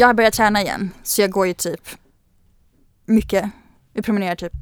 Jag 0.00 0.06
har 0.06 0.14
börjat 0.14 0.34
träna 0.34 0.62
igen 0.62 0.90
så 1.02 1.20
jag 1.20 1.30
går 1.30 1.46
ju 1.46 1.54
typ 1.54 1.88
mycket. 3.04 3.50
Jag 3.92 4.04
promenerar 4.04 4.34
typ 4.34 4.52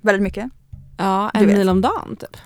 väldigt 0.00 0.22
mycket. 0.22 0.50
Ja, 0.98 1.30
en 1.30 1.46
mil 1.46 1.68
om 1.68 1.80
dagen 1.80 2.16
typ. 2.16 2.36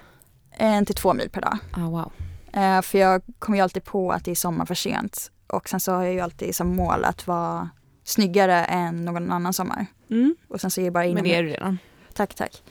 En 0.50 0.86
till 0.86 0.94
två 0.94 1.14
mil 1.14 1.30
per 1.30 1.40
dag. 1.40 1.58
Ah, 1.72 1.88
wow. 1.88 2.12
Eh, 2.52 2.82
för 2.82 2.98
jag 2.98 3.22
kommer 3.38 3.58
ju 3.58 3.62
alltid 3.62 3.84
på 3.84 4.12
att 4.12 4.24
det 4.24 4.30
är 4.30 4.34
sommar 4.34 4.66
för 4.66 4.74
sent. 4.74 5.30
Och 5.46 5.68
sen 5.68 5.80
så 5.80 5.92
har 5.92 6.02
jag 6.02 6.12
ju 6.12 6.20
alltid 6.20 6.54
som 6.54 6.76
mål 6.76 7.04
att 7.04 7.26
vara 7.26 7.70
snyggare 8.04 8.64
än 8.64 9.04
någon 9.04 9.32
annan 9.32 9.52
sommar. 9.52 9.86
Mm. 10.10 10.36
Och 10.48 10.60
sen 10.60 10.70
så 10.70 10.80
är 10.80 10.84
det 10.84 10.90
bara 10.90 11.04
inom 11.04 11.14
Men 11.14 11.24
det 11.24 11.34
är 11.34 11.42
du 11.42 11.48
redan. 11.48 11.78
Tack, 12.14 12.34
tack. 12.34 12.62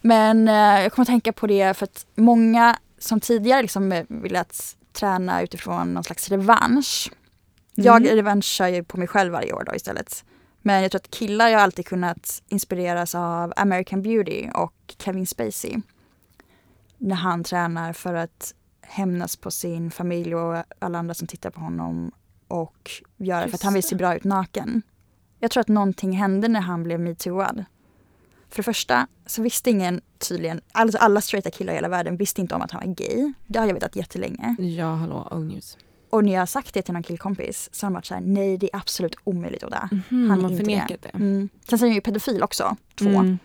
Men 0.00 0.48
eh, 0.48 0.82
jag 0.82 0.92
kommer 0.92 1.04
att 1.04 1.08
tänka 1.08 1.32
på 1.32 1.46
det 1.46 1.76
för 1.76 1.84
att 1.84 2.06
många 2.14 2.78
som 2.98 3.20
tidigare 3.20 3.62
liksom 3.62 3.92
eh, 3.92 4.04
velat 4.08 4.76
träna 4.92 5.42
utifrån 5.42 5.94
någon 5.94 6.04
slags 6.04 6.28
revansch. 6.28 7.10
Jag 7.84 8.02
Mm. 8.02 8.16
revanschar 8.16 8.68
ju 8.68 8.84
på 8.84 8.96
mig 8.98 9.08
själv 9.08 9.32
varje 9.32 9.52
år 9.52 9.64
då 9.66 9.74
istället. 9.74 10.24
Men 10.62 10.82
jag 10.82 10.90
tror 10.90 10.98
att 11.00 11.10
killar 11.10 11.50
har 11.52 11.58
alltid 11.60 11.86
kunnat 11.86 12.42
inspireras 12.48 13.14
av 13.14 13.52
American 13.56 14.02
Beauty 14.02 14.48
och 14.54 14.94
Kevin 14.98 15.26
Spacey. 15.26 15.76
När 16.98 17.16
han 17.16 17.44
tränar 17.44 17.92
för 17.92 18.14
att 18.14 18.54
hämnas 18.82 19.36
på 19.36 19.50
sin 19.50 19.90
familj 19.90 20.34
och 20.34 20.64
alla 20.78 20.98
andra 20.98 21.14
som 21.14 21.26
tittar 21.26 21.50
på 21.50 21.60
honom 21.60 22.12
och 22.48 22.90
göra 23.16 23.40
för 23.40 23.46
att 23.48 23.52
Just 23.52 23.62
han 23.64 23.74
vill 23.74 23.82
se 23.82 23.96
bra 23.96 24.16
ut 24.16 24.24
naken. 24.24 24.82
Jag 25.40 25.50
tror 25.50 25.60
att 25.60 25.68
någonting 25.68 26.12
hände 26.12 26.48
när 26.48 26.60
han 26.60 26.82
blev 26.82 27.00
metooad. 27.00 27.64
För 28.48 28.56
det 28.56 28.62
första 28.62 29.06
så 29.26 29.42
visste 29.42 29.70
ingen 29.70 30.00
tydligen, 30.18 30.60
alltså 30.72 30.98
alla 30.98 31.20
straighta 31.20 31.50
killar 31.50 31.72
i 31.72 31.76
hela 31.76 31.88
världen 31.88 32.16
visste 32.16 32.40
inte 32.40 32.54
om 32.54 32.62
att 32.62 32.70
han 32.70 32.82
var 32.86 32.94
gay. 32.94 33.32
Det 33.46 33.58
har 33.58 33.66
jag 33.66 33.74
vetat 33.74 33.96
jättelänge. 33.96 34.56
Ja, 34.58 34.94
hallå, 34.94 35.28
old 35.30 35.48
news. 35.52 35.76
Och 36.10 36.24
när 36.24 36.32
jag 36.32 36.40
har 36.40 36.46
sagt 36.46 36.74
det 36.74 36.82
till 36.82 36.94
någon 36.94 37.02
killkompis 37.02 37.68
så 37.72 37.86
har 37.86 37.90
de 37.90 37.94
varit 37.94 38.04
såhär, 38.06 38.20
nej 38.20 38.58
det 38.58 38.74
är 38.74 38.78
absolut 38.78 39.14
omöjligt 39.24 39.64
Oda. 39.64 39.88
Mhm, 39.92 40.30
Han 40.30 40.44
är 40.44 40.50
inte 40.50 40.64
förnekat 40.64 41.02
det. 41.02 41.08
Mm. 41.08 41.48
Sen 41.68 41.78
är 41.78 41.82
han 41.82 41.94
ju 41.94 42.00
pedofil 42.00 42.42
också, 42.42 42.76
två. 42.94 43.08
Mm. 43.08 43.38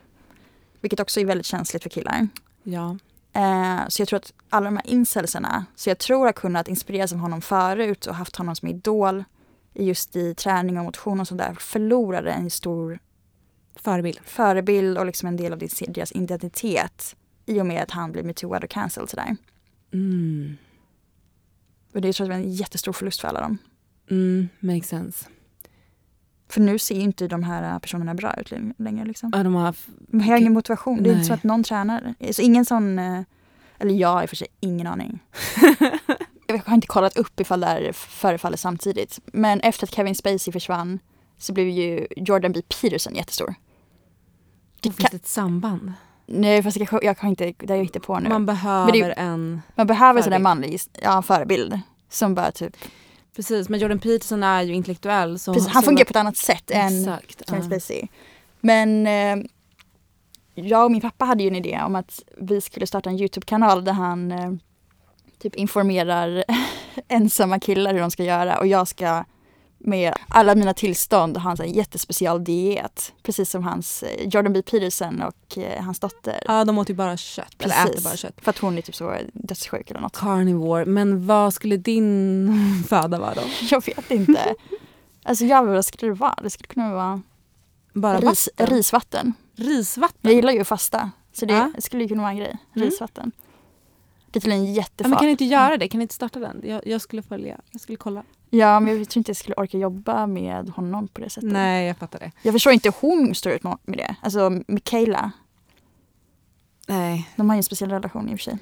Vilket 0.81 0.99
också 0.99 1.19
är 1.19 1.25
väldigt 1.25 1.45
känsligt 1.45 1.83
för 1.83 1.89
killar. 1.89 2.27
Ja. 2.63 2.97
Eh, 3.33 3.79
så 3.87 4.01
jag 4.01 4.07
tror 4.07 4.17
att 4.17 4.33
alla 4.49 4.65
de 4.65 4.77
här 4.77 4.87
incelserna, 4.89 5.65
så 5.75 5.89
jag 5.89 5.97
tror 5.97 6.25
har 6.25 6.33
kunnat 6.33 6.67
inspireras 6.67 7.13
av 7.13 7.17
honom 7.19 7.41
förut 7.41 8.05
och 8.05 8.15
haft 8.15 8.35
honom 8.35 8.55
som 8.55 8.67
idol 8.67 9.23
i 9.73 9.85
just 9.85 10.15
i 10.15 10.35
träning 10.35 10.77
och 10.77 10.85
motion 10.85 11.19
och 11.19 11.27
sådär, 11.27 11.53
förlorade 11.59 12.31
en 12.31 12.49
stor 12.49 12.99
Förebild. 13.75 14.19
förebild 14.25 14.97
och 14.97 15.05
liksom 15.05 15.27
en 15.27 15.37
del 15.37 15.53
av 15.53 15.59
deras- 15.59 16.11
identitet 16.11 17.15
i 17.45 17.61
och 17.61 17.65
med 17.65 17.83
att 17.83 17.91
han 17.91 18.11
blir 18.11 18.23
metooad 18.23 18.63
och 18.63 18.69
cancelled 18.69 19.09
sådär. 19.09 19.35
Mm. 19.93 20.57
Och 21.93 22.01
det 22.01 22.13
tror 22.13 22.29
jag 22.29 22.39
är 22.39 22.43
en 22.43 22.51
jättestor 22.53 22.93
förlust 22.93 23.21
för 23.21 23.27
alla 23.27 23.41
dem. 23.41 23.57
Mm, 24.11 24.49
makes 24.59 24.87
sense. 24.89 25.25
För 26.49 26.61
nu 26.61 26.79
ser 26.79 26.95
ju 26.95 27.01
inte 27.01 27.27
de 27.27 27.43
här 27.43 27.79
personerna 27.79 28.13
bra 28.15 28.33
ut 28.39 28.51
längre. 28.77 29.05
Liksom. 29.05 29.31
Ja, 29.35 29.43
de 29.43 29.55
har 29.55 29.75
De 30.07 30.21
har 30.21 30.37
ingen 30.37 30.53
motivation. 30.53 31.03
Det 31.03 31.09
är 31.09 31.11
inte 31.11 31.17
Nej. 31.17 31.25
så 31.27 31.33
att 31.33 31.43
någon 31.43 31.63
tränar. 31.63 32.15
Så 32.31 32.41
ingen 32.41 32.65
sån, 32.65 32.99
eh, 32.99 33.21
eller 33.79 33.93
jag 33.93 34.09
har 34.09 34.21
i 34.23 34.25
och 34.25 34.29
för 34.29 34.35
sig 34.35 34.47
ingen 34.59 34.87
aning. 34.87 35.19
jag 36.47 36.57
har 36.65 36.73
inte 36.75 36.87
kollat 36.87 37.17
upp 37.17 37.39
ifall 37.39 37.59
det 37.59 37.65
här 37.67 37.91
förefaller 37.93 38.57
samtidigt. 38.57 39.19
Men 39.25 39.59
efter 39.59 39.85
att 39.87 39.91
Kevin 39.95 40.15
Spacey 40.15 40.51
försvann 40.51 40.99
så 41.37 41.53
blev 41.53 41.67
ju 41.69 42.07
Jordan 42.15 42.51
B. 42.51 42.61
Peterson 42.81 43.15
jättestor. 43.15 43.45
Det 43.47 43.55
det 44.81 44.89
kan, 44.89 44.93
finns 45.09 45.13
ett 45.21 45.27
samband. 45.27 45.93
nej 46.25 46.63
fast 46.63 46.77
jag, 46.77 47.03
jag 47.03 47.17
kan 47.17 47.29
inte, 47.29 47.53
det 47.59 47.73
är 47.73 47.77
jag 47.77 47.85
inte 47.85 47.99
på 47.99 48.19
nu. 48.19 48.23
Man 48.29 48.31
Man, 48.31 48.45
behöver 48.45 48.91
det- 48.91 49.11
en... 49.13 49.61
behöver 49.75 50.21
sån 50.21 50.31
där 50.31 50.39
manlig 50.39 50.81
ja, 51.01 51.21
förebild. 51.21 51.79
Som 52.13 52.35
bara 52.35 52.51
typ, 52.51 52.77
Precis, 53.35 53.69
men 53.69 53.79
Jordan 53.79 53.99
Peterson 53.99 54.43
är 54.43 54.61
ju 54.61 54.73
intellektuell. 54.73 55.39
Så, 55.39 55.53
precis, 55.53 55.69
han 55.69 55.83
fungerar 55.83 56.05
på 56.05 56.09
ett 56.09 56.15
annat 56.15 56.37
sätt 56.37 56.71
än 56.71 56.99
Exakt. 56.99 57.49
Kevin. 57.49 57.63
Spacey. 57.63 58.07
Men 58.59 59.07
eh, 59.07 59.45
jag 60.55 60.85
och 60.85 60.91
min 60.91 61.01
pappa 61.01 61.25
hade 61.25 61.43
ju 61.43 61.47
en 61.49 61.55
idé 61.55 61.81
om 61.85 61.95
att 61.95 62.23
vi 62.37 62.61
skulle 62.61 62.87
starta 62.87 63.09
en 63.09 63.19
YouTube-kanal 63.19 63.83
där 63.83 63.93
han 63.93 64.31
eh, 64.31 64.53
typ 65.39 65.55
informerar 65.55 66.43
ensamma 67.07 67.59
killar 67.59 67.93
hur 67.93 67.99
de 67.99 68.11
ska 68.11 68.23
göra 68.23 68.59
och 68.59 68.67
jag 68.67 68.87
ska 68.87 69.23
med 69.83 70.13
alla 70.29 70.55
mina 70.55 70.73
tillstånd 70.73 71.37
ha 71.37 71.51
en 71.51 71.57
sån 71.57 71.65
här 71.65 71.73
jättespecial 71.73 72.43
diet. 72.43 73.13
Precis 73.23 73.49
som 73.49 73.63
hans 73.63 74.03
eh, 74.03 74.27
Jordan 74.27 74.53
B. 74.53 74.61
Peterson 74.61 75.21
och 75.21 75.57
eh, 75.57 75.83
hans 75.83 75.99
dotter. 75.99 76.43
Ja, 76.47 76.65
de 76.65 76.77
åt 76.77 76.89
ju 76.89 76.93
bara 76.93 77.17
kött. 77.17 77.55
Eller 77.59 77.73
Precis. 77.75 77.91
äter 77.91 78.03
bara 78.03 78.17
kött. 78.17 78.35
För 78.41 78.49
att 78.49 78.57
hon 78.57 78.77
är 78.77 78.81
typ 78.81 78.95
så 78.95 79.17
dödssjuk 79.33 79.89
eller 79.91 79.99
något. 80.01 80.17
Carnivore. 80.17 80.85
Men 80.85 81.27
vad 81.27 81.53
skulle 81.53 81.77
din 81.77 82.83
föda 82.89 83.19
vara 83.19 83.33
då? 83.33 83.41
Jag 83.71 83.85
vet 83.85 84.11
inte. 84.11 84.55
Alltså 85.23 85.45
jag 85.45 85.63
vad 85.65 85.85
skulle 85.85 86.11
det 86.11 86.15
vara? 86.19 86.35
Det 86.43 86.49
skulle 86.49 86.67
kunna 86.67 86.93
vara 86.93 87.21
Bara 87.93 88.19
ris, 88.19 88.49
vatten? 88.57 88.75
risvatten. 88.77 89.33
Risvatten? 89.55 90.19
Jag 90.21 90.33
gillar 90.33 90.53
ju 90.53 90.59
att 90.61 90.67
fasta. 90.67 91.11
Så 91.33 91.45
det 91.45 91.53
Ja. 91.53 91.71
skulle 91.79 92.07
kunna 92.07 92.21
vara 92.21 92.31
en 92.31 92.37
grej. 92.37 92.57
Mm. 92.75 92.89
Risvatten. 92.89 93.31
Det 94.31 94.39
är 94.39 94.41
tydligen 94.41 94.65
Ja, 94.65 94.71
jättefarligt. 94.71 95.09
men 95.09 95.17
kan 95.19 95.25
ni 95.25 95.31
inte 95.31 95.45
göra 95.45 95.77
det? 95.77 95.87
Kan 95.87 95.99
ni 95.99 96.01
inte 96.01 96.15
starta 96.15 96.39
den? 96.39 96.61
Jag, 96.63 96.87
jag 96.87 97.01
skulle 97.01 97.21
följa. 97.21 97.59
Jag 97.71 97.81
skulle 97.81 97.95
kolla. 97.97 98.23
Ja, 98.55 98.79
men 98.79 98.97
jag 98.97 99.09
tror 99.09 99.19
inte 99.19 99.29
jag 99.29 99.37
skulle 99.37 99.55
orka 99.55 99.77
jobba 99.77 100.27
med 100.27 100.69
honom 100.69 101.07
på 101.07 101.21
det 101.21 101.29
sättet. 101.29 101.51
Nej, 101.51 101.87
jag 101.87 101.97
fattar 101.97 102.19
det. 102.19 102.31
Jag 102.41 102.53
förstår 102.53 102.73
inte 102.73 102.89
hur 102.89 103.09
hon 103.09 103.35
står 103.35 103.51
ut 103.51 103.63
med 103.63 103.97
det. 103.97 104.15
Alltså 104.21 104.61
Michaela, 104.67 105.31
Nej. 106.87 107.29
de 107.35 107.49
har 107.49 107.55
ju 107.55 107.57
en 107.57 107.63
speciell 107.63 107.91
relation 107.91 108.29
i 108.29 108.35
och 108.35 108.39
för 108.39 108.43
sig. 108.43 108.57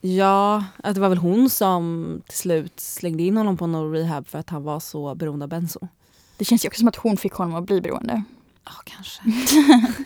Ja, 0.00 0.64
att 0.84 0.94
det 0.94 1.00
var 1.00 1.08
väl 1.08 1.18
hon 1.18 1.50
som 1.50 2.22
till 2.28 2.38
slut 2.38 2.80
slängde 2.80 3.22
in 3.22 3.36
honom 3.36 3.56
på 3.56 3.66
någon 3.66 3.92
rehab 3.92 4.28
för 4.28 4.38
att 4.38 4.50
han 4.50 4.62
var 4.62 4.80
så 4.80 5.14
beroende 5.14 5.44
av 5.44 5.48
benzo. 5.48 5.88
Det 6.36 6.44
känns 6.44 6.64
ju 6.64 6.68
också 6.68 6.78
som 6.78 6.88
att 6.88 6.96
hon 6.96 7.16
fick 7.16 7.32
honom 7.32 7.54
att 7.54 7.64
bli 7.64 7.80
beroende. 7.80 8.22
Ja, 8.64 8.72
kanske. 8.84 9.22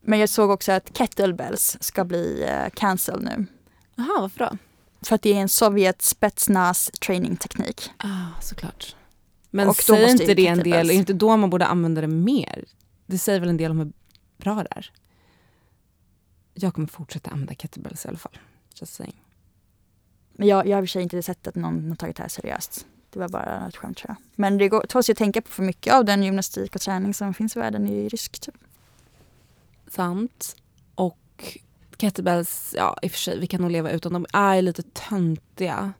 Men 0.00 0.18
jag 0.18 0.28
såg 0.28 0.50
också 0.50 0.72
att 0.72 0.98
kettlebells 0.98 1.76
ska 1.80 2.04
bli 2.04 2.44
uh, 2.44 2.70
cancelled 2.74 3.24
nu. 3.24 3.46
Jaha, 3.94 4.20
varför 4.20 4.38
då? 4.38 4.58
För 5.02 5.14
att 5.14 5.22
det 5.22 5.32
är 5.32 5.40
en 5.40 5.48
Sovjet 5.48 6.02
spetsnaz 6.02 6.90
training 7.00 7.36
teknik. 7.36 7.90
Ah, 7.96 8.40
såklart. 8.40 8.96
Men 9.50 9.68
Och 9.68 9.76
säger 9.76 10.10
inte 10.10 10.24
ju 10.24 10.34
det 10.34 10.46
en 10.46 10.62
del, 10.62 10.90
är 10.90 10.94
inte 10.94 11.12
då 11.12 11.36
man 11.36 11.50
borde 11.50 11.66
använda 11.66 12.00
det 12.00 12.06
mer? 12.06 12.64
Det 13.06 13.18
säger 13.18 13.40
väl 13.40 13.48
en 13.48 13.56
del 13.56 13.70
om 13.70 13.78
hur 13.78 13.92
bra 14.36 14.54
det 14.54 14.68
är? 14.70 14.90
Jag 16.54 16.74
kommer 16.74 16.88
fortsätta 16.88 17.30
använda 17.30 17.54
kettlebells 17.54 18.04
i 18.04 18.08
alla 18.08 18.18
fall. 18.18 18.38
Just 18.80 18.94
saying. 18.94 19.22
Men 20.32 20.48
jag, 20.48 20.66
jag 20.66 20.76
har 20.76 20.82
i 20.82 20.84
och 20.84 20.88
för 20.88 20.92
sig 20.92 21.02
inte 21.02 21.22
sett 21.22 21.46
att 21.46 21.54
någon 21.54 21.88
har 21.88 21.96
tagit 21.96 22.16
det 22.16 22.22
här 22.22 22.28
seriöst. 22.28 22.86
Det 23.10 23.18
var 23.18 23.28
bara 23.28 23.68
ett 23.68 23.76
skämt 23.76 23.96
tror 23.96 24.10
jag. 24.10 24.16
Men 24.34 24.58
det 24.58 24.68
går, 24.68 24.80
tåls 24.80 25.08
ju 25.08 25.12
att 25.12 25.18
tänka 25.18 25.42
på 25.42 25.50
för 25.50 25.62
mycket 25.62 25.94
av 25.94 26.04
den 26.04 26.22
gymnastik 26.22 26.74
och 26.74 26.80
träning 26.80 27.14
som 27.14 27.34
finns 27.34 27.56
i 27.56 27.58
världen 27.58 27.88
är 27.88 28.08
rysk 28.08 28.40
typ. 28.40 28.54
Sant. 29.88 30.56
Och 30.94 31.58
kettlebells, 31.98 32.74
ja 32.76 32.98
i 33.02 33.06
och 33.06 33.10
för 33.10 33.18
sig, 33.18 33.38
vi 33.38 33.46
kan 33.46 33.60
nog 33.60 33.70
leva 33.70 33.90
utan. 33.90 34.12
De 34.12 34.26
är 34.32 34.62
lite 34.62 34.82
töntiga. 34.82 35.92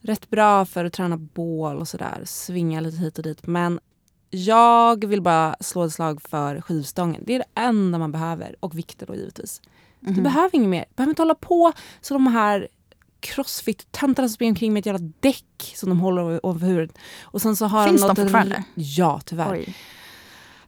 Rätt 0.00 0.30
bra 0.30 0.64
för 0.64 0.84
att 0.84 0.92
träna 0.92 1.16
bål 1.16 1.76
och 1.76 1.88
sådär. 1.88 2.22
Svinga 2.24 2.80
lite 2.80 2.96
hit 2.96 3.18
och 3.18 3.24
dit. 3.24 3.46
Men 3.46 3.80
jag 4.30 5.04
vill 5.04 5.22
bara 5.22 5.56
slå 5.60 5.84
ett 5.84 5.92
slag 5.92 6.22
för 6.22 6.60
skivstången. 6.60 7.22
Det 7.26 7.34
är 7.34 7.38
det 7.38 7.60
enda 7.60 7.98
man 7.98 8.12
behöver. 8.12 8.56
Och 8.60 8.78
vikter 8.78 9.06
då 9.06 9.14
givetvis. 9.14 9.62
Mhm. 10.00 10.14
Du 10.14 10.22
behöver 10.22 10.56
inget 10.56 10.68
mer. 10.68 10.84
Du 10.88 10.94
behöver 10.96 11.10
inte 11.10 11.22
hålla 11.22 11.34
på 11.34 11.72
så 12.00 12.14
de 12.14 12.26
här 12.26 12.68
crossfit-töntarna 13.20 14.28
som 14.28 14.34
springer 14.34 14.52
omkring 14.52 14.72
med 14.72 14.80
ett 14.80 14.86
jävla 14.86 15.12
däck 15.20 15.72
som 15.76 15.88
de 15.88 16.00
håller 16.00 16.46
ovanför 16.46 16.66
huvudet. 16.66 16.98
Och 17.22 17.42
sen 17.42 17.56
så 17.56 17.66
har 17.66 17.88
Finns 17.88 18.00
de 18.00 18.06
de 18.06 18.08
något 18.08 18.18
fortfarande? 18.18 18.64
Ja, 18.74 19.20
tyvärr. 19.24 19.52
Oj. 19.52 19.76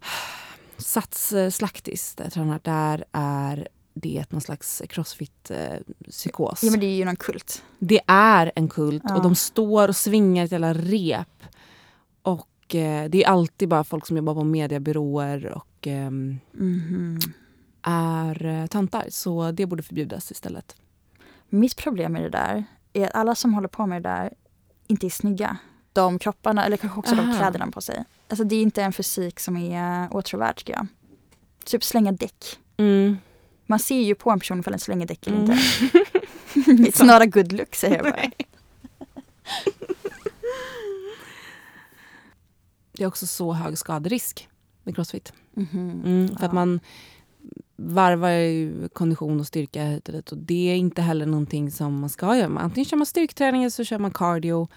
Sats 0.76 1.32
eh, 1.32 1.50
Slaktis, 1.50 2.14
där 2.14 2.24
jag 2.24 2.32
tränar, 2.32 2.60
där 2.62 3.04
är 3.12 3.68
det 3.94 4.24
någon 4.30 4.40
slags 4.40 4.82
crossfit-psykos. 4.88 6.58
Ja 6.64 6.70
men 6.70 6.80
det 6.80 6.86
är 6.86 6.96
ju 6.96 7.04
någon 7.04 7.16
kult. 7.16 7.62
Det 7.78 8.00
är 8.06 8.52
en 8.54 8.68
kult 8.68 9.02
Ja. 9.08 9.16
och 9.16 9.22
de 9.22 9.34
står 9.34 9.88
och 9.88 9.96
svingar 9.96 10.44
ett 10.44 10.52
jävla 10.52 10.74
rep. 10.74 11.42
Och 12.22 12.74
eh, 12.74 13.08
det 13.10 13.24
är 13.24 13.28
alltid 13.28 13.68
bara 13.68 13.84
folk 13.84 14.06
som 14.06 14.16
jobbar 14.16 14.34
på 14.34 14.44
mediebyråer 14.44 15.46
och 15.52 15.86
ehm, 15.86 16.38
Mhm. 16.52 17.18
är 17.82 18.46
eh, 18.46 18.66
töntar. 18.66 19.04
Så 19.10 19.50
det 19.52 19.66
borde 19.66 19.82
förbjudas 19.82 20.30
istället. 20.30 20.76
Mitt 21.48 21.76
problem 21.76 22.12
med 22.12 22.22
det 22.22 22.28
där 22.30 22.64
är 22.92 23.04
att 23.06 23.14
alla 23.14 23.34
som 23.34 23.54
håller 23.54 23.68
på 23.68 23.86
med 23.86 24.02
det 24.02 24.08
där 24.08 24.32
inte 24.86 25.06
är 25.06 25.10
snygga. 25.10 25.56
De 25.92 26.18
kropparna, 26.18 26.64
eller 26.66 26.76
kanske 26.76 26.98
också 26.98 27.14
de 27.14 27.20
Aha. 27.20 27.38
kläderna 27.38 27.66
på 27.70 27.80
sig. 27.80 28.04
Alltså 28.28 28.44
det 28.44 28.56
är 28.56 28.62
inte 28.62 28.82
en 28.82 28.92
fysik 28.92 29.40
som 29.40 29.56
är 29.56 30.16
åtråvärd 30.16 30.56
tycker 30.56 30.72
jag. 30.72 30.86
Typ 31.64 31.84
slänga 31.84 32.12
däck. 32.12 32.44
Mm. 32.76 33.16
Man 33.66 33.78
ser 33.78 34.00
ju 34.00 34.14
på 34.14 34.30
en 34.30 34.38
person 34.38 34.60
ifall 34.60 34.72
den 34.72 34.80
slänger 34.80 35.06
däck 35.06 35.26
eller 35.26 35.36
Mm. 35.38 35.50
inte. 35.50 35.62
It's 36.90 37.02
not 37.04 37.22
a 37.22 37.26
good 37.26 37.52
look 37.52 37.74
säger 37.74 37.96
jag 37.96 38.04
bara. 38.04 38.30
Det 42.92 43.02
är 43.02 43.06
också 43.06 43.26
så 43.26 43.52
hög 43.52 43.78
skaderisk 43.78 44.48
med 44.82 44.96
crossfit. 44.96 45.32
Mhm. 45.54 46.02
Mm, 46.04 46.28
för 46.28 46.34
att 46.34 46.42
Ja. 46.42 46.52
man 46.52 46.80
varvar 47.76 48.28
ju 48.30 48.88
kondition 48.88 49.40
och 49.40 49.46
styrka 49.46 49.84
hit 49.84 50.08
och 50.08 50.14
dit. 50.14 50.32
Och 50.32 50.38
det 50.38 50.70
är 50.70 50.76
inte 50.76 51.02
heller 51.02 51.26
någonting 51.26 51.70
som 51.70 51.98
man 52.00 52.10
ska 52.10 52.36
göra. 52.36 52.58
Antingen 52.58 52.84
kör 52.84 52.96
man 52.96 53.06
styrketräning 53.06 53.62
eller 53.62 53.70
så 53.70 53.84
kör 53.84 53.98
man 53.98 54.10
cardio. 54.10 54.68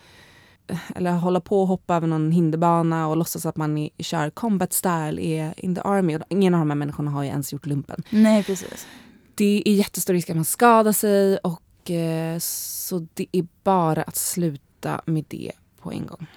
Eller 0.95 1.11
hålla 1.11 1.39
på 1.41 1.61
och 1.61 1.67
hoppa 1.67 1.95
över 1.95 2.07
någon 2.07 2.31
hinderbana 2.31 3.07
och 3.07 3.17
låtsas 3.17 3.45
att 3.45 3.57
man 3.57 3.77
är, 3.77 3.89
kör 3.99 4.29
combat 4.29 4.73
style 4.73 5.21
är 5.21 5.53
in 5.65 5.75
the 5.75 5.81
army. 5.83 6.15
Och 6.15 6.21
ingen 6.29 6.53
av 6.53 6.59
de 6.59 6.69
här 6.69 6.75
människorna 6.75 7.11
har 7.11 7.23
ju 7.23 7.29
ens 7.29 7.53
gjort 7.53 7.65
lumpen. 7.65 8.03
Nej, 8.09 8.43
precis. 8.43 8.87
Det 9.35 9.63
är 9.65 9.71
jättestor 9.73 10.13
risk 10.13 10.29
att 10.29 10.35
man 10.35 10.45
skadar 10.45 10.91
sig 10.91 11.37
och 11.37 11.91
eh, 11.91 12.39
så 12.39 13.07
det 13.13 13.25
är 13.31 13.47
bara 13.63 14.03
att 14.03 14.15
sluta 14.15 15.01
med 15.05 15.25
det 15.27 15.51
på 15.81 15.91
en 15.91 16.05
gång. 16.07 16.27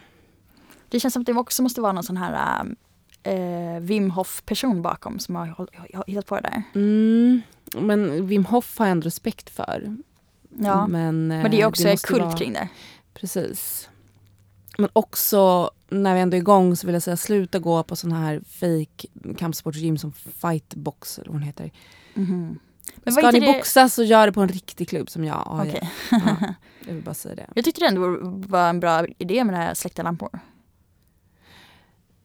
Det 0.88 1.00
känns 1.00 1.14
som 1.14 1.20
att 1.22 1.26
det 1.26 1.32
också 1.32 1.62
måste 1.62 1.80
vara 1.80 1.92
någon 1.92 2.04
sån 2.04 2.16
här 2.16 2.64
eh, 3.22 3.80
Wim 3.80 4.10
Hof 4.10 4.42
person 4.46 4.82
bakom 4.82 5.18
som 5.18 5.34
har 5.34 5.66
hittat 6.06 6.26
på 6.26 6.34
det 6.34 6.40
där. 6.42 6.62
Mm, 6.74 7.40
men 7.72 8.26
Wim 8.26 8.44
Hof 8.44 8.78
har 8.78 8.86
jag 8.86 8.90
ändå 8.92 9.04
respekt 9.04 9.50
för. 9.50 9.96
Ja, 10.58 10.86
Men, 10.86 11.30
eh, 11.30 11.42
men 11.42 11.50
det 11.50 11.60
är 11.60 11.66
också 11.66 11.88
måste 11.88 12.06
kult 12.08 12.22
vara- 12.22 12.36
kring 12.36 12.52
det. 12.52 12.68
Precis. 13.14 13.88
Men 14.80 14.90
också 14.92 15.70
när 15.88 16.14
vi 16.14 16.20
ändå 16.20 16.36
är 16.36 16.40
igång 16.40 16.76
så 16.76 16.86
vill 16.86 16.94
jag 16.94 17.02
säga 17.02 17.16
sluta 17.16 17.58
gå 17.58 17.82
på 17.82 17.96
sån 17.96 18.12
här 18.12 18.40
fake 18.46 19.34
kampsportsgym 19.36 19.98
som 19.98 20.12
fightbox 20.12 21.18
eller 21.18 21.30
vad 21.30 21.40
den 21.40 21.46
heter. 21.46 21.70
Mhm. 22.14 22.58
Men 22.96 23.14
Ska 23.14 23.30
ni 23.30 23.40
det... 23.40 23.46
boxa 23.46 23.88
så 23.88 24.02
gör 24.02 24.26
det 24.26 24.32
på 24.32 24.40
en 24.40 24.48
riktig 24.48 24.88
klubb 24.88 25.10
som 25.10 25.24
jag. 25.24 25.42
Ja, 25.46 25.62
Okej. 25.62 25.90
ja. 26.10 26.20
Ja, 26.40 26.54
jag 26.86 26.94
vill 26.94 27.04
bara 27.04 27.14
säga 27.14 27.34
det. 27.34 27.46
Jag 27.54 27.64
tyckte 27.64 27.80
det 27.80 27.86
ändå 27.86 28.18
var 28.48 28.68
en 28.68 28.80
bra 28.80 29.06
idé 29.18 29.44
med 29.44 29.54
det 29.54 29.58
här 29.58 29.74
släckta 29.74 30.02
lampor. 30.02 30.40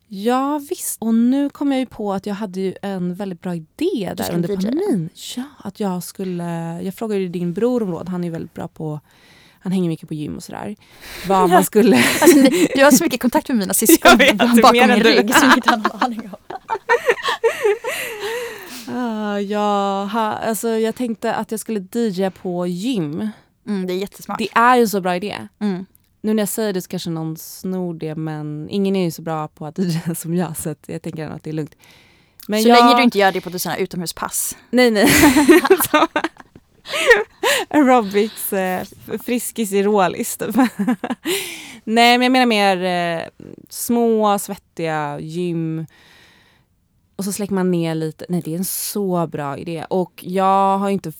Ja 0.07 0.61
visst. 0.69 1.01
Och 1.01 1.15
nu 1.15 1.49
kom 1.49 1.71
jag 1.71 1.79
ju 1.79 1.85
på 1.85 2.13
att 2.13 2.25
jag 2.25 2.35
hade 2.35 2.59
ju 2.59 2.75
en 2.81 3.15
väldigt 3.15 3.41
bra 3.41 3.55
idé 3.55 4.13
där 4.17 4.33
under 4.33 4.55
pandemin. 4.55 5.09
Ja, 5.35 5.43
att 5.57 5.79
jag 5.79 6.03
skulle... 6.03 6.79
Jag 6.83 6.93
frågade 6.93 7.21
ju 7.21 7.29
din 7.29 7.53
bror 7.53 7.83
om 7.83 7.91
råd. 7.91 8.09
Han 8.09 8.23
är 8.23 8.27
ju 8.27 8.31
väldigt 8.31 8.53
bra 8.53 8.67
på... 8.67 8.99
Han 9.65 9.71
hänger 9.71 9.89
mycket 9.89 10.07
på 10.07 10.13
gym 10.13 10.35
och 10.35 10.43
sådär. 10.43 10.75
Vad 11.27 11.49
man 11.49 11.63
skulle... 11.63 11.97
Alltså, 11.97 12.39
du 12.75 12.83
har 12.83 12.91
så 12.91 13.03
mycket 13.03 13.21
kontakt 13.21 13.47
med 13.47 13.57
mina 13.57 13.73
syskon 13.83 14.17
vet, 14.17 14.37
bakom 14.37 14.71
min 14.71 15.03
rygg 15.03 15.35
som 15.35 15.51
inte 15.55 15.69
har 15.69 15.77
någon 15.77 16.01
aning 16.01 16.21
om. 16.21 16.39
Ah, 18.87 19.39
ja, 19.39 20.03
ha, 20.13 20.21
alltså 20.21 20.69
jag 20.69 20.95
tänkte 20.95 21.33
att 21.33 21.51
jag 21.51 21.59
skulle 21.59 21.79
DJa 21.91 22.31
på 22.31 22.67
gym. 22.67 23.29
Mm, 23.67 23.87
det 23.87 23.93
är 23.93 23.97
jättesmart. 23.97 24.37
Det 24.37 24.47
är 24.53 24.75
ju 24.75 24.87
så 24.87 25.01
bra 25.01 25.15
idé. 25.15 25.47
Mm. 25.59 25.85
Nu 26.21 26.33
när 26.33 26.41
jag 26.41 26.49
säger 26.49 26.73
det 26.73 26.81
så 26.81 26.87
kanske 26.87 27.09
någon 27.09 27.37
snor 27.37 27.93
det 27.93 28.15
men 28.15 28.67
ingen 28.69 28.95
är 28.95 29.03
ju 29.03 29.11
så 29.11 29.21
bra 29.21 29.47
på 29.47 29.65
att 29.65 29.77
DJa 29.77 30.15
som 30.15 30.35
jag 30.35 30.57
så 30.57 30.75
jag 30.85 31.01
tänker 31.01 31.29
att 31.29 31.43
det 31.43 31.49
är 31.49 31.53
lugnt. 31.53 31.75
Men 32.47 32.61
så 32.61 32.69
jag, 32.69 32.77
länge 32.77 32.97
du 32.97 33.03
inte 33.03 33.17
gör 33.17 33.31
det 33.31 33.41
på 33.41 33.49
ett 33.49 33.65
här 33.65 33.77
utomhuspass. 33.77 34.57
Nej 34.69 34.91
nej. 34.91 35.09
Aerobics, 37.69 38.53
eh, 38.53 38.87
friskis 39.25 39.73
i 39.73 39.83
rålis 39.83 40.37
typ. 40.37 40.55
Nej 41.83 42.17
men 42.17 42.21
jag 42.21 42.31
menar 42.31 42.45
mer 42.45 42.83
eh, 42.83 43.27
små 43.69 44.39
svettiga 44.39 45.19
gym. 45.19 45.85
Och 47.15 47.25
så 47.25 47.31
släcker 47.31 47.53
man 47.53 47.71
ner 47.71 47.95
lite. 47.95 48.25
Nej 48.29 48.41
det 48.45 48.53
är 48.53 48.57
en 48.57 48.65
så 48.65 49.27
bra 49.27 49.57
idé. 49.57 49.85
Och 49.89 50.23
jag 50.27 50.77
har 50.77 50.89
inte 50.89 51.13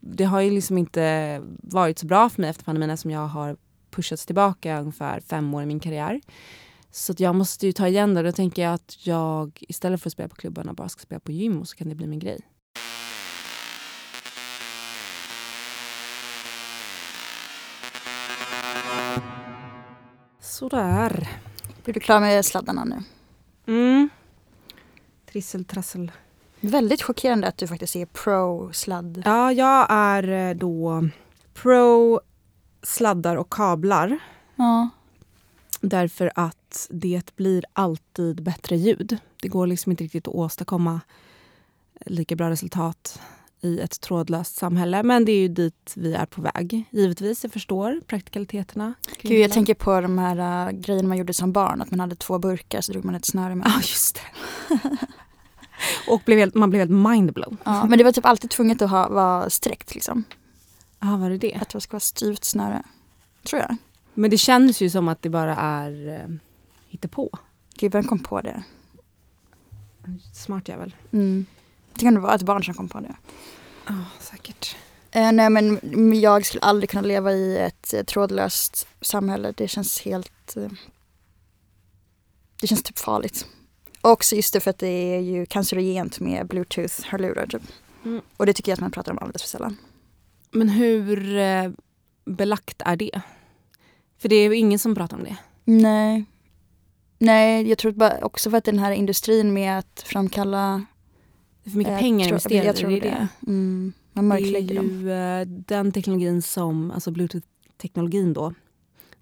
det 0.00 0.24
har 0.24 0.40
ju 0.40 0.50
liksom 0.50 0.78
inte 0.78 1.42
varit 1.62 1.98
så 1.98 2.06
bra 2.06 2.28
för 2.28 2.40
mig 2.40 2.50
efter 2.50 2.64
pandemin 2.64 2.96
som 2.96 3.10
jag 3.10 3.26
har 3.26 3.56
pushats 3.90 4.26
tillbaka 4.26 4.80
ungefär 4.80 5.20
fem 5.20 5.54
år 5.54 5.62
i 5.62 5.66
min 5.66 5.80
karriär. 5.80 6.20
Så 6.90 7.12
att 7.12 7.20
jag 7.20 7.34
måste 7.34 7.66
ju 7.66 7.72
ta 7.72 7.88
igen 7.88 8.14
det. 8.14 8.22
Då 8.22 8.32
tänker 8.32 8.62
jag 8.62 8.74
att 8.74 9.06
jag 9.06 9.58
istället 9.68 10.02
för 10.02 10.08
att 10.08 10.12
spela 10.12 10.28
på 10.28 10.36
klubbarna 10.36 10.72
bara 10.72 10.88
ska 10.88 11.00
spela 11.00 11.20
på 11.20 11.32
gym 11.32 11.60
och 11.60 11.68
så 11.68 11.76
kan 11.76 11.88
det 11.88 11.94
bli 11.94 12.06
min 12.06 12.18
grej. 12.18 12.40
Sådär. 20.58 21.28
Är 21.84 21.92
du 21.92 22.00
klar 22.00 22.20
med 22.20 22.44
sladdarna 22.44 22.84
nu? 22.84 23.02
Mm. 23.66 24.08
Trissel, 25.26 25.64
trassel. 25.64 26.12
Väldigt 26.60 27.02
chockerande 27.02 27.48
att 27.48 27.56
du 27.56 27.66
faktiskt 27.66 27.96
är 27.96 28.06
pro-sladd. 28.06 29.22
Ja, 29.24 29.52
jag 29.52 29.86
är 29.90 30.28
eh, 30.28 30.54
då 30.54 31.08
pro 31.54 32.20
sladdar 32.82 33.36
och 33.36 33.52
kablar. 33.52 34.18
Ja. 34.56 34.88
Därför 35.80 36.32
att 36.34 36.86
det 36.90 37.36
blir 37.36 37.64
alltid 37.72 38.42
bättre 38.42 38.76
ljud. 38.76 39.18
Det 39.42 39.48
går 39.48 39.66
liksom 39.66 39.92
inte 39.92 40.04
riktigt 40.04 40.28
att 40.28 40.34
åstadkomma 40.34 41.00
lika 42.06 42.36
bra 42.36 42.50
resultat 42.50 43.20
i 43.60 43.80
ett 43.80 44.00
trådlöst 44.00 44.56
samhälle. 44.56 45.02
Men 45.02 45.24
det 45.24 45.32
är 45.32 45.40
ju 45.40 45.48
dit 45.48 45.92
vi 45.96 46.14
är 46.14 46.26
på 46.26 46.42
väg. 46.42 46.84
Givetvis, 46.90 47.44
jag 47.44 47.52
förstår 47.52 48.00
praktikaliteterna. 48.06 48.94
Gud, 49.22 49.40
jag 49.40 49.52
tänker 49.52 49.74
på 49.74 50.00
de 50.00 50.18
här 50.18 50.68
uh, 50.68 50.80
grejerna 50.80 51.08
man 51.08 51.18
gjorde 51.18 51.34
som 51.34 51.52
barn. 51.52 51.82
Att 51.82 51.90
man 51.90 52.00
hade 52.00 52.16
två 52.16 52.38
burkar 52.38 52.80
så 52.80 52.92
drog 52.92 53.04
man 53.04 53.14
ett 53.14 53.24
snöre 53.24 53.54
med. 53.54 53.66
Ja, 53.66 53.80
just 53.80 54.14
det. 54.14 54.78
och 56.08 56.22
blev 56.24 56.38
helt, 56.38 56.54
man 56.54 56.70
blev 56.70 56.80
helt 56.80 57.08
mindblown. 57.10 57.56
Ja, 57.64 57.86
men 57.86 57.98
det 57.98 58.04
var 58.04 58.12
typ 58.12 58.26
alltid 58.26 58.50
tvunget 58.50 58.82
att 58.82 58.90
ha, 58.90 59.08
vara 59.08 59.50
sträckt 59.50 59.94
liksom. 59.94 60.24
Ja, 61.00 61.16
var 61.16 61.30
det 61.30 61.38
det? 61.38 61.54
Att 61.54 61.68
det 61.68 61.80
ska 61.80 61.92
vara 61.92 62.00
styvt 62.00 62.44
snöre. 62.44 62.82
Tror 63.42 63.62
jag. 63.62 63.76
Men 64.14 64.30
det 64.30 64.38
känns 64.38 64.80
ju 64.80 64.90
som 64.90 65.08
att 65.08 65.22
det 65.22 65.30
bara 65.30 65.56
är 65.56 66.08
eh, 66.08 66.36
hittepå. 66.88 67.30
Gud, 67.78 67.92
vem 67.92 68.04
kom 68.04 68.18
på 68.18 68.40
det? 68.40 68.62
Smart 70.32 70.68
jävel. 70.68 70.94
Mm. 71.12 71.46
Det 71.98 72.04
kan 72.04 72.14
det 72.14 72.20
vara 72.20 72.34
ett 72.34 72.42
barn 72.42 72.64
som 72.64 72.74
kom 72.74 72.88
på 72.88 73.00
det. 73.00 73.16
Ja, 73.86 73.94
säkert. 74.20 74.76
Eh, 75.10 75.32
nej 75.32 75.50
men 75.50 76.20
jag 76.20 76.46
skulle 76.46 76.60
aldrig 76.60 76.90
kunna 76.90 77.02
leva 77.02 77.32
i 77.32 77.58
ett 77.58 77.94
eh, 77.94 78.02
trådlöst 78.02 78.88
samhälle. 79.00 79.52
Det 79.56 79.68
känns 79.68 80.00
helt... 80.00 80.56
Eh, 80.56 80.68
det 82.60 82.66
känns 82.66 82.82
typ 82.82 82.98
farligt. 82.98 83.46
Och 84.00 84.10
också 84.10 84.36
just 84.36 84.52
det 84.52 84.60
för 84.60 84.70
att 84.70 84.78
det 84.78 85.16
är 85.16 85.20
ju 85.20 85.46
cancerogent 85.46 86.20
med 86.20 86.46
bluetooth-hörlurar 86.46 87.46
typ. 87.46 87.62
Mm. 88.04 88.20
Och 88.36 88.46
det 88.46 88.52
tycker 88.52 88.72
jag 88.72 88.76
att 88.76 88.80
man 88.80 88.90
pratar 88.90 89.12
om 89.12 89.18
alldeles 89.18 89.42
för 89.42 89.48
sällan. 89.48 89.76
Men 90.50 90.68
hur 90.68 91.36
eh, 91.36 91.70
belagt 92.24 92.82
är 92.84 92.96
det? 92.96 93.20
För 94.18 94.28
det 94.28 94.36
är 94.36 94.48
ju 94.48 94.56
ingen 94.56 94.78
som 94.78 94.94
pratar 94.94 95.16
om 95.16 95.24
det. 95.24 95.36
Nej. 95.64 96.24
Nej, 97.18 97.68
jag 97.68 97.78
tror 97.78 97.92
bara 97.92 98.24
också 98.24 98.50
för 98.50 98.58
att 98.58 98.64
den 98.64 98.78
här 98.78 98.92
industrin 98.92 99.52
med 99.52 99.78
att 99.78 100.04
framkalla... 100.06 100.86
Det 101.68 101.70
är 101.70 101.72
för 101.72 101.78
mycket 101.78 101.92
eh, 101.92 101.98
pengar 101.98 102.24
tro- 102.24 102.28
investerade 102.34 102.66
jag 102.66 102.76
tror 102.76 102.92
i 102.92 103.00
det. 103.00 103.28
Mm, 103.46 103.92
man 104.12 104.24
Det 104.24 104.28
mörklägger 104.28 104.70
är 104.70 104.76
dem. 104.76 104.86
ju 105.00 105.12
eh, 105.12 105.46
den 105.46 105.92
teknologin 105.92 106.42
som, 106.42 106.90
alltså 106.90 107.10
bluetooth-teknologin 107.10 108.32
då, 108.32 108.54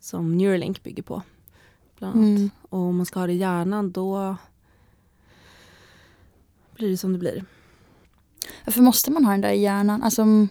som 0.01 0.37
Neuralink 0.39 0.83
bygger 0.83 1.03
på. 1.03 1.23
Bland 1.99 2.15
annat. 2.17 2.27
Mm. 2.39 2.51
Och 2.69 2.79
om 2.79 2.97
man 2.97 3.07
ska 3.07 3.21
ha 3.21 3.27
det 3.27 3.33
i 3.33 3.37
hjärnan 3.37 3.93
då 3.93 4.37
blir 6.75 6.91
det 6.91 6.97
som 6.97 7.13
det 7.13 7.19
blir. 7.19 7.45
Varför 8.65 8.83
måste 8.83 9.11
man 9.11 9.25
ha 9.25 9.33
den 9.33 9.41
där 9.41 9.53
i 9.53 9.61
hjärnan? 9.63 10.03
Alltså, 10.03 10.23
mm, 10.23 10.49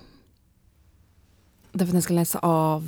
Därför 1.71 1.85
att 1.89 1.91
den 1.93 2.01
ska 2.01 2.13
läsa 2.13 2.39
av 2.39 2.83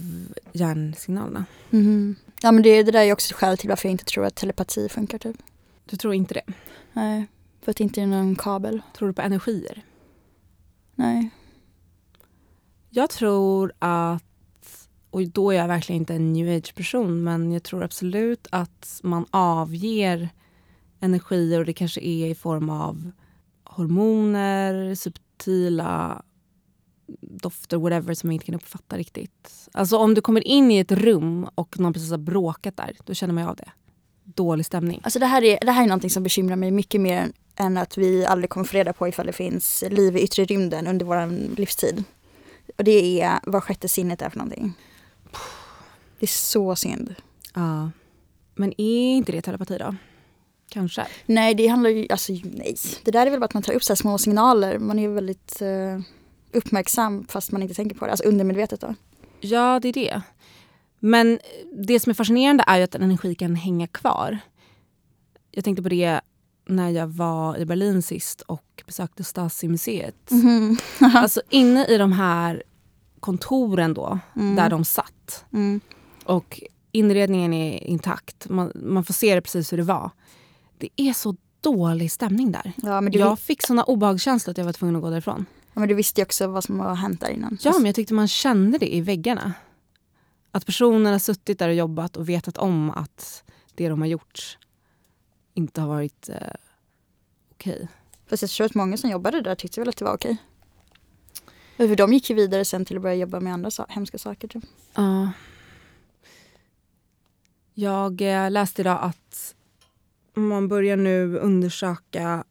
hjärnsignalerna. 0.53 1.45
mhm. 1.69 2.15
Ja 2.41 2.51
men 2.51 2.63
det, 2.63 2.83
det 2.83 2.91
där 2.91 3.01
är 3.03 3.13
också 3.13 3.31
ett 3.31 3.37
skäl 3.39 3.57
till 3.57 3.69
varför 3.69 3.87
jag 3.89 3.91
inte 3.91 4.05
tror 4.05 4.25
att 4.25 4.35
telepati 4.35 4.89
funkar 4.89 5.17
typ. 5.17 5.35
Du 5.85 5.97
tror 5.97 6.13
inte 6.13 6.33
det? 6.33 6.53
Nej, 6.93 7.27
för 7.67 7.71
att 7.71 7.77
det 7.77 7.83
inte 7.83 8.01
är 8.01 8.07
någon 8.07 8.35
kabel. 8.35 8.81
Tror 8.97 9.07
du 9.07 9.13
på 9.13 9.21
energier? 9.21 9.85
Nej. 10.95 11.29
Jag 12.89 13.09
tror 13.09 13.73
att, 13.79 14.87
och 15.09 15.27
då 15.27 15.51
är 15.51 15.57
jag 15.57 15.67
verkligen 15.67 16.01
inte 16.01 16.15
en 16.15 16.33
new 16.33 16.57
age-person, 16.57 17.23
men 17.23 17.51
jag 17.51 17.63
tror 17.63 17.83
absolut 17.83 18.47
att 18.51 18.99
man 19.03 19.25
avger 19.31 20.29
energier 20.99 21.59
och 21.59 21.65
det 21.65 21.73
kanske 21.73 22.01
är 22.01 22.27
i 22.27 22.35
form 22.35 22.69
av 22.69 23.11
hormoner, 23.63 24.95
subtila 24.95 26.23
dofter, 27.21 27.77
whatever, 27.77 28.13
som 28.13 28.27
man 28.27 28.33
inte 28.33 28.45
kan 28.45 28.55
uppfatta 28.55 28.97
riktigt. 28.97 29.69
Alltså 29.71 29.97
om 29.97 30.13
du 30.13 30.21
kommer 30.21 30.47
in 30.47 30.71
i 30.71 30.77
ett 30.77 30.91
rum 30.91 31.47
och 31.55 31.79
någon 31.79 31.93
precis 31.93 32.11
har 32.11 32.17
bråkat 32.17 32.77
där, 32.77 32.97
då 33.05 33.13
känner 33.13 33.33
man 33.33 33.43
ju 33.43 33.49
av 33.49 33.55
det. 33.55 33.71
Dålig 34.23 34.65
stämning. 34.65 35.01
Alltså 35.03 35.19
det 35.19 35.25
här 35.25 35.43
är, 35.43 35.59
det 35.61 35.71
här 35.71 35.83
är 35.83 35.87
någonting 35.87 36.09
som 36.09 36.23
bekymrar 36.23 36.55
mig 36.55 36.71
mycket 36.71 37.01
mer 37.01 37.17
än, 37.17 37.33
än 37.57 37.77
att 37.77 37.97
vi 37.97 38.25
aldrig 38.25 38.49
kommer 38.49 38.65
få 38.65 38.77
reda 38.77 38.93
på 38.93 39.07
ifall 39.07 39.25
det 39.25 39.33
finns 39.33 39.83
liv 39.89 40.17
i 40.17 40.21
yttre 40.21 40.45
rymden 40.45 40.87
under 40.87 41.05
vår 41.05 41.55
livstid. 41.55 42.03
Och 42.77 42.83
det 42.83 43.21
är 43.21 43.39
vad 43.43 43.63
sjätte 43.63 43.87
sinnet 43.87 44.21
är 44.21 44.29
för 44.29 44.37
någonting. 44.37 44.73
Det 46.19 46.25
är 46.25 46.27
så 46.27 46.75
synd. 46.75 47.15
Ja. 47.53 47.91
Men 48.55 48.73
är 48.81 49.15
inte 49.15 49.31
det 49.31 49.41
telepati 49.41 49.77
då? 49.77 49.95
Kanske. 50.69 51.07
Nej, 51.25 51.55
det 51.55 51.67
handlar 51.67 51.89
ju, 51.89 52.07
alltså 52.09 52.33
nej. 52.43 52.75
Det 53.03 53.11
där 53.11 53.25
är 53.25 53.31
väl 53.31 53.39
bara 53.39 53.45
att 53.45 53.53
man 53.53 53.63
tar 53.63 53.73
upp 53.73 53.83
så 53.83 53.95
små 53.95 54.17
signaler. 54.17 54.79
Man 54.79 54.99
är 54.99 55.07
väldigt 55.07 55.61
eh, 55.61 55.99
uppmärksam 56.51 57.27
fast 57.27 57.51
man 57.51 57.61
inte 57.61 57.73
tänker 57.73 57.95
på 57.95 58.05
det. 58.05 58.11
Alltså 58.11 58.27
undermedvetet 58.27 58.81
då. 58.81 58.95
Ja, 59.39 59.79
det 59.79 59.87
är 59.87 59.93
det. 59.93 60.21
Men 60.99 61.39
det 61.73 61.99
som 61.99 62.09
är 62.09 62.13
fascinerande 62.13 62.63
är 62.67 62.77
ju 62.77 62.83
att 62.83 62.95
en 62.95 63.03
energi 63.03 63.35
kan 63.35 63.55
hänga 63.55 63.87
kvar. 63.87 64.39
Jag 65.51 65.63
tänkte 65.63 65.83
på 65.83 65.89
det 65.89 66.21
när 66.69 66.89
jag 66.89 67.07
var 67.07 67.57
i 67.57 67.65
Berlin 67.65 68.01
sist 68.01 68.41
och 68.41 68.83
besökte 68.85 69.23
Stasi-museet. 69.23 70.31
Mhm. 70.31 70.77
Alltså 71.15 71.41
inne 71.49 71.85
i 71.85 71.97
de 71.97 72.11
här 72.11 72.63
kontoren 73.19 73.93
då, 73.93 74.19
Mm. 74.35 74.55
där 74.55 74.69
de 74.69 74.85
satt. 74.85 75.45
Mm. 75.53 75.81
Och 76.25 76.61
inredningen 76.91 77.53
är 77.53 77.83
intakt. 77.83 78.49
Man, 78.49 78.71
man 78.75 79.03
får 79.03 79.13
se 79.13 79.35
det 79.35 79.41
precis 79.41 79.73
hur 79.73 79.77
det 79.77 79.83
var. 79.83 80.11
Det 80.77 80.89
är 80.95 81.13
så 81.13 81.35
dålig 81.61 82.11
stämning 82.11 82.51
där. 82.51 82.73
Ja 82.77 83.01
men, 83.01 83.11
du, 83.11 83.19
Jag 83.19 83.39
fick 83.39 83.63
såna 83.63 83.83
obehagskänslor 83.83 84.51
att 84.51 84.57
jag 84.57 84.65
var 84.65 84.73
tvungen 84.73 84.95
att 84.95 85.01
gå 85.01 85.09
därifrån. 85.09 85.45
ja, 85.73 85.79
men 85.79 85.89
du 85.89 85.95
visste 85.95 86.21
ju 86.21 86.25
också 86.25 86.47
vad 86.47 86.63
som 86.63 86.79
har 86.79 86.95
hänt 86.95 87.21
där 87.21 87.29
innan. 87.29 87.57
Ja, 87.61 87.71
men 87.73 87.85
jag 87.85 87.95
tyckte 87.95 88.13
man 88.13 88.27
kände 88.27 88.77
det 88.77 88.95
i 88.95 89.01
väggarna. 89.01 89.53
Att 90.51 90.65
personen 90.65 91.11
har 91.11 91.19
suttit 91.19 91.59
där 91.59 91.69
och 91.69 91.75
jobbat 91.75 92.17
och 92.17 92.29
vetat 92.29 92.57
om 92.57 92.89
att 92.89 93.43
det 93.75 93.89
de 93.89 93.99
har 94.01 94.07
gjort 94.07 94.57
inte 95.57 95.81
har 95.81 95.87
varit 95.87 96.29
eh, 96.29 96.35
okej. 97.51 97.87
Fast 98.27 98.43
jag 98.43 98.49
tror 98.49 98.65
att 98.65 98.75
många 98.75 98.97
som 98.97 99.09
jobbade 99.09 99.41
där 99.41 99.55
tyckte 99.55 99.81
väl 99.81 99.89
att 99.89 99.97
det 99.97 100.05
var 100.05 100.13
okej. 100.13 100.37
För 101.77 101.95
de 101.95 102.13
gick 102.13 102.29
ju 102.29 102.35
vidare 102.35 102.65
sen 102.65 102.85
till 102.85 102.95
att 102.95 103.01
börja 103.01 103.15
jobba 103.15 103.39
med 103.39 103.53
andra 103.53 103.71
hemska 103.89 104.17
saker. 104.17 104.47
Typ. 104.47 104.63
Ja. 104.93 105.31
Jag 107.73 108.21
eh, 108.21 108.51
läste 108.51 108.81
idag 108.81 108.99
att 109.01 109.55
man 110.33 110.67
börjar 110.67 110.97
nu 110.97 111.37
undersöka 111.37 112.43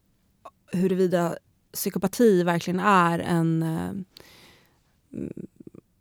huruvida 0.71 1.37
psykopati 1.73 2.43
verkligen 2.43 2.79
är 2.79 3.19
en 3.19 3.63
eh, 3.63 3.91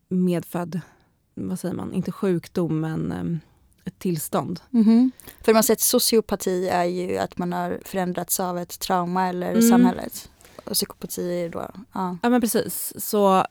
medfödd, 0.08 0.80
vad 1.34 1.60
säger 1.60 1.74
man, 1.74 1.92
inte 1.92 2.12
sjukdom 2.12 2.80
men 2.80 3.12
eh, 3.12 3.38
ett 3.86 3.98
tillstånd. 3.98 4.60
För 5.44 5.54
man 5.54 5.62
sett 5.62 5.80
sociopati 5.80 6.68
är 6.68 6.84
ju 6.84 7.18
att 7.18 7.38
man 7.38 7.52
har 7.52 7.80
förändrats 7.84 8.40
av 8.40 8.58
ett 8.58 8.78
trauma 8.80 9.28
eller 9.28 9.50
Mm. 9.50 9.68
samhället. 9.70 10.30
Och 10.64 10.72
psykopati 10.72 11.40
är 11.40 11.48
då, 11.48 11.70
ja. 11.92 12.18
Ja 12.22 12.28
men 12.28 12.40
precis. 12.40 12.92
Så 12.96 13.44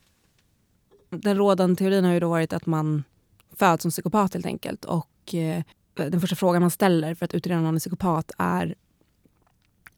den 1.10 1.38
rådande 1.38 1.76
teorin 1.76 2.06
har 2.06 2.14
ju 2.14 2.20
då 2.20 2.30
varit 2.30 2.54
att 2.54 2.66
man 2.66 3.04
föds 3.56 3.82
som 3.82 3.92
psykopat 3.92 4.34
helt 4.34 4.46
enkelt. 4.46 4.86
Och 4.86 5.34
eh, 5.36 5.64
den 5.94 6.22
första 6.22 6.36
frågan 6.36 6.62
man 6.62 6.72
ställer 6.72 7.16
för 7.16 7.26
att 7.26 7.34
utreda 7.34 7.60
någon 7.62 7.76
är 7.76 7.80
psykopat 7.80 8.32
är 8.38 8.76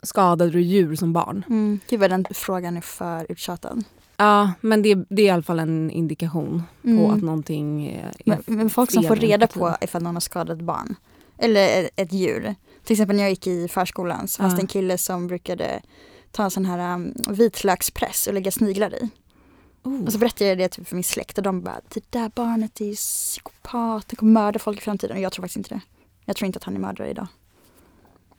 skadade 0.01 0.51
du 0.51 0.61
djur 0.61 0.95
som 0.95 1.13
barn? 1.13 1.43
Mm. 1.49 1.79
Gud 1.89 1.99
vad 1.99 2.09
den 2.09 2.25
frågan 2.31 2.77
är 2.77 2.81
för 2.81 3.31
uttjatad. 3.31 3.83
Ja, 4.17 4.51
men 4.61 4.81
det, 4.81 4.95
det 5.09 5.21
är 5.21 5.25
i 5.25 5.29
alla 5.29 5.43
fall 5.43 5.59
en 5.59 5.91
indikation 5.91 6.63
på 6.81 6.87
Mm. 6.89 7.05
att 7.11 7.21
någonting 7.23 7.87
är 7.87 8.11
Men, 8.25 8.43
men 8.45 8.69
folk 8.69 8.91
som 8.91 9.03
får 9.03 9.15
reda 9.15 9.47
på 9.47 9.75
ifall 9.81 10.03
någon 10.03 10.15
har 10.15 10.19
skadat 10.21 10.61
barn. 10.61 10.95
Eller 11.37 11.83
ett- 11.83 11.89
ett 11.95 12.13
djur. 12.13 12.55
Till 12.83 12.93
exempel 12.93 13.15
när 13.15 13.23
jag 13.23 13.29
gick 13.29 13.47
i 13.47 13.67
förskolan 13.67 14.27
så 14.27 14.41
fanns 14.41 14.53
Ja. 14.53 14.55
det 14.57 14.63
en 14.63 14.67
kille 14.67 14.97
som 14.97 15.27
brukade 15.27 15.81
ta 16.31 16.43
en 16.43 16.51
sån 16.51 16.65
här 16.65 16.93
um, 16.95 17.13
vitlökspress 17.29 18.27
och 18.27 18.33
lägga 18.33 18.51
sniglar 18.51 18.93
i. 19.03 19.09
Oh. 19.83 20.03
Och 20.05 20.13
så 20.13 20.19
berättade 20.19 20.49
jag 20.49 20.57
det 20.57 20.69
typ 20.69 20.87
för 20.87 20.95
min 20.95 21.03
släkt 21.03 21.37
och 21.37 21.43
de 21.43 21.61
bara 21.61 21.81
det 21.93 22.11
där 22.11 22.31
barnet 22.35 22.81
är 22.81 22.85
ju 22.85 22.95
psykopat, 22.95 24.05
han 24.07 24.15
kommer 24.15 24.31
mörda 24.31 24.59
folk 24.59 24.77
i 24.77 24.81
framtiden. 24.81 25.17
Och 25.17 25.23
jag 25.23 25.31
tror 25.31 25.43
faktiskt 25.43 25.57
inte 25.57 25.69
det. 25.75 25.81
Jag 26.25 26.35
tror 26.35 26.45
inte 26.47 26.57
att 26.57 26.63
han 26.63 26.75
är 26.75 26.79
mördare 26.79 27.09
idag. 27.09 27.27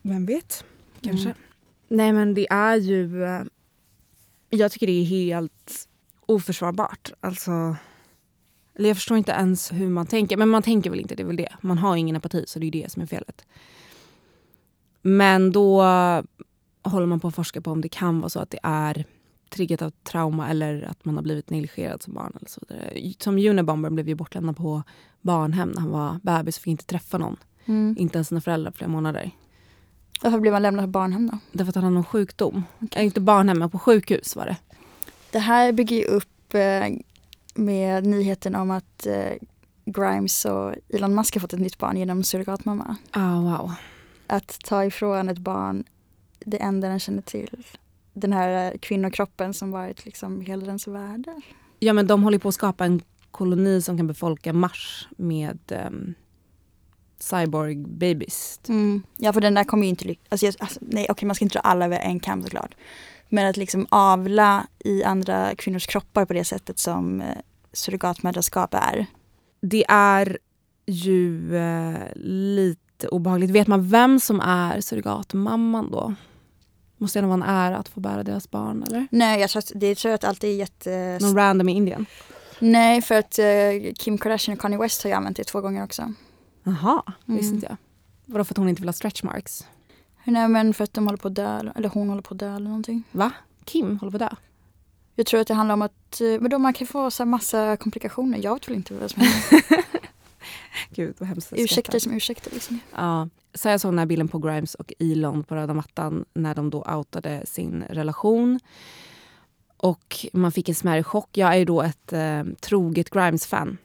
Vem 0.02 0.26
vet? 0.26 0.64
Kanske. 1.00 1.28
Mm. 1.28 1.38
Nej 1.88 2.12
men 2.12 2.34
det 2.34 2.46
är 2.50 2.76
ju... 2.76 3.24
Jag 4.50 4.72
tycker 4.72 4.86
det 4.86 4.92
är 4.92 5.04
helt 5.04 5.88
oförsvarbart. 6.26 7.12
Alltså, 7.20 7.76
eller 8.74 8.88
jag 8.88 8.96
förstår 8.96 9.16
inte 9.16 9.32
ens 9.32 9.72
hur 9.72 9.88
man 9.88 10.06
tänker. 10.06 10.36
Men 10.36 10.48
man 10.48 10.62
tänker 10.62 10.90
väl 10.90 11.00
inte, 11.00 11.14
det 11.14 11.22
är 11.22 11.26
väl 11.26 11.36
det. 11.36 11.52
Man 11.60 11.78
har 11.78 11.96
ingen 11.96 12.16
empati 12.16 12.44
så 12.46 12.58
det 12.58 12.66
är 12.66 12.70
det 12.70 12.92
som 12.92 13.02
är 13.02 13.06
felet. 13.06 13.46
Men 15.02 15.52
då 15.52 15.82
håller 16.82 17.06
man 17.06 17.20
på 17.20 17.28
att 17.28 17.34
forska 17.34 17.60
på 17.60 17.70
om 17.70 17.80
det 17.80 17.88
kan 17.88 18.20
vara 18.20 18.28
så 18.28 18.40
att 18.40 18.50
det 18.50 18.60
är 18.62 19.04
triggat 19.50 19.82
av 19.82 19.90
trauma 19.90 20.48
eller 20.48 20.82
att 20.82 21.04
man 21.04 21.16
har 21.16 21.22
blivit 21.22 21.50
negligerad 21.50 22.02
som 22.02 22.14
barn. 22.14 22.32
Eller 22.36 22.48
så 22.48 22.60
vidare. 22.68 23.14
Som 23.18 23.38
Unabomber 23.38 23.90
blev 23.90 24.08
ju 24.08 24.14
bortlämnad 24.14 24.56
på 24.56 24.82
barnhem 25.20 25.68
när 25.68 25.80
han 25.80 25.90
var 25.90 26.20
bebis 26.22 26.56
och 26.56 26.62
fick 26.62 26.70
inte 26.70 26.84
träffa 26.84 27.18
någon. 27.18 27.36
Mm. 27.64 27.96
Inte 27.98 28.18
ens 28.18 28.28
sina 28.28 28.40
föräldrar 28.40 28.72
flera 28.72 28.90
månader. 28.90 29.30
Varför 30.22 30.40
blev 30.40 30.52
man 30.52 30.62
lämnad 30.62 30.84
på 30.84 30.90
barnhem 30.90 31.26
då? 31.32 31.38
Därför 31.52 31.68
att 31.68 31.74
han 31.74 31.84
hade 31.84 31.94
någon 31.94 32.04
sjukdom. 32.04 32.64
Äh, 32.94 33.04
inte 33.04 33.20
barnhem, 33.20 33.58
men 33.58 33.70
på 33.70 33.78
sjukhus 33.78 34.36
var 34.36 34.46
det. 34.46 34.56
Det 35.30 35.38
här 35.38 35.72
bygger 35.72 35.96
ju 35.96 36.04
upp 36.04 36.54
eh, 36.54 36.88
med 37.54 38.06
nyheten 38.06 38.54
om 38.54 38.70
att 38.70 39.06
eh, 39.06 39.32
Grimes 39.84 40.44
och 40.44 40.74
Elon 40.88 41.14
Musk 41.14 41.34
har 41.34 41.40
fått 41.40 41.52
ett 41.52 41.60
nytt 41.60 41.78
barn 41.78 41.96
genom 41.96 42.24
surrogatmamma. 42.24 42.96
Ah, 43.10 43.40
wow. 43.40 43.72
Att 44.26 44.58
ta 44.64 44.84
ifrån 44.84 45.28
ett 45.28 45.38
barn 45.38 45.84
det 46.40 46.62
enda 46.62 46.88
den 46.88 46.98
känner 46.98 47.22
till. 47.22 47.66
Den 48.12 48.32
här 48.32 48.72
eh, 48.72 48.78
kvinnokroppen 48.78 49.54
som 49.54 49.70
varit 49.70 50.04
liksom 50.04 50.40
hela 50.40 50.66
dens 50.66 50.88
värld. 50.88 51.28
Ja, 51.78 51.92
men 51.92 52.06
de 52.06 52.22
håller 52.22 52.38
på 52.38 52.48
att 52.48 52.54
skapa 52.54 52.84
en 52.84 53.00
koloni 53.30 53.82
som 53.82 53.96
kan 53.96 54.06
befolka 54.06 54.52
Mars 54.52 55.08
med 55.16 55.58
um, 55.86 56.14
cyborg 57.18 57.76
babies. 57.76 58.60
Mm. 58.68 59.02
Ja 59.16 59.32
för 59.32 59.40
den 59.40 59.54
där 59.54 59.64
kommer 59.64 59.82
ju 59.82 59.88
inte 59.88 60.04
lyckas. 60.04 60.26
Alltså, 60.28 60.46
alltså, 60.64 60.80
nej 60.82 61.06
okej 61.08 61.26
man 61.26 61.34
ska 61.34 61.44
inte 61.44 61.58
dra 61.58 61.60
alla 61.60 61.84
över 61.84 61.98
en 61.98 62.20
kam 62.20 62.42
såklart. 62.42 62.74
Men 63.28 63.46
att 63.46 63.56
liksom 63.56 63.86
avla 63.90 64.66
i 64.78 65.04
andra 65.04 65.54
kvinnors 65.54 65.86
kroppar 65.86 66.24
på 66.24 66.32
det 66.32 66.44
sättet 66.44 66.78
som 66.78 67.20
eh, 67.20 67.26
surrogatmödraskap 67.72 68.74
är. 68.74 69.06
Det 69.60 69.84
är 69.88 70.38
ju 70.86 71.56
eh, 71.56 71.94
lite 72.14 73.08
obehagligt. 73.08 73.50
Vet 73.50 73.66
man 73.66 73.88
vem 73.88 74.20
som 74.20 74.40
är 74.40 74.80
surrogatmamman 74.80 75.90
då? 75.90 76.14
Måste 76.96 77.20
det 77.20 77.26
vara 77.26 77.34
en 77.34 77.42
ära 77.42 77.76
att 77.76 77.88
få 77.88 78.00
bära 78.00 78.22
deras 78.22 78.50
barn 78.50 78.82
eller? 78.82 79.06
Nej 79.10 79.40
jag 79.40 79.50
tror 79.50 79.60
att, 79.60 79.72
det 79.74 79.94
tror 79.94 80.10
jag 80.10 80.14
att 80.14 80.24
alltid 80.24 80.50
är 80.50 80.54
jätte... 80.54 81.18
Någon 81.20 81.36
random 81.36 81.68
i 81.68 81.72
Indien? 81.72 82.06
Nej 82.58 83.02
för 83.02 83.14
att 83.14 83.38
eh, 83.38 83.92
Kim 83.94 84.18
Kardashian 84.18 84.56
och 84.56 84.60
Kanye 84.60 84.78
West 84.78 85.02
har 85.02 85.10
ju 85.10 85.16
använt 85.16 85.36
det 85.36 85.44
två 85.44 85.60
gånger 85.60 85.84
också. 85.84 86.12
Jaha, 86.68 87.02
Mm. 87.26 87.38
visste 87.40 87.54
inte 87.54 87.66
jag. 87.66 87.76
Vadå 88.26 88.44
för 88.44 88.52
att 88.54 88.58
hon 88.58 88.68
inte 88.68 88.82
vill 88.82 88.88
ha 88.88 88.92
stretch 88.92 89.22
marks? 89.22 89.66
Nej 90.24 90.48
men 90.48 90.74
för 90.74 90.84
att 90.84 90.94
de 90.94 91.04
håller 91.06 91.16
på 91.16 91.28
att 91.28 91.34
dö, 91.34 91.72
eller 91.74 91.88
hon 91.88 92.08
håller 92.08 92.22
på 92.22 92.34
att 92.34 92.40
dö 92.40 92.54
eller 92.56 92.66
någonting. 92.68 93.02
Va? 93.12 93.30
Kim 93.64 93.98
håller 93.98 94.18
på 94.18 94.24
att 94.24 94.30
dö? 94.30 94.36
Jag 95.14 95.26
tror 95.26 95.40
att 95.40 95.46
det 95.48 95.54
handlar 95.54 95.72
om 95.72 95.82
att, 95.82 96.20
eh, 96.20 96.40
men 96.40 96.50
då 96.50 96.58
man 96.58 96.72
kan 96.72 96.86
få 96.86 97.10
så 97.10 97.24
massa 97.24 97.76
komplikationer. 97.76 98.38
Jag 98.42 98.54
vet 98.54 98.68
väl 98.68 98.76
inte 98.76 98.94
vad 98.94 99.10
som 99.10 99.22
händer. 99.22 99.84
Gud 100.94 101.14
vad 101.18 101.28
hemskt. 101.28 101.52
Ursäkter 101.56 101.98
som 101.98 102.12
ursäkter 102.12 102.50
liksom. 102.50 102.78
Ja. 102.96 103.28
Så 103.54 103.68
jag 103.68 103.80
såg 103.80 103.92
den 103.92 103.98
här 103.98 104.06
bilden 104.06 104.28
på 104.28 104.38
Grimes 104.38 104.74
och 104.74 104.92
Elon 104.98 105.44
på 105.44 105.54
röda 105.54 105.74
mattan 105.74 106.24
när 106.34 106.54
de 106.54 106.70
då 106.70 106.82
outade 106.82 107.46
sin 107.46 107.82
relation. 107.90 108.60
Och 109.76 110.26
man 110.32 110.52
fick 110.52 110.68
en 110.68 110.74
smärre 110.74 111.02
chock. 111.04 111.28
Jag 111.36 111.52
är 111.54 111.56
ju 111.58 111.64
då 111.64 111.82
ett 111.82 112.12
eh, 112.12 112.44
troget 112.60 113.10
Grimes-fan 113.10 113.78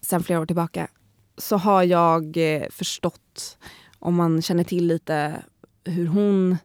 sen 0.00 0.22
flera 0.22 0.40
år 0.40 0.46
tillbaka. 0.46 0.88
Så 1.36 1.56
har 1.56 1.82
jag 1.82 2.36
eh, 2.36 2.68
förstått, 2.70 3.58
om 3.98 4.14
man 4.14 4.42
känner 4.42 4.64
till 4.64 4.86
lite 4.86 5.42
hur 5.84 6.06
hon 6.06 6.56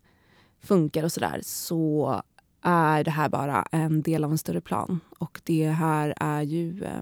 funkar 0.63 1.03
och 1.03 1.12
sådär, 1.12 1.39
så 1.43 2.21
är 2.62 3.03
det 3.03 3.12
här 3.12 3.29
bara 3.29 3.67
en 3.71 4.01
del 4.01 4.24
av 4.24 4.31
en 4.31 4.38
större 4.38 4.62
plan. 4.62 5.00
Och 5.19 5.41
det 5.43 5.69
här 5.69 6.13
är 6.17 6.41
ju 6.41 6.83
eh, 6.83 7.01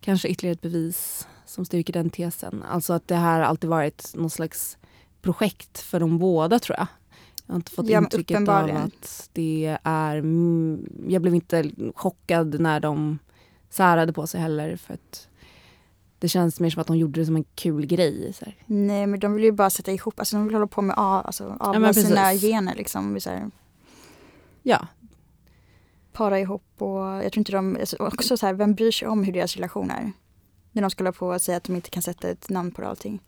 kanske 0.00 0.28
ytterligare 0.28 0.52
ett 0.52 0.60
bevis 0.60 1.28
som 1.46 1.64
styrker 1.64 1.92
den 1.92 2.10
tesen. 2.10 2.62
Alltså 2.68 2.92
att 2.92 3.08
det 3.08 3.16
här 3.16 3.40
alltid 3.40 3.70
varit 3.70 4.12
någon 4.14 4.30
slags 4.30 4.78
projekt 5.22 5.78
för 5.78 6.00
de 6.00 6.18
båda 6.18 6.58
tror 6.58 6.78
jag. 6.78 6.86
Jag 7.46 7.52
har 7.54 7.56
inte 7.56 7.70
fått 7.70 7.88
Ja, 7.88 7.98
intrycket 7.98 8.48
av 8.48 8.70
att 8.76 9.30
det 9.32 9.78
är... 9.82 10.14
Jag 11.08 11.22
blev 11.22 11.34
inte 11.34 11.70
chockad 11.94 12.60
när 12.60 12.80
de 12.80 13.18
särade 13.70 14.12
på 14.12 14.26
sig 14.26 14.40
heller. 14.40 14.76
För 14.76 14.94
att 14.94 15.27
det 16.18 16.28
känns 16.28 16.60
mer 16.60 16.70
som 16.70 16.80
att 16.80 16.86
de 16.86 16.96
gjorde 16.96 17.20
det 17.20 17.26
som 17.26 17.36
en 17.36 17.44
kul 17.54 17.86
grej. 17.86 18.32
Så 18.32 18.44
här. 18.44 18.54
Nej 18.66 19.06
men 19.06 19.20
de 19.20 19.34
vill 19.34 19.44
ju 19.44 19.52
bara 19.52 19.70
sätta 19.70 19.92
ihop, 19.92 20.18
alltså 20.18 20.36
de 20.36 20.44
vill 20.44 20.54
hålla 20.54 20.66
på 20.66 20.82
med 20.82 20.98
alltså, 20.98 21.56
avla 21.60 21.80
men 21.80 21.94
sina 21.94 22.34
gener 22.34 22.74
liksom. 22.74 23.20
Så 23.20 23.30
här, 23.30 23.50
Ja, 24.62 24.86
para 26.12 26.40
ihop 26.40 26.62
och 26.78 26.98
jag 26.98 27.32
tror 27.32 27.38
inte 27.38 27.52
de, 27.52 27.76
alltså, 27.80 27.96
också 27.96 28.36
så 28.36 28.46
här, 28.46 28.54
vem 28.54 28.74
bryr 28.74 28.90
sig 28.90 29.08
om 29.08 29.24
hur 29.24 29.32
deras 29.32 29.56
relation 29.56 29.90
är? 29.90 30.12
När 30.72 30.82
de 30.82 30.90
skulle 30.90 31.08
hålla 31.08 31.18
på 31.18 31.26
och 31.26 31.40
säga 31.40 31.56
att 31.56 31.64
de 31.64 31.76
inte 31.76 31.90
kan 31.90 32.02
sätta 32.02 32.28
ett 32.28 32.48
namn 32.48 32.70
på 32.70 32.84
allting. 32.84 33.20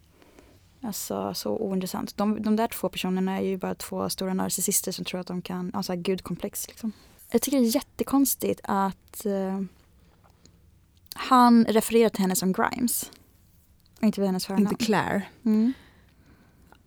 Alltså 0.83 1.35
så 1.35 1.51
ointressant. 1.51 2.17
De, 2.17 2.43
de 2.43 2.57
där 2.57 2.69
två 2.69 2.89
personerna 2.89 3.39
är 3.39 3.43
ju 3.43 3.57
bara 3.57 3.75
två 3.75 4.11
stora 4.11 4.35
narcissister 4.35 4.93
som 4.93 5.05
tror 5.05 5.21
att 5.21 5.27
de 5.27 5.43
kan, 5.43 5.71
alltså 5.75 5.97
gudkomplex 5.97 6.69
liksom. 6.69 6.93
Jag 7.31 7.43
tycker 7.43 7.61
det 7.61 7.67
är 7.67 7.75
jättekonstigt 7.75 8.61
att 8.65 9.27
eh, 9.27 9.61
han 11.21 11.65
refererar 11.65 12.09
till 12.09 12.21
henne 12.21 12.37
som 12.37 12.53
Grimes. 12.53 13.11
Inte 14.01 14.21
vid 14.21 14.29
hennes 14.29 14.47
förnamn. 14.47 14.67
inte 14.67 14.85
Claire. 14.85 15.23
Mm. 15.45 15.73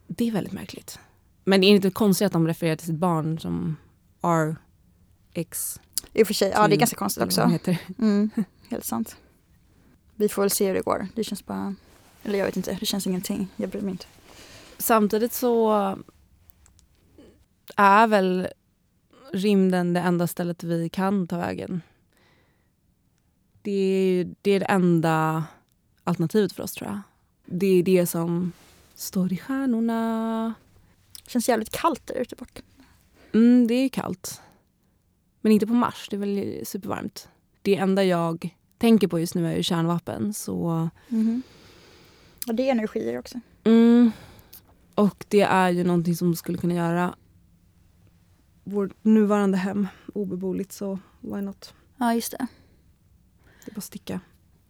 Det 0.07 0.27
är 0.27 0.31
väldigt 0.31 0.53
märkligt. 0.53 0.99
Men 1.43 1.61
det 1.61 1.67
är 1.67 1.69
inte 1.69 1.89
konstigt 1.89 2.25
att 2.25 2.33
de 2.33 2.47
refererar 2.47 2.75
till 2.75 2.87
sitt 2.87 2.95
barn 2.95 3.39
som 3.39 3.75
RX. 4.21 5.79
I 6.13 6.23
och 6.23 6.27
för 6.27 6.33
sig, 6.33 6.51
ja 6.55 6.67
det 6.67 6.75
är 6.75 6.79
ganska 6.79 6.97
konstigt 6.97 7.23
också. 7.23 7.59
Mm, 7.99 8.31
helt 8.69 8.85
sant. 8.85 9.17
Vi 10.15 10.29
får 10.29 10.41
väl 10.41 10.49
se 10.49 10.67
hur 10.67 10.73
det 10.73 10.81
går. 10.81 11.07
Det 11.15 11.23
känns 11.23 11.45
bara, 11.45 11.75
eller 12.23 12.39
jag 12.39 12.45
vet 12.45 12.57
inte, 12.57 12.77
det 12.79 12.85
känns 12.85 13.07
ingenting. 13.07 13.47
Jag 13.55 13.69
bryr 13.69 13.81
mig 13.81 13.91
inte. 13.91 14.05
Samtidigt 14.77 15.33
så 15.33 15.73
är 17.75 18.07
väl 18.07 18.47
rymden 19.33 19.93
det 19.93 19.99
enda 19.99 20.27
stället 20.27 20.63
vi 20.63 20.89
kan 20.89 21.27
ta 21.27 21.37
vägen. 21.37 21.81
Det 23.63 23.72
är, 23.72 24.36
det 24.41 24.51
är 24.51 24.60
det 24.60 24.65
enda 24.65 25.43
alternativet 26.03 26.53
för 26.53 26.63
oss 26.63 26.72
tror 26.74 26.89
jag. 26.89 27.00
Det 27.46 27.67
är 27.67 27.84
det 27.84 28.05
som 28.05 28.51
står 28.96 29.34
i 29.34 29.38
stjärnorna. 29.38 30.53
Känns 31.27 31.50
jävligt 31.50 31.70
kallt 31.70 32.08
där 32.08 32.15
ute 32.15 32.36
bort. 32.36 32.60
Mm, 33.34 33.67
det 33.67 33.74
är 33.74 33.89
kallt. 33.89 34.41
Men 35.41 35.51
inte 35.51 35.67
på 35.67 35.74
Mars, 35.74 36.08
det 36.10 36.15
är 36.15 36.20
väl 36.20 36.65
supervarmt. 36.65 37.27
Det 37.62 37.75
enda 37.75 38.03
jag 38.03 38.55
tänker 38.77 39.08
på 39.08 39.20
just 39.20 39.36
nu 39.36 39.48
är 39.51 39.55
ju 39.58 39.63
kärnvapen. 39.63 40.34
Så, 40.34 40.89
Mm. 41.10 41.41
Och 42.48 42.55
det 42.55 42.67
är 42.67 42.72
energier 42.72 43.20
också. 43.20 43.39
mm, 43.63 44.12
och 44.96 45.25
det 45.27 45.41
är 45.41 45.70
ju 45.70 45.84
någonting 45.84 46.15
som 46.15 46.36
skulle 46.36 46.58
kunna 46.58 46.74
göra 46.74 47.15
vårt 48.63 48.91
nuvarande 49.03 49.58
hem 49.58 49.88
obeboeligt, 50.13 50.72
så 50.72 51.00
why 51.20 51.41
not? 51.41 51.74
Ja, 51.98 52.13
just 52.13 52.32
det. 52.32 52.48
Det 53.65 53.72
är 53.72 53.75
bara 53.75 53.82
sticka. 53.82 54.20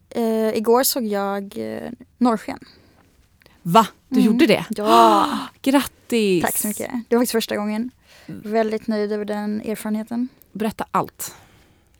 Eh, 0.09 0.57
igår 0.57 0.83
såg 0.83 1.03
jag 1.05 1.53
eh, 1.57 1.91
norrsken. 2.17 2.59
Va? 3.61 3.87
Du 4.09 4.19
Mm. 4.19 4.31
gjorde 4.31 4.45
det? 4.45 4.65
Ja, 4.69 5.37
Grattis! 5.61 6.43
tack 6.43 6.57
så 6.57 6.67
mycket. 6.67 6.91
Det 7.09 7.15
var 7.15 7.21
faktiskt 7.21 7.31
första 7.31 7.55
gången. 7.55 7.91
Väldigt 8.25 8.87
nöjd 8.87 9.11
över 9.11 9.25
den 9.25 9.61
erfarenheten. 9.61 10.27
Berätta 10.51 10.85
allt. 10.91 11.35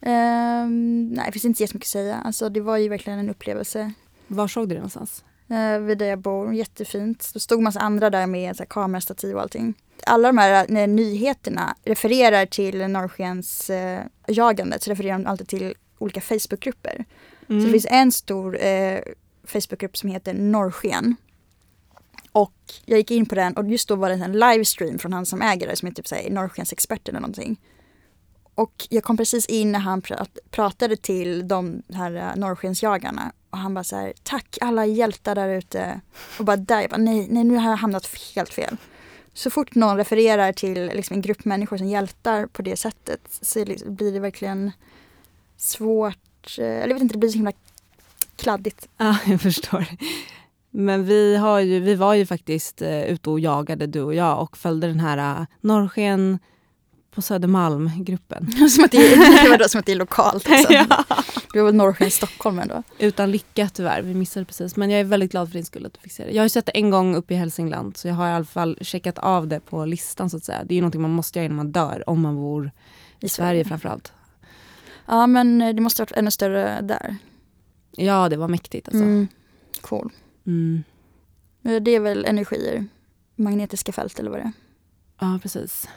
Ehm, 0.02 1.08
nej, 1.14 1.26
det 1.26 1.32
finns 1.32 1.46
inte 1.46 1.64
jättemycket 1.64 1.86
att 1.88 1.92
säga. 1.92 2.16
Alltså, 2.26 2.50
det 2.50 2.62
var 2.62 2.78
ju 2.78 2.90
verkligen 2.90 3.20
en 3.20 3.30
upplevelse. 3.30 3.94
Var 4.28 4.48
såg 4.48 4.70
du 4.70 4.76
det 4.76 4.80
någonstans? 4.80 5.24
Uh, 5.52 5.78
vid 5.80 5.98
där 5.98 6.06
jag 6.06 6.20
bor, 6.20 6.54
jättefint. 6.54 7.32
Det 7.34 7.40
stod 7.40 7.62
massa 7.62 7.80
andra 7.80 8.10
där 8.10 8.28
med 8.28 8.56
så 8.56 8.64
här, 8.64 8.68
kamerastativ 8.68 9.36
och 9.36 9.42
allting. 9.42 9.74
Alla 10.06 10.28
de 10.28 10.38
här 10.38 10.66
eh, 10.78 10.88
nyheterna 10.88 11.76
refererar 11.86 12.46
till 12.46 12.88
norrskens 12.88 13.70
eh, 13.70 14.02
jagandet. 14.28 14.84
Så 14.84 14.90
refererar 14.90 15.20
de 15.20 15.26
alltid 15.28 15.48
till 15.48 15.74
olika 15.98 16.22
Facebookgrupper. 16.22 17.06
Mm. 17.50 17.62
Så 17.62 17.66
det 17.66 17.72
finns 17.72 17.88
en 17.90 18.12
stor 18.12 18.64
eh, 18.64 19.00
Facebookgrupp 19.44 19.98
som 19.98 20.10
heter 20.10 20.34
Norrsken. 20.34 21.16
Och 22.32 22.54
jag 22.86 22.98
gick 22.98 23.12
in 23.12 23.26
på 23.26 23.36
den 23.36 23.58
och 23.58 23.70
just 23.70 23.88
då 23.88 23.96
var 23.96 24.10
det 24.10 24.16
en 24.16 24.40
livestream 24.40 25.00
från 25.00 25.14
han 25.14 25.26
som 25.26 25.42
äger 25.42 25.68
det 25.68 25.76
som 25.76 25.88
är 25.88 25.92
typ 25.92 26.08
såhär 26.08 26.30
Norrskens 26.30 26.72
expert 26.72 27.10
eller 27.10 27.20
någonting. 27.20 27.58
Och 28.56 28.88
jag 28.90 29.04
kom 29.04 29.18
precis 29.18 29.46
in 29.46 29.72
när 29.72 29.80
han 29.80 30.02
prat, 30.02 30.38
pratade 30.52 30.96
till 30.96 31.48
de 31.48 31.84
här 31.94 32.16
uh, 32.16 32.36
norrskensjagarna 32.36 33.32
och 33.50 33.58
han 33.58 33.74
bara 33.74 33.84
så 33.84 33.96
här, 33.96 34.14
tack 34.24 34.58
alla 34.62 34.86
hjältar 34.86 35.36
där 35.36 35.50
ute. 35.50 36.02
Och 36.40 36.46
bara 36.46 36.58
där, 36.58 36.82
jag 36.82 36.90
bara 36.90 36.98
nej, 36.98 37.28
nej 37.30 37.44
nu 37.44 37.56
har 37.56 37.70
jag 37.70 37.78
hamnat 37.78 38.10
helt 38.36 38.54
fel. 38.54 38.78
Så 39.34 39.50
fort 39.50 39.76
någon 39.76 39.98
refererar 39.98 40.54
till 40.54 40.86
liksom, 40.86 41.16
en 41.16 41.22
grupp 41.22 41.46
människor 41.46 41.78
som 41.78 41.88
hjältar 41.88 42.46
på 42.46 42.62
det 42.62 42.78
sättet 42.78 43.22
så 43.42 43.66
liksom, 43.66 43.96
blir 43.96 44.12
det 44.12 44.20
verkligen 44.20 44.72
svårt, 45.58 46.58
eh, 46.58 46.66
eller 46.66 46.88
jag 46.88 46.94
vet 46.94 47.02
inte, 47.02 47.14
det 47.14 47.20
blir 47.20 47.30
så 47.30 47.36
himla 47.36 47.52
kladdigt. 48.36 48.88
Ja, 48.98 49.18
jag 49.26 49.42
förstår. 49.42 49.86
Men 50.72 51.06
vi, 51.06 51.36
har 51.36 51.60
ju, 51.60 51.80
vi 51.80 51.96
var 51.96 52.14
ju 52.14 52.26
faktiskt 52.26 52.82
uh, 52.82 53.04
ute 53.04 53.30
och 53.30 53.40
jagade 53.40 53.88
du 53.88 54.02
och 54.02 54.16
jag 54.16 54.42
och 54.42 54.58
följde 54.58 54.88
den 54.88 55.00
här 55.00 55.40
uh, 55.40 55.46
Norrsken 55.62 56.40
på 57.16 57.22
Södermalm-gruppen. 57.22 58.52
som, 58.70 58.84
att 58.84 58.92
det, 58.92 58.98
är, 58.98 59.68
som 59.68 59.80
att 59.80 59.86
det 59.86 59.92
är 59.92 59.96
lokalt. 59.96 60.50
Alltså. 60.50 60.74
ja. 60.90 61.06
Det 61.54 61.60
var 61.60 61.66
väl 61.66 61.76
Norrsken 61.76 62.12
Stockholm 62.12 62.60
ändå. 62.60 62.84
Utan 63.00 63.32
lycka 63.32 63.70
tyvärr, 63.74 64.02
vi 64.02 64.14
missade 64.14 64.46
precis. 64.46 64.76
Men 64.76 64.90
jag 64.90 65.00
är 65.00 65.04
väldigt 65.04 65.32
glad 65.32 65.48
för 65.48 65.54
din 65.54 65.66
skull 65.66 65.86
att 65.86 65.94
du 65.94 66.00
fick 66.00 66.12
se 66.12 66.26
det. 66.26 66.32
Jag 66.32 66.42
har 66.42 66.46
ju 66.46 66.50
sett 66.50 66.66
det 66.66 66.72
en 66.72 66.90
gång 66.90 67.16
uppe 67.16 67.34
i 67.34 67.38
Hälsingland 67.38 67.98
så 67.98 68.08
jag 68.08 68.16
har 68.16 68.30
i 68.30 68.32
alla 68.32 68.46
fall 68.46 68.78
checkat 68.82 69.18
av 69.18 69.48
det 69.48 69.60
på 69.60 69.86
listan 69.86 70.30
så 70.30 70.38
att 70.38 70.44
säga. 70.44 70.64
Det 70.64 70.74
är 70.74 70.76
ju 70.76 70.82
någonting 70.82 71.02
man 71.02 71.12
måste 71.12 71.40
göra 71.40 71.46
innan 71.46 71.56
man 71.56 71.72
dör 71.72 72.10
om 72.10 72.22
man 72.22 72.36
bor 72.36 72.72
i, 73.20 73.30
Sverige 73.30 73.66
framförallt. 73.66 74.14
Ja 75.06 75.28
men 75.28 75.60
det 75.60 75.82
måste 75.82 76.02
ha 76.02 76.06
varit 76.06 76.18
ännu 76.18 76.32
större 76.32 76.82
där. 76.82 77.16
Ja, 77.92 78.30
det 78.30 78.38
var 78.38 78.48
mäktigt 78.48 78.88
alltså. 78.88 79.04
Mm. 79.04 79.28
Cool. 79.82 80.12
Mm. 80.48 80.84
Men 81.62 81.84
Det 81.84 81.92
är 81.92 82.00
väl 82.00 82.26
energier, 82.26 82.86
magnetiska 83.36 83.92
fält 83.92 84.20
eller 84.20 84.30
vad 84.32 84.40
det 84.40 84.44
är. 84.44 84.52
Ja, 85.20 85.40
precis. 85.42 85.90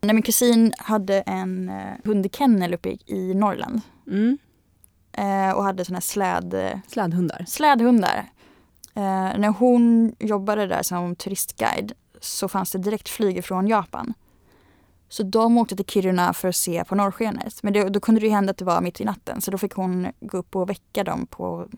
När 0.00 0.14
min 0.14 0.22
kusin 0.22 0.72
hade 0.78 1.20
en 1.20 1.68
eh, 1.68 1.92
hundkennel 2.04 2.74
uppe 2.74 2.96
i, 3.06 3.34
Norrland 3.34 3.80
Mm. 4.06 4.38
eh, 5.12 5.56
och 5.56 5.64
hade 5.64 5.84
såna 5.84 5.96
här 5.96 6.00
släd, 6.00 6.80
Slädhundar. 6.88 7.44
slädhundar. 7.48 8.30
Eh, 8.94 9.38
när 9.38 9.48
hon 9.48 10.14
jobbade 10.18 10.66
där 10.66 10.82
som 10.82 11.16
turistguide 11.16 11.92
så 12.20 12.48
fanns 12.48 12.70
det 12.72 12.78
direkt 12.78 13.08
flyg 13.08 13.44
från 13.44 13.66
Japan. 13.68 14.14
Så 15.12 15.22
de 15.22 15.58
åkte 15.58 15.76
till 15.76 15.84
Kiruna 15.84 16.32
för 16.32 16.48
att 16.48 16.56
se 16.56 16.84
på 16.84 16.94
norrskenet. 16.94 17.62
Men 17.62 17.72
det, 17.72 17.88
då 17.88 18.00
kunde 18.00 18.20
det 18.20 18.26
ju 18.26 18.32
hända 18.32 18.50
att 18.50 18.56
det 18.56 18.64
var 18.64 18.80
mitt 18.80 19.00
i 19.00 19.04
natten 19.04 19.40
så 19.40 19.50
då 19.50 19.58
fick 19.58 19.72
hon 19.72 20.12
gå 20.20 20.38
upp 20.38 20.56
och 20.56 20.70
väcka 20.70 21.04
dem 21.04 21.26
på, 21.26 21.68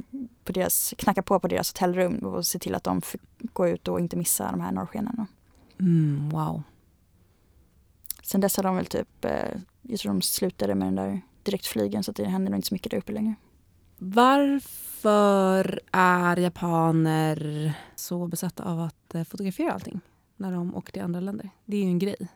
på 0.44 0.52
deras, 0.52 0.94
knacka 0.98 1.22
på 1.22 1.40
på 1.40 1.48
deras 1.48 1.70
hotellrum 1.72 2.18
och 2.18 2.46
se 2.46 2.58
till 2.58 2.74
att 2.74 2.84
de 2.84 3.00
fick 3.00 3.20
gå 3.52 3.68
ut 3.68 3.88
och 3.88 4.00
inte 4.00 4.16
missa 4.16 4.50
de 4.50 4.60
här 4.60 4.72
norrskenen. 4.72 5.26
Mm, 5.80 6.28
wow. 6.28 6.62
Sen 8.22 8.40
dess 8.40 8.56
har 8.56 8.64
de 8.64 8.76
väl 8.76 8.86
typ, 8.86 9.24
eh, 9.24 9.58
jag 9.82 9.98
tror 9.98 10.12
de 10.12 10.22
slutade 10.22 10.74
med 10.74 10.86
den 10.86 10.94
där 10.94 11.20
direktflygen 11.42 12.02
så 12.02 12.10
att 12.10 12.16
det 12.16 12.24
händer 12.24 12.50
nog 12.50 12.58
inte 12.58 12.68
så 12.68 12.74
mycket 12.74 12.90
där 12.90 12.98
uppe 12.98 13.12
längre. 13.12 13.34
Varför 13.98 15.80
är 15.92 16.36
japaner 16.36 17.72
så 17.94 18.26
besatta 18.26 18.64
av 18.64 18.80
att 18.80 19.14
eh, 19.14 19.24
fotografera 19.24 19.72
allting 19.72 20.00
när 20.36 20.52
de 20.52 20.74
åker 20.74 20.92
till 20.92 21.02
andra 21.02 21.20
länder? 21.20 21.50
Det 21.64 21.76
är 21.76 21.80
ju 21.80 21.88
en 21.88 21.98
grej. 21.98 22.28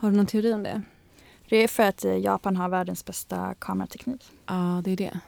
Har 0.00 0.10
du 0.10 0.16
någon 0.16 0.26
teori 0.26 0.52
om 0.52 0.62
det? 0.62 0.82
Det 1.48 1.56
är 1.56 1.68
för 1.68 1.82
att 1.82 2.04
eh, 2.04 2.18
Japan 2.18 2.56
har 2.56 2.68
världens 2.68 3.04
bästa 3.04 3.54
kamerateknik. 3.58 4.32
Ja, 4.46 4.82
det 4.84 4.90
är 4.90 4.96
det. 4.96 5.20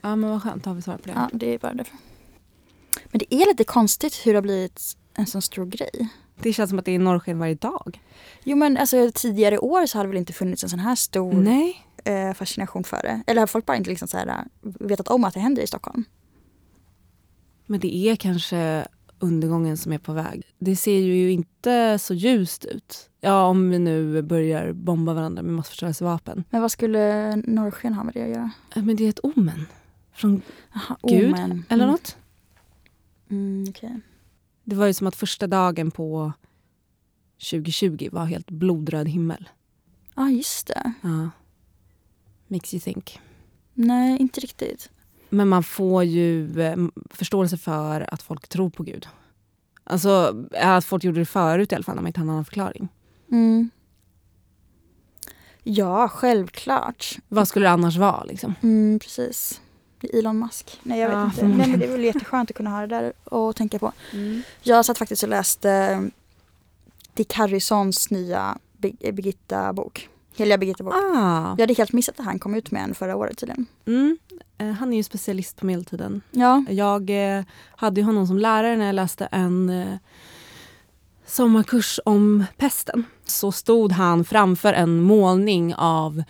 Ja, 0.00 0.16
men 0.16 0.30
vad 0.30 0.42
skönt. 0.42 0.64
Då 0.64 0.70
har 0.70 0.74
vi 0.74 0.82
svar 0.82 0.96
på 0.96 1.08
det. 1.08 1.12
Ja, 1.12 1.30
det 1.32 1.54
är 1.54 1.58
bara 1.58 1.74
därför. 1.74 1.96
Men 3.04 3.18
det 3.18 3.34
är 3.34 3.46
lite 3.46 3.64
konstigt 3.64 4.14
hur 4.26 4.32
det 4.32 4.36
har 4.36 4.42
blivit 4.42 4.96
en 5.14 5.26
sån 5.26 5.42
stor 5.42 5.66
grej. 5.66 6.08
Det 6.34 6.52
känns 6.52 6.70
som 6.70 6.78
att 6.78 6.84
det 6.84 6.92
är 6.92 6.98
norrsken 6.98 7.38
varje 7.38 7.54
dag. 7.54 8.00
Jo 8.44 8.56
men 8.56 8.76
alltså 8.76 9.10
tidigare 9.14 9.58
år 9.58 9.86
så 9.86 9.98
har 9.98 10.04
det 10.04 10.08
väl 10.08 10.18
inte 10.18 10.32
funnits 10.32 10.62
en 10.62 10.68
sån 10.68 10.78
här 10.78 10.94
stor 10.94 11.32
Nej. 11.32 11.86
eh, 12.04 12.32
fascination 12.34 12.84
för 12.84 13.02
det. 13.02 13.22
Eller 13.26 13.42
har 13.42 13.46
folk 13.46 13.66
bara 13.66 13.76
inte 13.76 13.90
liksom 13.90 14.08
så 14.08 14.16
här, 14.16 14.26
eh, 14.26 14.34
vetat 14.62 15.08
om 15.08 15.24
att 15.24 15.34
det 15.34 15.40
händer 15.40 15.62
i 15.62 15.66
Stockholm? 15.66 16.04
Men 17.66 17.80
det 17.80 17.96
är 17.96 18.16
kanske 18.16 18.86
undergången 19.18 19.76
som 19.76 19.92
är 19.92 19.98
på 19.98 20.12
väg. 20.12 20.42
Det 20.58 20.76
ser 20.76 20.98
ju 20.98 21.30
inte 21.32 21.98
så 21.98 22.14
ljust 22.14 22.64
ut. 22.64 23.10
Ja, 23.20 23.46
om 23.46 23.70
vi 23.70 23.78
nu 23.78 24.22
börjar 24.22 24.72
bomba 24.72 25.14
varandra 25.14 25.42
med 25.42 25.54
massförstörelsevapen. 25.54 26.44
Men 26.50 26.60
vad 26.62 26.72
skulle 26.72 27.36
norrsken 27.36 27.94
ha 27.94 28.04
med 28.04 28.14
det 28.14 28.22
att 28.22 28.28
göra? 28.28 28.50
Men 28.74 28.96
det 28.96 29.04
är 29.04 29.08
ett 29.08 29.20
omen. 29.24 29.66
Från 30.12 30.42
Aha, 30.74 30.98
Gud, 31.02 31.28
omen. 31.34 31.64
eller 31.68 31.84
Mm. 31.84 31.92
något. 31.92 32.16
Mm, 33.30 33.64
okej. 33.68 34.00
Det 34.64 34.76
var 34.76 34.86
ju 34.86 34.92
som 34.94 35.06
att 35.06 35.16
första 35.16 35.46
dagen 35.46 35.90
på 35.90 36.32
2020 37.50 38.08
var 38.12 38.24
helt 38.24 38.50
blodröd 38.50 39.08
himmel. 39.08 39.48
Ja, 40.14 40.22
ah, 40.22 40.28
just 40.30 40.66
det. 40.66 40.92
Ja. 41.02 41.30
Makes 42.48 42.74
you 42.74 42.80
think. 42.80 43.20
Nej, 43.74 44.16
inte 44.20 44.40
riktigt. 44.40 44.90
Men 45.36 45.48
man 45.48 45.62
får 45.62 46.04
ju 46.04 46.60
eh, 46.60 46.76
förståelse 47.10 47.56
för 47.56 48.14
att 48.14 48.22
folk 48.22 48.48
tror 48.48 48.70
på 48.70 48.82
Gud. 48.82 49.08
Alltså 49.84 50.44
att 50.60 50.84
folk 50.84 51.04
gjorde 51.04 51.18
det 51.20 51.24
förut 51.26 51.72
i 51.72 51.74
alla 51.74 51.84
fall 51.84 51.94
när 51.94 52.02
man 52.02 52.06
inte 52.08 52.20
hade 52.20 52.26
någon 52.26 52.34
annan 52.34 52.44
förklaring. 52.44 52.88
Mm. 53.32 53.70
Ja, 55.62 56.08
självklart. 56.08 57.16
Vad 57.28 57.48
skulle 57.48 57.66
det 57.66 57.70
annars 57.70 57.96
vara 57.96 58.24
liksom? 58.24 58.54
Mm, 58.62 58.98
precis. 58.98 59.60
Elon 60.12 60.38
Musk. 60.38 60.80
Nej, 60.82 61.00
jag 61.00 61.08
vet 61.08 61.16
Ja, 61.16 61.24
inte. 61.24 61.46
Nej, 61.46 61.68
men 61.70 61.78
det 61.80 61.86
är 61.86 61.92
väl 61.92 62.04
jätteskönt 62.04 62.50
att 62.50 62.56
kunna 62.56 62.70
ha 62.70 62.80
det 62.80 62.86
där 62.86 63.12
och 63.24 63.56
tänka 63.56 63.78
på. 63.78 63.92
Jag 64.62 64.84
satt 64.84 64.98
faktiskt 64.98 65.22
och 65.22 65.28
läste 65.28 65.70
eh, 65.72 66.00
Dick 67.14 67.32
Harrisons 67.34 68.10
nya 68.10 68.58
Bir- 68.78 69.12
Birgitta-bok. 70.36 70.38
Heliga 70.38 70.58
Birgitta-bok. 70.58 70.94
Ah, 70.94 71.54
Jag 71.58 71.60
hade 71.62 71.74
helt 71.74 71.92
missat 71.92 72.20
att 72.20 72.26
han 72.26 72.38
kom 72.38 72.54
ut 72.54 72.70
med 72.70 72.82
en 72.82 72.94
förra 72.94 73.16
året 73.16 73.38
tydligen. 73.38 73.66
mm. 73.86 74.18
Eh, 74.58 74.70
Han 74.70 74.92
är 74.92 74.96
ju 74.96 75.02
specialist 75.02 75.56
på 75.56 75.66
medeltiden. 75.66 76.20
Ja. 76.30 76.64
Jag 76.68 77.10
eh, 77.38 77.44
hade 77.76 78.00
ju 78.00 78.04
honom 78.04 78.26
som 78.26 78.38
lärare 78.38 78.76
när 78.76 78.86
jag 78.86 78.94
läste 78.94 79.26
en 79.26 79.70
eh, 79.70 79.96
sommarkurs 81.26 82.00
om 82.04 82.44
pesten. 82.56 83.04
Så 83.24 83.52
stod 83.52 83.92
han 83.92 84.24
framför 84.24 84.72
en 84.72 85.00
målning 85.02 85.74
av 85.74 86.22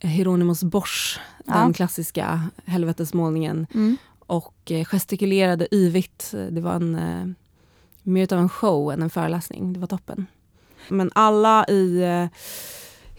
Hieronymus 0.00 0.62
Bosch, 0.62 1.20
Ja. 1.44 1.54
den 1.54 1.72
klassiska 1.72 2.42
helvetesmålningen 2.64 3.66
Mm. 3.74 3.96
och 4.18 4.72
gestikulerade 4.90 5.68
yvigt. 5.74 6.34
Det 6.50 6.60
var 6.60 6.72
en, 6.74 7.34
mer 8.02 8.32
av 8.32 8.38
en 8.38 8.48
show 8.48 8.92
än 8.92 9.02
en 9.02 9.10
föreläsning. 9.10 9.72
Det 9.72 9.80
var 9.80 9.86
toppen. 9.86 10.26
Men 10.88 11.10
alla 11.14 11.64
i 11.66 12.02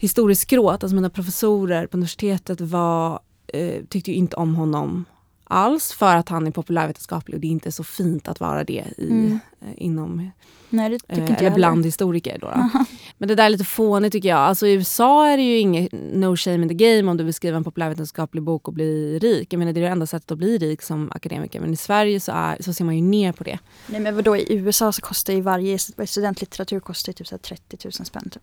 historiskt 0.00 0.42
skrået, 0.42 0.82
alltså 0.82 0.94
mina 0.94 1.10
professorer 1.10 1.86
på 1.86 1.96
universitetet 1.96 2.60
var, 2.60 3.20
eh, 3.46 3.84
tyckte 3.88 4.12
inte 4.12 4.36
om 4.36 4.54
honom 4.54 5.04
alls 5.44 5.92
för 5.92 6.16
att 6.16 6.28
han 6.28 6.46
är 6.46 6.50
populärvetenskaplig 6.50 7.34
och 7.34 7.40
det 7.40 7.46
är 7.46 7.50
inte 7.50 7.72
så 7.72 7.84
fint 7.84 8.28
att 8.28 8.40
vara 8.40 8.64
det 8.64 8.84
i, 8.98 9.08
Mm. 9.10 9.38
eh, 9.60 9.68
inom 9.76 10.30
Nej, 10.72 10.98
Eh, 11.08 11.18
eller 11.18 11.26
heller. 11.34 11.50
bland 11.54 11.84
historiker. 11.84 12.38
Då, 12.40 12.46
då. 12.46 12.84
Men 13.18 13.28
det 13.28 13.34
där 13.34 13.44
är 13.44 13.50
lite 13.50 13.64
fånigt 13.64 14.12
tycker 14.12 14.28
jag. 14.28 14.38
Alltså, 14.38 14.66
I 14.66 14.72
USA 14.72 15.26
är 15.28 15.36
det 15.36 15.42
ju 15.42 15.58
inget 15.58 15.92
no 15.92 16.36
shame 16.36 16.62
in 16.62 16.68
the 16.68 16.74
game 16.74 17.10
om 17.10 17.16
du 17.16 17.24
vill 17.24 17.34
skriva 17.34 17.56
en 17.56 17.64
populärvetenskaplig 17.64 18.42
bok 18.42 18.68
och 18.68 18.74
bli 18.74 19.18
rik. 19.18 19.52
Jag 19.52 19.58
menar, 19.58 19.72
det 19.72 19.80
är 19.80 19.82
det 19.82 19.88
enda 19.88 20.06
sättet 20.06 20.30
att 20.30 20.38
bli 20.38 20.58
rik 20.58 20.82
som 20.82 21.10
akademiker. 21.14 21.60
Men 21.60 21.72
i 21.72 21.76
Sverige 21.76 22.20
så, 22.20 22.32
är, 22.32 22.56
så 22.60 22.72
ser 22.72 22.84
man 22.84 22.96
ju 22.96 23.02
ner 23.02 23.32
på 23.32 23.44
det. 23.44 23.58
Nej 23.86 24.00
men 24.00 24.16
vadå, 24.16 24.36
i 24.36 24.54
USA 24.54 24.92
så 24.92 25.02
kostar 25.02 25.32
ju 25.32 25.40
varje 25.40 25.78
studentlitteratur 26.06 26.80
kostar 26.80 27.12
typ 27.12 27.26
så 27.26 27.34
här 27.34 27.38
30 27.40 27.78
000 27.84 27.92
spänn. 27.92 28.30
Typ. 28.30 28.42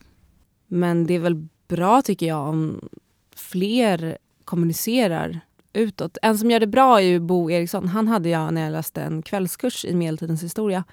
Men 0.67 1.08
det 1.08 1.13
är 1.13 1.19
väl 1.19 1.47
bra 1.67 2.01
tycker 2.01 2.25
jag 2.25 2.47
om 2.49 2.89
fler 3.36 4.17
kommunicerar 4.45 5.39
utåt. 5.73 6.17
En 6.21 6.38
som 6.38 6.51
gör 6.51 6.60
det 6.60 6.67
bra 6.67 6.97
är 7.01 7.06
ju 7.06 7.19
Bo 7.19 7.51
Eriksson. 7.51 7.88
Han 7.88 8.08
hade 8.08 8.30
jag 8.30 8.53
när 8.53 8.62
jag 8.63 8.71
läste 8.71 9.01
en 9.01 9.21
kvällskurs 9.21 9.86
i 9.86 9.95
medeltidens 9.95 10.43
historia. 10.43 10.84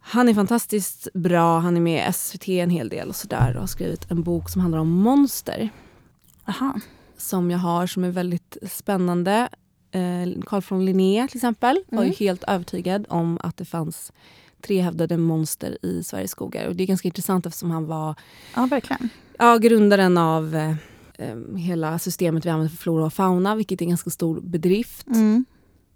Han 0.00 0.28
är 0.28 0.34
fantastiskt 0.34 1.08
bra. 1.14 1.58
Han 1.58 1.76
är 1.76 1.80
med 1.80 2.08
i 2.08 2.12
SVT 2.12 2.48
en 2.48 2.70
hel 2.70 2.88
del 2.88 3.08
och 3.08 3.16
sådär 3.16 3.54
och 3.54 3.60
har 3.60 3.66
skrivit 3.66 4.10
en 4.10 4.22
bok 4.22 4.50
som 4.50 4.60
handlar 4.60 4.78
om 4.78 4.88
monster. 4.90 5.68
Aha. 6.44 6.80
som 7.16 7.50
jag 7.50 7.58
har 7.58 7.86
som 7.86 8.04
är 8.04 8.10
väldigt 8.10 8.56
spännande. 8.70 9.48
Eh, 9.90 10.42
Carl 10.46 10.62
von 10.68 10.84
Linné 10.84 11.28
till 11.28 11.38
exempel 11.38 11.82
var 11.88 12.02
ju 12.02 12.06
Mm. 12.08 12.16
helt 12.18 12.44
övertygad 12.44 13.06
om 13.08 13.38
att 13.42 13.56
det 13.56 13.64
fanns 13.64 14.12
trehövdade 14.62 15.16
monster 15.16 15.78
i 15.86 16.02
Sveriges 16.04 16.30
skogar. 16.30 16.66
Och 16.68 16.76
det 16.76 16.82
är 16.82 16.86
ganska 16.86 17.08
intressant 17.08 17.46
eftersom 17.46 17.70
han 17.70 17.86
var 17.86 18.14
Ja, 18.56 18.66
verkligen. 18.66 19.08
ja, 19.38 19.56
grundaren 19.58 20.18
av 20.18 20.54
eh, 20.56 20.70
eh, 21.18 21.56
hela 21.56 21.98
systemet 21.98 22.46
vi 22.46 22.50
använder 22.50 22.70
för 22.70 22.82
flora 22.82 23.04
och 23.06 23.12
fauna, 23.12 23.54
vilket 23.54 23.80
är 23.80 23.84
en 23.84 23.88
ganska 23.88 24.10
stor 24.10 24.40
bedrift. 24.40 25.06
Mm. 25.06 25.44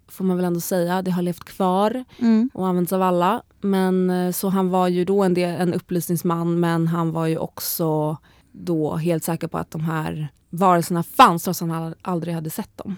Får 0.07 0.25
man 0.25 0.35
väl 0.37 0.45
ändå 0.45 0.59
säga. 0.59 1.01
Det 1.01 1.11
har 1.11 1.21
levt 1.21 1.43
kvar 1.43 2.03
Mm. 2.19 2.49
och 2.53 2.67
används 2.67 2.93
av 2.93 3.01
alla. 3.01 3.41
Men 3.61 4.09
eh, 4.09 4.31
så 4.31 4.49
han 4.49 4.69
var 4.69 4.87
ju 4.87 5.05
då 5.05 5.23
en, 5.23 5.33
del, 5.33 5.61
en 5.61 5.73
upplysningsman 5.73 6.59
men 6.59 6.87
han 6.87 7.11
var 7.11 7.25
ju 7.27 7.37
också 7.37 8.17
då 8.51 8.95
helt 8.95 9.23
säker 9.23 9.47
på 9.47 9.57
att 9.57 9.71
de 9.71 9.81
här 9.81 10.27
varelserna 10.49 11.03
fanns 11.03 11.43
trots 11.43 11.61
att 11.61 11.69
han 11.69 11.93
aldrig 12.01 12.33
hade 12.35 12.49
sett 12.49 12.77
dem. 12.77 12.95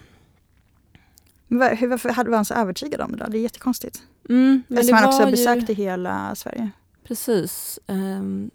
Men 1.47 1.60
var- 1.60 1.75
hur- 1.75 1.88
Varför 1.88 2.10
hade- 2.10 2.29
var 2.29 2.38
han 2.38 2.45
så 2.45 2.53
övertygad 2.53 3.01
om 3.01 3.12
det 3.12 3.17
då? 3.17 3.25
Det 3.31 3.38
är 3.38 3.41
jättekonstigt. 3.41 4.03
Mm, 4.29 4.63
men 4.67 4.77
Eftersom 4.77 4.95
det 4.97 5.01
han 5.01 5.10
också 5.10 5.25
ju- 5.25 5.31
besökte 5.31 5.73
hela 5.73 6.36
Sverige. 6.36 6.69
Precis. 7.03 7.79
Ehm, 7.88 8.51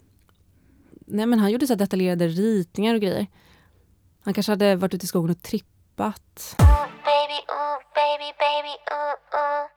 nej 1.05 1.25
men 1.25 1.39
han 1.39 1.51
gjorde 1.51 1.67
så 1.67 1.73
här 1.73 1.77
detaljerade 1.77 2.27
ritningar 2.27 2.95
och 2.95 3.01
grejer. 3.01 3.27
Han 4.23 4.33
kanske 4.33 4.51
hade 4.51 4.75
varit 4.75 4.93
ute 4.93 5.03
i 5.05 5.07
skogen 5.07 5.29
och 5.31 5.41
trippat. 5.41 6.55
baby, 6.57 7.39
ooh, 7.47 7.79
baby, 7.95 8.29
baby, 8.39 8.73
ooh, 8.91 9.39
ooh. 9.39 9.69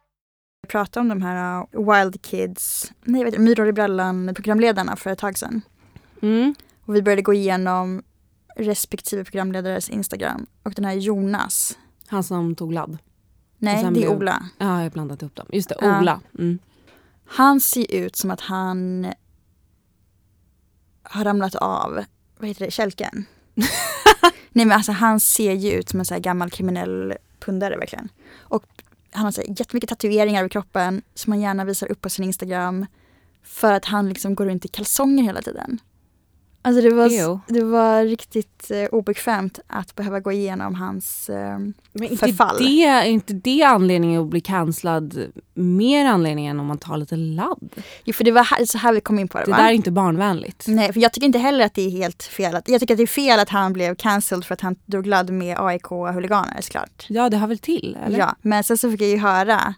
Jag 0.62 0.68
pratade 0.70 1.00
om 1.00 1.08
de 1.08 1.22
här 1.22 1.60
uh, 1.74 1.92
Wild 1.94 2.22
Kids, 2.22 2.92
nej 3.04 3.24
vet 3.24 3.38
Myror 3.38 3.66
i 3.68 3.72
brallan 3.72 4.32
programledarna 4.34 4.96
för 4.96 5.10
ett 5.10 5.18
tag 5.18 5.38
sedan. 5.38 5.60
Mm. 6.22 6.54
Och 6.84 6.94
vi 6.96 7.02
började 7.02 7.22
gå 7.22 7.34
igenom 7.34 8.02
respektive 8.56 9.24
programledares 9.24 9.88
Instagram. 9.90 10.46
Och 10.62 10.72
den 10.74 10.84
här 10.84 10.92
Jonas, 10.94 11.78
Han 12.08 12.22
som 12.24 12.54
tog 12.54 12.72
ladd. 12.72 12.98
Nej 13.58 13.90
det 13.90 14.04
är 14.04 14.08
Ola. 14.08 14.42
Ja, 14.58 14.66
jag 14.66 14.82
har 14.82 14.90
blandat 14.90 15.22
ihop 15.22 15.34
dem. 15.34 15.46
Just 15.52 15.68
det, 15.68 15.76
Ja. 15.80 16.00
Ola. 16.00 16.20
Mm. 16.38 16.58
Han 17.26 17.60
ser 17.60 17.94
ut 17.94 18.16
som 18.16 18.30
att 18.30 18.40
han 18.40 19.06
har 21.02 21.24
ramlat 21.24 21.54
av, 21.54 22.04
vad 22.38 22.48
heter 22.48 22.64
det, 22.64 22.70
kälken. 22.70 23.24
Nej 24.50 24.66
men 24.66 24.72
alltså 24.72 24.92
han 24.92 25.20
ser 25.20 25.52
ju 25.52 25.72
ut 25.72 25.88
som 25.88 26.00
en 26.00 26.06
så 26.06 26.14
här 26.14 26.20
gammal 26.20 26.50
kriminell 26.50 27.14
pundare 27.40 27.76
verkligen. 27.76 28.08
Och 28.36 28.64
han 29.10 29.24
har 29.24 29.32
så 29.32 29.40
här 29.40 29.48
jättemycket 29.58 29.88
tatueringar 29.88 30.40
över 30.40 30.48
kroppen 30.48 31.02
som 31.14 31.32
han 31.32 31.40
gärna 31.40 31.64
visar 31.64 31.90
upp 31.90 32.00
på 32.00 32.10
sin 32.10 32.24
Instagram. 32.24 32.86
För 33.42 33.72
att 33.72 33.84
han 33.84 34.08
liksom 34.08 34.34
går 34.34 34.46
runt 34.46 34.64
i 34.64 34.68
kalsonger 34.68 35.24
hela 35.24 35.42
tiden. 35.42 35.78
Alltså 36.66 36.82
det 36.82 36.90
var, 36.94 37.06
Ew. 37.06 37.38
det 37.46 37.64
var 37.64 38.04
riktigt 38.04 38.70
eh, 38.70 38.84
obekvämt 38.84 39.58
att 39.66 39.94
behöva 39.94 40.20
gå 40.20 40.32
igenom 40.32 40.74
hans 40.74 41.28
eh, 41.30 41.58
Men 41.92 42.04
inte 42.04 42.16
Förfall. 42.16 42.56
det, 42.58 42.84
är 42.84 43.04
inte 43.04 43.32
det 43.32 43.62
anledningen 43.62 44.22
att 44.22 44.28
bli 44.28 44.40
cancellad 44.40 45.32
mer 45.54 46.06
anledningen 46.06 46.60
om 46.60 46.66
man 46.66 46.78
tar 46.78 46.96
lite 46.96 47.16
ladd? 47.16 47.70
Jo 48.04 48.12
för 48.12 48.24
det 48.24 48.30
var 48.32 48.44
här, 48.44 48.64
så 48.64 48.78
här 48.78 48.92
vi 48.92 49.00
kom 49.00 49.18
in 49.18 49.28
på 49.28 49.38
det, 49.38 49.44
Det 49.44 49.50
va? 49.50 49.56
där 49.56 49.64
är 49.64 49.72
inte 49.72 49.90
barnvänligt. 49.90 50.64
Nej, 50.68 50.92
för 50.92 51.00
jag 51.00 51.12
tycker 51.12 51.26
inte 51.26 51.38
heller 51.38 51.64
att 51.64 51.74
det 51.74 51.82
är 51.82 51.90
helt 51.90 52.22
fel. 52.22 52.54
Att, 52.56 52.68
jag 52.68 52.80
tycker 52.80 52.94
att 52.94 52.98
det 52.98 53.04
är 53.04 53.06
fel 53.06 53.38
att 53.40 53.48
han 53.48 53.72
blev 53.72 53.94
cancelled 53.94 54.44
för 54.44 54.54
att 54.54 54.60
han 54.60 54.76
drog 54.86 55.06
ladd 55.06 55.30
med 55.30 55.56
AIK-huliganer 55.58 56.60
såklart. 56.60 57.06
Ja, 57.08 57.30
det 57.30 57.36
hör 57.36 57.46
väl 57.46 57.58
till? 57.58 57.98
Eller? 58.06 58.18
Ja, 58.18 58.36
men 58.42 58.64
sen 58.64 58.78
så 58.78 58.90
fick 58.90 59.00
jag 59.00 59.08
ju 59.10 59.18
höra 59.18 59.74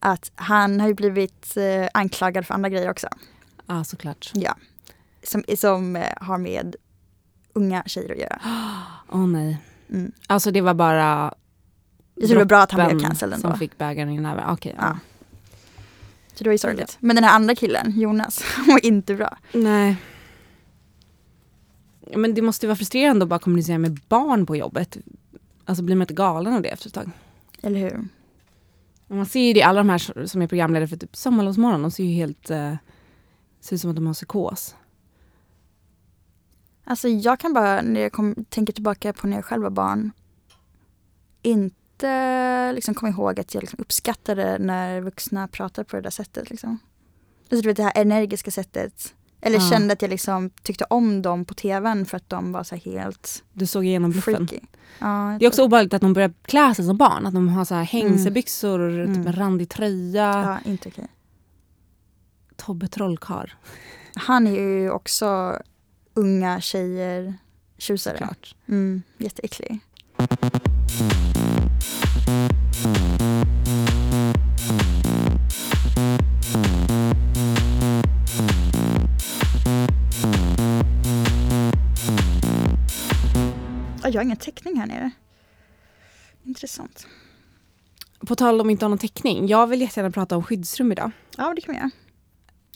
att 0.00 0.30
han 0.34 0.80
har 0.80 0.88
ju 0.88 0.94
blivit 0.94 1.56
eh, 1.56 1.88
anklagad 1.94 2.46
för 2.46 2.54
andra 2.54 2.68
grejer 2.68 2.90
också. 2.90 3.08
Ja, 3.66 3.84
såklart. 3.84 4.30
Ja. 4.34 4.54
Som, 5.28 5.44
som 5.56 5.96
eh, 5.96 6.12
har 6.20 6.38
med 6.38 6.76
unga 7.52 7.82
tjejer 7.86 8.12
att 8.12 8.18
göra. 8.18 8.40
Åh 9.08 9.26
nej. 9.26 9.58
Mm. 9.90 10.12
Alltså 10.26 10.50
det 10.50 10.60
var 10.60 10.74
bara 10.74 11.34
Jag 12.14 12.28
tror 12.28 12.34
det 12.36 12.44
var 12.44 12.48
bra 12.48 12.62
att 12.62 12.72
han 12.72 12.88
blev 12.88 13.00
cancelled 13.00 13.34
ändå. 13.34 13.48
som 13.48 13.58
fick 13.58 13.78
bägaren 13.78 14.10
i 14.10 14.20
näven. 14.20 14.44
Okej, 14.50 14.74
ja. 14.78 14.84
Ja. 14.86 14.98
Så 16.34 16.44
det 16.44 16.50
var 16.50 16.52
ju 16.54 16.58
sorgligt. 16.58 16.96
Men 17.00 17.16
den 17.16 17.24
här 17.24 17.34
andra 17.34 17.54
killen, 17.54 18.00
Jonas, 18.00 18.42
han 18.56 18.66
var 18.66 18.86
inte 18.86 19.14
bra. 19.14 19.38
Nej. 19.52 19.96
Men 22.16 22.34
det 22.34 22.42
måste 22.42 22.66
ju 22.66 22.68
vara 22.68 22.76
frustrerande 22.76 23.22
att 23.22 23.28
bara 23.28 23.38
kommunicera 23.38 23.78
med 23.78 24.00
barn 24.08 24.46
på 24.46 24.56
jobbet. 24.56 24.96
Alltså 25.64 25.84
blir 25.84 25.96
man 25.96 26.02
inte 26.02 26.14
galen 26.14 26.52
av 26.52 26.62
det 26.62 26.68
efter 26.68 26.88
ett 26.88 26.94
tag? 26.94 27.10
Eller 27.62 27.80
hur? 27.80 28.08
Man 29.06 29.26
ser 29.26 29.40
ju 29.40 29.52
det, 29.52 29.62
alla 29.62 29.80
de 29.80 29.88
här 29.88 30.26
som 30.26 30.42
är 30.42 30.46
programledare 30.46 30.88
för 30.88 30.96
typ 30.96 31.16
Sommarlovsmorgon, 31.16 31.82
de 31.82 31.90
ser 31.90 32.04
ju 32.04 32.10
helt... 32.10 32.50
Eh, 32.50 32.74
ser 33.60 33.74
ut 33.74 33.80
som 33.80 33.90
att 33.90 33.96
de 33.96 34.06
har 34.06 34.14
psykos. 34.14 34.74
Alltså 36.90 37.08
jag 37.08 37.40
kan 37.40 37.52
bara, 37.52 37.82
när 37.82 38.00
jag 38.00 38.12
kom, 38.12 38.34
tänker 38.48 38.72
tillbaka 38.72 39.12
på 39.12 39.26
när 39.26 39.36
jag 39.36 39.44
själv 39.44 39.62
var 39.62 39.70
barn, 39.70 40.12
inte 41.42 42.72
liksom 42.72 42.94
komma 42.94 43.10
ihåg 43.10 43.40
att 43.40 43.54
jag 43.54 43.60
liksom 43.60 43.78
uppskattade 43.80 44.58
när 44.58 45.00
vuxna 45.00 45.48
pratar 45.48 45.84
på 45.84 45.96
det 45.96 46.02
där 46.02 46.10
sättet. 46.10 46.50
Liksom. 46.50 46.78
Alltså, 47.50 47.62
du 47.62 47.68
vet 47.68 47.76
det 47.76 47.82
här 47.82 47.92
energiska 47.96 48.50
sättet. 48.50 49.14
Eller 49.40 49.58
Ja. 49.58 49.70
kände 49.70 49.92
att 49.92 50.02
jag 50.02 50.08
liksom 50.08 50.50
tyckte 50.50 50.84
om 50.90 51.22
dem 51.22 51.44
på 51.44 51.54
tvn 51.54 52.06
för 52.06 52.16
att 52.16 52.28
de 52.28 52.52
var 52.52 52.64
så 52.64 52.76
helt 52.76 53.44
Du 53.52 53.66
såg 53.66 53.84
igenom 53.84 54.10
bluffen. 54.10 54.48
Ja, 54.98 55.36
Det 55.38 55.44
är 55.44 55.48
också 55.48 55.64
obehagligt 55.64 55.94
att 55.94 56.00
de 56.02 56.12
börjar 56.12 56.32
klä 56.42 56.74
sig 56.74 56.84
som 56.84 56.96
barn. 56.96 57.26
Att 57.26 57.34
de 57.34 57.48
har 57.48 57.64
så 57.64 57.74
här 57.74 57.84
hängselbyxor 57.84 58.78
och 58.80 59.06
typ 59.06 59.16
Mm. 59.16 59.26
en 59.26 59.32
randig 59.32 59.68
tröja. 59.68 60.58
ja, 60.64 60.70
inte 60.70 60.88
okej. 60.88 61.08
Tobbe 62.56 62.88
Trollkarl. 62.88 63.50
Han 64.14 64.46
är 64.46 64.50
ju 64.60 64.90
också 64.90 65.58
unga 66.18 66.60
tjejer 66.60 67.34
tjusare. 67.78 68.16
Klart. 68.16 68.54
Mm, 68.68 69.02
jätteäcklig. 69.18 69.80
Ja, 84.02 84.08
jag 84.08 84.20
har 84.20 84.22
ingen 84.22 84.36
täckning 84.36 84.78
här 84.78 84.86
nere. 84.86 85.10
Intressant. 86.44 87.06
På 88.26 88.36
tal 88.36 88.60
om 88.60 88.70
inte 88.70 88.84
ha 88.84 88.88
någon 88.88 88.98
täckning. 88.98 89.46
Jag 89.46 89.66
vill 89.66 89.80
jättegärna 89.80 90.10
prata 90.10 90.36
om 90.36 90.42
skyddsrum 90.42 90.92
idag. 90.92 91.10
Ja, 91.36 91.54
det 91.54 91.60
kan 91.60 91.74
vi 91.74 91.78
göra. 91.78 91.90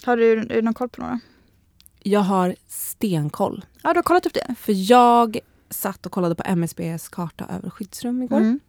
Har 0.04 0.16
du, 0.16 0.40
du 0.44 0.62
någon 0.62 0.74
koll 0.74 0.88
på 0.88 1.00
några? 1.00 1.20
Jag 2.04 2.20
har 2.20 2.54
stenkoll. 2.68 3.64
Ja, 3.82 3.92
du 3.92 3.98
har 3.98 4.02
kollat 4.02 4.26
upp 4.26 4.34
det? 4.34 4.54
För 4.58 4.90
jag 4.90 5.38
satt 5.70 6.06
och 6.06 6.12
kollade 6.12 6.34
på 6.34 6.42
MSBs 6.46 7.08
karta 7.08 7.46
över 7.56 7.70
skyddsrum 7.70 8.22
igår. 8.22 8.36
Mm. 8.36 8.60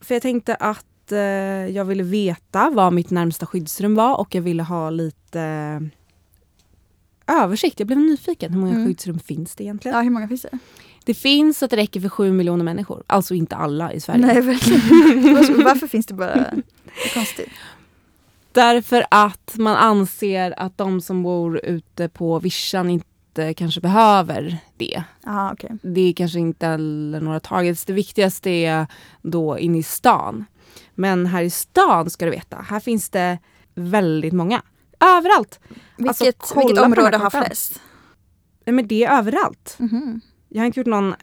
För 0.00 0.14
jag 0.14 0.22
tänkte 0.22 0.54
att 0.54 1.12
eh, 1.12 1.18
jag 1.18 1.84
ville 1.84 2.02
veta 2.02 2.70
vad 2.70 2.92
mitt 2.92 3.10
närmsta 3.10 3.46
skyddsrum 3.46 3.94
var 3.94 4.16
och 4.20 4.34
jag 4.34 4.42
ville 4.42 4.62
ha 4.62 4.90
lite 4.90 5.40
eh, 7.26 7.42
översikt. 7.42 7.80
Jag 7.80 7.86
blev 7.86 7.98
nyfiken. 7.98 8.52
Hur 8.52 8.60
många 8.60 8.72
Mm. 8.74 8.86
skyddsrum 8.86 9.18
finns 9.18 9.54
det 9.54 9.64
egentligen? 9.64 9.96
Ja, 9.96 10.02
hur 10.02 10.10
många 10.10 10.28
finns 10.28 10.42
det? 10.42 10.58
Det 11.04 11.14
finns 11.14 11.58
så 11.58 11.64
att 11.64 11.70
det 11.70 11.76
räcker 11.76 12.00
för 12.00 12.08
sju 12.08 12.32
miljoner 12.32 12.64
människor. 12.64 13.02
Alltså 13.06 13.34
inte 13.34 13.56
alla 13.56 13.92
i 13.92 14.00
Sverige. 14.00 14.26
Nej, 14.26 14.40
verkligen. 14.40 14.80
Varför- 15.64 15.86
finns 15.86 16.06
det 16.06 16.14
bara... 16.14 16.34
Det 16.34 17.14
konstigt. 17.14 17.48
Därför 18.52 19.04
att 19.10 19.54
man 19.58 19.76
anser 19.76 20.54
att 20.56 20.78
de 20.78 21.00
som 21.00 21.22
bor 21.22 21.60
ute 21.64 22.08
på 22.08 22.38
vischan 22.38 22.90
inte 22.90 23.54
kanske 23.54 23.80
behöver 23.80 24.58
det. 24.76 25.02
Jaha, 25.24 25.52
okej. 25.52 25.70
Det 25.82 26.00
är 26.00 26.12
kanske 26.12 26.38
inte 26.38 26.66
heller 26.66 27.20
några 27.20 27.40
targets. 27.40 27.84
Det 27.84 27.92
viktigaste 27.92 28.50
är 28.50 28.86
då 29.22 29.58
inne 29.58 29.78
i 29.78 29.82
stan. 29.82 30.44
Men 30.94 31.26
här 31.26 31.42
i 31.42 31.50
stan 31.50 32.10
ska 32.10 32.24
du 32.24 32.30
veta, 32.30 32.56
här 32.56 32.80
finns 32.80 33.10
det 33.10 33.38
väldigt 33.74 34.32
många. 34.32 34.62
Överallt! 35.00 35.60
Alltså, 36.08 36.24
Vilket, 36.24 36.42
kolla 36.48 36.66
vilket 36.66 36.84
område 36.84 37.16
har 37.16 37.30
flest? 37.30 37.80
Nej, 38.66 38.74
men 38.74 38.86
det 38.88 39.04
är 39.04 39.18
överallt. 39.18 39.76
Mhm. 39.78 40.20
Jag 40.48 40.60
har 40.60 40.66
inte 40.66 40.80
gjort 40.80 40.86
någon 40.86 41.14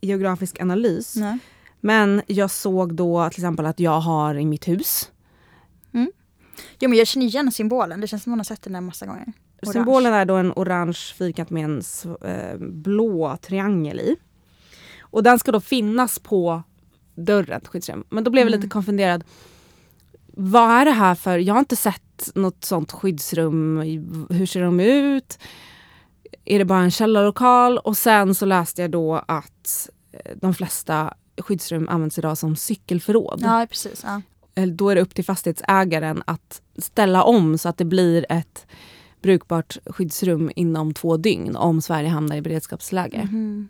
geografisk 0.00 0.60
analys. 0.60 1.16
Nej. 1.16 1.38
Men 1.80 2.22
jag 2.26 2.50
såg 2.50 2.94
då 2.94 3.30
till 3.30 3.40
exempel 3.40 3.66
att 3.66 3.80
jag 3.80 4.00
har 4.00 4.34
i 4.34 4.46
mitt 4.46 4.68
hus. 4.68 5.10
Jo 6.78 6.88
men 6.88 6.98
jag 6.98 7.06
känner 7.06 7.26
igen 7.26 7.52
symbolen, 7.52 8.00
det 8.00 8.06
känns 8.06 8.22
som 8.22 8.30
man 8.30 8.38
har 8.38 8.44
sett 8.44 8.62
den 8.62 8.72
där 8.72 8.80
massa 8.80 9.06
gånger. 9.06 9.32
Orange. 9.62 9.72
Symbolen 9.72 10.14
är 10.14 10.24
då 10.24 10.34
en 10.36 10.52
orange 10.52 10.98
fyrkant 11.18 11.50
med 11.50 11.64
en 11.64 11.82
eh, 12.24 12.58
blå 12.58 13.36
triangel 13.42 14.00
i. 14.00 14.16
Och 15.00 15.22
den 15.22 15.38
ska 15.38 15.52
då 15.52 15.60
finnas 15.60 16.18
på 16.18 16.62
dörren 17.14 17.60
till 17.60 17.70
skyddsrum. 17.70 18.04
Men 18.08 18.24
då 18.24 18.30
blev 18.30 18.46
jag 18.46 18.50
lite 18.50 18.68
konfunderad. 18.68 19.24
Vad 20.26 20.70
är 20.70 20.84
det 20.84 20.90
här 20.90 21.14
för? 21.14 21.38
Jag 21.38 21.54
har 21.54 21.58
inte 21.58 21.76
sett 21.76 22.30
något 22.34 22.64
sånt 22.64 22.92
skyddsrum. 22.92 23.78
Hur 24.30 24.46
ser 24.46 24.62
de 24.62 24.80
ut? 24.80 25.38
Är 26.44 26.58
det 26.58 26.64
bara 26.64 26.80
en 26.82 26.90
källarlokal? 26.90 27.78
Och 27.78 27.96
sen 27.96 28.34
så 28.34 28.46
läste 28.46 28.82
jag 28.82 28.90
då 28.90 29.24
att 29.28 29.90
eh, 30.12 30.32
de 30.36 30.54
flesta 30.54 31.14
skyddsrum 31.38 31.88
används 31.88 32.18
idag 32.18 32.38
som 32.38 32.56
cykelförråd. 32.56 33.40
Ja 33.42 33.66
precis. 33.70 34.02
Ja. 34.06 34.22
Då 34.54 34.88
är 34.90 34.94
det 34.94 35.00
upp 35.00 35.14
till 35.14 35.24
fastighetsägaren 35.24 36.22
att 36.26 36.62
ställa 36.78 37.22
om 37.22 37.58
så 37.58 37.68
att 37.68 37.78
det 37.78 37.84
blir 37.84 38.26
ett 38.28 38.66
brukbart 39.22 39.78
skyddsrum 39.86 40.50
inom 40.56 40.94
två 40.94 41.16
dygn 41.16 41.56
om 41.56 41.82
Sverige 41.82 42.08
hamnar 42.08 42.36
i 42.36 42.42
beredskapsläge. 42.42 43.28
Mhm. 43.32 43.68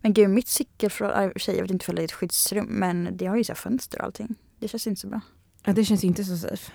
Men 0.00 0.12
gud 0.12 0.30
mitt 0.30 0.48
cykelförråd, 0.48 1.32
jag 1.46 1.62
vet 1.62 1.70
inte 1.70 1.90
om 1.90 1.94
det 1.94 2.02
är 2.02 2.04
ett 2.04 2.12
skyddsrum 2.12 2.66
men 2.66 3.08
det 3.16 3.26
har 3.26 3.36
ju 3.36 3.44
så 3.44 3.54
fönster 3.54 3.98
och 3.98 4.04
allting. 4.04 4.34
Det 4.58 4.68
känns 4.68 4.86
inte 4.86 5.00
så 5.00 5.08
bra. 5.08 5.20
Ja, 5.64 5.72
det 5.72 5.84
känns 5.84 6.04
inte 6.04 6.24
så 6.24 6.36
safe. 6.36 6.72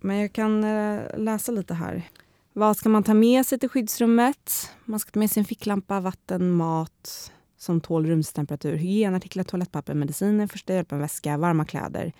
Men 0.00 0.16
jag 0.16 0.32
kan 0.32 0.64
eh, 0.64 1.00
läsa 1.16 1.52
lite 1.52 1.74
här. 1.74 2.08
Vad 2.52 2.76
ska 2.76 2.88
man 2.88 3.02
ta 3.02 3.14
med 3.14 3.46
sig 3.46 3.58
till 3.58 3.68
skyddsrummet? 3.68 4.70
Man 4.84 5.00
ska 5.00 5.10
ta 5.10 5.18
med 5.18 5.30
sig 5.30 5.40
en 5.40 5.44
ficklampa, 5.44 6.00
vatten, 6.00 6.52
mat 6.52 7.32
som 7.62 7.80
tål 7.80 8.06
rumstemperatur, 8.06 8.76
hygienartiklar, 8.76 9.44
toalettpapper, 9.44 9.94
mediciner, 9.94 10.46
första 10.46 10.74
hjälpen-väska, 10.74 11.36
varma 11.36 11.64
kläder, 11.64 12.12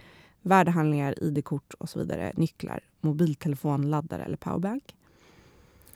värdehandlingar, 0.42 1.24
id-kort 1.24 1.74
och 1.74 1.88
så 1.88 1.98
vidare, 1.98 2.32
nycklar, 2.36 2.80
mobiltelefon, 3.00 3.90
laddare 3.90 4.24
eller 4.24 4.36
powerbank. 4.36 4.96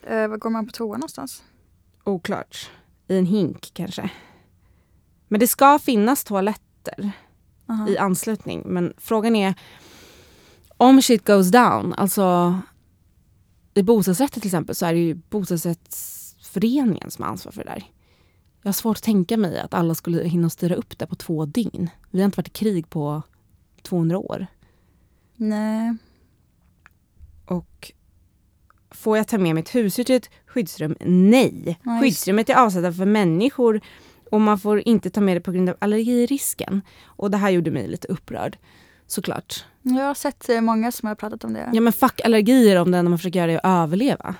Eh, 0.03 0.27
var 0.27 0.37
går 0.37 0.49
man 0.49 0.65
på 0.65 0.71
toa 0.71 0.97
någonstans? 0.97 1.43
Oklart. 2.03 2.69
I 3.07 3.17
en 3.17 3.25
hink 3.25 3.71
kanske. 3.73 4.09
Men 5.27 5.39
det 5.39 5.47
ska 5.47 5.79
finnas 5.79 6.23
toaletter 6.23 7.11
Aha. 7.69 7.89
i 7.89 7.97
anslutning. 7.97 8.63
Men 8.65 8.93
frågan 8.97 9.35
är 9.35 9.53
om 10.77 11.01
shit 11.01 11.27
goes 11.27 11.51
down, 11.51 11.93
alltså 11.93 12.57
i 13.73 13.83
bostadsrätter 13.83 14.41
till 14.41 14.47
exempel 14.47 14.75
så 14.75 14.85
är 14.85 14.93
det 14.93 14.99
ju 14.99 15.13
bostadsrättsföreningen 15.13 17.11
som 17.11 17.23
har 17.23 17.31
ansvar 17.31 17.51
för 17.51 17.63
det 17.63 17.69
där. 17.69 17.96
Jag 18.67 18.69
har 18.69 18.73
svårt 18.73 18.97
att 18.97 19.03
tänka 19.03 19.37
mig 19.37 19.59
att 19.59 19.73
alla 19.73 19.95
skulle 19.95 20.23
hinna 20.23 20.49
styra 20.49 20.75
upp 20.75 20.97
det 20.97 21.07
på 21.07 21.15
två 21.15 21.45
dygn. 21.45 21.89
Vi 22.11 22.19
har 22.19 22.25
inte 22.25 22.37
varit 22.37 22.47
i 22.47 22.51
krig 22.51 22.89
på 22.89 23.21
200 23.81 24.17
år. 24.17 24.47
Nej. 25.35 25.95
Och 27.45 27.91
får 28.91 29.17
jag 29.17 29.27
ta 29.27 29.37
med 29.37 29.55
mitt 29.55 29.75
husdjur 29.75 30.03
till 30.03 30.15
ett 30.15 30.29
skyddsrum? 30.47 30.95
Nej. 30.99 31.79
Nej. 31.81 32.01
Skyddsrummet 32.01 32.49
är 32.49 32.55
avsatta 32.55 32.93
för 32.93 33.05
människor 33.05 33.81
och 34.31 34.41
man 34.41 34.59
får 34.59 34.87
inte 34.87 35.09
ta 35.09 35.21
med 35.21 35.37
det 35.37 35.41
på 35.41 35.51
grund 35.51 35.69
av 35.69 35.75
allergirisken. 35.79 36.81
Och 37.05 37.31
det 37.31 37.37
här 37.37 37.49
gjorde 37.49 37.71
mig 37.71 37.87
lite 37.87 38.07
upprörd. 38.07 38.57
Såklart. 39.07 39.65
Jag 39.81 40.03
har 40.03 40.13
sett 40.13 40.49
eh, 40.49 40.61
många 40.61 40.91
som 40.91 41.07
har 41.07 41.15
pratat 41.15 41.43
om 41.43 41.53
det. 41.53 41.69
Ja 41.73 41.81
men 41.81 41.93
fuck 41.93 42.21
allergier 42.21 42.81
om 42.81 42.91
det 42.91 42.97
enda 42.97 43.09
man 43.09 43.19
försöker 43.19 43.39
göra 43.39 43.51
är 43.51 43.57
att 43.57 43.83
överleva. 43.83 44.35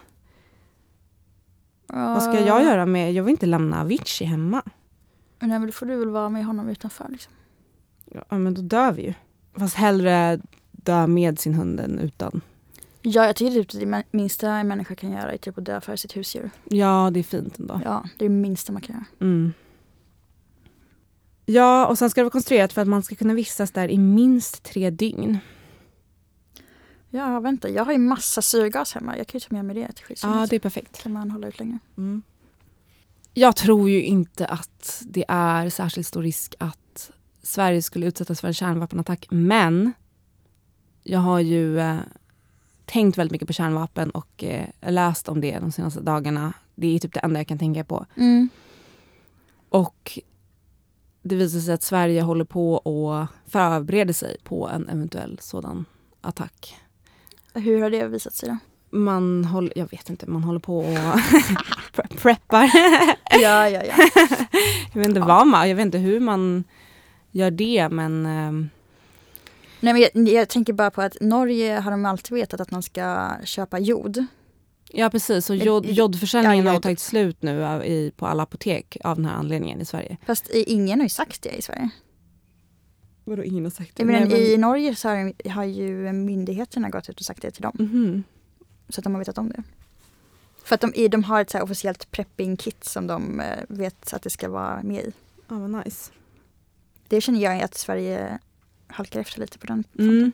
Ja. 1.88 2.14
Vad 2.14 2.24
ska 2.24 2.46
jag 2.46 2.64
göra 2.64 2.86
med, 2.86 3.14
jag 3.14 3.24
vill 3.24 3.32
inte 3.32 3.46
lämna 3.46 3.82
Avicii 3.82 4.28
hemma. 4.28 4.62
Nej 5.40 5.50
men 5.60 5.66
då 5.66 5.72
får 5.72 5.86
du 5.86 5.96
väl 5.96 6.10
vara 6.10 6.30
med 6.30 6.46
honom 6.46 6.70
utanför 6.70 7.06
liksom. 7.10 7.34
Ja 8.30 8.38
men 8.38 8.54
då 8.54 8.62
dör 8.62 8.92
vi 8.92 9.02
ju. 9.02 9.14
Fast 9.58 9.76
hellre 9.76 10.40
dö 10.72 11.08
med 11.08 11.40
sin 11.40 11.54
hund 11.54 11.80
än 11.80 12.00
utan. 12.00 12.42
Ja 13.02 13.26
jag 13.26 13.36
tycker 13.36 13.64
typ 13.64 13.80
det 13.80 13.86
min- 13.86 14.04
minsta 14.12 14.50
en 14.50 14.68
människa 14.68 14.96
kan 14.96 15.12
göra 15.12 15.34
är 15.34 15.38
typ 15.38 15.58
att 15.58 15.66
dö 15.66 15.82
för 15.82 15.96
sitt 15.96 16.18
husdjur. 16.18 16.50
Ja 16.70 17.10
det 17.14 17.20
är 17.20 17.24
fint 17.24 17.60
ändå. 17.60 17.82
Ja 17.84 18.04
det 18.18 18.26
är 18.26 18.30
det 18.30 18.36
minsta 18.36 18.72
man 18.74 18.82
kan 18.82 18.96
göra. 18.96 19.06
Mm. 19.22 19.54
Ja, 21.46 21.88
och 21.88 21.98
sen 21.98 22.10
ska 22.10 22.22
det 22.22 22.26
vara 22.26 22.32
konstruerat 22.32 22.74
för 22.74 22.82
att 22.82 22.88
man 22.88 23.04
ska 23.04 23.16
kunna 23.16 23.34
vistas 23.34 23.72
där 23.72 23.92
i 23.92 23.98
minst 23.98 24.64
tre 24.64 24.90
dygn. 24.90 25.38
Ja 27.10 27.40
vänta, 27.40 27.70
jag 27.70 27.86
har 27.86 27.92
ju 27.92 27.98
massa 27.98 28.42
syrgas 28.42 28.94
hemma. 28.94 29.18
Jag 29.18 29.28
kan 29.28 29.40
ju 29.40 29.48
ta 29.48 29.56
med 29.56 29.66
mig 29.66 29.76
det 29.76 29.92
till 29.92 30.06
skyddsrummet. 30.06 30.40
Ja, 30.40 30.48
det 30.50 30.56
är 30.56 30.60
perfekt. 30.60 31.04
kan 31.04 31.14
man 31.14 31.32
hålla 31.32 31.48
ut 31.48 31.60
längre. 31.60 31.80
Jag 33.34 33.56
tror 33.56 33.90
ju 33.90 34.04
inte 34.04 34.46
att 34.46 35.04
det 35.06 35.26
är 35.28 35.70
särskilt 35.70 36.08
stor 36.08 36.22
risk 36.22 36.56
att 36.60 37.12
Sverige 37.44 37.82
skulle 37.82 38.06
utsättas 38.06 38.42
för 38.42 38.48
en 38.48 38.54
kärnvapenattack. 38.54 39.28
Men 39.30 39.94
jag 41.04 41.20
har 41.20 41.40
ju 41.40 41.80
eh, 41.80 41.98
tänkt 42.86 43.18
väldigt 43.18 43.32
mycket 43.32 43.48
på 43.48 43.54
kärnvapen 43.54 44.10
och 44.10 44.44
eh, 44.44 44.68
läst 44.82 45.30
om 45.30 45.42
det 45.42 45.60
de 45.60 45.72
senaste 45.72 46.02
dagarna. 46.02 46.54
Det 46.76 46.96
är 46.96 47.00
typ 47.00 47.14
det 47.14 47.20
enda 47.20 47.40
jag 47.40 47.48
kan 47.48 47.60
tänka 47.60 47.84
på. 47.84 48.06
Mm. 48.16 48.50
Och 49.70 50.20
det 51.22 51.36
visar 51.36 51.60
sig 51.60 51.74
att 51.74 51.84
Sverige 51.84 52.22
håller 52.22 52.46
på 52.46 52.74
och 52.74 53.28
förbereder 53.46 54.14
sig 54.14 54.38
på 54.44 54.70
en 54.70 54.90
eventuell 54.90 55.40
sådan 55.42 55.86
attack. 56.22 56.76
Hur 57.58 57.82
har 57.82 57.90
det 57.90 58.08
visat 58.08 58.34
sig 58.34 58.50
då? 58.50 58.58
Man 58.98 59.46
håller, 59.46 59.74
jag 59.76 59.92
vet 59.92 60.10
inte, 60.10 60.30
man 60.30 60.44
håller 60.44 60.60
på 60.60 60.78
och 60.78 60.86
pre- 61.94 62.18
preppar. 62.18 62.64
ja, 63.42 63.70
ja, 63.70 63.84
ja. 63.84 63.94
jag 64.94 65.00
vet 65.00 65.08
inte 65.08 65.20
vad 65.20 65.48
man, 65.48 65.70
jag 65.70 65.76
vet 65.76 65.86
inte 65.86 65.98
hur 65.98 66.20
man 66.20 66.64
gör 67.32 67.52
det 67.52 67.90
men 67.90 68.26
ehm, 68.26 68.70
Nej, 69.80 69.94
men 69.94 70.02
jag, 70.02 70.34
jag 70.34 70.50
tänker 70.50 70.74
bara 70.74 70.92
på 70.92 71.02
att 71.02 71.18
Norge 71.22 71.80
har 71.80 71.92
de 71.92 72.06
alltid 72.06 72.38
vetat 72.38 72.62
att 72.62 72.72
man 72.72 72.84
ska 72.84 73.32
köpa 73.44 73.80
jod. 73.80 74.26
ja 74.92 75.10
precis, 75.10 75.50
och 75.50 75.56
jod, 75.56 75.86
jodförsäljningen 75.86 76.66
ja, 76.66 76.72
har 76.72 76.80
tagit 76.80 77.00
slut 77.00 77.42
nu 77.42 77.62
i, 77.86 78.12
på 78.16 78.28
alla 78.28 78.44
apotek 78.44 78.98
av 79.04 79.16
den 79.16 79.26
här 79.26 79.36
anledningen 79.36 79.82
i 79.82 79.86
Sverige. 79.86 80.18
Fast 80.26 80.50
ingen 80.50 81.00
har 81.00 81.06
ju 81.06 81.10
sagt 81.10 81.42
det 81.42 81.58
i 81.58 81.62
Sverige. 81.62 81.90
Vadå 83.28 83.44
ingen 83.44 83.64
har 83.64 83.72
sagt 83.72 83.96
det? 83.96 84.06
Nej, 84.06 84.54
I 84.54 84.58
Norge 84.58 84.96
så 84.96 85.10
har, 85.10 85.50
har 85.50 85.64
ju 85.64 86.14
myndigheterna 86.14 86.90
gått 86.90 87.10
ut 87.10 87.20
och 87.20 87.26
sagt 87.26 87.42
det 87.42 87.52
till 87.52 87.62
dem. 87.62 87.76
Mhm. 87.80 88.24
Så 88.90 89.00
att 89.00 89.04
de 89.04 89.14
har 89.14 89.20
vetat 89.20 89.38
om 89.38 89.50
det. 89.50 89.64
För 90.64 90.76
att 90.76 90.82
de, 90.82 91.08
de 91.08 91.24
har 91.24 91.42
ett 91.42 91.50
så 91.50 91.62
officiellt 91.62 92.12
prepping-kit 92.12 92.84
som 92.84 93.08
de 93.08 93.40
eh, 93.40 93.64
vet 93.70 94.14
att 94.14 94.22
det 94.22 94.30
ska 94.30 94.50
vara 94.50 94.84
med 94.84 95.04
i. 95.06 95.14
Ja 95.48 95.56
vad 95.60 95.70
nice. 95.86 96.12
Det 97.08 97.22
känner 97.22 97.40
jag 97.40 97.62
att 97.62 97.76
Sverige 97.76 98.40
halkar 98.88 99.20
efter 99.20 99.40
lite 99.40 99.58
på 99.58 99.68
den. 99.68 99.84
Mm. 100.00 100.32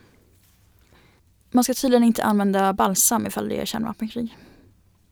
Man 1.51 1.63
ska 1.63 1.73
tydligen 1.73 2.03
inte 2.03 2.23
använda 2.23 2.73
balsam 2.73 3.25
ifall 3.27 3.49
det 3.49 3.61
är 3.61 3.65
kärnvapenkrig. 3.65 4.37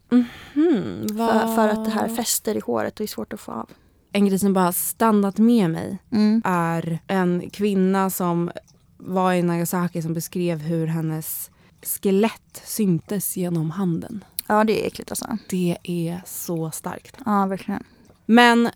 Hmm, 0.10 1.08
För, 1.08 1.56
för 1.56 1.70
att 1.70 1.86
det 1.86 1.92
här 1.92 2.08
fäster 2.16 2.56
i 2.58 2.60
håret 2.60 3.00
och 3.00 3.04
är 3.04 3.08
svårt 3.08 3.34
att 3.34 3.40
få 3.40 3.52
av. 3.52 3.70
En 4.12 4.26
grej 4.26 4.40
som 4.40 4.54
bara 4.54 4.72
stannat 4.72 5.38
med 5.38 5.70
mig 5.70 5.98
Mm. 6.12 6.42
är 6.46 7.00
en 7.08 7.50
kvinna 7.50 8.10
som 8.10 8.52
var 8.98 9.34
i 9.34 9.42
Nagasaki 9.42 10.02
som 10.02 10.14
beskrev 10.14 10.60
hur 10.60 10.88
hennes 10.88 11.52
skelett 11.84 12.62
syntes 12.66 13.38
genom 13.38 13.72
handen. 13.72 14.24
Ja 14.48 14.64
det 14.64 14.84
är 14.84 14.88
äckligt 14.88 15.12
alltså. 15.12 15.38
Det 15.50 15.78
är 15.84 16.22
så 16.26 16.72
starkt. 16.72 17.18
Ja 17.26 17.46
verkligen. 17.46 17.84
Men 18.26 18.66
eh, 18.66 18.72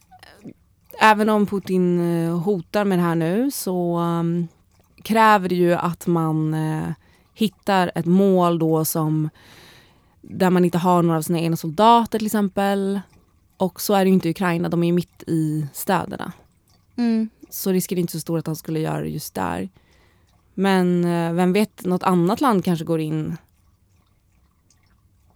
även 1.01 1.29
om 1.29 1.45
Putin 1.45 1.99
eh, 2.25 2.39
hotar 2.39 2.85
med 2.85 2.97
det 2.99 3.03
här 3.03 3.15
nu 3.15 3.51
så 3.51 3.99
um, 3.99 4.47
kräver 5.03 5.49
det 5.49 5.55
ju 5.55 5.73
att 5.73 6.07
man 6.07 6.53
eh, 6.53 6.89
hittar 7.33 7.91
ett 7.95 8.05
mål 8.05 8.59
då 8.59 8.85
som 8.85 9.29
där 10.21 10.49
man 10.49 10.65
inte 10.65 10.77
har 10.77 11.01
några 11.03 11.17
av 11.17 11.21
sina 11.21 11.39
egna 11.39 11.57
soldater 11.57 12.19
till 12.19 12.25
exempel. 12.25 12.99
Och 13.57 13.81
så 13.81 13.93
är 13.93 14.05
det 14.05 14.09
ju 14.09 14.13
inte 14.13 14.27
i 14.27 14.31
Ukraina, 14.31 14.69
de 14.69 14.83
är 14.83 14.87
ju 14.87 14.93
mitt 14.93 15.23
i 15.27 15.67
städerna. 15.73 16.31
Mm. 16.95 17.29
Så 17.49 17.71
risken 17.71 17.97
är 17.97 18.01
inte 18.01 18.13
så 18.13 18.19
stor 18.19 18.39
att 18.39 18.47
han 18.47 18.55
skulle 18.55 18.79
göra 18.79 19.01
det 19.01 19.09
just 19.09 19.33
där. 19.33 19.69
Men 20.53 21.05
eh, 21.05 21.33
vem 21.33 21.53
vet, 21.53 21.85
något 21.85 22.03
annat 22.03 22.41
land 22.41 22.65
kanske 22.65 22.85
går 22.85 22.99
in. 22.99 23.37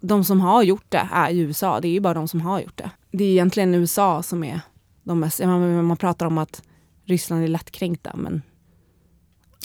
De 0.01 0.23
som 0.23 0.41
har 0.41 0.63
gjort 0.63 0.85
det 0.89 1.09
är 1.11 1.29
ju 1.29 1.41
USA. 1.41 1.79
Det 1.81 1.87
är 1.87 1.91
ju 1.91 1.99
bara 1.99 2.13
de 2.13 2.27
som 2.27 2.41
har 2.41 2.59
gjort 2.59 2.77
det. 2.77 2.91
Det 3.11 3.23
är 3.23 3.31
egentligen 3.31 3.75
USA 3.75 4.23
som 4.23 4.43
är 4.43 4.61
de 5.03 5.19
mest... 5.19 5.39
Man, 5.43 5.85
man 5.85 5.97
pratar 5.97 6.25
om 6.25 6.37
att 6.37 6.61
Ryssland 7.05 7.43
är 7.43 7.47
lättkränkta 7.47 8.11
men 8.15 8.41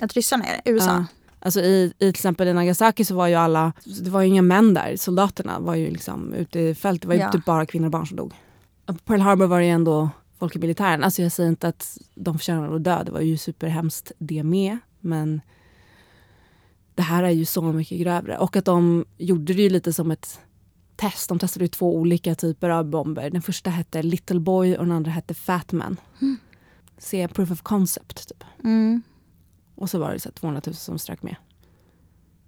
Att 0.01 0.13
ryssarna 0.13 0.45
är 0.45 0.61
det, 0.65 0.71
USA. 0.71 0.91
Ja. 0.91 1.05
Alltså 1.39 1.61
i, 1.61 1.85
i 1.85 1.99
till 1.99 2.09
exempel 2.09 2.49
i 2.49 2.53
Nagasaki 2.53 3.05
så 3.05 3.15
var 3.15 3.27
ju 3.27 3.35
alla, 3.35 3.73
det 4.03 4.11
var 4.11 4.21
ju 4.21 4.29
inga 4.29 4.43
män 4.43 4.75
där. 4.75 4.97
Soldaterna 4.97 5.59
var 5.59 5.75
ju 5.75 5.91
liksom 5.91 6.33
ute 6.35 6.61
i 6.61 6.75
fält. 6.75 7.03
Det 7.03 7.09
var 7.09 7.15
ju 7.15 7.21
Ja. 7.21 7.33
typ 7.33 7.45
bara 7.45 7.67
kvinnor 7.67 7.87
och 7.87 7.91
barn 7.93 8.07
som 8.07 8.17
dog. 8.17 8.35
Pearl 9.05 9.21
Harbor 9.21 9.47
var 9.47 9.61
ju 9.61 9.69
ändå 9.69 10.11
folk 10.39 10.57
i 10.57 10.59
militären. 10.59 11.05
Alltså 11.05 11.23
jag 11.23 11.33
säger 11.33 11.49
inte 11.49 11.69
att 11.69 11.99
de 12.15 12.39
förtjänar 12.39 12.77
att 12.77 12.85
dö. 12.85 13.03
Det 13.05 13.13
var 13.13 13.21
ju 13.21 13.37
superhemskt 13.37 14.13
det 14.19 14.43
med. 14.43 14.79
Men 15.01 15.41
det 16.95 17.03
här 17.03 17.23
är 17.23 17.31
ju 17.31 17.45
så 17.45 17.63
mycket 17.63 18.01
grövre. 18.01 18.39
Och 18.39 18.57
att 18.57 18.65
de 18.65 19.05
gjorde 19.19 19.55
det 19.55 19.63
ju 19.63 19.69
lite 19.69 19.93
som 19.93 20.11
ett 20.11 20.41
test. 20.97 21.29
De 21.29 21.39
testade 21.39 21.65
ju 21.65 21.69
två 21.69 21.97
olika 21.97 22.35
typer 22.35 22.71
av 22.71 22.85
bomber. 22.85 23.31
Den 23.31 23.43
första 23.43 23.71
hette 23.71 24.03
Little 24.03 24.41
Boy 24.41 24.77
och 24.77 24.85
den 24.85 24.97
andra 24.97 25.11
hette 25.11 25.35
Fat 25.35 25.73
Man. 25.73 25.97
se 26.99 27.29
proof 27.29 27.51
of 27.51 27.63
concept. 27.63 28.29
Typ. 28.29 28.45
Mm. 28.65 29.03
Och 29.75 29.91
så 29.91 29.99
var 29.99 30.13
det 30.13 30.21
så 30.21 30.29
här 30.29 30.35
200 30.35 30.63
000 30.67 30.75
som 30.75 30.99
strök 30.99 31.23
med. 31.23 31.37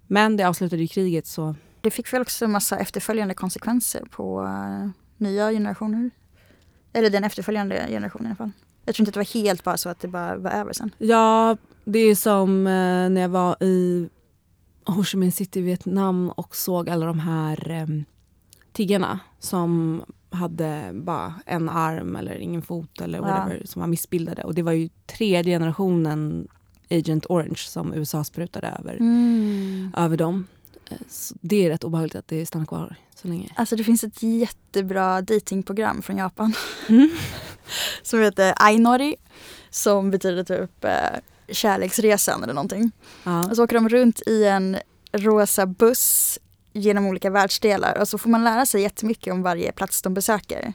Men 0.07 0.37
det 0.37 0.43
avslutade 0.43 0.81
ju 0.81 0.87
kriget 0.87 1.27
så 1.27 1.55
Det 1.81 1.91
fick 1.91 2.13
väl 2.13 2.21
också 2.21 2.45
en 2.45 2.51
massa 2.51 2.79
efterföljande 2.79 3.33
konsekvenser 3.33 4.05
på 4.11 4.43
eh, 4.43 4.89
nya 5.17 5.51
generationer. 5.51 6.11
Eller 6.93 7.09
den 7.09 7.23
efterföljande 7.23 7.85
generationen 7.89 8.25
i 8.25 8.29
alla 8.29 8.35
fall. 8.35 8.51
Jag 8.85 8.95
tror 8.95 9.01
inte 9.03 9.09
att 9.09 9.13
det 9.13 9.19
var 9.35 9.41
helt 9.43 9.63
bara 9.63 9.77
så 9.77 9.89
att 9.89 9.99
det 9.99 10.07
bara 10.07 10.37
var 10.37 10.51
över 10.51 10.73
sen. 10.73 10.91
Ja, 10.97 11.57
det 11.85 11.99
är 11.99 12.15
som 12.15 12.67
eh, 12.67 13.09
när 13.09 13.21
jag 13.21 13.29
var 13.29 13.63
i 13.63 14.09
Ho 14.85 15.03
Chi 15.03 15.17
Minh 15.17 15.31
City 15.31 15.59
i 15.59 15.63
Vietnam 15.63 16.29
och 16.29 16.55
såg 16.55 16.89
alla 16.89 17.05
de 17.05 17.19
här 17.19 17.71
eh, 17.71 17.87
tiggarna 18.73 19.19
som 19.39 20.01
hade 20.29 20.89
bara 20.93 21.33
en 21.45 21.69
arm 21.69 22.15
eller 22.15 22.35
ingen 22.37 22.61
fot 22.61 23.01
eller 23.01 23.17
Ja. 23.19 23.23
whatever 23.25 23.61
som 23.65 23.79
var 23.79 23.87
missbildade. 23.87 24.43
Och 24.43 24.53
det 24.55 24.61
var 24.61 24.71
ju 24.71 24.89
tredje 25.17 25.53
generationen 25.55 26.47
Agent 26.89 27.25
Orange 27.29 27.55
som 27.57 27.93
USA 27.93 28.23
sprutade 28.23 28.67
över, 28.79 28.97
Mm. 28.99 29.91
över 29.97 30.17
dem. 30.17 30.47
Eh, 30.89 30.97
Så 31.09 31.35
det 31.41 31.65
är 31.65 31.69
rätt 31.69 31.83
obehagligt 31.83 32.15
att 32.15 32.27
det 32.27 32.45
stannar 32.45 32.65
kvar 32.65 32.95
så 33.27 33.31
länge. 33.31 33.49
Alltså 33.55 33.75
det 33.75 33.83
finns 33.83 34.03
ett 34.03 34.23
jättebra 34.23 35.21
datingprogram 35.21 36.01
från 36.01 36.17
Japan 36.17 36.53
Mm. 36.89 37.09
som 38.01 38.21
heter 38.21 38.53
Ainori. 38.57 39.15
Som 39.69 40.11
betyder 40.11 40.43
typ 40.43 40.85
eh, 40.85 40.91
kärleksresan 41.49 42.43
eller 42.43 42.53
någonting. 42.53 42.91
Ja. 43.23 43.49
Och 43.49 43.55
så 43.55 43.63
åker 43.63 43.75
de 43.75 43.89
runt 43.89 44.21
i 44.27 44.45
en 44.45 44.77
rosa 45.11 45.65
buss 45.65 46.39
genom 46.73 47.05
olika 47.05 47.29
världsdelar 47.29 47.97
och 47.97 48.07
så 48.07 48.17
får 48.17 48.29
man 48.29 48.43
lära 48.43 48.65
sig 48.65 48.81
jättemycket 48.81 49.33
om 49.33 49.41
varje 49.43 49.71
plats 49.71 50.01
de 50.01 50.13
besöker. 50.13 50.73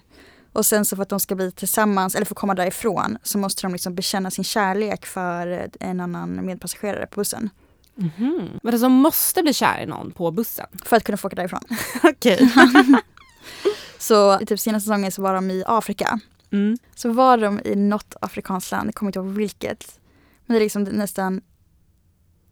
Och 0.53 0.67
sen 0.67 0.85
så 0.85 0.97
för 0.97 1.03
att 1.03 1.09
de 1.09 1.21
ska 1.21 1.35
bli 1.35 1.53
tillsammans, 1.53 2.15
eller 2.15 2.27
få 2.27 2.35
komma 2.35 2.55
därifrån, 2.55 3.19
så 3.23 3.38
måste 3.38 3.62
de 3.62 3.73
liksom 3.73 3.95
bekänna 3.95 4.31
sin 4.31 4.45
kärlek 4.45 5.07
för 5.07 5.69
en 5.81 6.01
annan 6.01 6.47
medpassagerare 6.47 7.07
på 7.07 7.21
bussen. 7.21 7.51
Mhm. 7.94 8.61
Men 8.62 8.74
alltså 8.74 8.88
måste 8.88 9.42
bli 9.42 9.55
kär 9.55 9.81
i 9.83 9.87
någon 9.87 10.12
på 10.12 10.31
bussen? 10.31 10.66
För 10.85 10.96
att 10.96 11.05
kunna 11.05 11.18
få 11.18 11.26
åka 11.28 11.37
därifrån. 11.37 11.61
Okej. 12.02 12.52
Så 13.98 14.40
i 14.40 14.46
typ 14.46 14.61
senaste 14.61 14.85
säsongen 14.87 15.12
så 15.12 15.22
var 15.22 15.35
de 15.35 15.50
i 15.50 15.64
Afrika. 15.66 16.20
Mm. 16.52 16.76
Så 16.94 17.12
var 17.12 17.38
de 17.38 17.61
i 17.64 17.76
något 17.76 18.14
afrikanskt 18.20 18.70
land, 18.70 18.88
jag 18.88 18.94
kommer 18.94 19.09
inte 19.09 19.18
ihåg 19.18 19.28
vilket. 19.28 20.00
Men 20.46 20.55
det 20.55 20.59
är 20.59 20.64
liksom 20.64 20.83
nästan 20.83 21.40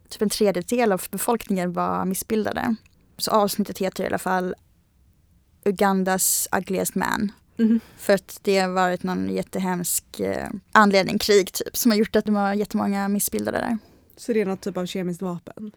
typ 0.09 0.23
en 0.23 0.31
tredjedel 0.31 0.93
av 0.93 1.03
befolkningen 1.11 1.73
var 1.73 2.05
missbildade. 2.05 2.75
Så 3.17 3.31
avsnittet 3.31 3.79
heter 3.79 4.05
i 4.05 4.07
alla 4.07 4.19
fall 4.19 4.55
Ugandas 5.65 6.49
ugliest 6.57 6.95
man. 6.95 7.33
Mhm. 7.57 7.81
För 7.97 8.13
att 8.13 8.39
det 8.43 8.59
har 8.59 8.69
varit 8.69 9.03
någon 9.03 9.31
jättehemsk 9.31 10.21
eh, 10.21 10.49
anledning, 10.73 11.19
krig 11.19 11.53
typ, 11.53 11.77
som 11.77 11.91
har 11.91 11.99
gjort 11.99 12.17
att 12.17 12.25
de 12.25 12.35
har 12.35 12.55
jättemånga 12.55 13.09
missbildade 13.09 13.59
där. 13.59 13.79
Så 14.21 14.33
det 14.33 14.41
är 14.41 14.47
något 14.47 14.61
typ 14.61 14.77
av 14.77 14.87
kemiskt 14.87 15.23
vapen? 15.23 15.73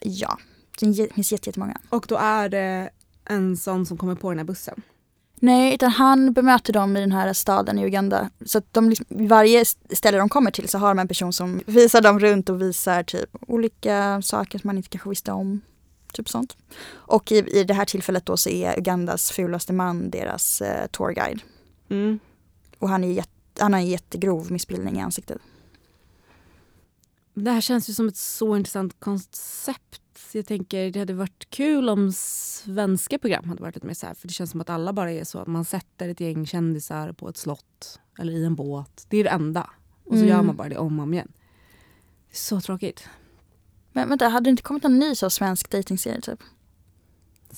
Ja, 0.00 0.38
det 0.72 0.78
finns 1.14 1.32
jätte- 1.32 1.48
jättemånga. 1.48 1.80
Och 1.90 2.04
då 2.08 2.16
är 2.16 2.48
det 2.48 2.90
en 3.24 3.56
sån 3.56 3.86
som 3.86 3.96
kommer 3.96 4.14
på 4.14 4.30
den 4.30 4.38
här 4.38 4.44
bussen? 4.44 4.82
Nej, 5.34 5.74
utan 5.74 5.90
han 5.90 6.32
bemöter 6.32 6.72
dem 6.72 6.96
i 6.96 7.00
den 7.00 7.12
här 7.12 7.32
staden 7.32 7.78
i 7.78 7.84
Uganda. 7.86 8.30
Så 8.46 8.58
att 8.58 8.74
de 8.74 8.88
liksom, 8.88 9.06
varje 9.10 9.64
ställe 9.64 10.18
de 10.18 10.28
kommer 10.28 10.50
till 10.50 10.68
så 10.68 10.78
har 10.78 10.88
de 10.88 10.98
en 10.98 11.08
person 11.08 11.32
som 11.32 11.60
visar 11.66 12.00
dem 12.00 12.20
runt 12.20 12.48
och 12.48 12.62
visar 12.62 13.02
typ 13.02 13.30
olika 13.40 14.22
saker 14.22 14.58
som 14.58 14.68
man 14.68 14.76
inte 14.76 14.88
kanske 14.88 15.08
visste 15.08 15.32
om. 15.32 15.60
Typ 16.12 16.28
sånt. 16.28 16.56
Och 16.90 17.32
i, 17.32 17.58
i 17.60 17.64
det 17.64 17.74
här 17.74 17.84
tillfället 17.84 18.26
då 18.26 18.36
så 18.36 18.50
är 18.50 18.78
Ugandas 18.78 19.30
fulaste 19.30 19.72
man 19.72 20.10
deras 20.10 20.60
eh, 20.60 20.86
tourguide. 20.86 21.40
Mm. 21.90 22.18
Och 22.78 22.88
han, 22.88 23.04
är 23.04 23.08
jätte, 23.12 23.30
han 23.58 23.72
har 23.72 23.80
en 23.80 23.86
jättegrov 23.86 24.52
missbildning 24.52 24.98
i 24.98 25.00
ansiktet. 25.00 25.38
Det 27.44 27.50
här 27.50 27.60
känns 27.60 27.90
ju 27.90 27.94
som 27.94 28.08
ett 28.08 28.16
så 28.16 28.56
intressant 28.56 29.00
koncept. 29.00 30.02
Jag 30.32 30.46
tänker 30.46 30.90
det 30.90 30.98
hade 30.98 31.14
varit 31.14 31.50
kul 31.50 31.88
om 31.88 32.12
svenska 32.12 33.18
program 33.18 33.48
hade 33.48 33.62
varit 33.62 33.74
lite 33.74 33.86
mer 33.86 33.94
så 33.94 34.06
här. 34.06 34.14
För 34.14 34.28
det 34.28 34.34
känns 34.34 34.50
som 34.50 34.60
att 34.60 34.70
alla 34.70 34.92
bara 34.92 35.12
är 35.12 35.24
så. 35.24 35.44
Man 35.46 35.64
sätter 35.64 36.08
ett 36.08 36.20
gäng 36.20 36.46
kändisar 36.46 37.12
på 37.12 37.28
ett 37.28 37.36
slott 37.36 38.00
eller 38.18 38.32
i 38.32 38.44
en 38.44 38.54
båt. 38.54 39.06
Det 39.08 39.16
är 39.16 39.24
det 39.24 39.30
enda. 39.30 39.70
Och 40.04 40.12
så 40.12 40.16
Mm. 40.16 40.28
gör 40.28 40.42
man 40.42 40.56
bara 40.56 40.68
det 40.68 40.76
om 40.78 40.98
och 40.98 41.02
om 41.02 41.14
igen. 41.14 41.32
Så 42.32 42.60
tråkigt. 42.60 43.08
Men 43.92 44.08
vänta, 44.08 44.28
hade 44.28 44.44
det 44.44 44.50
inte 44.50 44.62
kommit 44.62 44.84
en 44.84 44.98
ny 44.98 45.14
så 45.14 45.30
svensk 45.30 45.70
dejtingserie 45.70 46.20
typ? 46.20 46.40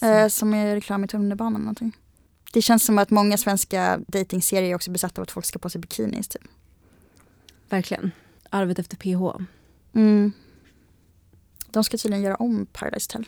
Eh, 0.03 0.29
som 0.29 0.55
är 0.55 0.75
reklam 0.75 1.05
i 1.05 1.09
tunnelbanan 1.09 1.55
eller 1.55 1.65
någonting. 1.65 1.97
Det 2.53 2.63
känns 2.63 2.85
som 2.85 2.99
att 2.99 3.11
många 3.11 3.37
svenska 3.39 4.01
dejtingserier 4.09 4.71
är 4.71 4.75
också 4.75 4.91
besatta 4.91 5.21
av 5.21 5.23
att 5.23 5.31
folk 5.31 5.47
ska 5.47 5.59
på 5.59 5.71
sig 5.71 5.81
bikinis 5.81 6.29
typ. 6.29 6.43
Verkligen. 7.69 8.11
Arvet 8.51 8.79
efter 8.79 8.97
PH. 8.97 9.45
Mm. 9.95 10.33
De 11.71 11.85
ska 11.85 11.97
tydligen 11.99 12.23
göra 12.25 12.37
om 12.37 12.67
Paradise 12.73 13.09
Hotel. 13.13 13.27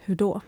Hur 0.00 0.14
då? 0.14 0.40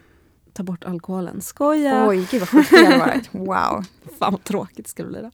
Ta 0.52 0.62
bort 0.62 0.84
alkoholen. 0.84 1.40
Skoja! 1.40 2.08
Oj, 2.08 2.26
gud 2.30 2.40
vad 2.40 2.48
sjukt 2.48 2.70
det 2.70 2.84
hade 2.86 2.98
varit. 2.98 3.34
Wow. 3.34 3.84
Fan 4.18 4.32
vad 4.32 4.44
tråkigt 4.44 4.88
ska 4.88 5.02
det 5.02 5.08
bli 5.08 5.20
då. 5.20 5.30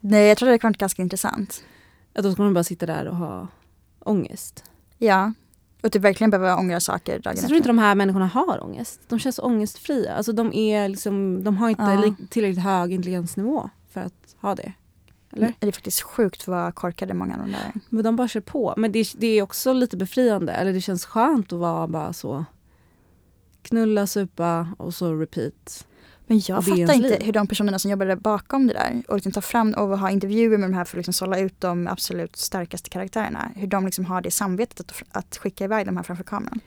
Nej, 0.00 0.28
jag 0.28 0.38
tror 0.38 0.46
det 0.46 0.52
hade 0.52 0.66
varit 0.68 0.78
ganska 0.78 1.02
intressant. 1.02 1.64
Att 2.14 2.22
då 2.24 2.32
ska 2.32 2.42
man 2.42 2.54
bara 2.54 2.64
sitta 2.64 2.86
där 2.86 3.06
och 3.08 3.16
ha 3.16 3.48
ångest. 3.98 4.64
Ja. 4.98 5.32
Och 5.82 5.92
typ 5.92 6.02
verkligen 6.02 6.30
behöva 6.30 6.56
ångra 6.56 6.80
saker 6.80 7.18
dagen 7.18 7.36
Så 7.36 7.42
jag 7.42 7.48
tror 7.48 7.56
inte 7.56 7.68
de 7.68 7.78
här 7.78 7.94
människorna 7.94 8.26
har 8.26 8.64
ångest. 8.64 9.00
De 9.08 9.18
känns 9.18 9.38
ångestfria. 9.38 10.14
Alltså 10.14 10.32
de, 10.32 10.52
är 10.52 10.88
liksom, 10.88 11.44
de 11.44 11.56
har 11.56 11.70
inte 11.70 11.82
Ja. 11.82 12.00
li- 12.00 12.26
tillräckligt 12.30 12.64
hög 12.64 12.92
intelligensnivå 12.92 13.70
för 13.92 14.00
att 14.00 14.36
ha 14.40 14.54
det. 14.54 14.72
Eller? 15.36 15.54
Det 15.58 15.68
är 15.68 15.72
faktiskt 15.72 16.02
sjukt 16.02 16.48
vad 16.48 16.74
korkade 16.74 17.14
många 17.14 17.34
av 17.34 17.40
de 17.40 17.52
där 17.52 17.58
är. 17.58 17.80
Men 17.88 18.04
de 18.04 18.16
bara 18.16 18.28
kör 18.28 18.40
på. 18.40 18.74
Men 18.76 18.92
det, 18.92 19.12
det 19.16 19.26
är 19.26 19.42
också 19.42 19.72
lite 19.72 19.96
befriande. 19.96 20.52
Eller 20.52 20.72
det 20.72 20.80
känns 20.80 21.04
skönt 21.04 21.52
att 21.52 21.58
vara 21.58 21.86
bara 21.86 22.12
så 22.12 22.44
knulla, 23.62 24.06
supa 24.06 24.68
och 24.78 24.94
så 24.94 25.14
repeat. 25.14 25.86
Men 26.26 26.40
jag 26.48 26.64
fattar 26.64 26.94
inte 26.94 27.08
liv. 27.08 27.22
hur 27.22 27.32
de 27.32 27.46
personerna 27.46 27.78
som 27.78 27.90
jobbade 27.90 28.16
bakom 28.16 28.66
det 28.66 28.72
där 28.72 29.02
och 29.08 29.14
liksom 29.14 29.32
tar 29.32 29.40
fram 29.40 29.72
och 29.72 29.98
har 29.98 30.10
intervjuer 30.10 30.58
med 30.58 30.70
de 30.70 30.74
här 30.74 30.84
för 30.84 30.96
att 30.96 30.98
liksom 30.98 31.14
sålla 31.14 31.38
ut 31.38 31.60
de 31.60 31.86
absolut 31.86 32.36
starkaste 32.36 32.90
karaktärerna. 32.90 33.50
Hur 33.56 33.66
de 33.66 33.84
liksom 33.84 34.04
har 34.04 34.20
det 34.20 34.30
samvetet 34.30 34.80
att, 34.80 35.02
att 35.10 35.36
skicka 35.36 35.64
iväg 35.64 35.86
de 35.86 35.96
här 35.96 36.04
framför 36.04 36.24
kameran. 36.24 36.60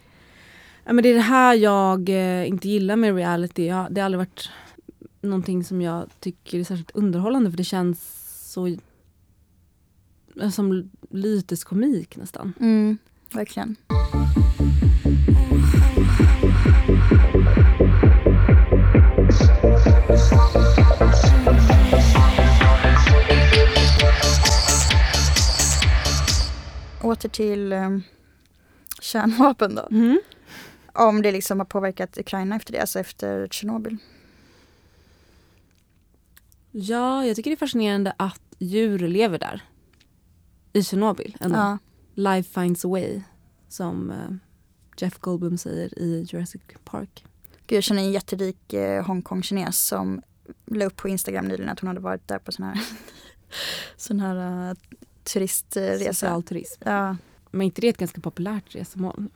Ja, 0.85 0.93
men 0.93 1.03
det 1.03 1.09
är 1.09 1.13
det 1.13 1.21
här 1.21 1.53
jag 1.53 2.09
eh, 2.09 2.47
inte 2.47 2.69
gillar 2.69 2.95
med 2.95 3.15
reality. 3.15 3.67
Jag, 3.67 3.87
det 3.93 4.01
har 4.01 4.05
aldrig 4.05 4.19
varit 4.19 4.49
någonting 5.21 5.63
som 5.63 5.81
jag 5.81 6.09
tycker 6.19 6.59
är 6.59 6.63
särskilt 6.63 6.91
underhållande 6.91 7.49
för 7.51 7.57
det 7.57 7.63
känns 7.63 8.18
så 8.49 8.67
eh, 10.41 10.49
som 10.49 10.91
lyteskomik 11.09 12.17
nästan. 12.17 12.53
Mm, 12.59 12.97
verkligen. 13.33 13.75
Åter 27.03 27.29
till 27.29 27.73
um, 27.73 28.03
kärnvapen 29.01 29.75
då. 29.75 29.87
Mm. 29.91 30.19
Om 30.93 31.21
det 31.21 31.31
liksom 31.31 31.59
har 31.59 31.65
påverkat 31.65 32.17
Ukraina 32.17 32.55
efter 32.55 32.73
det, 32.73 32.79
alltså 32.79 32.99
efter 32.99 33.47
Tjernobyl. 33.47 33.97
Ja, 36.71 37.25
jag 37.25 37.35
tycker 37.35 37.49
det 37.49 37.55
är 37.55 37.57
fascinerande 37.57 38.13
att 38.17 38.41
djur 38.59 38.99
lever 38.99 39.39
där. 39.39 39.63
I 40.73 40.83
Tjernobyl. 40.83 41.37
Ja. 41.39 41.77
Life 42.13 42.61
finds 42.61 42.85
a 42.85 42.87
way. 42.87 43.21
Som 43.67 44.11
eh, 44.11 44.35
Jeff 44.97 45.19
Goldblum 45.19 45.57
säger 45.57 45.99
i 45.99 46.27
Jurassic 46.29 46.61
Park. 46.83 47.25
Gud, 47.67 47.77
jag 47.77 47.83
känner 47.83 48.01
en 48.01 48.11
jätterik 48.11 48.73
eh, 48.73 49.05
Hongkong-kines 49.05 49.87
som 49.87 50.21
la 50.65 50.85
upp 50.85 50.95
på 50.95 51.09
Instagram 51.09 51.45
nyligen 51.45 51.69
att 51.69 51.79
hon 51.79 51.87
hade 51.87 51.99
varit 51.99 52.27
där 52.27 52.39
på 52.39 52.51
sån 52.51 52.65
här, 52.65 52.79
sån 53.97 54.19
här 54.19 54.69
uh, 54.69 54.77
turistresa. 55.23 56.13
Social 56.13 56.43
turism. 56.43 56.81
Ja. 56.85 57.17
Men 57.51 57.61
inte 57.61 57.81
det 57.81 57.87
är 57.87 57.89
ett 57.89 57.97
ganska 57.97 58.21
populärt 58.21 58.75
resmål? 58.75 59.27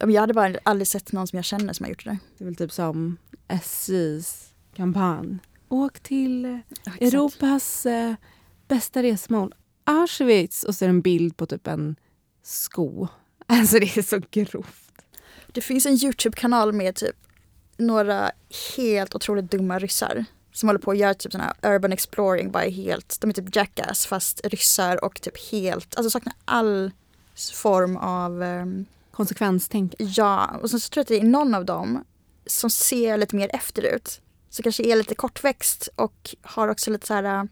Jag 0.00 0.20
hade 0.20 0.34
bara 0.34 0.54
aldrig 0.62 0.88
sett 0.88 1.12
någon 1.12 1.26
som 1.26 1.36
jag 1.36 1.44
känner 1.44 1.72
som 1.72 1.84
har 1.84 1.88
gjort 1.88 2.04
det 2.04 2.10
där. 2.10 2.18
Det 2.38 2.44
är 2.44 2.46
väl 2.46 2.56
typ 2.56 2.72
som 2.72 3.16
SJs 3.48 4.52
kampanj. 4.74 5.38
Åk 5.68 6.00
till 6.00 6.44
eh, 6.44 6.58
Ja. 6.84 6.92
Europas 7.00 7.86
eh, 7.86 8.14
bästa 8.68 9.02
resmål. 9.02 9.54
Auschwitz. 9.84 10.64
Och 10.64 10.74
så 10.74 10.84
är 10.84 10.88
det 10.88 10.90
en 10.90 11.00
bild 11.00 11.36
på 11.36 11.46
typ 11.46 11.66
en 11.66 11.96
sko. 12.42 13.08
Alltså 13.46 13.78
det 13.78 13.96
är 13.96 14.02
så 14.02 14.20
grovt. 14.30 14.92
Det 15.52 15.60
finns 15.60 15.86
en 15.86 15.94
Youtube-kanal 15.94 16.72
med 16.72 16.94
typ 16.94 17.16
några 17.76 18.30
helt 18.76 19.14
otroligt 19.14 19.50
dumma 19.50 19.78
ryssar 19.78 20.24
som 20.52 20.68
håller 20.68 20.80
på 20.80 20.90
att 20.90 20.98
göra 20.98 21.14
typ 21.14 21.32
sån 21.32 21.40
här 21.40 21.52
urban 21.62 21.92
exploring 21.92 22.52
by 22.52 22.70
helt, 22.70 23.20
de 23.20 23.30
är 23.30 23.34
typ 23.34 23.56
jackass 23.56 24.06
fast 24.06 24.40
ryssar 24.44 25.04
och 25.04 25.20
typ 25.20 25.50
helt, 25.50 25.96
alltså 25.96 26.10
saknar 26.10 26.34
all 26.44 26.90
form 27.52 27.96
av 27.96 28.42
ehm, 28.42 28.86
Konsekvenstänk. 29.10 29.94
Ja, 29.98 30.50
och 30.62 30.70
sen 30.70 30.80
så 30.80 30.88
tror 30.88 31.00
jag 31.00 31.04
att 31.04 31.08
det 31.08 31.26
är 31.26 31.30
någon 31.30 31.54
av 31.54 31.64
dem 31.64 32.04
som 32.46 32.70
ser 32.70 33.16
lite 33.16 33.36
mer 33.36 33.50
efter 33.52 33.82
ut. 33.82 34.20
Så 34.54 34.62
kanske 34.62 34.82
är 34.82 34.96
lite 34.96 35.14
kortväxt 35.14 35.88
och 35.96 36.34
har 36.42 36.68
också 36.68 36.90
lite 36.90 37.06
så 37.06 37.14
här 37.14 37.24
äh, 37.24 37.44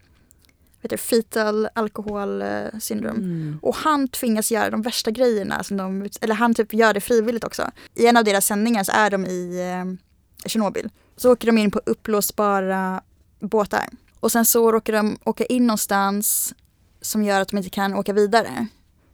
vet 0.81 0.89
du, 0.89 0.97
fetal 0.97 1.67
alkoholsyndrom. 1.73 3.15
Mm. 3.15 3.59
Och 3.61 3.75
han 3.75 4.07
tvingas 4.07 4.51
göra 4.51 4.69
de 4.69 4.81
värsta 4.81 5.11
grejerna, 5.11 5.63
som 5.63 5.77
de, 5.77 6.09
eller 6.21 6.35
han 6.35 6.53
typ 6.53 6.73
gör 6.73 6.93
det 6.93 7.01
frivilligt 7.01 7.43
också. 7.43 7.71
I 7.95 8.07
en 8.07 8.17
av 8.17 8.23
deras 8.23 8.45
sändningar 8.45 8.83
så 8.83 8.91
är 8.91 9.09
de 9.09 9.25
i 9.25 9.71
eh, 9.71 10.49
Tjernobyl. 10.49 10.89
Så 11.17 11.31
åker 11.31 11.47
de 11.47 11.57
in 11.57 11.71
på 11.71 11.81
uppblåsbara 11.85 13.01
båtar. 13.39 13.89
Och 14.19 14.31
sen 14.31 14.45
så 14.45 14.71
råkar 14.71 14.93
de 14.93 15.17
åka 15.23 15.45
in 15.45 15.67
någonstans 15.67 16.53
som 17.01 17.23
gör 17.23 17.41
att 17.41 17.47
de 17.47 17.57
inte 17.57 17.69
kan 17.69 17.93
åka 17.93 18.13
vidare. 18.13 18.67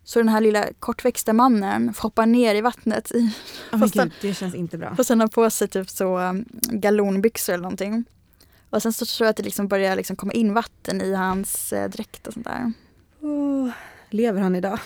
Så 0.10 0.20
den 0.20 0.30
här 0.30 0.42
lilla 0.42 0.66
kortväxta 0.80 1.34
mannen 1.34 1.94
får 1.94 2.02
hoppa 2.04 2.26
ner 2.26 2.56
i 2.56 2.62
vattnet 2.62 3.12
i, 3.12 3.34
Oh, 3.72 3.80
Fast 3.80 3.94
gud, 3.94 4.12
det 4.22 4.34
känns 4.34 4.56
inte 4.56 4.78
bra. 4.78 4.96
och 4.98 5.06
sen 5.06 5.22
ha 5.22 5.28
på 5.28 5.50
sig 5.50 5.68
typ 5.68 5.90
så 5.90 6.20
um, 6.20 6.46
galonbyxor 6.70 7.54
eller 7.54 7.62
någonting. 7.62 8.06
Och 8.70 8.82
sen 8.82 8.94
så 8.94 9.06
tror 9.06 9.26
jag 9.26 9.30
att 9.30 9.38
det 9.38 9.44
liksom 9.44 9.68
börjar 9.68 9.96
liksom 9.96 10.16
komma 10.16 10.34
in 10.34 10.54
vatten 10.54 11.02
i 11.02 11.14
hans 11.14 11.74
eh, 11.74 11.90
dräkt 11.90 12.28
och 12.28 12.34
sånt 12.34 12.46
där. 12.46 12.74
Oh, 13.22 13.70
lever 14.10 14.42
han 14.42 14.56
idag? 14.56 14.80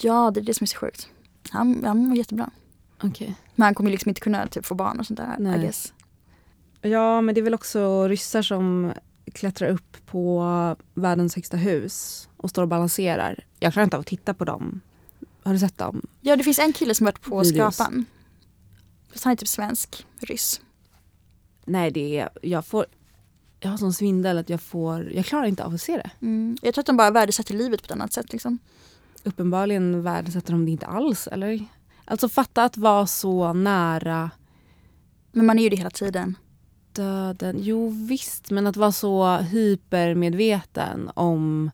Ja, 0.00 0.30
det 0.34 0.40
är 0.40 0.44
det 0.44 0.54
som 0.54 0.64
är 0.64 0.68
så 0.68 0.78
sjukt. 0.78 1.08
Han, 1.50 1.84
han 1.84 1.98
mår 1.98 2.16
jättebra. 2.16 2.50
Okej. 3.02 3.34
Men 3.54 3.64
han 3.64 3.74
kommer 3.74 3.90
liksom 3.90 4.08
inte 4.08 4.20
kunna 4.20 4.46
typ, 4.46 4.66
få 4.66 4.74
barn 4.74 5.00
och 5.00 5.06
sånt 5.06 5.18
där. 5.20 5.36
Nej. 5.38 5.58
I 5.58 5.62
guess. 5.62 5.92
Ja, 6.80 7.20
men 7.20 7.34
det 7.34 7.40
är 7.40 7.42
väl 7.42 7.54
också 7.54 8.08
ryssar 8.08 8.42
som 8.42 8.92
klättrar 9.32 9.68
upp 9.68 10.06
på 10.06 10.76
världens 10.94 11.36
högsta 11.36 11.56
hus 11.56 12.28
och 12.36 12.50
står 12.50 12.62
och 12.62 12.68
balanserar. 12.68 13.46
Jag 13.60 13.72
klarar 13.72 13.84
inte 13.84 13.96
av 13.96 14.00
att 14.00 14.06
titta 14.06 14.34
på 14.34 14.44
dem. 14.44 14.80
Har 15.42 15.52
du 15.52 15.58
sett 15.58 15.78
dem? 15.78 16.02
Ja, 16.20 16.36
det 16.36 16.44
finns 16.44 16.58
en 16.58 16.72
kille 16.72 16.94
som 16.94 17.04
varit 17.04 17.20
på 17.20 17.40
Videos. 17.40 17.74
Skrapan. 17.74 18.04
Fast 19.12 19.24
han 19.24 19.32
är 19.32 19.36
typ 19.36 19.48
svensk, 19.48 20.06
ryss. 20.18 20.60
Nej, 21.64 21.90
det 21.90 22.18
är... 22.18 22.28
Jag 22.42 22.66
får... 22.66 22.86
Jag 23.60 23.70
har 23.70 23.76
sån 23.76 23.92
svindel 23.92 24.38
att 24.38 24.48
jag 24.48 24.60
får... 24.60 25.12
Jag 25.12 25.26
klarar 25.26 25.44
inte 25.44 25.64
av 25.64 25.74
att 25.74 25.80
se 25.80 25.96
det. 25.96 26.10
Mm. 26.20 26.56
Jag 26.62 26.74
tror 26.74 26.82
att 26.82 26.86
de 26.86 26.96
bara 26.96 27.10
värdesätter 27.10 27.54
livet 27.54 27.82
på 27.82 27.84
ett 27.84 27.92
annat 27.92 28.12
sätt. 28.12 28.32
Liksom. 28.32 28.58
Uppenbarligen 29.22 30.02
värdesätter 30.02 30.52
de 30.52 30.64
det 30.64 30.70
inte 30.70 30.86
alls, 30.86 31.26
eller? 31.26 31.64
Alltså 32.04 32.28
fatta 32.28 32.64
att 32.64 32.76
vara 32.76 33.06
så 33.06 33.52
nära 33.52 34.30
Men 35.32 35.46
man 35.46 35.58
är 35.58 35.62
ju 35.62 35.68
det 35.68 35.76
hela 35.76 35.90
tiden. 35.90 36.36
Döden. 36.94 37.56
Jo 37.60 37.88
visst, 38.08 38.50
men 38.50 38.66
att 38.66 38.76
vara 38.76 38.92
så 38.92 39.36
hypermedveten 39.36 41.10
om 41.14 41.70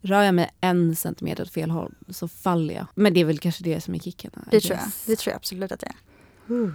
rör 0.00 0.22
jag 0.22 0.34
mig 0.34 0.50
en 0.60 0.96
centimeter 0.96 1.42
åt 1.42 1.50
fel 1.50 1.70
håll 1.70 1.94
så 2.08 2.28
faller 2.28 2.74
jag. 2.74 2.86
Men 2.94 3.14
det 3.14 3.20
är 3.20 3.24
väl 3.24 3.38
kanske 3.38 3.64
det 3.64 3.80
som 3.80 3.94
är 3.94 3.98
kicken. 3.98 4.30
I 4.34 4.50
Det 4.50 4.60
tror 4.60 4.78
jag. 4.78 4.88
Det 5.06 5.16
tror 5.16 5.32
jag 5.32 5.36
absolut 5.36 5.72
att 5.72 5.80
det 5.80 5.86
är. 5.86 6.72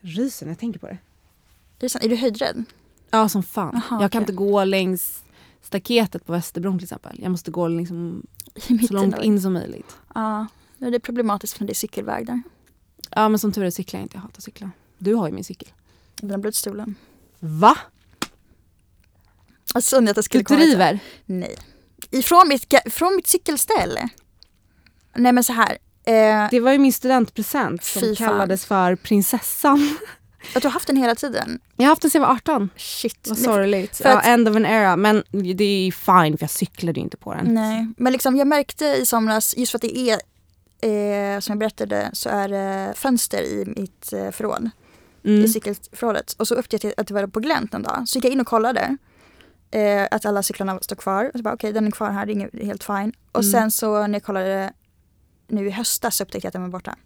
Ryser 0.00 0.46
när 0.46 0.50
jag 0.50 0.58
tänker 0.58 0.80
på 0.80 0.96
det. 1.78 1.88
Sant? 1.88 2.04
är 2.04 2.08
du 2.08 2.16
höjdrädd? 2.16 2.64
Ja, 3.10 3.28
som 3.28 3.42
fan. 3.42 3.76
Aha, 3.76 4.02
jag 4.02 4.12
kan 4.12 4.22
okej. 4.22 4.32
inte 4.32 4.32
gå 4.32 4.64
längs 4.64 5.24
staketet 5.62 6.26
på 6.26 6.32
Västerbron 6.32 6.78
till 6.78 6.84
exempel. 6.84 7.20
Jag 7.22 7.30
måste 7.30 7.50
gå 7.50 7.68
liksom 7.68 8.26
så 8.88 8.94
långt 8.94 9.18
in 9.18 9.40
som 9.42 9.52
möjligt. 9.52 9.96
Ja, 10.14 10.46
det 10.78 10.86
är 10.86 10.98
problematiskt 10.98 11.56
för 11.56 11.64
det 11.64 11.72
är 11.72 11.74
cykelväg 11.74 12.26
där. 12.26 12.42
Ja, 13.10 13.28
men 13.28 13.38
som 13.38 13.52
tur 13.52 13.64
är 13.64 13.70
cyklar 13.70 14.00
jag 14.00 14.04
inte. 14.04 14.16
Jag 14.16 14.22
hatar 14.22 14.40
cykla. 14.40 14.70
Du 14.98 15.14
har 15.14 15.28
ju 15.28 15.34
min 15.34 15.44
cykel. 15.44 15.68
Den 16.20 16.30
har 16.30 16.38
blivit 16.38 16.54
stulen. 16.56 16.94
Va? 17.38 17.78
Alltså 19.74 19.96
att 19.96 20.06
jag 20.06 20.14
Du 20.16 20.22
skulle 20.22 20.44
hit. 20.44 20.48
driver? 20.58 20.98
Nej. 21.26 21.56
Ifrån 22.10 22.48
mitt, 22.48 22.74
från 22.90 23.16
mitt 23.16 23.26
cykelställ. 23.26 23.98
Nej 25.16 25.32
men 25.32 25.44
så 25.44 25.52
här. 25.52 25.78
Eh, 26.04 26.48
Det 26.50 26.60
var 26.60 26.72
ju 26.72 26.78
min 26.78 26.92
studentpresent 26.92 27.84
som 27.84 28.16
kallades 28.16 28.64
för 28.64 28.96
prinsessan. 28.96 29.96
att 30.54 30.62
du 30.62 30.68
har 30.68 30.72
haft 30.72 30.86
den 30.86 30.96
hela 30.96 31.14
tiden. 31.14 31.60
Jag 31.76 31.84
har 31.84 31.88
haft 31.88 32.02
den 32.02 32.10
sedan 32.10 32.20
jag 32.22 32.28
var 32.28 32.34
18. 32.34 32.70
Shit. 32.76 33.26
Vad 33.28 33.38
sorgligt. 33.38 34.00
Ja, 34.04 34.20
end 34.20 34.48
of 34.48 34.56
an 34.56 34.66
era. 34.66 34.96
Men 34.96 35.22
det 35.30 35.64
är 35.64 35.84
ju 35.84 35.92
fine 35.92 36.38
för 36.38 36.42
jag 36.42 36.50
cyklade 36.50 37.00
ju 37.00 37.04
inte 37.04 37.16
på 37.16 37.34
den. 37.34 37.54
Nej, 37.54 37.86
men 37.96 38.12
liksom 38.12 38.36
jag 38.36 38.46
märkte 38.46 38.84
i 38.84 39.06
somras, 39.06 39.56
just 39.56 39.70
för 39.72 39.78
att 39.78 39.82
det 39.82 39.98
är, 39.98 40.14
eh, 41.34 41.40
som 41.40 41.52
jag 41.52 41.58
berättade, 41.58 42.10
så 42.12 42.28
är 42.28 42.48
det 42.48 42.92
fönster 42.96 43.42
i 43.42 43.64
mitt 43.76 44.12
eh, 44.12 44.30
förråd. 44.30 44.70
Mm. 45.24 45.44
i 45.44 45.48
cykelförrådet. 45.48 46.32
Och 46.32 46.48
så 46.48 46.54
upptäckte 46.54 46.86
jag 46.86 46.94
att 46.96 47.06
det 47.06 47.14
var 47.14 47.26
på 47.26 47.40
glänt 47.40 47.74
en 47.74 47.82
dag. 47.82 48.02
Så 48.08 48.16
gick 48.18 48.24
jag 48.24 48.32
in 48.32 48.40
och 48.40 48.46
kollade 48.46 48.96
eh, 49.70 50.08
att 50.10 50.24
alla 50.26 50.42
cyklarna 50.42 50.78
står 50.80 50.96
kvar. 50.96 51.24
Och 51.34 51.38
så 51.38 51.42
bara 51.42 51.54
okej, 51.54 51.72
den 51.72 51.86
är 51.86 51.90
kvar 51.90 52.10
här, 52.10 52.26
det 52.26 52.32
är 52.32 52.34
inget- 52.34 52.54
helt 52.64 52.84
fine. 52.84 53.12
Och 53.32 53.40
Mm. 53.42 53.52
sen 53.52 53.70
så 53.70 54.06
när 54.06 54.14
jag 54.14 54.22
kollade 54.22 54.72
nu 55.48 55.66
i 55.66 55.70
höstas 55.70 56.16
så 56.16 56.22
upptäckte 56.24 56.46
jag 56.46 56.48
att 56.48 56.52
den 56.52 56.62
var 56.62 56.68
borta. 56.68 56.96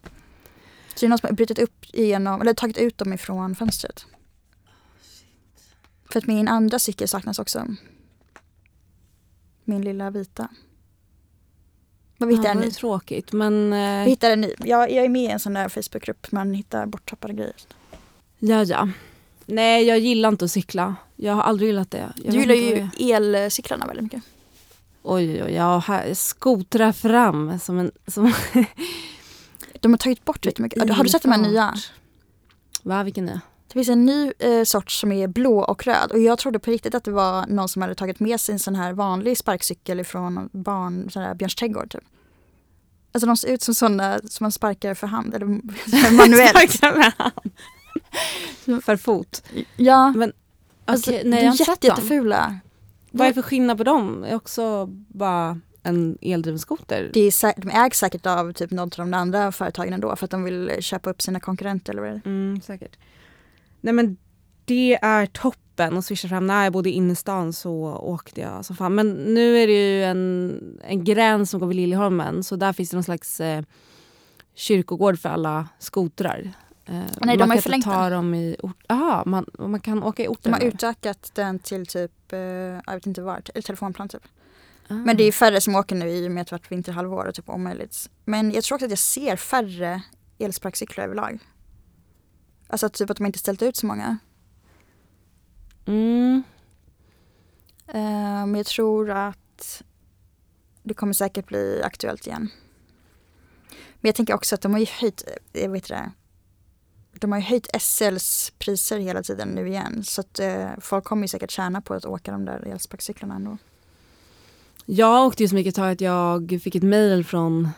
Så 0.94 1.00
det 1.00 1.06
är 1.06 1.08
någon 1.08 1.18
som 1.18 1.26
har 1.28 1.34
brutit 1.34 1.58
upp 1.58 1.84
igenom, 1.92 2.40
eller 2.40 2.54
tagit 2.54 2.78
ut 2.78 2.98
dem 2.98 3.12
ifrån 3.12 3.54
fönstret. 3.54 4.06
För 6.12 6.18
att 6.18 6.26
min 6.26 6.48
andra 6.48 6.78
cykel 6.78 7.08
saknas 7.08 7.38
också. 7.38 7.66
Min 9.64 9.82
lilla 9.82 10.10
vita. 10.10 10.48
Men 12.18 12.28
vi 12.28 12.34
Ja, 12.34 12.40
hittar 12.40 12.50
en 12.54 12.60
ny. 12.60 12.70
tråkigt 12.70 13.32
men 13.32 13.72
eh, 13.72 14.04
Vi 14.04 14.10
hittar 14.10 14.30
en 14.30 14.40
ny. 14.40 14.54
Jag, 14.58 14.90
jag 14.92 15.04
är 15.04 15.08
med 15.08 15.22
i 15.22 15.26
en 15.26 15.40
sån 15.40 15.54
där 15.54 15.68
Facebookgrupp 15.68 16.32
man 16.32 16.54
hittar 16.54 16.86
borttappade 16.86 17.34
grejer. 17.34 17.54
Ja 18.48 18.64
ja. 18.64 18.88
Nej 19.46 19.84
jag 19.84 19.98
gillar 19.98 20.28
inte 20.28 20.44
att 20.44 20.50
cykla. 20.50 20.96
Jag 21.16 21.32
har 21.32 21.42
aldrig 21.42 21.68
gillat 21.68 21.90
det. 21.90 22.12
Jag 22.24 22.34
Du 22.34 22.40
gillar 22.40 22.54
ju 22.54 22.88
elcyklarna 23.14 23.86
väldigt 23.86 24.02
mycket. 24.02 24.22
Oj 25.02 25.30
oj 25.30 25.42
oj, 25.42 25.52
jag 25.52 26.16
skotrar 26.16 26.92
fram 26.92 27.58
som 27.58 27.78
en... 27.78 27.92
Som 28.06 28.32
De 29.80 29.92
har 29.92 29.98
tagit 29.98 30.24
bort 30.24 30.46
vet 30.46 30.56
du 30.56 30.62
mycket. 30.62 30.90
Har 30.90 31.04
du 31.04 31.10
sett 31.10 31.22
de 31.22 31.32
här 31.32 31.38
nya? 31.38 31.74
Va, 32.82 33.02
vilken 33.02 33.24
nya? 33.24 33.40
Det 33.66 33.72
finns 33.72 33.88
en 33.88 34.04
ny 34.04 34.32
eh, 34.38 34.64
sort 34.64 34.90
som 34.90 35.12
är 35.12 35.26
blå 35.28 35.58
och 35.58 35.86
röd 35.86 36.12
och 36.12 36.18
jag 36.18 36.38
trodde 36.38 36.58
på 36.58 36.70
riktigt 36.70 36.94
att 36.94 37.04
det 37.04 37.10
var 37.10 37.46
någon 37.46 37.68
som 37.68 37.82
hade 37.82 37.94
tagit 37.94 38.20
med 38.20 38.40
sig 38.40 38.52
en 38.52 38.58
sån 38.58 38.74
här 38.74 38.92
vanlig 38.92 39.38
sparkcykel 39.38 40.04
någon 40.14 40.48
barn, 40.52 41.10
sån 41.10 41.22
här 41.22 41.34
Björns 41.34 41.54
trädgård 41.54 41.90
typ. 41.90 42.04
Alltså 43.12 43.26
de 43.26 43.36
ser 43.36 43.48
ut 43.48 43.62
som 43.62 43.74
sådana 43.74 44.18
som 44.18 44.44
man 44.44 44.52
sparkar 44.52 44.94
för 44.94 45.06
hand 45.06 45.34
eller 45.34 45.46
manuellt. 46.16 46.80
För 48.82 48.96
fot. 48.96 49.42
ja, 49.76 50.12
Men 50.16 50.32
alltså, 50.84 51.10
okej, 51.10 51.22
nej 51.24 51.40
de 51.40 51.46
är 51.46 51.68
jätte, 51.68 51.86
jättefula. 51.86 52.58
Vad 53.10 53.26
är 53.26 53.32
för 53.32 53.42
skillnad 53.42 53.78
på 53.78 53.84
dem? 53.84 54.20
Det 54.20 54.28
är 54.28 54.34
också 54.36 54.86
bara 55.08 55.60
en 55.82 56.18
eldriven 56.20 56.58
skoter. 56.58 57.10
Det 57.12 57.20
är, 57.20 57.60
de 57.60 57.70
ägs 57.70 57.98
säkert 57.98 58.26
av 58.26 58.52
typ 58.52 58.70
något 58.70 58.98
av 58.98 59.06
de 59.06 59.14
andra 59.14 59.52
företagen 59.52 59.92
ändå 59.92 60.16
för 60.16 60.24
att 60.24 60.30
de 60.30 60.44
vill 60.44 60.70
köpa 60.80 61.10
upp 61.10 61.22
sina 61.22 61.40
konkurrenter 61.40 61.92
eller 61.92 62.02
vad 62.02 62.10
det 62.10 62.16
är. 62.16 62.26
Mm, 62.26 62.60
säkert. 62.60 62.96
Nej 63.80 63.94
men 63.94 64.16
det 64.64 64.98
är 65.02 65.26
toppen 65.26 65.98
att 65.98 66.04
swisha 66.04 66.28
fram. 66.28 66.46
När 66.46 66.64
jag 66.64 66.72
bodde 66.72 66.90
i 66.90 66.92
innerstan 66.92 67.52
så 67.52 67.96
åkte 67.96 68.40
jag 68.40 68.64
som 68.64 68.76
fan. 68.76 68.94
Men 68.94 69.12
nu 69.12 69.58
är 69.58 69.66
det 69.66 69.72
ju 69.72 70.04
en, 70.04 70.60
en 70.84 71.04
gräns 71.04 71.50
som 71.50 71.60
går 71.60 71.66
vid 71.66 71.76
Liljeholmen 71.76 72.44
så 72.44 72.56
där 72.56 72.72
finns 72.72 72.90
det 72.90 72.96
någon 72.96 73.04
slags 73.04 73.40
eh, 73.40 73.62
kyrkogård 74.54 75.18
för 75.18 75.28
alla 75.28 75.68
skotrar. 75.78 76.52
Eh, 76.86 76.94
Nej, 76.94 77.06
man 77.20 77.28
de 77.28 77.28
har 77.28 77.36
kan 77.36 77.48
ju 77.48 77.52
inte 77.52 77.62
förlängt 77.62 77.84
ta 77.84 78.10
dem 78.10 78.34
i 78.34 78.56
ort. 78.62 78.84
Aha, 78.88 79.22
man, 79.26 79.46
man 79.58 79.80
kan 79.80 80.02
åka 80.02 80.24
i 80.24 80.28
orten. 80.28 80.42
De 80.42 80.52
har 80.52 80.60
eller? 80.60 80.74
utökat 80.74 81.30
den 81.34 81.58
till 81.58 81.86
typ, 81.86 82.32
eh, 82.32 82.38
jag 82.38 82.94
vet 82.94 83.06
inte 83.06 83.22
vart, 83.22 83.48
eller 83.48 83.62
telefonplan 83.62 84.08
typ. 84.08 84.22
Ah. 84.88 84.94
Men 84.94 85.16
det 85.16 85.24
är 85.24 85.32
färre 85.32 85.60
som 85.60 85.74
åker 85.74 85.96
nu 85.96 86.08
i 86.08 86.28
och 86.28 86.32
med 86.32 86.40
att 86.40 86.46
det 86.48 86.54
varit 86.54 86.72
vinterhalvår 86.72 87.24
och 87.26 87.34
typ 87.34 87.48
omöjligt. 87.48 88.10
Men 88.24 88.52
jag 88.52 88.64
tror 88.64 88.76
också 88.76 88.84
att 88.84 88.90
jag 88.90 88.98
ser 88.98 89.36
färre 89.36 90.02
elsparkcyklar 90.38 91.04
överlag. 91.04 91.38
Alltså 92.68 92.88
typ 92.88 93.10
att 93.10 93.16
de 93.16 93.26
inte 93.26 93.38
ställt 93.38 93.62
ut 93.62 93.76
så 93.76 93.86
många. 93.86 94.18
Mm. 95.86 96.42
Eh, 97.86 98.46
Men 98.46 98.54
jag 98.54 98.66
tror 98.66 99.10
att 99.10 99.82
det 100.82 100.94
kommer 100.94 101.12
säkert 101.12 101.46
bli 101.46 101.82
aktuellt 101.84 102.26
igen. 102.26 102.50
Men 104.00 104.08
jag 104.08 104.14
tänker 104.14 104.34
också 104.34 104.54
att 104.54 104.60
de 104.60 104.72
har 104.72 104.80
ju 104.80 104.86
höjt, 105.00 105.24
eh, 105.52 105.62
jag 105.62 105.70
vet 105.70 105.88
det, 105.88 106.12
de 107.20 107.32
har 107.32 107.38
ju 107.38 107.44
höjt 107.44 107.66
SLs 107.80 108.52
priser 108.58 108.98
hela 108.98 109.22
tiden 109.22 109.48
nu 109.48 109.68
igen. 109.68 110.02
Så 110.04 110.20
att 110.20 110.38
eh, 110.40 110.66
folk 110.80 111.04
kommer 111.04 111.22
ju 111.22 111.28
säkert 111.28 111.50
tjäna 111.50 111.80
på 111.80 111.94
att 111.94 112.04
åka 112.04 112.32
de 112.32 112.44
där 112.44 112.66
elsparkcyklarna 112.66 113.34
ändå. 113.34 113.58
Jag 114.86 115.26
åkte 115.26 115.42
ju 115.42 115.48
så 115.48 115.54
mycket 115.54 115.70
ett 115.70 115.76
tag 115.76 115.90
att 115.90 116.00
jag 116.00 116.60
fick 116.62 116.74
ett 116.74 116.82
mejl 116.82 117.24
från 117.24 117.68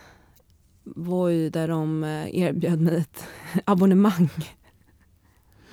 Voi 0.85 1.51
där 1.51 1.69
de 1.69 2.05
eh, 2.05 2.37
erbjöd 2.39 2.81
mig 2.81 2.97
ett 2.97 3.25
abonnemang. 3.65 4.29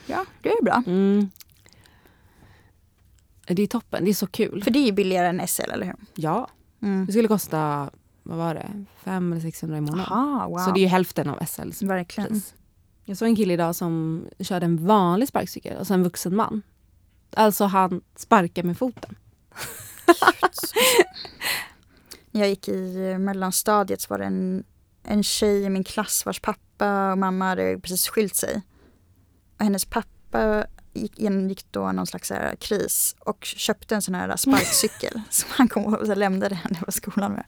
Ja, 0.05 0.26
det 0.41 0.49
är 0.49 0.64
bra. 0.64 0.84
Mm. 0.88 1.30
Det 3.47 3.64
är 3.64 3.68
toppen, 3.68 4.03
det 4.05 4.11
är 4.11 4.14
så 4.14 4.28
kul. 4.28 4.64
För 4.64 4.72
det 4.72 4.80
är 4.80 4.86
ju 4.86 4.91
billigare 4.91 5.28
än 5.28 5.47
SL, 5.47 5.72
eller 5.74 5.86
hur? 5.86 5.95
Ja, 6.16 6.47
Mm. 6.82 7.05
det 7.05 7.11
skulle 7.11 7.28
kosta, 7.28 7.89
vad 8.24 8.38
var 8.38 8.53
det, 8.55 8.86
500 9.03 9.36
eller 9.38 9.41
600 9.51 9.78
i 9.78 9.82
månaden. 9.82 10.14
Aha, 10.14 10.47
wow. 10.47 10.57
Så 10.57 10.72
det 10.72 10.80
är 10.80 10.82
ju 10.82 10.88
hälften 10.88 11.30
av 11.30 11.45
SLs 11.45 11.82
Verkligen. 11.82 12.30
pris. 12.30 12.53
Jag 13.06 13.18
såg 13.18 13.28
en 13.28 13.36
kille 13.36 13.54
idag 13.54 13.76
som 13.76 14.26
körde 14.39 14.66
en 14.66 14.86
vanlig 14.86 15.28
sparkcykel 15.28 15.78
och 15.78 15.88
sen 15.88 15.99
en 15.99 16.04
vuxen 16.04 16.36
man. 16.36 16.62
Alltså 17.36 17.66
han 17.66 18.01
sparkar 18.16 18.64
med 18.64 18.78
foten. 18.78 19.16
När 22.32 22.39
jag 22.41 22.49
gick 22.49 22.68
i 22.68 23.10
eh, 23.12 23.18
mellanstadiet 23.18 24.01
så 24.01 24.08
var 24.10 24.18
det 24.20 24.26
en, 24.26 24.64
en 25.04 25.24
tjej 25.24 25.64
i 25.64 25.70
min 25.70 25.84
klass 25.84 26.26
vars 26.26 26.39
pappa 26.39 27.12
och 27.12 27.18
mamma 27.18 27.45
hade 27.45 27.80
precis 27.80 28.08
skilt 28.08 28.36
sig. 28.36 28.62
Och 29.58 29.64
hennes 29.64 29.86
pappa 29.86 30.66
gick, 30.93 31.20
genomgick 31.20 31.66
då 31.72 31.91
någon 31.91 32.08
slags 32.08 32.30
här, 32.30 32.56
kris 32.56 33.16
och 33.20 33.45
köpte 33.45 33.95
en 33.95 34.01
sån 34.01 34.16
här 34.16 34.36
sparkcykel 34.36 35.22
som 35.30 35.49
han 35.51 35.68
kom 35.68 35.93
och 35.93 36.18
lämnade 36.18 36.56
henne 36.56 36.80
på 36.86 36.91
skolan 36.91 37.32
med. 37.32 37.45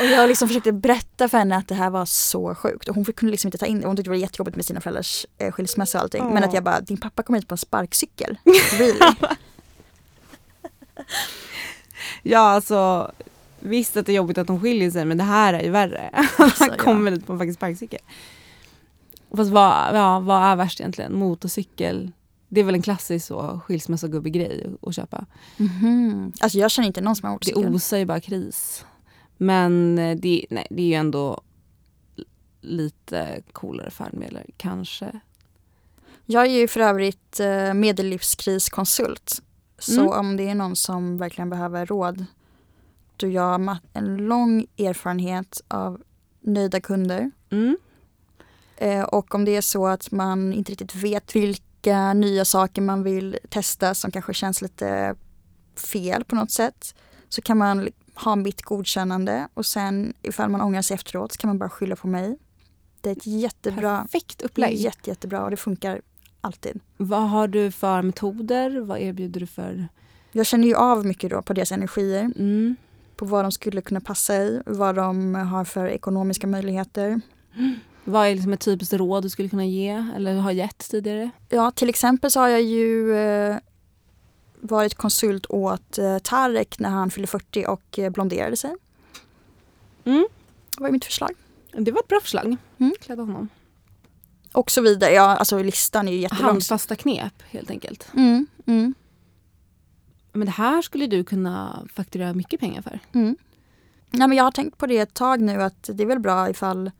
Och 0.00 0.06
jag 0.06 0.28
liksom 0.28 0.48
försökte 0.48 0.72
berätta 0.72 1.28
för 1.28 1.38
henne 1.38 1.56
att 1.56 1.68
det 1.68 1.74
här 1.74 1.90
var 1.90 2.04
så 2.04 2.54
sjukt 2.54 2.88
och 2.88 2.94
hon 2.94 3.04
kunde 3.04 3.30
liksom 3.30 3.48
inte 3.48 3.58
ta 3.58 3.66
in 3.66 3.80
det. 3.80 3.86
Hon 3.86 3.96
tyckte 3.96 4.08
det 4.10 4.14
var 4.14 4.20
jättejobbigt 4.20 4.56
med 4.56 4.64
sina 4.64 4.80
föräldrars 4.80 5.26
eh, 5.38 5.52
skilsmässa 5.52 5.98
och 5.98 6.02
allting. 6.02 6.24
Men 6.24 6.38
Åh. 6.42 6.48
att 6.48 6.54
jag 6.54 6.64
bara, 6.64 6.80
din 6.80 6.96
pappa 6.96 7.22
kom 7.22 7.34
hit 7.34 7.48
på 7.48 7.54
en 7.54 7.58
sparkcykel. 7.58 8.36
Really? 8.78 8.98
Ja, 12.22 12.38
alltså 12.38 13.10
visst 13.60 13.96
att 13.96 14.06
det 14.06 14.12
är 14.12 14.16
jobbigt 14.16 14.38
att 14.38 14.46
de 14.46 14.60
skiljer 14.60 14.90
sig 14.90 15.04
men 15.04 15.18
det 15.18 15.24
här 15.24 15.54
är 15.54 15.62
ju 15.62 15.70
värre. 15.70 16.10
Alltså, 16.38 16.64
Han 16.64 16.78
kommer 16.78 17.10
dit 17.10 17.26
på 17.26 17.32
en 17.32 17.38
fucking 17.38 17.54
sparkcykel. 17.54 18.00
Fast 19.36 19.50
vad, 19.50 19.96
ja, 19.96 20.20
vad 20.20 20.42
är 20.42 20.56
värst 20.56 20.80
egentligen? 20.80 21.18
Motorcykel? 21.18 22.12
Det 22.48 22.60
är 22.60 22.64
väl 22.64 22.74
en 22.74 22.82
klassisk 22.82 23.26
så 23.26 23.60
skilsmässogubbegrej 23.66 24.66
att 24.82 24.94
köpa. 24.94 25.26
Mhm. 25.56 26.32
Alltså 26.40 26.58
jag 26.58 26.70
känner 26.70 26.86
inte 26.86 27.00
någon 27.00 27.16
som 27.16 27.24
har 27.28 27.30
Det 27.30 27.34
motorcykel. 27.34 27.74
osar 27.74 27.96
ju 27.98 28.04
bara 28.06 28.20
kris. 28.20 28.84
Men 29.44 29.98
eh, 29.98 30.16
det, 30.16 30.46
nej, 30.50 30.66
det 30.70 30.82
är 30.82 30.86
ju 30.86 30.94
ändå 30.94 31.40
lite 32.60 33.42
coolare 33.52 33.90
färdmedel 33.90 34.50
kanske. 34.56 35.20
Jag 36.26 36.46
är 36.46 36.50
ju 36.50 36.68
för 36.68 36.80
övrigt 36.80 37.40
eh, 37.40 37.74
medellivskriskonsult. 37.74 39.42
Så 39.78 40.00
Mm. 40.00 40.12
om 40.12 40.36
det 40.36 40.48
är 40.48 40.54
någon 40.54 40.76
som 40.76 41.18
verkligen 41.18 41.50
behöver 41.50 41.86
råd 41.86 42.24
då 43.16 43.28
jag 43.28 43.58
har 43.58 43.78
en 43.92 44.16
lång 44.16 44.66
erfarenhet 44.78 45.60
av 45.68 46.02
nöjda 46.40 46.80
kunder. 46.80 47.30
Mm. 47.50 47.76
Eh, 48.76 49.02
och 49.02 49.34
om 49.34 49.44
det 49.44 49.56
är 49.56 49.60
så 49.60 49.86
att 49.86 50.10
man 50.10 50.52
inte 50.52 50.72
riktigt 50.72 50.94
vet 50.94 51.36
vilka 51.36 52.12
nya 52.12 52.44
saker 52.44 52.82
man 52.82 53.02
vill 53.02 53.38
testa 53.48 53.94
som 53.94 54.10
kanske 54.10 54.34
känns 54.34 54.62
lite 54.62 55.14
fel 55.92 56.24
på 56.24 56.34
något 56.34 56.50
sätt 56.50 56.94
så 57.28 57.42
kan 57.42 57.58
man 57.58 57.88
ha 58.14 58.36
mitt 58.36 58.62
godkännande 58.62 59.48
och 59.54 59.66
sen 59.66 60.14
ifall 60.22 60.50
man 60.50 60.60
ångrar 60.60 60.82
sig 60.82 60.94
efteråt 60.94 61.32
så 61.32 61.38
kan 61.38 61.48
man 61.48 61.58
bara 61.58 61.70
skylla 61.70 61.96
på 61.96 62.06
mig. 62.08 62.38
Det 63.00 63.10
är 63.10 63.12
ett 63.16 63.26
jättebra, 63.26 64.00
Perfekt 64.02 64.42
upplägg. 64.42 64.74
jätte, 64.76 65.10
jättebra 65.10 65.44
och 65.44 65.50
det 65.50 65.56
funkar 65.56 66.00
alltid. 66.40 66.80
Vad 66.96 67.30
har 67.30 67.48
du 67.48 67.70
för 67.70 68.02
metoder? 68.02 68.80
Vad 68.80 68.98
erbjuder 69.00 69.40
du 69.40 69.46
för... 69.46 69.88
Jag 70.32 70.46
känner 70.46 70.68
ju 70.68 70.74
av 70.74 71.06
mycket 71.06 71.30
då 71.30 71.42
på 71.42 71.52
deras 71.52 71.72
energier, 71.72 72.20
Mm. 72.38 72.76
på 73.16 73.24
vad 73.24 73.44
de 73.44 73.52
skulle 73.52 73.80
kunna 73.80 74.00
passa 74.00 74.36
i, 74.36 74.62
vad 74.66 74.94
de 74.94 75.34
har 75.34 75.64
för 75.64 75.86
ekonomiska 75.86 76.46
möjligheter. 76.46 77.20
Vad 78.04 78.26
är 78.26 78.34
liksom 78.34 78.52
ett 78.52 78.60
typiskt 78.60 78.94
råd 78.94 79.22
du 79.22 79.30
skulle 79.30 79.48
kunna 79.48 79.64
ge 79.66 80.04
eller 80.16 80.34
har 80.34 80.50
gett 80.52 80.78
tidigare? 80.90 81.30
Ja, 81.48 81.70
till 81.70 81.88
exempel 81.88 82.30
så 82.30 82.40
har 82.40 82.48
jag 82.48 82.62
ju 82.62 83.16
eh, 83.16 83.56
varit 84.68 84.94
konsult 84.94 85.46
åt 85.48 85.98
eh, 85.98 86.18
Tarek 86.18 86.78
när 86.78 86.90
han 86.90 87.10
fyllde 87.10 87.26
40 87.26 87.64
och 87.68 87.98
eh, 87.98 88.10
blonderade 88.10 88.56
sig. 88.56 88.74
Mm. 90.04 90.26
Det 90.76 90.82
var 90.82 90.90
mitt 90.90 91.04
förslag. 91.04 91.30
Det 91.72 91.92
var 91.92 92.00
ett 92.00 92.08
bra 92.08 92.20
förslag. 92.20 92.56
Mm. 92.78 92.94
Klädda 93.00 93.22
honom. 93.22 93.48
Och 94.52 94.70
så 94.70 94.80
vidare. 94.80 95.12
Ja, 95.12 95.22
alltså 95.36 95.62
listan 95.62 96.08
är 96.08 96.12
ju 96.12 96.18
jättelång. 96.18 96.50
Handfasta 96.50 96.96
knep 96.96 97.42
helt 97.42 97.70
enkelt. 97.70 98.08
Mm, 98.14 98.46
mm, 98.66 98.94
Men 100.32 100.46
det 100.46 100.52
här 100.52 100.82
skulle 100.82 101.06
du 101.06 101.24
kunna 101.24 101.86
fakturera 101.94 102.32
mycket 102.34 102.60
pengar 102.60 102.82
för. 102.82 103.00
mm. 103.12 103.36
Nej, 104.10 104.28
men 104.28 104.38
jag 104.38 104.44
har 104.44 104.50
tänkt 104.52 104.78
på 104.78 104.86
det 104.86 104.98
ett 104.98 105.14
tag 105.14 105.40
nu 105.40 105.62
att 105.62 105.90
det 105.94 106.02
är 106.02 106.06
väl 106.06 106.18
bra 106.20 106.50
ifall 106.50 106.90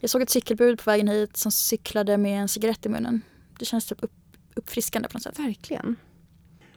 Jag 0.00 0.10
såg 0.10 0.22
ett 0.22 0.30
cykelbud 0.30 0.78
på 0.78 0.90
vägen 0.90 1.08
hit 1.08 1.36
som 1.36 1.52
cyklade 1.52 2.18
med 2.18 2.40
en 2.40 2.48
cigarett 2.48 2.86
i 2.86 2.88
munnen. 2.88 3.22
Det 3.58 3.64
känns 3.64 3.86
typ 3.86 4.02
upp, 4.02 4.12
uppfriskande 4.54 5.08
på 5.08 5.16
något 5.16 5.22
sätt. 5.22 5.38
Verkligen. 5.38 5.96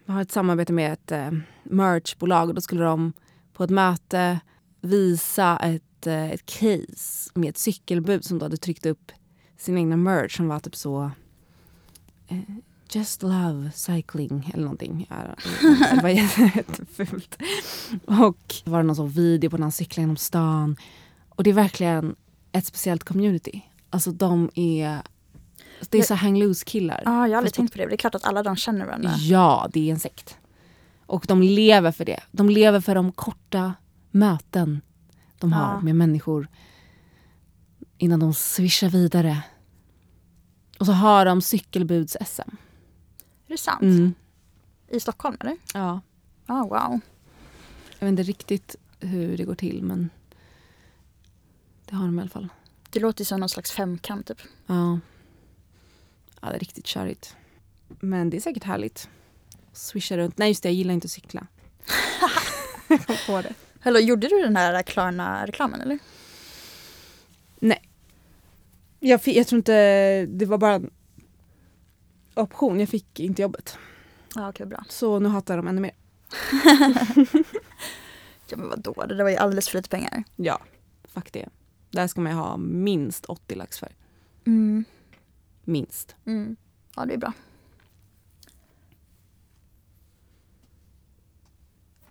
Jag 0.05 0.13
har 0.13 0.21
ett 0.21 0.31
samarbete 0.31 0.73
med 0.73 0.93
ett 0.93 1.11
eh, 1.11 1.31
merchbolag 1.63 2.49
och 2.49 2.55
då 2.55 2.61
skulle 2.61 2.83
de 2.83 3.13
på 3.53 3.63
ett 3.63 3.69
möte 3.69 4.39
visa 4.81 5.57
ett, 5.57 6.07
eh, 6.07 6.31
ett 6.31 6.45
case 6.45 7.31
med 7.33 7.49
ett 7.49 7.57
cykelbud 7.57 8.25
som 8.25 8.39
då 8.39 8.45
hade 8.45 8.57
tryckt 8.57 8.85
upp 8.85 9.11
sin 9.57 9.77
egna 9.77 9.97
merch 9.97 10.37
som 10.37 10.47
var 10.47 10.59
typ 10.59 10.75
så 10.75 11.11
eh, 12.27 12.39
Just 12.95 13.23
love 13.23 13.71
cycling 13.71 14.51
eller 14.53 14.63
någonting. 14.63 15.07
Det 15.95 15.99
var 16.03 16.09
jättefult. 16.55 17.37
Och 18.05 18.53
det 18.63 18.69
var 18.71 18.83
någon 18.83 18.95
sån 18.95 19.09
video 19.09 19.49
på 19.49 19.57
när 19.57 19.63
han 19.63 19.71
cyklar 19.71 20.01
genom 20.01 20.17
stan. 20.17 20.75
Och 21.29 21.43
det 21.43 21.49
är 21.49 21.53
verkligen 21.53 22.15
ett 22.51 22.65
speciellt 22.65 23.03
community. 23.03 23.61
Alltså 23.89 24.11
de 24.11 24.49
är... 24.55 25.01
Det 25.89 25.97
är 25.97 26.03
så 26.03 26.13
hang 26.15 26.39
loose 26.39 26.65
killar. 26.65 27.01
Ja, 27.05 27.11
jag 27.27 27.29
har 27.33 27.37
aldrig 27.37 27.53
tänkt 27.53 27.71
på 27.73 27.77
det. 27.77 27.85
Det 27.85 27.93
är 27.95 27.97
klart 27.97 28.15
att 28.15 28.25
alla 28.25 28.43
de 28.43 28.55
känner 28.55 28.85
varandra. 28.85 29.11
Ja, 29.17 29.69
det 29.73 29.89
är 29.89 29.93
en 29.93 29.99
sekt. 29.99 30.37
Och 31.05 31.25
de 31.27 31.41
lever 31.41 31.91
för 31.91 32.05
det. 32.05 32.19
De 32.31 32.49
lever 32.49 32.79
för 32.81 32.95
de 32.95 33.11
korta 33.11 33.73
möten 34.11 34.81
de 35.39 35.53
har 35.53 35.73
Ja. 35.73 35.79
med 35.81 35.95
människor 35.95 36.47
innan 37.97 38.19
de 38.19 38.33
svischar 38.33 38.89
vidare. 38.89 39.43
Och 40.79 40.85
så 40.85 40.91
har 40.91 41.25
de 41.25 41.39
cykelbuds-SM. 41.41 42.55
Är 43.47 43.51
det 43.51 43.57
sant? 43.57 43.81
Mm. 43.81 44.13
I 44.87 44.99
Stockholm 44.99 45.37
eller? 45.39 45.57
Ja. 45.73 46.01
Ja, 46.45 46.63
wow. 46.63 46.99
Jag 47.99 48.07
vet 48.07 48.09
inte 48.09 48.23
riktigt 48.23 48.75
hur 48.99 49.37
det 49.37 49.43
går 49.43 49.55
till 49.55 49.83
men 49.83 50.09
det 51.85 51.95
har 51.95 52.05
de 52.05 52.19
i 52.19 52.21
alla 52.21 52.29
fall. 52.29 52.47
Det 52.89 52.99
låter 52.99 53.23
som 53.25 53.39
någon 53.39 53.49
slags 53.49 53.71
femkamp 53.71 54.25
typ. 54.25 54.41
Ja. 54.65 54.99
ja, 56.41 56.49
det 56.49 56.55
är 56.55 56.59
riktigt 56.59 56.85
körigt. 56.85 57.35
Men 57.99 58.29
det 58.29 58.37
är 58.37 58.41
säkert 58.41 58.63
härligt. 58.63 59.09
Swisha 59.73 60.17
runt. 60.17 60.37
Nej 60.37 60.47
just 60.47 60.63
det, 60.63 60.69
jag 60.69 60.75
gillar 60.75 60.93
inte 60.93 61.05
att 61.05 61.11
cykla. 61.11 61.47
jag 62.87 63.05
kom 63.05 63.15
på 63.27 63.41
det. 63.41 63.53
Eller 63.83 63.99
gjorde 63.99 64.27
du 64.27 64.41
den 64.41 64.55
här 64.55 64.83
Klarna-reklamen 64.83 65.81
eller? 65.81 65.99
Jag, 69.05 69.21
fick, 69.21 69.37
jag 69.37 69.47
tror 69.47 69.57
inte, 69.57 70.25
det 70.25 70.45
var 70.45 70.57
bara 70.57 70.81
option. 72.35 72.79
Jag 72.79 72.89
fick 72.89 73.19
inte 73.19 73.41
jobbet. 73.41 73.77
Ja, 74.35 74.49
okej 74.49 74.65
bra. 74.65 74.83
Så 74.89 75.19
nu 75.19 75.29
hatar 75.29 75.57
de 75.57 75.67
ännu 75.67 75.81
mer. 75.81 75.91
Ja 78.47 78.57
men 78.57 78.69
vadå, 78.69 79.05
det 79.07 79.15
där 79.15 79.23
var 79.23 79.31
ju 79.31 79.37
alldeles 79.37 79.69
för 79.69 79.77
lite 79.77 79.89
pengar. 79.89 80.23
Ja, 80.35 80.61
fuck 81.03 81.33
det. 81.33 81.49
Där 81.89 82.07
ska 82.07 82.21
man 82.21 82.31
ju 82.31 82.37
ha 82.37 82.57
minst 82.57 83.25
80 83.25 83.55
lax 83.55 83.79
för. 83.79 83.91
Mm. 84.45 84.85
Minst. 85.63 86.15
Mm. 86.25 86.55
Ja, 86.95 87.05
det 87.05 87.13
är 87.13 87.17
bra. 87.17 87.33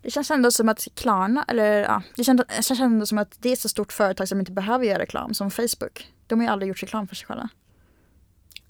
Det 0.03 0.11
känns 0.11 0.31
ändå 0.31 0.51
som 0.51 0.69
att 0.69 0.89
Klarna, 0.95 1.45
eller 1.49 1.83
ja, 1.83 2.03
det 2.17 2.25
känns, 2.25 2.43
det 2.57 2.63
känns 2.63 2.81
ändå 2.81 3.07
som 3.07 3.19
att 3.19 3.37
det 3.43 3.49
är 3.49 3.53
ett 3.53 3.59
så 3.59 3.69
stort 3.69 3.93
företag 3.93 4.29
som 4.29 4.41
inte 4.41 4.53
behöver 4.53 4.85
göra 4.85 4.99
reklam 4.99 5.35
som 5.35 5.51
Facebook. 5.51 6.13
De 6.27 6.39
har 6.39 6.47
ju 6.47 6.53
aldrig 6.53 6.69
gjort 6.69 6.83
reklam 6.83 7.09
för 7.09 7.15
sig 7.15 7.27
själva. 7.27 7.49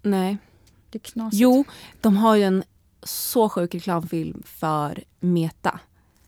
Nej. 0.02 0.38
Det 0.94 0.98
är 0.98 1.12
knasigt. 1.12 1.40
Jo, 1.40 1.64
de 2.00 2.16
har 2.16 2.36
ju 2.36 2.42
en 2.42 2.64
så 3.02 3.48
sjuk 3.48 3.74
reklamfilm 3.74 4.42
för 4.46 5.04
Meta. 5.20 5.80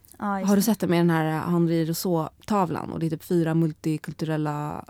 Just 0.03 0.49
Har 0.49 0.57
du 0.57 0.63
sett 0.63 0.81
det 0.81 0.87
med 0.87 1.01
den 1.01 1.11
här 1.11 1.41
Henri 1.41 1.85
Rousseau-tavlan? 1.85 2.91
Och 2.91 2.99
det 2.99 3.07
är 3.07 3.11
typ 3.11 3.25
fyra 3.25 3.55
multikulturella 3.55 4.85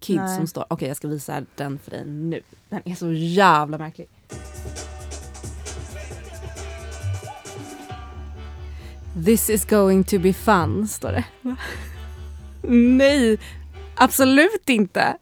kids 0.00 0.18
Nej. 0.18 0.36
som 0.36 0.46
står... 0.46 0.64
Okej, 0.68 0.88
jag 0.88 0.96
ska 0.96 1.08
visa 1.08 1.42
den 1.54 1.78
för 1.78 1.90
dig 1.90 2.04
nu. 2.06 2.40
Den 2.68 2.80
är 2.84 2.94
så 2.94 3.12
jävla 3.12 3.78
märklig. 3.78 4.08
This 9.24 9.50
is 9.50 9.64
going 9.64 10.04
to 10.04 10.18
be 10.18 10.32
fun, 10.32 10.88
står 10.88 11.12
det. 11.12 11.24
Nej, 12.68 13.38
absolut 13.94 14.68
inte. 14.68 15.16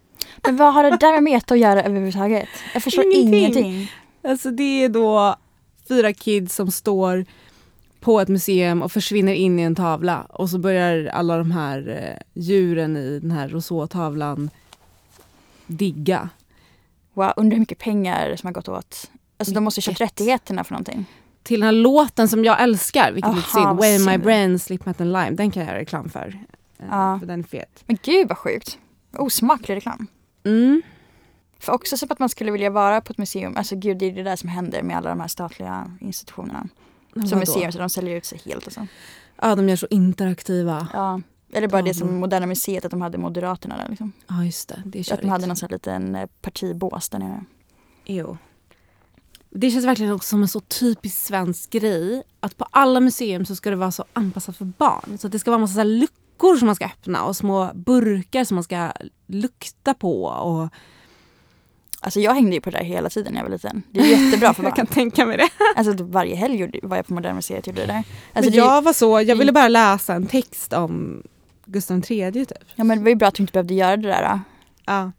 Men 0.44 0.56
vad 0.56 0.74
har 0.74 0.82
det 0.82 0.96
där 1.00 1.12
med 1.12 1.22
meta 1.22 1.54
att 1.54 1.60
göra 1.60 1.82
överhuvudtaget? 1.82 2.48
Jag 2.74 2.82
förstår 2.82 3.04
Ingenting. 3.04 3.34
ingenting. 3.38 3.92
Alltså 4.24 4.50
det 4.50 4.84
är 4.84 4.88
då 4.88 5.36
fyra 5.88 6.12
kids 6.12 6.54
som 6.54 6.70
står 6.70 7.24
på 8.00 8.20
ett 8.20 8.28
museum 8.28 8.82
och 8.82 8.92
försvinner 8.92 9.32
in 9.32 9.58
i 9.58 9.62
en 9.62 9.74
tavla 9.74 10.20
och 10.22 10.50
så 10.50 10.58
börjar 10.58 11.06
alla 11.06 11.36
de 11.38 11.50
här 11.50 11.88
eh, 11.88 12.42
djuren 12.42 12.96
i 12.96 13.18
den 13.20 13.30
här 13.30 13.48
Rousseau-tavlan 13.48 14.50
digga. 15.66 16.28
Wow, 17.14 17.32
undrar 17.36 17.54
hur 17.54 17.60
mycket 17.60 17.78
pengar 17.78 18.36
som 18.36 18.46
har 18.46 18.52
gått 18.54 18.68
åt. 18.68 19.10
Alltså 19.38 19.54
de 19.54 19.64
måste 19.64 19.80
ju 19.80 19.82
köpt 19.82 20.00
rättigheterna 20.00 20.64
för 20.64 20.72
någonting. 20.72 21.04
Till 21.42 21.60
den 21.60 21.66
här 21.66 21.72
låten 21.72 22.28
som 22.28 22.44
jag 22.44 22.62
älskar, 22.62 23.12
vilket 23.12 23.30
är 23.32 23.36
lite 23.36 23.48
synd, 23.48 23.78
Way 23.78 23.98
My. 23.98 24.24
Brain, 24.24 24.58
Slipknot 24.58 25.00
and 25.00 25.12
Lime, 25.12 25.30
den 25.30 25.50
kan 25.50 25.62
jag 25.62 25.70
göra 25.70 25.80
reklam 25.80 26.08
för. 26.08 26.26
Eh, 26.78 26.86
Ja. 26.90 27.18
För 27.20 27.26
den 27.26 27.38
är 27.40 27.44
fet. 27.44 27.82
Men 27.86 27.98
gud 28.02 28.28
vad 28.28 28.38
sjukt. 28.38 28.78
Osmaklig 29.12 29.76
reklam. 29.76 30.06
Mm. 30.48 30.82
För 31.58 31.72
också 31.72 31.96
som 31.96 32.08
att 32.10 32.18
man 32.18 32.28
skulle 32.28 32.50
vilja 32.50 32.70
vara 32.70 33.00
på 33.00 33.12
ett 33.12 33.18
museum. 33.18 33.56
Alltså 33.56 33.76
gud, 33.76 33.98
det 33.98 34.06
är 34.06 34.12
det 34.12 34.22
där 34.22 34.36
som 34.36 34.48
händer 34.48 34.82
med 34.82 34.96
alla 34.96 35.10
de 35.10 35.20
här 35.20 35.28
statliga 35.28 35.96
institutionerna. 36.00 36.68
Som 37.12 37.22
Vadå? 37.22 37.36
museum, 37.36 37.72
så 37.72 37.78
de 37.78 37.88
säljer 37.90 38.16
ut 38.16 38.24
sig 38.24 38.40
helt 38.44 38.64
alltså. 38.64 38.86
Ja, 39.42 39.54
de 39.54 39.68
gör 39.68 39.76
så 39.76 39.86
interaktiva. 39.90 40.88
Ja. 40.92 41.20
Eller 41.52 41.68
bara 41.68 41.82
det 41.82 41.94
som. 41.94 42.20
Moderna 42.20 42.46
Museet, 42.46 42.84
att 42.84 42.90
de 42.90 43.00
hade 43.00 43.18
Moderaterna 43.18 43.76
där 43.76 43.88
liksom. 43.88 44.12
Ja, 44.26 44.44
just 44.44 44.68
det. 44.68 44.82
Det 44.86 44.98
är 44.98 45.14
Att 45.14 45.20
de 45.20 45.28
hade 45.28 45.46
någon 45.46 45.56
sån 45.56 45.66
här 45.66 45.74
liten 45.74 46.14
eh, 46.14 46.26
partibås 46.40 47.08
där 47.08 47.18
nere. 47.18 47.44
Jo. 48.04 48.38
Det 49.50 49.70
känns 49.70 49.84
verkligen 49.84 50.12
också 50.12 50.28
som 50.28 50.42
en 50.42 50.48
så 50.48 50.60
typisk 50.60 51.16
svensk 51.16 51.70
grej. 51.70 52.22
Att 52.40 52.56
på 52.56 52.66
alla 52.70 53.00
museum 53.00 53.46
så 53.46 53.56
ska 53.56 53.70
det 53.70 53.76
vara 53.76 53.90
så 53.90 54.04
anpassat 54.12 54.56
för 54.56 54.64
barn. 54.64 55.18
Så 55.18 55.26
att 55.26 55.32
det 55.32 55.38
ska 55.38 55.50
vara 55.50 55.56
en 55.56 55.60
massa 55.60 55.74
så 55.74 55.82
luckor 56.38 56.56
som 56.56 56.66
man 56.66 56.74
ska 56.74 56.84
öppna 56.84 57.24
och 57.24 57.36
små 57.36 57.70
burkar 57.74 58.44
som 58.44 58.54
man 58.54 58.64
ska 58.64 58.92
lukta 59.26 59.94
på. 59.94 60.24
Och 60.24 60.68
Alltså 62.00 62.20
jag 62.20 62.34
hängde 62.34 62.54
ju 62.54 62.60
på 62.60 62.70
det 62.70 62.78
där 62.78 62.84
hela 62.84 63.08
tiden 63.10 63.32
när 63.32 63.40
jag 63.40 63.44
var 63.44 63.52
liten. 63.52 63.82
Det 63.90 64.00
är 64.00 64.24
jättebra 64.24 64.54
för 64.54 64.62
jag 64.64 64.76
kan 64.76 64.84
barn. 64.84 64.94
tänka 64.94 65.26
mig 65.26 65.36
det. 65.36 65.48
Alltså 65.76 65.92
typ 65.92 66.06
varje 66.06 66.36
helg 66.36 66.80
var 66.82 66.96
jag 66.96 67.06
på 67.06 67.14
Moderna 67.14 67.34
Museet 67.34 67.60
och 67.60 67.66
gjorde 67.68 67.80
det 67.80 67.86
där. 67.86 68.04
Alltså 68.32 68.50
Men 68.50 68.58
jag 68.58 68.82
var 68.82 68.92
så, 68.92 69.20
jag 69.20 69.36
ville 69.36 69.52
bara 69.52 69.68
läsa 69.68 70.14
en 70.14 70.26
text 70.26 70.72
om 70.72 71.22
Gustav 71.66 72.02
III 72.10 72.32
typ. 72.32 72.52
Ja 72.74 72.84
men 72.84 72.98
det 72.98 73.04
var 73.04 73.10
ju 73.10 73.14
bra 73.16 73.28
att 73.28 73.34
du 73.34 73.42
inte 73.42 73.52
behövde 73.52 73.74
göra 73.74 73.96
det 73.96 74.08
där. 74.08 74.22
Då. 74.22 74.40
Ja. 74.86 75.12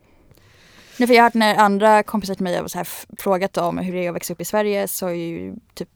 Nej, 0.97 1.07
för 1.07 1.13
jag 1.13 1.22
har 1.22 1.30
hört 1.30 1.34
när 1.34 1.55
andra 1.55 2.03
kompisar 2.03 2.36
till 2.36 2.43
mig 2.43 2.57
har 2.57 2.67
så 2.67 2.78
här 2.78 2.88
frågat 3.17 3.57
om 3.57 3.78
hur 3.78 3.93
det 3.93 4.05
är 4.05 4.09
att 4.09 4.15
växa 4.15 4.34
upp 4.34 4.41
i 4.41 4.45
Sverige 4.45 4.88
så 4.88 5.05
jag 5.05 5.17
ju 5.17 5.55
typ 5.74 5.89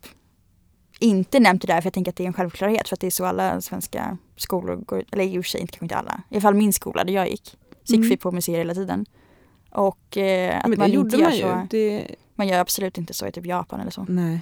inte 1.03 1.39
nämnt 1.39 1.61
det 1.61 1.67
där 1.67 1.81
för 1.81 1.85
jag 1.87 1.93
tänker 1.93 2.11
att 2.11 2.15
det 2.15 2.23
är 2.23 2.27
en 2.27 2.33
självklarhet 2.33 2.87
för 2.89 2.95
att 2.95 2.99
det 2.99 3.07
är 3.07 3.11
så 3.11 3.25
alla 3.25 3.61
svenska 3.61 4.17
skolor 4.35 4.75
går, 4.75 5.03
eller 5.11 5.23
i 5.23 5.39
och 5.39 5.43
för 5.45 5.49
sig 5.49 5.61
inte, 5.61 5.71
kanske 5.73 5.85
inte 5.85 5.95
alla, 5.95 6.21
i 6.29 6.35
alla 6.35 6.41
fall 6.41 6.53
min 6.53 6.73
skola 6.73 7.03
där 7.03 7.13
jag 7.13 7.29
gick. 7.29 7.57
Så 7.83 7.93
gick 7.93 7.99
Mm. 7.99 8.09
vi 8.09 8.17
på 8.17 8.31
museer 8.31 8.57
hela 8.57 8.73
tiden. 8.73 9.05
Och 9.69 10.17
eh, 10.17 10.57
att 10.57 10.63
Men 10.63 10.71
det 10.71 10.77
man 10.77 10.91
gjorde 10.91 11.15
inte 11.17 11.17
gör 11.17 11.25
man 11.25 11.35
ju. 11.35 11.41
så, 11.41 11.67
Det, 11.69 12.15
man 12.35 12.47
gör 12.47 12.59
absolut 12.59 12.97
inte 12.97 13.13
så 13.13 13.27
i 13.27 13.31
typ 13.31 13.45
Japan 13.45 13.79
eller 13.79 13.91
så. 13.91 14.05
nej. 14.09 14.39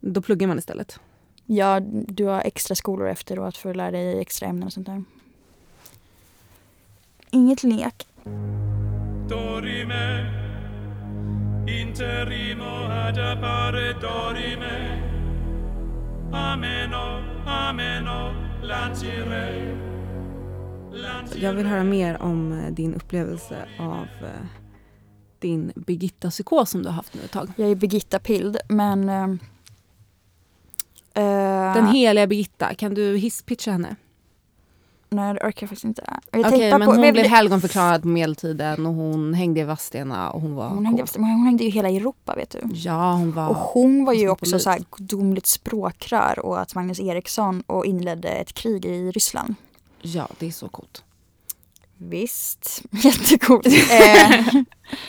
Då 0.00 0.22
pluggar 0.22 0.46
man 0.48 0.58
istället. 0.58 1.00
Ja, 1.46 1.80
du 2.08 2.24
har 2.24 2.40
extra 2.40 2.74
skolor 2.74 3.08
efteråt 3.08 3.56
för 3.56 3.70
att 3.70 3.76
lära 3.76 3.90
dig 3.90 4.20
extra 4.20 4.48
ämnen 4.48 4.66
och 4.66 4.72
sånt 4.72 4.86
där. 4.86 5.04
Inget 7.30 7.62
lek. 7.62 8.06
dorime 9.28 10.30
interimo 11.68 12.84
ad 12.90 13.18
appare 13.32 13.92
dorime 13.92 15.00
ameno 16.34 17.22
ameno 17.46 18.34
lancire 18.62 19.74
Jag 21.36 21.52
vill 21.52 21.66
höra 21.66 21.84
mer 21.84 22.22
om 22.22 22.52
eh, 22.52 22.72
din 22.72 22.94
upplevelse 22.94 23.68
av 23.78 24.06
eh, 24.22 24.46
din 25.38 25.72
Birgitta-psykos 25.76 26.70
som 26.70 26.82
du 26.82 26.88
har 26.88 26.94
haft 26.94 27.14
nu 27.14 27.20
ett 27.24 27.30
tag. 27.30 27.52
Jag 27.56 27.70
är 27.70 27.74
Birgitta 27.74 28.18
Pild 28.18 28.56
men 28.68 29.08
eh, 29.08 29.28
Den 31.74 31.86
heliga 31.86 32.26
Birgitta, 32.26 32.74
kan 32.74 32.94
du 32.94 33.16
hisspitcha 33.16 33.70
henne? 33.70 33.96
Nej 35.14 35.34
det 35.34 35.40
orkar 35.40 35.62
jag 35.62 35.68
faktiskt 35.68 35.84
inte. 35.84 36.02
Okej, 36.32 36.42
tänkte 36.42 36.78
men 36.78 36.80
på- 36.88 36.94
hon 36.94 37.02
jag- 37.04 37.12
blev 37.14 37.26
helgonförklarad 37.26 38.02
på 38.02 38.08
medeltiden 38.08 38.86
och 38.86 38.94
hon 38.94 39.34
hängde 39.34 39.60
i 39.60 39.64
Vadstena 39.64 40.30
och 40.30 40.40
hon 40.40 40.54
var 40.54 40.68
hon, 40.68 40.86
hängde, 40.86 41.04
men 41.14 41.30
hon 41.30 41.46
hängde 41.46 41.64
ju 41.64 41.70
hela 41.70 41.88
Europa 41.90 42.34
vet 42.34 42.50
du. 42.50 42.60
Ja, 42.74 43.12
hon 43.12 43.32
var... 43.32 43.48
Och 43.48 43.56
hon 43.56 44.04
var 44.04 44.12
ju 44.12 44.28
också 44.28 44.58
så 44.58 44.70
här 44.70 44.80
gudomligt 44.96 45.46
språkrör 45.46 46.38
och 46.38 46.60
att 46.60 46.74
Magnus 46.74 47.00
Eriksson 47.00 47.62
och 47.66 47.86
inledde 47.86 48.28
ett 48.28 48.52
krig 48.52 48.84
i 48.84 49.10
Ryssland. 49.10 49.54
Ja, 50.02 50.28
det 50.38 50.46
är 50.46 50.50
så 50.50 50.68
coolt. 50.68 51.02
Visst, 51.96 52.82
jättecoolt. 52.90 53.66
eh, 53.66 54.46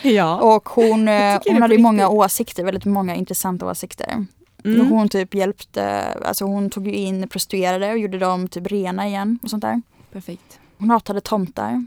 Ja. 0.12 0.40
och 0.56 0.68
hon, 0.68 1.08
eh, 1.08 1.38
hon 1.46 1.62
hade 1.62 1.74
ju 1.74 1.82
många 1.82 2.08
åsikter, 2.08 2.64
väldigt 2.64 2.84
många 2.84 3.14
intressanta 3.14 3.66
åsikter. 3.66 4.26
Mm. 4.64 4.86
Hon 4.90 5.08
typ 5.08 5.34
hjälpte, 5.34 6.02
alltså 6.24 6.44
hon 6.44 6.70
tog 6.70 6.86
ju 6.86 6.94
in 6.94 7.28
prostituerade 7.28 7.90
och 7.92 7.98
gjorde 7.98 8.18
dem 8.18 8.48
typ 8.48 8.66
rena 8.66 9.06
igen 9.08 9.38
och 9.42 9.50
sånt 9.50 9.60
där. 9.62 9.82
Perfekt. 10.16 10.60
Hon 10.78 10.90
hatade 10.90 11.20
tomtar 11.20 11.84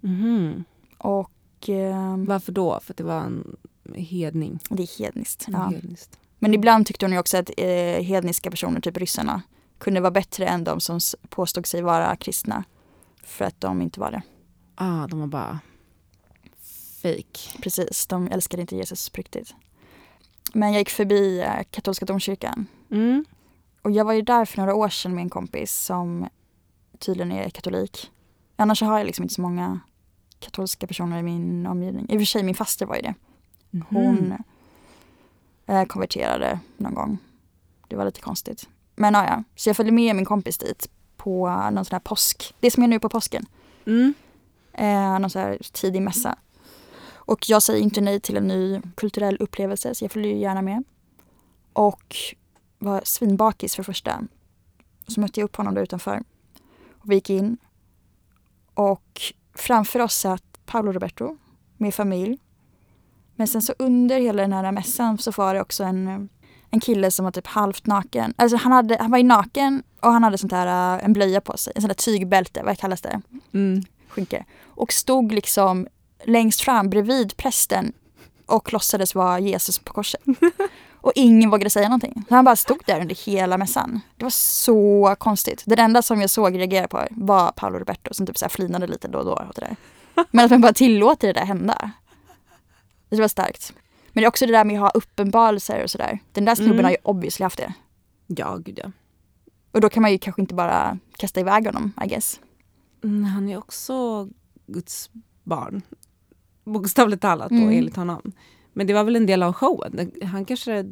Mhm. 0.00 0.64
och 0.98 1.68
eh, 1.68 2.16
Varför 2.16 2.52
då? 2.52 2.80
För 2.80 2.92
att 2.92 2.96
det 2.96 3.04
var 3.04 3.20
en 3.20 3.56
hedning. 3.94 4.58
det 4.70 4.82
är 4.82 4.98
hedniskt. 4.98 5.46
Ja. 5.52 5.58
hednist. 5.68 6.18
Men 6.38 6.54
ibland 6.54 6.86
tyckte 6.86 7.06
hon 7.06 7.12
ju 7.12 7.18
också 7.18 7.36
att 7.36 7.50
eh, 7.56 7.66
hedniska 8.02 8.50
personer, 8.50 8.80
typ 8.80 8.96
ryssarna, 8.96 9.42
kunde 9.78 10.00
vara 10.00 10.10
bättre 10.10 10.46
än 10.46 10.64
de 10.64 10.80
som 10.80 11.00
påstod 11.28 11.66
sig 11.66 11.82
vara 11.82 12.16
kristna. 12.16 12.64
För 13.24 13.44
att 13.44 13.60
de 13.60 13.82
inte 13.82 14.00
var 14.00 14.10
det. 14.10 14.22
Ah, 14.74 15.06
de 15.06 15.20
var 15.20 15.26
bara 15.26 15.58
fake. 17.02 17.58
Precis, 17.62 18.06
de 18.06 18.28
älskade 18.28 18.60
inte 18.60 18.76
Jesus 18.76 19.08
på 19.08 19.16
riktigt. 19.16 19.54
Men 20.54 20.72
jag 20.72 20.78
gick 20.78 20.90
förbi 20.90 21.40
eh, 21.40 21.62
katolska 21.70 22.06
domkyrkan. 22.06 22.66
Mm. 22.90 23.24
Och 23.82 23.90
jag 23.90 24.04
var 24.04 24.12
ju 24.12 24.22
där 24.22 24.44
för 24.44 24.58
några 24.58 24.74
år 24.74 24.88
sedan 24.88 25.14
med 25.14 25.22
en 25.22 25.30
kompis 25.30 25.74
som 25.74 26.28
tydligen 27.06 27.32
är 27.32 27.50
katolik. 27.50 28.10
Annars 28.56 28.82
har 28.82 28.98
jag 28.98 29.06
liksom 29.06 29.22
inte 29.22 29.34
så 29.34 29.40
många 29.42 29.80
katolska 30.38 30.86
personer 30.86 31.18
i 31.18 31.22
min 31.22 31.66
omgivning. 31.66 32.06
I 32.10 32.16
och 32.16 32.20
för 32.20 32.24
sig 32.26 32.42
min 32.42 32.54
faster 32.54 32.86
var 32.86 32.96
ju 32.96 33.02
det. 33.02 33.14
Hon 33.88 34.34
Mm. 35.66 35.86
konverterade 35.88 36.58
någon 36.76 36.94
gång. 36.94 37.18
Det 37.88 37.96
var 37.96 38.04
lite 38.04 38.20
konstigt. 38.20 38.68
Men 38.96 39.14
ja, 39.14 39.24
ja, 39.26 39.42
så 39.56 39.68
jag 39.68 39.76
följde 39.76 39.92
med 39.92 40.16
min 40.16 40.24
kompis 40.24 40.58
dit 40.58 40.90
på 41.16 41.48
någon 41.72 41.84
sån 41.84 41.94
här 41.94 42.00
påsk. 42.00 42.54
Det 42.60 42.70
som 42.70 42.82
är 42.82 42.88
nu 42.88 43.00
på 43.00 43.08
påsken. 43.08 43.46
Mm. 43.86 44.14
Eh, 44.72 45.18
någon 45.18 45.30
sån 45.30 45.42
här 45.42 45.58
tidig 45.72 46.02
mässa. 46.02 46.38
Och 47.26 47.48
jag 47.48 47.62
säger 47.62 47.82
inte 47.82 48.00
nej 48.00 48.20
till 48.20 48.36
en 48.36 48.48
ny 48.48 48.80
kulturell 48.96 49.36
upplevelse 49.40 49.94
så 49.94 50.04
jag 50.04 50.12
följer 50.12 50.34
gärna 50.34 50.62
med. 50.62 50.84
Och 51.72 52.16
var 52.78 53.00
svinbakis 53.04 53.74
för 53.76 53.82
första. 53.82 54.22
Så 55.06 55.20
mötte 55.20 55.40
jag 55.40 55.44
upp 55.44 55.56
honom 55.56 55.74
där 55.74 55.82
utanför. 55.82 56.22
Och 57.04 57.10
vi 57.10 57.14
gick 57.14 57.30
in. 57.30 57.56
Och 58.74 59.22
framför 59.54 60.00
oss 60.00 60.14
satt 60.14 60.44
Paolo 60.66 60.92
Roberto 60.92 61.36
med 61.76 61.94
familj. 61.94 62.38
Men 63.36 63.48
sen 63.48 63.62
så 63.62 63.74
under 63.78 64.20
hela 64.20 64.42
den 64.42 64.52
här 64.52 64.72
mässan 64.72 65.18
så 65.18 65.30
var 65.30 65.54
det 65.54 65.60
också 65.60 65.84
en, 65.84 66.28
en 66.70 66.80
kille 66.80 67.10
som 67.10 67.24
var 67.24 67.32
typ 67.32 67.46
halvt 67.46 67.86
naken. 67.86 68.34
Alltså 68.36 68.56
han, 68.56 68.72
hade, 68.72 68.96
han 69.00 69.10
var 69.10 69.18
ju 69.18 69.24
naken 69.24 69.82
och 70.00 70.12
han 70.12 70.24
hade 70.24 70.38
sånt 70.38 70.52
här, 70.52 70.96
äh, 70.96 71.04
en 71.04 71.12
blöja 71.12 71.40
på 71.40 71.56
sig. 71.56 71.72
En 71.76 71.82
sån 71.82 71.88
där 71.88 71.94
tygbälte, 71.94 72.62
vad 72.64 72.78
kallas 72.78 73.00
det? 73.00 73.20
Mm. 73.52 73.82
skynke 74.08 74.44
och 74.64 74.92
stod 74.92 75.32
liksom 75.32 75.88
längst 76.24 76.60
fram 76.60 76.90
bredvid 76.90 77.36
prästen 77.36 77.92
och 78.46 78.72
låtsades 78.72 79.14
vara 79.14 79.38
Jesus 79.38 79.78
på 79.78 79.92
korset. 79.92 80.22
Och 81.04 81.12
ingen 81.14 81.50
vågade 81.50 81.70
säga 81.70 81.88
någonting. 81.88 82.24
Så 82.28 82.34
han 82.34 82.44
bara 82.44 82.56
stod 82.56 82.78
där 82.86 83.00
under 83.00 83.14
hela 83.26 83.58
mässan. 83.58 84.00
Det 84.16 84.24
var 84.24 84.30
så 84.30 85.16
konstigt. 85.18 85.62
Det 85.66 85.80
enda 85.80 86.02
som 86.02 86.20
jag 86.20 86.30
såg 86.30 86.58
reagera 86.58 86.88
på 86.88 87.06
var 87.10 87.52
Paolo 87.52 87.78
Roberto 87.78 88.14
som 88.14 88.26
typ 88.26 88.38
så 88.38 88.44
här 88.44 88.50
flinade 88.50 88.86
lite 88.86 89.08
då 89.08 89.18
och 89.18 89.24
då 89.24 89.32
åt 89.32 89.54
det 89.56 89.60
där. 89.60 89.76
Men 90.30 90.44
att 90.44 90.50
man 90.50 90.60
bara 90.60 90.72
tillåter 90.72 91.26
det 91.26 91.32
där 91.40 91.46
hända. 91.46 91.90
Det 93.08 93.20
var 93.20 93.28
starkt. 93.28 93.72
Men 94.12 94.20
det 94.22 94.24
är 94.26 94.28
också 94.28 94.46
det 94.46 94.52
där 94.52 94.64
med 94.64 94.74
att 94.76 94.80
ha 94.80 94.90
uppenbarelser 94.90 95.82
och 95.84 95.90
sådär. 95.90 96.18
Den 96.32 96.44
där 96.44 96.54
snubben 96.54 96.72
Mm. 96.72 96.84
har 96.84 96.90
ju 96.90 96.96
obviously 97.02 97.42
haft 97.44 97.58
det. 97.58 97.72
Ja, 98.26 98.56
gud 98.56 98.80
ja. 98.84 98.90
Och 99.72 99.80
då 99.80 99.88
kan 99.88 100.02
man 100.02 100.12
ju 100.12 100.18
kanske 100.18 100.42
inte 100.42 100.54
bara 100.54 100.98
kasta 101.16 101.40
iväg 101.40 101.66
honom, 101.66 101.92
I 102.04 102.08
guess. 102.08 102.40
Mm, 103.04 103.24
han 103.24 103.48
är 103.48 103.58
också 103.58 104.28
Guds 104.66 105.10
barn. 105.42 105.82
Bokstavligt 106.64 107.22
talat 107.22 107.50
då, 107.50 107.56
Mm. 107.56 107.68
enligt 107.78 107.96
honom. 107.96 108.32
Men 108.74 108.86
det 108.86 108.92
var 108.94 109.04
väl 109.04 109.16
en 109.16 109.26
del 109.26 109.42
av 109.42 109.52
showen? 109.52 110.10
Han 110.22 110.44
kanske 110.44 110.84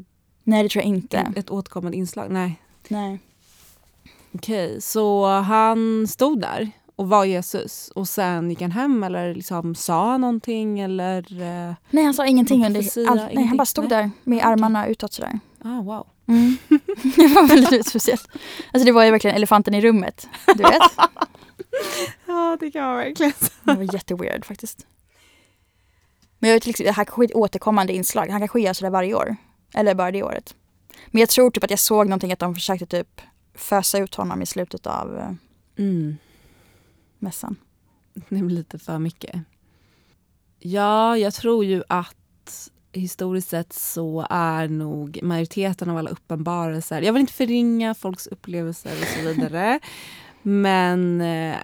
Nej, 0.44 0.62
det 0.62 0.68
tror 0.68 0.84
jag 0.84 0.88
inte. 0.88 1.32
ett 1.36 1.50
återkommande 1.50 1.96
inslag? 1.96 2.30
Nej. 2.30 2.60
Nej. 2.88 3.18
Okej, 4.34 4.80
så 4.82 5.26
han 5.26 6.06
stod 6.08 6.40
där 6.40 6.70
och 6.96 7.08
var 7.08 7.24
Jesus 7.24 7.90
och 7.94 8.08
sen 8.08 8.50
gick 8.50 8.60
han 8.60 8.70
hem 8.70 9.02
eller 9.04 9.34
liksom 9.34 9.74
sa 9.74 10.16
någonting 10.18 10.80
eller? 10.80 11.18
eh, 11.42 11.74
Nej 11.90 12.04
han 12.04 12.14
sa 12.14 12.26
ingenting 12.26 12.66
under 12.66 12.80
profetia, 12.82 13.10
allt. 13.10 13.34
Nej 13.34 13.44
han 13.46 13.56
bara 13.56 13.66
stod 13.66 13.84
Nej. 13.90 14.02
där 14.02 14.10
med 14.24 14.38
Okej. 14.38 14.52
armarna 14.52 14.86
utåt 14.86 15.12
sådär. 15.12 15.38
Ah, 15.64 15.80
wow. 15.82 16.06
Mm. 16.26 16.56
det 17.16 17.26
var 17.26 17.48
väldigt 17.48 17.86
speciellt. 17.86 18.28
Alltså 18.72 18.86
det 18.86 18.92
var 18.92 19.04
ju 19.04 19.10
verkligen 19.10 19.36
elefanten 19.36 19.74
i 19.74 19.80
rummet. 19.80 20.28
Du 20.56 20.62
vet? 20.62 20.82
Ja, 22.26 22.56
det 22.60 22.70
kan 22.70 22.82
man 22.82 22.96
verkligen 22.96 23.32
Det 23.64 23.74
var 23.74 23.94
jätteweird 23.94 24.44
faktiskt. 24.44 24.86
Men 26.42 26.50
jag 26.50 26.66
liksom, 26.66 26.84
det 26.84 26.92
här 26.92 27.04
kanske 27.04 27.22
är 27.22 27.24
ett 27.24 27.34
återkommande 27.34 27.92
inslag. 27.92 28.28
Han 28.28 28.40
kanske 28.40 28.60
gör 28.60 28.72
sådär 28.72 28.90
varje 28.90 29.14
år. 29.14 29.36
Eller 29.74 29.94
bara 29.94 30.10
det 30.10 30.22
året. 30.22 30.54
Men 31.06 31.20
jag 31.20 31.28
tror 31.28 31.50
typ 31.50 31.64
att 31.64 31.70
jag 31.70 31.78
såg 31.78 32.06
någonting 32.06 32.32
att 32.32 32.38
de 32.38 32.54
försökte 32.54 32.86
typ 32.86 33.20
fösa 33.54 33.98
ut 33.98 34.14
honom 34.14 34.42
i 34.42 34.46
slutet 34.46 34.86
av 34.86 35.18
eh, 35.18 35.32
mm. 35.78 36.16
mässan. 37.18 37.56
Det 38.14 38.22
blir 38.28 38.42
lite 38.42 38.78
för 38.78 38.98
mycket. 38.98 39.40
Ja, 40.58 41.18
jag 41.18 41.34
tror 41.34 41.64
ju 41.64 41.82
att 41.88 42.70
historiskt 42.92 43.48
sett 43.48 43.72
så 43.72 44.26
är 44.30 44.68
nog 44.68 45.18
majoriteten 45.22 45.90
av 45.90 45.96
alla 45.96 46.10
uppenbarelser, 46.10 47.02
jag 47.02 47.12
vill 47.12 47.20
inte 47.20 47.32
förringa 47.32 47.94
folks 47.94 48.26
upplevelser 48.26 48.92
och 49.00 49.06
så 49.06 49.28
vidare, 49.28 49.80
men 50.42 51.20
eh, 51.20 51.56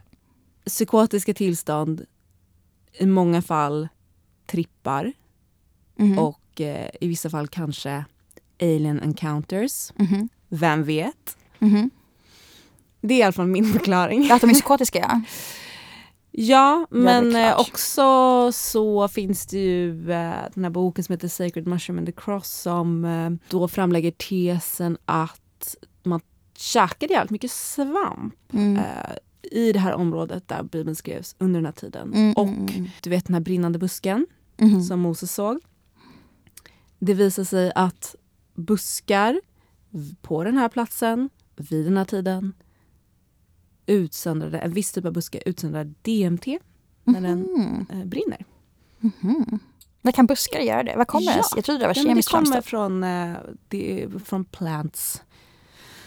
psykotiska 0.66 1.34
tillstånd 1.34 2.06
i 2.92 3.06
många 3.06 3.42
fall 3.42 3.88
trippar 4.48 5.12
Mhm. 5.96 6.18
och 6.18 6.60
eh, 6.60 6.90
i 7.00 7.08
vissa 7.08 7.30
fall 7.30 7.48
kanske 7.48 8.04
alien 8.60 9.00
encounters. 9.00 9.92
Mhm. 9.96 10.28
Vem 10.48 10.84
vet? 10.84 11.36
Mhm. 11.58 11.90
Det 13.00 13.14
är 13.14 13.18
i 13.18 13.22
alla 13.22 13.32
fall 13.32 13.46
min 13.46 13.72
förklaring. 13.72 14.30
Att 14.30 14.40
de 14.40 14.50
är 14.50 14.54
psykotiska 14.54 14.98
ja. 14.98 15.20
Ja, 16.30 16.86
men 16.90 17.30
klart. 17.30 17.54
eh, 17.54 17.60
också 17.60 18.52
så 18.52 19.08
finns 19.08 19.46
det 19.46 19.58
ju 19.58 20.10
eh, 20.12 20.34
den 20.54 20.64
här 20.64 20.70
boken 20.70 21.04
som 21.04 21.12
heter 21.12 21.28
Sacred 21.28 21.66
Mushroom 21.66 21.98
and 21.98 22.06
the 22.06 22.12
Cross 22.12 22.48
som 22.50 23.04
eh, 23.04 23.30
då 23.50 23.68
framlägger 23.68 24.10
tesen 24.10 24.98
att 25.04 25.74
man 26.02 26.20
käkade 26.56 27.12
jävligt 27.12 27.30
mycket 27.30 27.50
svamp 27.50 28.34
Mm. 28.52 28.76
eh, 28.76 28.82
i 29.42 29.72
det 29.72 29.78
här 29.78 29.92
området 29.94 30.48
där 30.48 30.62
Bibeln 30.62 30.96
skrevs 30.96 31.36
under 31.38 31.60
den 31.60 31.64
här 31.66 31.72
tiden. 31.72 32.12
Mm, 32.14 32.32
Och 32.32 32.46
mm, 32.48 32.66
mm. 32.66 32.90
du 33.02 33.10
vet 33.10 33.26
den 33.26 33.34
här 33.34 33.40
brinnande 33.40 33.78
busken 33.78 34.26
Mhm. 34.58 34.82
som 34.82 35.00
Moses 35.00 35.34
såg. 35.34 35.58
Det 36.98 37.14
visar 37.14 37.44
sig 37.44 37.72
att 37.74 38.14
buskar 38.54 39.40
på 40.22 40.44
den 40.44 40.56
här 40.56 40.68
platsen 40.68 41.30
vid 41.56 41.84
den 41.84 41.96
här 41.96 42.04
tiden 42.04 42.52
utsöndrade, 43.86 44.58
en 44.58 44.72
viss 44.72 44.92
typ 44.92 45.04
av 45.04 45.12
buskar 45.12 45.42
utsöndrar 45.46 45.84
DMT 46.02 46.58
när 47.04 47.20
den 47.20 47.38
Mhm. 47.40 47.86
eh, 47.90 48.04
brinner. 48.04 48.44
Mhm. 49.00 49.58
Vad 50.02 50.14
kan 50.14 50.26
buskar 50.26 50.60
göra 50.60 50.82
det? 50.82 50.94
Vad 50.96 51.06
kommer 51.08 51.26
Ja. 51.26 51.32
det? 51.32 51.42
Jag 51.56 51.64
trodde 51.64 51.78
det 51.80 51.86
var 51.86 51.94
Ja, 51.96 52.02
men 52.02 52.16
det 52.16 52.22
kemiskt 52.22 52.30
kommer 52.30 52.60
från, 52.60 53.04
eh, 53.04 53.36
det 53.68 54.02
är 54.02 54.18
från 54.18 54.44
plants. 54.44 55.22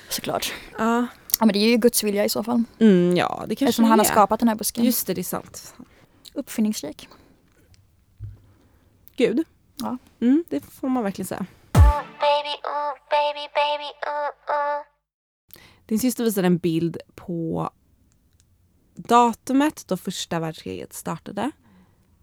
Såklart. 0.10 0.54
Ja, 0.78 1.08
Ja 1.39 1.45
men 1.45 1.54
det 1.54 1.60
är 1.60 1.70
ju 1.70 1.78
Guds 1.78 2.04
vilja 2.04 2.26
i 2.26 2.30
så 2.30 2.43
fall. 2.43 2.64
mm, 2.80 3.18
ja 3.18 3.45
det 3.47 3.56
kanske 3.56 3.66
Eftersom 3.66 3.86
han 3.86 3.99
har 3.99 4.06
skapat 4.06 4.39
den 4.39 4.49
här 4.49 4.56
busken. 4.56 4.84
Just 4.86 5.08
det, 5.08 5.14
det 5.14 5.22
är 5.22 5.24
sant. 5.24 5.76
Uppfinningsrik. 6.34 7.10
Gud. 9.22 9.44
Ja. 9.76 9.98
Mm, 10.22 10.44
det 10.50 10.60
får 10.66 10.90
man 10.90 11.04
verkligen 11.04 11.28
säga. 11.28 11.46
Ooh, 11.74 12.02
baby, 12.20 12.54
ooh, 12.64 12.94
baby, 13.10 13.48
baby, 13.56 13.90
ooh. 14.08 14.86
Din 15.86 16.00
syster 16.00 16.24
visade 16.24 16.48
en 16.48 16.58
bild 16.58 16.98
på 17.16 17.70
datumet 18.96 19.88
då 19.88 19.98
första 19.98 20.40
världskriget 20.40 20.94
startade, 20.94 21.52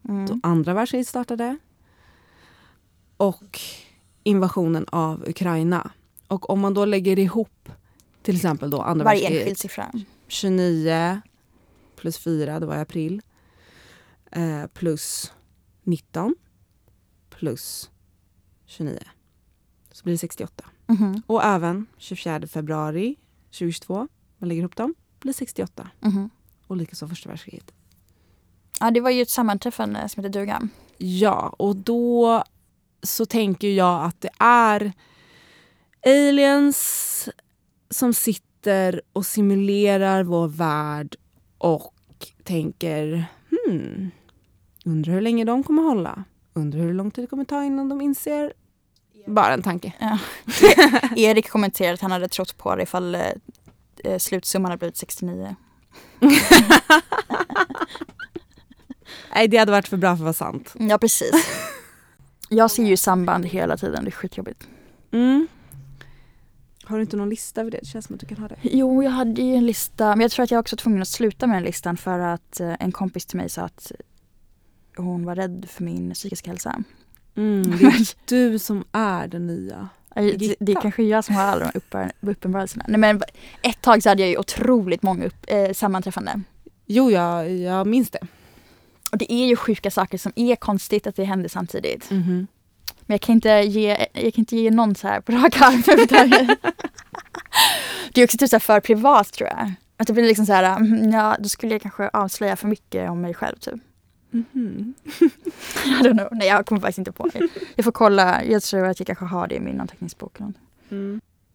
Mm. 0.08 0.26
då 0.26 0.38
andra 0.42 0.74
världskriget 0.74 1.08
startade 1.08 1.58
och 3.16 3.60
invasionen 4.22 4.86
av 4.88 5.28
Ukraina. 5.28 5.90
Och 6.28 6.50
om 6.50 6.60
man 6.60 6.74
då 6.74 6.84
lägger 6.84 7.18
ihop 7.18 7.68
till 8.22 8.36
exempel 8.36 8.70
då 8.70 8.80
andra 8.82 9.04
Varje 9.04 9.20
världskriget 9.20 9.42
enskild 9.42 9.58
siffra. 9.58 9.92
29 10.28 11.20
plus 11.96 12.18
4, 12.18 12.60
det 12.60 12.66
var 12.66 12.76
i 12.76 12.80
april. 12.80 13.22
Eh, 14.32 14.66
plus 14.66 15.32
19 15.82 16.34
plus 17.38 17.90
29. 18.66 18.98
Så 19.92 20.04
blir 20.04 20.14
det 20.14 20.18
68. 20.18 20.64
Mhm. 20.86 21.22
Och 21.26 21.44
även 21.44 21.86
24 21.98 22.46
februari 22.46 23.16
2022, 23.50 24.08
man 24.38 24.48
lägger 24.48 24.60
ihop 24.60 24.76
dem, 24.76 24.94
blir 25.20 25.32
68. 25.32 25.90
Mhm. 26.00 26.30
Och 26.66 26.76
likaså 26.76 27.08
första 27.08 27.28
världskriget. 27.28 27.72
Ja 28.80 28.90
det 28.90 29.00
var 29.00 29.10
ju 29.10 29.22
ett 29.22 29.30
sammanträffande 29.30 30.08
som 30.08 30.24
heter 30.24 30.40
duga. 30.40 30.68
Ja, 30.98 31.54
och 31.58 31.76
då 31.76 32.44
så 33.02 33.26
tänker 33.26 33.68
jag 33.68 34.04
att 34.04 34.20
det 34.20 34.30
är 34.38 34.92
aliens 36.06 37.28
som 37.90 38.14
sitter 38.14 39.02
och 39.12 39.26
simulerar 39.26 40.22
vår 40.24 40.48
värld 40.48 41.16
och 41.58 41.94
tänker 42.42 43.24
hmm, 43.50 44.10
undrar 44.84 45.12
hur 45.12 45.20
länge 45.20 45.44
de 45.44 45.62
kommer 45.62 45.82
hålla. 45.82 46.24
Undrar 46.58 46.80
hur 46.80 46.94
lång 46.94 47.10
tid 47.10 47.24
det 47.24 47.28
kommer 47.28 47.44
ta 47.44 47.64
innan 47.64 47.88
de 47.88 48.00
inser. 48.00 48.52
Bara 49.26 49.54
en 49.54 49.62
tanke. 49.62 49.92
Ja. 49.98 50.18
Erik 51.16 51.50
kommenterade 51.50 51.94
att 51.94 52.00
han 52.00 52.10
hade 52.10 52.28
trott 52.28 52.58
på 52.58 52.76
det 52.76 52.82
ifall 52.82 53.14
eh, 53.14 53.22
eh, 54.04 54.18
slutsumman 54.18 54.70
hade 54.70 54.78
blivit 54.78 54.96
69. 54.96 55.56
Nej, 59.34 59.48
det 59.48 59.56
hade 59.56 59.72
varit 59.72 59.88
för 59.88 59.96
bra 59.96 60.08
för 60.08 60.14
att 60.14 60.20
vara 60.20 60.32
sant. 60.32 60.74
Ja 60.78 60.98
precis. 60.98 61.32
Jag 62.48 62.70
ser 62.70 62.84
ju 62.84 62.96
samband 62.96 63.46
hela 63.46 63.76
tiden, 63.76 64.04
det 64.04 64.08
är 64.08 64.12
skitjobbigt. 64.12 64.68
Mm. 65.12 65.48
Har 66.84 66.96
du 66.96 67.02
inte 67.02 67.16
någon 67.16 67.30
lista 67.30 67.60
över 67.60 67.70
det? 67.70 67.78
Det 67.78 67.86
känns 67.86 68.06
som 68.06 68.14
att 68.14 68.20
du 68.20 68.26
kan 68.26 68.38
ha 68.38 68.48
det. 68.48 68.56
Jo, 68.62 69.02
jag 69.02 69.10
hade 69.10 69.42
ju 69.42 69.54
en 69.54 69.66
lista, 69.66 70.08
men 70.08 70.20
jag 70.20 70.30
tror 70.30 70.44
att 70.44 70.50
jag 70.50 70.60
också 70.60 70.76
var 70.76 70.78
tvungen 70.78 71.02
att 71.02 71.08
sluta 71.08 71.46
med 71.46 71.56
den 71.56 71.62
listan 71.62 71.96
för 71.96 72.18
att 72.18 72.60
eh, 72.60 72.74
en 72.80 72.92
kompis 72.92 73.26
till 73.26 73.36
mig 73.36 73.48
sa 73.48 73.62
att 73.62 73.92
hon 75.02 75.24
var 75.24 75.34
rädd 75.36 75.66
för 75.70 75.84
min 75.84 76.14
psykiska 76.14 76.50
hälsa. 76.50 76.82
Mm, 77.36 77.62
det 77.78 77.84
är 77.84 78.06
du 78.26 78.58
som 78.58 78.84
är 78.92 79.28
den 79.28 79.46
nya. 79.46 79.88
Det, 80.14 80.54
det 80.60 80.72
är 80.72 80.80
kanske 80.80 81.02
jag 81.02 81.24
som 81.24 81.34
har 81.34 81.42
alla 81.42 81.70
de 81.72 81.78
uppenbar- 81.80 82.12
uppenbarelserna. 82.20 82.84
Nej 82.88 82.98
men 83.00 83.22
ett 83.62 83.80
tag 83.82 84.02
så 84.02 84.08
hade 84.08 84.22
jag 84.22 84.30
ju 84.30 84.38
otroligt 84.38 85.02
många 85.02 85.24
upp, 85.24 85.44
eh, 85.46 85.72
sammanträffanden. 85.72 86.44
Jo, 86.86 87.10
jag, 87.10 87.50
jag 87.50 87.86
minns 87.86 88.10
det. 88.10 88.18
Och 89.12 89.18
det 89.18 89.32
är 89.32 89.46
ju 89.46 89.56
sjuka 89.56 89.90
saker 89.90 90.18
som 90.18 90.32
är 90.36 90.56
konstigt 90.56 91.06
att 91.06 91.16
det 91.16 91.24
händer 91.24 91.48
samtidigt. 91.48 92.10
Mhm. 92.10 92.46
Men 93.00 93.14
jag 93.14 93.20
kan 93.20 93.34
inte 93.34 93.48
ge, 93.50 94.06
jag 94.12 94.34
kan 94.34 94.42
inte 94.42 94.56
ge 94.56 94.70
någon 94.70 94.94
så 94.94 95.08
här 95.08 95.20
på 95.20 95.32
rak 95.32 95.60
arm. 95.60 95.82
Det 98.12 98.20
är 98.20 98.24
också 98.24 98.38
typ 98.38 98.50
så 98.50 98.60
för 98.60 98.80
privat 98.80 99.32
tror 99.32 99.48
jag. 99.48 99.72
Att 99.96 100.06
det 100.06 100.12
blir 100.12 100.24
liksom 100.24 100.46
så 100.46 100.52
här, 100.52 100.76
mm, 100.76 101.10
ja 101.10 101.36
då 101.38 101.48
skulle 101.48 101.74
jag 101.74 101.82
kanske 101.82 102.08
avslöja 102.08 102.56
för 102.56 102.68
mycket 102.68 103.10
om 103.10 103.20
mig 103.20 103.34
själv 103.34 103.56
typ. 103.56 103.80
Mhm. 104.30 104.94
I 105.84 106.02
don't 106.02 106.12
know. 106.12 106.28
Nej 106.32 106.48
jag 106.48 106.66
kommer 106.66 106.80
faktiskt 106.80 106.98
inte 106.98 107.12
på 107.12 107.26
det. 107.28 107.48
Jag 107.74 107.84
får 107.84 107.92
kolla, 107.92 108.44
jag 108.44 108.62
tror 108.62 108.86
att 108.86 109.00
jag 109.00 109.06
kanske 109.06 109.24
har 109.24 109.48
det 109.48 109.54
i 109.54 109.60
min 109.60 109.80
anteckningsbok. 109.80 110.40
Mm. 110.40 110.54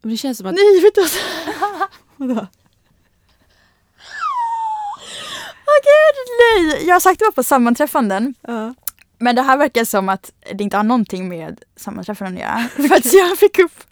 Men 0.02 0.10
Det 0.10 0.16
känns 0.16 0.38
som 0.38 0.46
att... 0.46 0.54
Nej 0.54 0.80
vet 0.82 0.94
du 0.94 1.02
Vadå? 2.16 2.46
Åh 5.66 5.80
gud 5.84 6.16
nej! 6.40 6.86
Jag 6.86 6.94
har 6.94 7.00
sagt 7.00 7.18
det 7.18 7.24
var 7.24 7.32
på 7.32 7.42
sammanträffanden. 7.42 8.34
Ja. 8.40 8.74
Men 9.18 9.36
det 9.36 9.42
här 9.42 9.56
verkar 9.56 9.84
som 9.84 10.08
att 10.08 10.32
det 10.54 10.64
inte 10.64 10.76
har 10.76 10.84
någonting 10.84 11.28
med 11.28 11.62
sammanträffanden 11.76 12.34
att 12.34 12.40
göra. 12.40 12.68
För 12.88 12.94
att 12.96 13.12
jag 13.14 13.38
fick 13.38 13.58
upp 13.58 13.84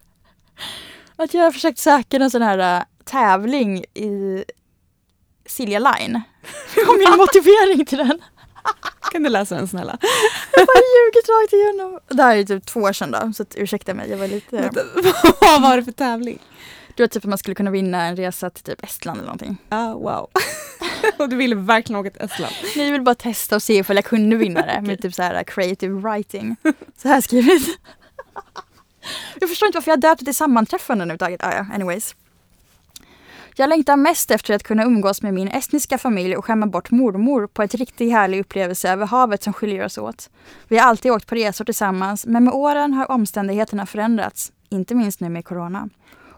att 1.16 1.34
jag 1.34 1.42
har 1.42 1.50
försökt 1.50 1.78
söka 1.78 2.18
någon 2.18 2.30
sån 2.30 2.42
här 2.42 2.78
äh, 2.78 2.82
tävling 3.04 3.78
i 3.94 4.44
Silja 5.46 5.78
Line. 5.78 6.22
Och 6.88 6.98
min 6.98 7.16
motivering 7.18 7.86
till 7.86 7.98
den. 7.98 8.22
Kan 9.12 9.22
du 9.22 9.28
läsa 9.28 9.54
den 9.54 9.68
snälla? 9.68 9.98
Jag 10.56 10.66
bara 10.66 10.78
ljugit 10.78 11.28
rakt 11.28 11.52
igenom. 11.52 12.00
Det 12.08 12.22
här 12.22 12.36
är 12.36 12.44
typ 12.44 12.66
två 12.66 12.80
år 12.80 12.92
sedan 12.92 13.10
då, 13.10 13.32
så 13.32 13.42
att, 13.42 13.54
ursäkta 13.56 13.94
mig. 13.94 14.10
Jag 14.10 14.18
var 14.18 14.28
lite... 14.28 14.70
Vad 15.40 15.62
var 15.62 15.76
det 15.76 15.84
för 15.84 15.92
tävling? 15.92 16.38
Det 16.96 17.02
var 17.02 17.08
typ 17.08 17.24
att 17.24 17.28
man 17.28 17.38
skulle 17.38 17.54
kunna 17.54 17.70
vinna 17.70 18.02
en 18.04 18.16
resa 18.16 18.50
till 18.50 18.64
typ 18.64 18.84
Estland 18.84 19.18
eller 19.18 19.26
någonting. 19.26 19.56
Ah, 19.68 19.94
wow. 19.94 20.30
och 21.18 21.28
du 21.28 21.36
ville 21.36 21.54
verkligen 21.54 22.00
åka 22.00 22.10
till 22.10 22.22
Estland? 22.22 22.54
Nej, 22.76 22.84
jag 22.84 22.92
ville 22.92 23.04
bara 23.04 23.14
testa 23.14 23.56
och 23.56 23.62
se 23.62 23.78
ifall 23.78 23.96
jag 23.96 24.04
kunde 24.04 24.36
vinna 24.36 24.66
det 24.66 24.80
med 24.80 25.02
typ 25.02 25.14
så 25.14 25.22
här 25.22 25.44
creative 25.44 25.94
writing. 25.94 26.56
Så 26.96 27.08
här 27.08 27.20
skrivit. 27.20 27.78
Jag 29.40 29.48
förstår 29.48 29.66
inte 29.66 29.78
varför 29.78 29.90
jag 29.90 30.00
döpt 30.00 30.18
det 30.18 30.24
till 30.24 30.34
sammanträffanden 30.34 31.10
överhuvudtaget. 31.10 31.44
Ah, 31.44 31.56
ja, 31.56 31.74
anyways. 31.74 32.14
Jag 33.54 33.68
längtar 33.68 33.96
mest 33.96 34.30
efter 34.30 34.54
att 34.54 34.62
kunna 34.62 34.84
umgås 34.84 35.22
med 35.22 35.34
min 35.34 35.48
estniska 35.48 35.98
familj 35.98 36.36
och 36.36 36.44
skämma 36.44 36.66
bort 36.66 36.90
mormor 36.90 37.46
på 37.46 37.62
ett 37.62 37.74
riktigt 37.74 38.12
härlig 38.12 38.40
upplevelse 38.40 38.90
över 38.90 39.06
havet 39.06 39.42
som 39.42 39.52
skiljer 39.52 39.84
oss 39.84 39.98
åt. 39.98 40.30
Vi 40.68 40.78
har 40.78 40.88
alltid 40.88 41.12
åkt 41.12 41.26
på 41.26 41.34
resor 41.34 41.64
tillsammans 41.64 42.26
men 42.26 42.44
med 42.44 42.54
åren 42.54 42.92
har 42.94 43.10
omständigheterna 43.10 43.86
förändrats, 43.86 44.52
inte 44.68 44.94
minst 44.94 45.20
nu 45.20 45.28
med 45.28 45.44
corona. 45.44 45.88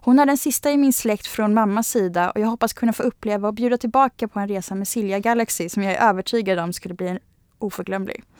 Hon 0.01 0.19
är 0.19 0.27
den 0.27 0.39
sista 0.39 0.71
i 0.71 0.77
min 0.77 0.93
släkt 0.93 1.27
från 1.27 1.55
mammas 1.55 1.89
sida 1.89 2.31
och 2.31 2.41
jag 2.41 2.47
hoppas 2.49 2.73
kunna 2.73 2.93
få 2.93 3.03
uppleva 3.03 3.49
och 3.49 3.55
bjuda 3.55 3.79
tillbaka 3.79 4.29
på 4.29 4.41
en 4.41 4.49
resa 4.49 4.75
med 4.75 4.89
Silja 4.89 5.19
Galaxy 5.19 5.69
som 5.69 5.83
jag 5.83 5.93
är 5.93 6.09
övertygad 6.09 6.59
om 6.59 6.73
skulle 6.73 6.95
bli 6.95 7.09
en 7.09 7.19
oförglömlig. 7.59 8.23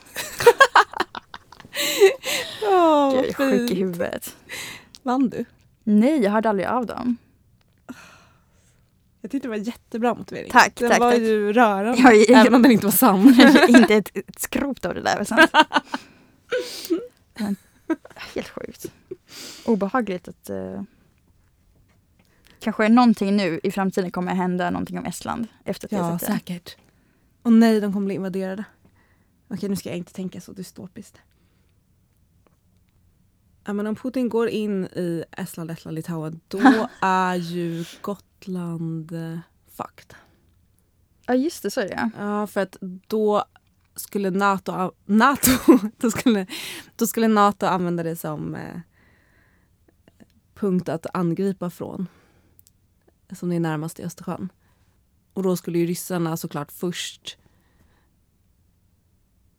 Oh, 2.63 3.15
Jag 3.15 3.25
är 3.25 3.33
sjuk 3.33 3.71
i 3.71 3.75
huvudet. 3.75 4.35
Vann 5.03 5.29
du? 5.29 5.45
Nej, 5.83 6.23
jag 6.23 6.31
hörde 6.31 6.49
aldrig 6.49 6.67
av 6.67 6.85
dem. 6.85 7.17
Jag 9.25 9.31
tyckte 9.31 9.47
det 9.47 9.49
var 9.49 9.57
jättebra 9.57 10.15
motivering. 10.15 10.51
Tack, 10.51 10.75
den 10.75 10.89
tack, 10.89 10.99
var 10.99 11.11
tack. 11.11 11.21
ju 11.21 11.53
rörande. 11.53 12.01
Jag 12.01 12.15
är- 12.15 12.31
Även 12.35 12.53
om 12.53 12.61
den 12.61 12.71
inte 12.71 12.85
var 12.85 12.91
sann. 12.91 13.27
inte 13.67 13.95
ett, 13.95 14.17
ett 14.17 14.39
skrot 14.39 14.85
av 14.85 14.93
det 14.93 15.01
där. 15.01 15.17
var 15.17 15.23
sant. 15.23 15.51
Men, 17.39 17.55
helt 18.35 18.47
sjukt. 18.49 18.85
Obehagligt 19.65 20.27
att... 20.27 20.49
Uh, 20.49 20.81
kanske 22.59 22.89
någonting 22.89 23.35
nu 23.35 23.59
i 23.63 23.71
framtiden 23.71 24.11
kommer 24.11 24.33
hända 24.35 24.69
någonting 24.69 24.97
om 24.99 25.05
Estland 25.05 25.47
efter 25.63 25.87
att 25.87 25.91
jag 25.91 25.99
ja, 26.01 26.03
har 26.03 26.17
sett 26.17 26.27
det. 26.27 26.33
säkert. 26.33 26.77
Och 27.41 27.53
nej, 27.53 27.81
de 27.81 27.93
kommer 27.93 28.05
bli 28.05 28.15
invaderade. 28.15 28.63
Okej, 29.47 29.69
nu 29.69 29.75
ska 29.75 29.89
jag 29.89 29.97
inte 29.97 30.13
tänka 30.13 30.41
så 30.41 30.51
dystopiskt. 30.51 31.17
Men 33.73 33.87
om 33.87 33.95
Putin 33.95 34.29
går 34.29 34.47
in 34.49 34.85
i 34.85 35.23
Estland, 35.31 35.67
Lettland, 35.67 35.95
Litauen, 35.95 36.39
då 36.47 36.59
är 37.01 37.35
ju 37.35 37.85
Gotland 38.01 39.11
eh, 39.11 39.39
fucked. 39.71 40.15
Ja 41.25 41.33
just 41.33 41.63
det, 41.63 41.71
så 41.71 41.81
är 41.81 41.87
det 41.87 42.09
Ja, 42.17 42.47
för 42.47 42.61
att 42.61 42.77
då 43.07 43.45
skulle 43.95 44.29
NATO, 44.29 44.91
NATO, 45.05 45.49
då 45.97 46.11
skulle, 46.11 46.47
då 46.95 47.07
skulle 47.07 47.27
NATO 47.27 47.65
använda 47.65 48.03
det 48.03 48.15
som 48.15 48.55
eh, 48.55 48.79
punkt 50.53 50.89
att 50.89 51.05
angripa 51.13 51.69
från. 51.69 52.07
Som 53.31 53.49
det 53.49 53.55
är 53.55 53.59
närmast 53.59 53.99
i 53.99 54.03
Östersjön. 54.03 54.49
Och 55.33 55.43
då 55.43 55.57
skulle 55.57 55.79
ju 55.79 55.85
ryssarna 55.85 56.37
såklart 56.37 56.71
först 56.71 57.37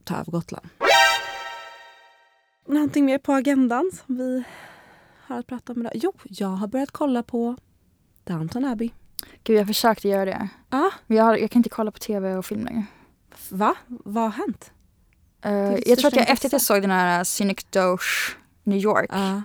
ta 0.04 0.14
över 0.14 0.32
Gotland. 0.32 0.68
Någonting 2.66 3.04
mer 3.04 3.18
på 3.18 3.32
agendan 3.32 3.90
som 4.06 4.16
vi 4.18 4.42
har 5.26 5.38
att 5.38 5.46
prata 5.46 5.72
om 5.72 5.80
idag? 5.80 5.92
Jo, 5.94 6.12
jag 6.24 6.48
har 6.48 6.66
börjat 6.66 6.90
kolla 6.90 7.22
på 7.22 7.56
Downton 8.24 8.64
Abbey. 8.64 8.90
Gud 9.44 9.56
jag 9.58 9.66
försökte 9.66 10.08
göra 10.08 10.24
det. 10.24 10.48
Ja, 10.70 10.90
Men 11.06 11.16
jag, 11.16 11.24
har, 11.24 11.36
jag 11.36 11.50
kan 11.50 11.60
inte 11.60 11.68
kolla 11.68 11.90
på 11.90 11.98
tv 11.98 12.34
och 12.34 12.46
film 12.46 12.64
längre. 12.64 12.84
va? 13.50 13.74
Vad 13.86 14.22
har 14.24 14.30
hänt? 14.30 14.72
Eh, 15.42 15.70
ditt 15.74 15.88
jag 15.88 15.98
tror 15.98 16.08
att 16.08 16.16
jag 16.16 16.30
efter 16.30 16.48
att 16.48 16.52
jag 16.52 16.62
såg 16.62 16.80
den 16.82 16.90
här 16.90 17.24
Cynic 17.24 17.64
Doge 17.70 18.36
New 18.62 18.78
York, 18.78 19.10
Ja. 19.12 19.42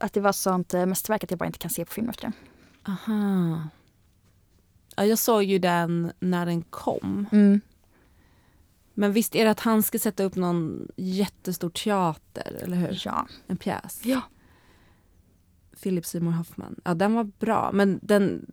att 0.00 0.12
det 0.12 0.20
var 0.20 0.32
sånt 0.32 0.74
uh, 0.74 0.86
mästerverk 0.86 1.24
att 1.24 1.30
jag 1.30 1.38
bara 1.38 1.46
inte 1.46 1.58
kan 1.58 1.70
se 1.70 1.84
på 1.84 1.92
film 1.92 2.08
efter 2.08 2.26
det. 2.26 2.32
Aha. 2.90 3.62
Ja, 4.96 5.04
jag 5.04 5.18
såg 5.18 5.42
ju 5.42 5.58
den 5.58 6.12
när 6.20 6.46
den 6.46 6.62
kom. 6.62 7.26
Mm. 7.32 7.60
Men 8.98 9.12
visst 9.12 9.34
är 9.34 9.44
det 9.44 9.50
att 9.50 9.60
han 9.60 9.82
ska 9.82 9.98
sätta 9.98 10.24
upp 10.24 10.36
någon 10.36 10.88
jättestor 10.96 11.70
teater, 11.70 12.58
eller 12.62 12.76
hur? 12.76 13.02
Ja. 13.04 13.26
En 13.46 13.56
pjäs. 13.56 14.00
ja. 14.04 14.22
Philip 15.82 16.06
Seymour 16.06 16.32
Hoffman. 16.32 16.80
Ja, 16.84 16.94
den 16.94 17.14
var 17.14 17.24
bra, 17.24 17.70
men 17.72 18.00
den 18.02 18.46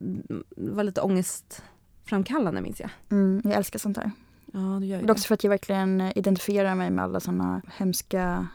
var 0.58 0.84
lite 0.84 1.02
ångestframkallande 1.02 2.62
minns 2.62 2.80
jag. 2.80 2.90
Mm, 3.10 3.42
jag 3.44 3.54
älskar 3.54 3.80
sånt 3.80 3.98
här. 3.98 4.12
Ja, 4.54 4.60
det 4.60 4.86
gör 4.86 4.98
ju 4.98 5.06
Det 5.06 5.10
är 5.10 5.12
också 5.12 5.28
för 5.28 5.34
att 5.34 5.44
jag 5.44 5.50
verkligen 5.50 6.02
identifierar 6.16 6.76
mig 6.76 6.90
med 6.90 7.04
alla 7.04 7.20
såna 7.20 7.62
hemska 7.78 8.48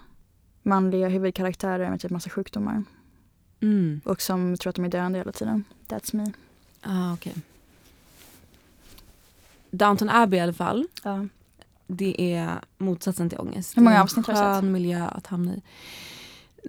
manliga 0.62 1.09
huvudkaraktärer 1.09 1.91
med 1.91 2.01
typ 2.01 2.11
massa 2.11 2.30
sjukdomar. 2.30 2.84
Mm. 3.61 4.01
Och 4.05 4.22
som 4.22 4.57
tror 4.57 4.70
att 4.70 4.76
de 4.76 4.84
är 4.84 4.88
döende 4.88 5.18
hela 5.18 5.32
tiden. 5.32 5.64
That's 5.88 6.16
me. 6.16 6.32
Ah, 6.82 7.12
okej. 7.12 7.34
Downton 9.70 10.09
Abbey 10.09 10.38
i 10.38 10.43
alla 10.43 10.53
fall. 10.53 10.86
Ja. 11.03 11.26
Det 11.97 12.34
är 12.34 12.61
motsatsen 12.78 13.28
till 13.28 13.38
ångest. 13.38 13.76
Hur 13.76 13.82
många 13.82 14.03
avsnitt 14.03 14.26
har 14.26 14.34
du 14.34 14.38
sett? 14.38 14.47
skön 14.47 14.72
miljö 14.72 15.07
att 15.07 15.26
hamna 15.26 15.55
i. 15.55 15.62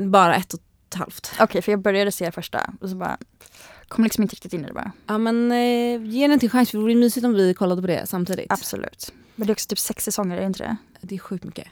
Bara 0.05 0.35
ett 0.35 0.53
och 0.53 0.59
ett 0.89 0.95
halvt. 0.95 1.31
Okej, 1.39 1.61
för 1.61 1.71
jag 1.71 1.81
började 1.81 2.11
se 2.11 2.31
första 2.31 2.73
och 2.81 2.89
så 2.89 2.95
bara 2.95 3.17
kom 3.87 4.03
liksom 4.03 4.23
inte 4.23 4.35
riktigt 4.35 4.53
in 4.53 4.63
i 4.63 4.67
det 4.67 4.73
bara. 4.73 4.91
Ja 5.07 5.17
men 5.17 5.51
eh, 5.51 6.03
ge 6.03 6.27
den 6.27 6.39
till 6.39 6.49
chans 6.49 6.71
för 6.71 6.77
det 6.77 6.81
vore 6.81 6.95
mysigt 6.95 7.25
om 7.25 7.33
vi 7.33 7.53
kollade 7.53 7.81
på 7.81 7.87
det 7.87 8.07
samtidigt. 8.07 8.51
Absolut. 8.51 9.13
Men 9.35 9.47
det 9.47 9.51
är 9.51 9.55
också 9.55 9.67
typ 9.67 9.79
sex 9.79 10.05
säsonger, 10.05 10.35
är 10.37 10.41
det 10.41 10.47
inte 10.47 10.63
det? 10.63 10.77
Det 11.01 11.15
är 11.15 11.19
sjukt 11.19 11.43
mycket. 11.43 11.67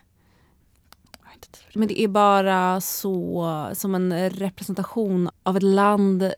Men 1.74 1.88
det 1.88 2.02
är 2.02 2.08
bara 2.08 2.82
så 2.82 3.72
som 3.74 3.96
en 3.96 4.30
representation 4.30 5.30
av 5.44 5.58
ett 5.58 5.64
land 5.64 6.34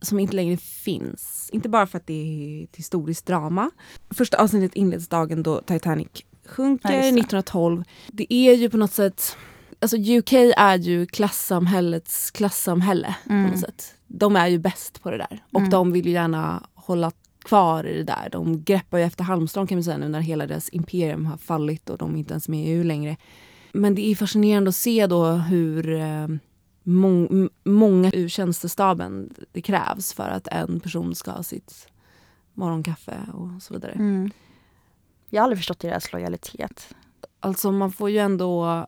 som 0.00 0.18
inte 0.18 0.36
längre 0.36 0.56
finns. 0.56 1.50
Inte 1.52 1.68
bara 1.68 1.86
för 1.86 1.98
att 1.98 2.06
det 2.06 2.12
är 2.12 2.64
ett 2.64 2.76
historiskt 2.76 3.26
drama. 3.26 3.70
Första 4.10 4.36
avsnittet 4.36 4.74
inleds 4.74 5.08
dagen 5.08 5.42
då 5.42 5.60
Titanic 5.60 6.08
sjunker 6.50 6.88
Ja, 6.88 6.94
just 6.96 7.04
det. 7.14 7.20
1912. 7.20 7.84
Det 8.08 8.34
är 8.34 8.54
ju 8.54 8.70
på 8.70 8.76
något 8.76 8.92
sätt... 8.92 9.36
Alltså 9.82 9.96
UK 9.96 10.32
är 10.56 10.78
ju 10.78 11.06
klassamhällets 11.06 12.30
klassamhälle 12.30 13.14
på 13.26 13.32
Mm. 13.32 13.50
något 13.50 13.60
sätt. 13.60 13.94
De 14.06 14.36
är 14.36 14.46
ju 14.48 14.58
bäst 14.58 15.02
på 15.02 15.10
det 15.10 15.16
där. 15.16 15.44
Och 15.52 15.60
Mm. 15.60 15.70
de 15.70 15.92
vill 15.92 16.06
ju 16.06 16.12
gärna 16.12 16.62
hålla 16.74 17.12
kvar 17.44 17.84
i 17.86 17.96
det 17.96 18.04
där. 18.04 18.28
De 18.32 18.62
greppar 18.64 18.98
ju 18.98 19.04
efter 19.04 19.24
halmstrån 19.24 19.66
kan 19.66 19.76
man 19.78 19.84
säga 19.84 19.98
nu 19.98 20.08
när 20.08 20.20
hela 20.20 20.46
deras 20.46 20.68
imperium 20.72 21.26
har 21.26 21.36
fallit 21.36 21.90
och 21.90 21.98
de 21.98 22.14
är 22.14 22.18
inte 22.18 22.32
ens 22.32 22.48
med 22.48 22.66
i 22.66 22.70
EU 22.70 22.84
längre. 22.84 23.16
Men 23.72 23.94
det 23.94 24.06
är 24.10 24.14
fascinerande 24.14 24.68
att 24.68 24.76
se 24.76 25.06
då 25.06 25.26
hur 25.26 25.92
eh, 25.92 26.28
många 27.64 28.10
ur 28.12 28.28
tjänstestaben 28.28 29.34
det 29.52 29.62
krävs 29.62 30.12
för 30.12 30.28
att 30.28 30.46
en 30.48 30.80
person 30.80 31.14
ska 31.14 31.30
ha 31.30 31.42
sitt 31.42 31.88
morgonkaffe 32.54 33.16
och 33.34 33.62
så 33.62 33.74
vidare. 33.74 33.92
Mm. 33.92 34.30
Jag 35.30 35.40
har 35.40 35.44
aldrig 35.44 35.58
förstått 35.58 35.78
deras 35.78 36.12
lojalitet. 36.12 36.94
Alltså 37.40 37.72
man 37.72 37.92
får 37.92 38.10
ju 38.10 38.18
ändå 38.18 38.86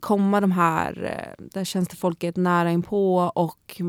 komma 0.00 0.40
de 0.40 0.52
här, 0.52 1.04
eh, 1.04 1.44
där 1.50 1.64
tjänstefolket 1.64 2.36
nära 2.36 2.70
inpå 2.70 3.32
och 3.34 3.82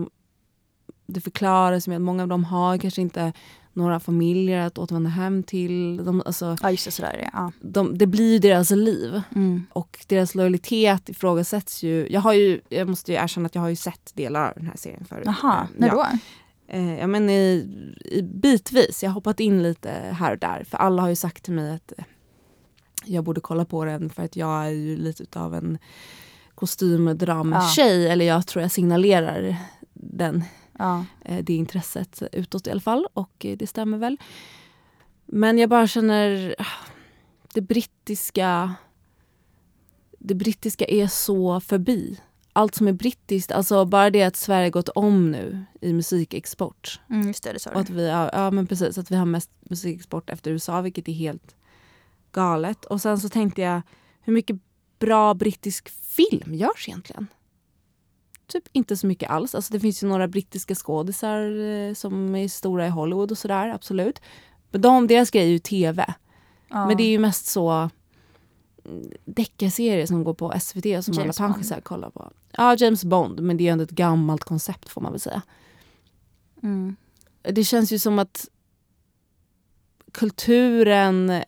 det 1.05 1.21
förklaras 1.21 1.87
med 1.87 1.95
att 1.95 2.01
många 2.01 2.23
av 2.23 2.29
dem 2.29 2.43
har 2.43 2.77
kanske 2.77 3.01
inte 3.01 3.33
några 3.73 3.99
familjer 3.99 4.59
att 4.59 4.77
återvända 4.77 5.09
hem 5.09 5.43
till. 5.43 5.97
De, 6.05 6.23
alltså, 6.25 6.57
Ja 6.61 6.71
just 6.71 6.85
det, 6.85 6.91
sådär. 6.91 7.29
Ja. 7.33 7.51
de, 7.61 7.97
det 7.97 8.07
blir 8.07 8.33
ju 8.33 8.39
deras 8.39 8.71
liv. 8.71 9.21
Mm. 9.35 9.65
Och 9.69 10.05
deras 10.07 10.35
lojalitet 10.35 11.09
ifrågasätts 11.09 11.83
ju. 11.83 12.07
Jag, 12.09 12.21
har 12.21 12.33
ju. 12.33 12.61
jag 12.69 12.89
måste 12.89 13.11
ju 13.11 13.17
erkänna 13.17 13.45
att 13.45 13.55
jag 13.55 13.61
har 13.61 13.69
ju 13.69 13.75
sett 13.75 14.11
delar 14.13 14.47
av 14.47 14.53
den 14.55 14.67
här 14.67 14.77
serien 14.77 15.05
förut. 15.05 15.23
Jaha, 15.25 15.61
Eh, 15.61 15.79
när 15.79 15.87
ja. 15.87 15.93
då? 15.93 16.17
Eh, 16.67 16.99
ja, 16.99 17.07
men 17.07 17.29
i, 17.29 17.67
i 18.05 18.21
bitvis. 18.21 19.03
Jag 19.03 19.09
har 19.09 19.13
hoppat 19.13 19.39
in 19.39 19.63
lite 19.63 19.89
här 19.89 20.31
och 20.31 20.37
där. 20.39 20.63
För 20.63 20.77
alla 20.77 21.01
har 21.01 21.09
ju 21.09 21.15
sagt 21.15 21.43
till 21.43 21.53
mig 21.53 21.75
att 21.75 21.93
eh, 21.97 22.05
jag 23.05 23.23
borde 23.23 23.41
kolla 23.41 23.65
på 23.65 23.85
den 23.85 24.09
för 24.09 24.23
att 24.23 24.35
jag 24.35 24.65
är 24.65 24.69
ju 24.69 24.97
lite 24.97 25.23
utav 25.23 25.55
en 25.55 25.77
kostymdram-tjej. 26.55 28.07
Eller 28.09 28.25
jag 28.25 28.47
tror 28.47 28.61
jag 28.61 28.71
signalerar 28.71 29.55
den, 29.93 30.43
Ja. 30.79 31.05
eh, 31.25 31.43
det 31.43 31.53
intresset 31.53 32.23
utåt 32.31 32.67
i 32.67 32.71
alla 32.71 32.81
fall. 32.81 33.07
Och 33.13 33.45
eh, 33.45 33.57
det 33.57 33.67
stämmer 33.67 33.97
väl. 33.97 34.17
Men 35.25 35.57
jag 35.57 35.69
bara 35.69 35.87
känner 35.87 36.55
ah, 36.57 36.65
det 37.53 37.61
brittiska 37.61 38.73
det 40.19 40.35
brittiska 40.35 40.85
är 40.85 41.07
så 41.07 41.59
förbi. 41.59 42.19
Allt 42.57 42.75
som 42.75 42.87
är 42.87 42.93
brittiskt, 42.93 43.51
alltså 43.51 43.85
bara 43.85 44.09
det 44.09 44.23
att 44.23 44.35
Sverige 44.35 44.69
gått 44.69 44.89
om 44.89 45.31
nu 45.31 45.65
i 45.81 45.93
musikexport. 45.93 46.99
Mm, 47.09 47.27
just 47.27 47.43
det, 47.43 47.53
det 47.53 47.59
sa 47.59 47.69
Och 47.71 47.79
att 47.79 47.87
du. 47.87 47.93
vi, 47.93 48.07
ja, 48.07 48.29
ja 48.33 48.51
men 48.51 48.67
precis, 48.67 48.97
att 48.97 49.11
vi 49.11 49.15
har 49.15 49.25
mest 49.25 49.49
musikexport 49.69 50.29
efter 50.29 50.51
USA 50.51 50.81
vilket 50.81 51.07
är 51.07 51.13
helt 51.13 51.55
galet. 52.31 52.85
Och 52.85 53.01
sen 53.01 53.19
så 53.19 53.29
tänkte 53.29 53.61
jag, 53.61 53.81
hur 54.21 54.33
mycket 54.33 54.57
bra 54.99 55.33
brittisk 55.33 55.89
film 55.89 56.53
görs 56.53 56.87
egentligen? 56.87 57.27
Typ 58.47 58.63
inte 58.71 58.97
så 58.97 59.07
mycket 59.07 59.29
alls. 59.29 59.55
Alltså 59.55 59.73
det 59.73 59.79
finns 59.79 60.03
ju 60.03 60.07
några 60.07 60.27
brittiska 60.27 60.75
skådisar 60.75 61.59
eh, 61.61 61.93
som 61.93 62.35
är 62.35 62.47
stora 62.47 62.87
i 62.87 62.89
Hollywood 62.89 63.31
och 63.31 63.37
sådär, 63.37 63.69
absolut. 63.69 64.21
Men 64.71 64.81
de, 64.81 65.07
deras 65.07 65.31
grej 65.31 65.43
är 65.43 65.49
ju 65.49 65.59
tv. 65.59 66.13
Ja. 66.69 66.87
Men 66.87 66.97
det 66.97 67.03
är 67.03 67.09
ju 67.09 67.19
mest 67.19 67.45
så 67.45 67.89
deckarserier 69.25 70.05
som 70.05 70.23
går 70.23 70.33
på 70.33 70.53
SVT 70.59 70.83
som 70.83 71.13
James 71.13 71.17
alla 71.17 71.33
panschisar 71.33 71.81
kollar 71.81 72.09
på. 72.09 72.31
Ja, 72.51 72.75
James 72.75 73.05
Bond, 73.05 73.39
men 73.39 73.57
det 73.57 73.67
är 73.67 73.71
ändå 73.71 73.83
ett 73.83 73.91
gammalt 73.91 74.43
koncept 74.43 74.89
får 74.89 75.01
man 75.01 75.11
väl 75.11 75.19
säga. 75.19 75.41
Mm. 76.63 76.95
Det 77.41 77.63
känns 77.63 77.91
ju 77.91 77.99
som 77.99 78.19
att 78.19 78.49
kulturen 80.11 81.43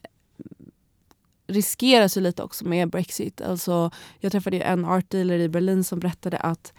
riskeras 1.47 2.17
ju 2.17 2.21
lite 2.21 2.43
också 2.43 2.65
med 2.65 2.89
Brexit. 2.89 3.41
Alltså, 3.41 3.91
jag 4.19 4.31
träffade 4.31 4.55
ju 4.55 4.61
en 4.61 4.85
art 4.85 5.09
dealer 5.09 5.39
i 5.39 5.49
Berlin 5.49 5.83
som 5.83 5.99
berättade 5.99 6.37
att 6.37 6.73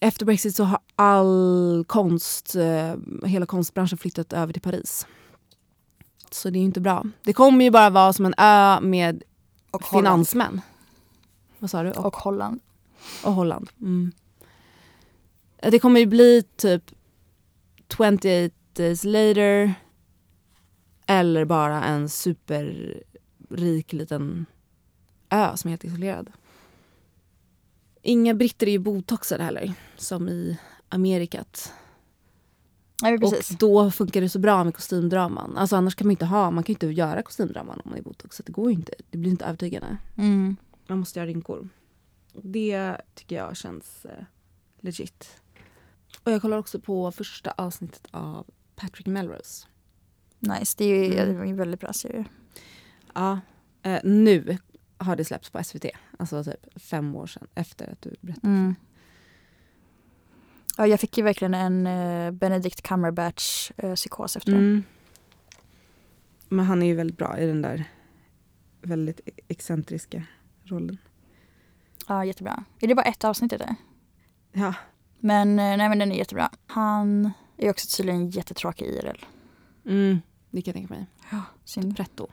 efter 0.00 0.26
Brexit 0.26 0.56
så 0.56 0.64
har 0.64 0.78
all 0.96 1.84
konst, 1.88 2.54
eh, 2.54 2.94
hela 3.24 3.46
konstbranschen 3.46 3.98
flyttat 3.98 4.32
över 4.32 4.52
till 4.52 4.62
Paris. 4.62 5.06
Så 6.30 6.50
det 6.50 6.58
är 6.58 6.60
ju 6.60 6.66
inte 6.66 6.80
bra. 6.80 7.04
Det 7.22 7.32
kommer 7.32 7.64
ju 7.64 7.70
bara 7.70 7.90
vara 7.90 8.12
som 8.12 8.26
en 8.26 8.34
ö 8.38 8.80
med 8.80 9.22
Och 9.70 9.82
Holland. 9.84 10.06
finansmän. 10.06 10.60
Vad 11.58 11.70
sa 11.70 11.82
du? 11.82 11.90
Och, 11.90 12.06
Och 12.06 12.16
Holland. 12.16 12.60
och 13.24 13.32
Holland. 13.32 13.70
Mm. 13.80 14.12
Det 15.62 15.78
kommer 15.78 16.00
ju 16.00 16.06
bli 16.06 16.42
typ 16.56 16.82
28 17.96 18.18
days 18.72 19.04
later 19.04 19.74
eller 21.06 21.44
bara 21.44 21.84
en 21.84 22.08
superrik 22.08 23.92
liten 23.92 24.46
ö 25.30 25.56
som 25.56 25.68
är 25.68 25.72
helt 25.72 25.84
isolerad. 25.84 26.30
Inga 28.02 28.34
britter 28.34 28.66
är 28.66 28.70
ju 28.70 28.78
botoxade 28.78 29.44
heller, 29.44 29.72
som 29.96 30.28
i 30.28 30.58
Amerikat. 30.88 31.72
Nej, 33.02 33.12
men 33.12 33.20
precis. 33.20 33.50
Och 33.50 33.56
då 33.58 33.90
funkar 33.90 34.20
det 34.20 34.28
så 34.28 34.38
bra 34.38 34.64
med 34.64 34.74
kostymdraman. 34.74 35.56
Alltså 35.56 35.76
annars 35.76 35.94
kan 35.94 36.06
man 36.06 36.10
inte 36.10 36.26
ha, 36.26 36.50
man 36.50 36.64
kan 36.64 36.72
inte 36.72 36.86
göra 36.86 37.22
kostymdraman 37.22 37.80
om 37.84 37.90
man 37.90 37.98
är 37.98 38.02
botox. 38.02 38.40
Det 38.46 38.52
går 38.52 38.70
ju 38.70 38.76
inte. 38.76 38.92
Det 39.10 39.18
blir 39.18 39.30
inte 39.30 39.44
övertygande. 39.44 39.96
Mm. 40.16 40.56
Man 40.86 40.98
måste 40.98 41.18
göra 41.18 41.26
rynkor. 41.28 41.68
Det 42.42 42.96
tycker 43.14 43.36
jag 43.36 43.56
känns 43.56 44.04
eh, 44.04 44.24
legit. 44.80 45.40
Och 46.22 46.32
jag 46.32 46.42
kollar 46.42 46.58
också 46.58 46.80
på 46.80 47.12
första 47.12 47.50
avsnittet 47.50 48.06
av 48.10 48.46
Patrick 48.76 49.06
Melrose. 49.06 49.66
Nice, 50.38 50.74
det 50.78 50.84
är 50.84 51.04
ju 51.04 51.18
Mm. 51.18 51.42
en 51.48 51.56
väldigt 51.56 51.80
bra 51.80 51.92
serie. 51.92 52.24
Ja, 53.14 53.40
eh, 53.82 54.00
nu 54.04 54.58
har 54.98 55.16
det 55.16 55.24
släppts 55.24 55.50
på 55.50 55.64
SVT. 55.64 55.84
Alltså 56.18 56.44
typ 56.44 56.82
fem 56.82 57.14
år 57.16 57.26
sedan 57.26 57.46
efter 57.54 57.92
att 57.92 58.02
du 58.02 58.16
berättade. 58.20 58.46
Mm. 58.46 58.74
Ja, 60.80 60.86
jag 60.86 61.00
fick 61.00 61.18
ju 61.18 61.24
verkligen 61.24 61.54
en 61.54 61.86
eh, 61.86 62.30
Benedict 62.30 62.82
Cumberbatch 62.82 63.70
eh, 63.76 63.92
efter. 64.36 64.52
Mm. 64.52 64.82
Men 66.48 66.64
han 66.66 66.82
är 66.82 66.86
ju 66.86 66.94
väldigt 66.94 67.16
bra 67.16 67.38
i 67.38 67.46
den 67.46 67.62
där 67.62 67.84
väldigt 68.82 69.20
e- 69.28 69.30
excentriska 69.48 70.22
rollen. 70.64 70.98
Ja, 72.08 72.24
jättebra. 72.24 72.64
Är 72.80 72.88
det 72.88 72.94
bara 72.94 73.02
ett 73.06 73.24
avsnitt 73.24 73.52
i 73.52 73.56
det? 73.56 73.74
Ja, 74.52 74.74
Men 75.18 75.48
eh, 75.58 75.76
nej 75.76 75.88
men 75.88 75.98
den 75.98 76.12
är 76.12 76.16
jättebra. 76.16 76.50
Han 76.66 77.32
är 77.56 77.70
också 77.70 77.96
tydligen 77.96 78.30
jättetråkig 78.30 78.86
IRL. 78.86 79.24
mm, 79.86 80.20
det 80.50 80.62
kan 80.62 80.70
jag 80.72 80.74
tänka 80.74 80.94
mig. 80.94 81.06
Ja, 81.30 81.42
synd. 81.64 81.96
Pretto. 81.96 82.26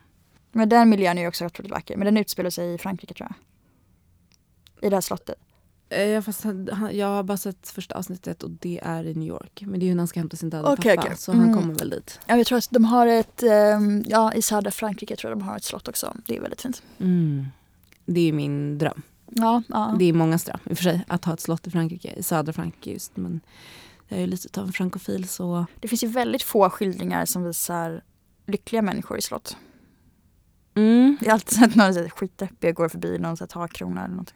Men 0.52 0.68
den 0.68 0.90
miljön 0.90 1.18
är 1.18 1.22
ju 1.22 1.28
också 1.28 1.46
otroligt 1.46 1.72
vacker. 1.72 1.96
Men 1.96 2.04
den 2.04 2.16
utspelar 2.16 2.50
sig 2.50 2.74
i 2.74 2.78
Frankrike 2.78 3.14
tror 3.14 3.28
jag. 3.30 3.36
I 4.86 4.90
det 4.90 4.96
här 4.96 5.00
slottet. 5.00 5.38
Eh, 5.88 6.02
Jag, 6.02 6.24
fast, 6.24 6.44
han- 6.44 6.68
han- 6.72 6.96
jag 6.96 7.06
har 7.06 7.22
bara 7.22 7.36
sett 7.36 7.68
första 7.68 7.94
avsnittet 7.94 8.42
och 8.42 8.50
det 8.50 8.80
är 8.82 9.04
i 9.04 9.14
New 9.14 9.28
York. 9.28 9.62
Men 9.66 9.80
det 9.80 9.86
är 9.86 9.88
ju 9.88 9.94
när 9.94 10.00
han 10.00 10.08
ska 10.08 10.20
hämta 10.20 10.36
sin 10.36 10.50
döda 10.50 10.72
Okej, 10.72 10.96
pappa. 10.96 11.06
okej. 11.08 11.18
Så 11.18 11.32
han 11.32 11.40
Mm. 11.42 11.54
kommer 11.56 11.74
väl 11.74 11.90
dit. 11.90 12.20
Ja, 12.26 12.36
jag 12.36 12.46
tror 12.46 12.58
att 12.58 12.68
de 12.70 12.84
har 12.84 13.06
ett, 13.06 13.42
ehm, 13.42 14.04
ja 14.06 14.32
i 14.34 14.42
södra 14.42 14.70
Frankrike 14.70 15.16
tror 15.16 15.30
jag 15.30 15.38
de 15.38 15.44
har 15.44 15.56
ett 15.56 15.64
slott 15.64 15.88
också. 15.88 16.16
Det 16.26 16.36
är 16.36 16.40
väldigt 16.40 16.60
fint. 16.62 16.82
Mm. 16.98 17.46
Det 18.06 18.20
är 18.28 18.32
min 18.32 18.78
dröm. 18.78 19.02
Ja, 19.30 19.62
ja. 19.68 19.94
Det 19.98 20.04
är 20.04 20.12
mångas 20.12 20.44
dröm 20.44 20.58
i 20.64 20.72
och 20.72 20.76
för 20.76 20.84
sig 20.84 21.04
att 21.08 21.24
ha 21.24 21.34
ett 21.34 21.40
slott 21.40 21.66
i 21.66 21.70
Frankrike, 21.70 22.14
i 22.16 22.22
södra 22.22 22.52
Frankrike 22.52 22.90
just. 22.90 23.16
Men 23.16 23.40
jag 24.08 24.16
är 24.16 24.20
ju 24.20 24.26
lite 24.26 24.60
av 24.60 24.66
en 24.66 24.72
frankofil 24.72 25.28
så 25.28 25.66
Det 25.80 25.88
finns 25.88 26.04
ju 26.04 26.08
väldigt 26.08 26.42
få 26.42 26.70
skildringar 26.70 27.24
som 27.24 27.44
visar 27.44 28.02
lyckliga 28.46 28.82
människor 28.82 29.18
i 29.18 29.22
slott. 29.22 29.56
mm, 30.74 31.16
Jag 31.20 31.26
har 31.26 31.32
alltid 31.32 31.58
sett 31.58 31.74
någon 31.74 32.10
skitdeppig 32.10 32.74
går 32.74 32.88
förbi 32.88 33.18
någon 33.18 33.36
så 33.36 33.44
här 33.44 33.48
takkrona 33.48 34.04
eller 34.04 34.14
något. 34.14 34.34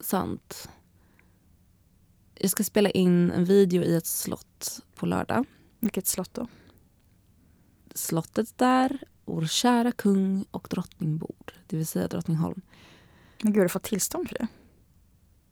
sant. 0.00 0.68
Jag 2.40 2.50
ska 2.50 2.64
spela 2.64 2.90
in 2.90 3.30
en 3.30 3.44
video 3.44 3.82
i 3.82 3.96
ett 3.96 4.06
slott 4.06 4.80
på 4.94 5.06
lördag. 5.06 5.44
Vilket 5.80 6.06
slott 6.06 6.34
då? 6.34 6.46
Slottet 7.94 8.58
där 8.58 8.98
vår 9.24 9.46
kära 9.46 9.92
kung 9.92 10.44
och 10.50 10.66
drottning 10.70 11.18
bor, 11.18 11.36
det 11.66 11.76
vill 11.76 11.86
säga 11.86 12.08
Drottningholm. 12.08 12.60
Men 13.42 13.52
gud, 13.52 13.60
har 13.60 13.64
du 13.64 13.68
fått 13.68 13.82
tillstånd 13.82 14.28
för 14.28 14.34
det? 14.38 14.46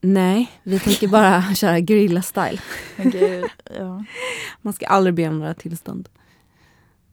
Nej, 0.01 0.53
vi 0.62 0.80
tänker 0.80 1.09
bara 1.09 1.43
köra 1.55 1.80
guerrilla-style. 1.80 2.61
Men 2.97 3.11
gud, 3.11 3.45
ja. 3.78 4.05
Man 4.62 4.72
ska 4.72 4.87
aldrig 4.87 5.14
be 5.14 5.28
om 5.28 5.39
några 5.39 5.55
tillstånd. 5.55 6.09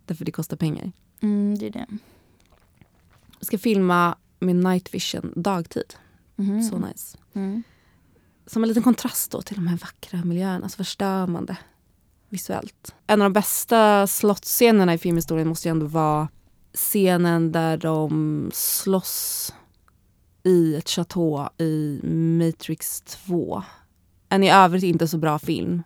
Därför 0.05 0.25
det 0.25 0.31
kostar 0.31 0.57
pengar. 0.57 0.91
Mm, 1.21 1.57
det 1.57 1.65
är 1.67 1.71
det. 1.71 1.87
Jag 3.39 3.45
ska 3.45 3.57
filma 3.57 4.17
med 4.39 4.55
night 4.55 4.93
vision 4.93 5.33
dagtid. 5.35 5.93
Mhm. 6.35 6.63
Så 6.63 6.77
nice. 6.77 7.17
Mm. 7.33 7.63
Som 8.45 8.63
en 8.63 8.67
liten 8.69 8.83
kontrast 8.83 9.31
då 9.31 9.41
till 9.41 9.55
de 9.55 9.67
här 9.67 9.77
vackra 9.77 10.23
miljöerna. 10.23 10.69
Så 10.69 10.77
förstörmande 10.77 11.57
visuellt. 12.29 12.95
En 13.07 13.21
av 13.21 13.25
de 13.25 13.33
bästa 13.33 14.07
slottsscenerna 14.07 14.93
i 14.93 14.97
filmhistorien 14.97 15.47
måste 15.47 15.67
ju 15.67 15.71
ändå 15.71 15.85
vara 15.85 16.27
scenen 16.73 17.51
där 17.51 17.77
de 17.77 18.49
slåss 18.53 19.53
i 20.43 20.75
ett 20.75 20.89
chateau 20.89 21.49
i 21.57 21.99
Matrix 22.03 23.01
2. 23.01 23.63
En 24.29 24.43
i 24.43 24.51
övrigt 24.51 24.83
inte 24.83 25.07
så 25.07 25.17
bra 25.17 25.39
film. 25.39 25.83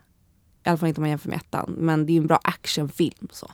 I 0.66 0.70
alla 0.70 0.78
fall 0.78 0.90
inte 0.90 1.02
om 1.02 1.04
man 1.04 1.10
jämför 1.10 1.30
med 1.30 1.38
ettan. 1.38 1.76
Men 1.78 2.06
det 2.06 2.14
är 2.14 2.18
en 2.18 2.28
bra 2.28 2.40
actionfilm. 2.44 3.28
Så. 3.32 3.52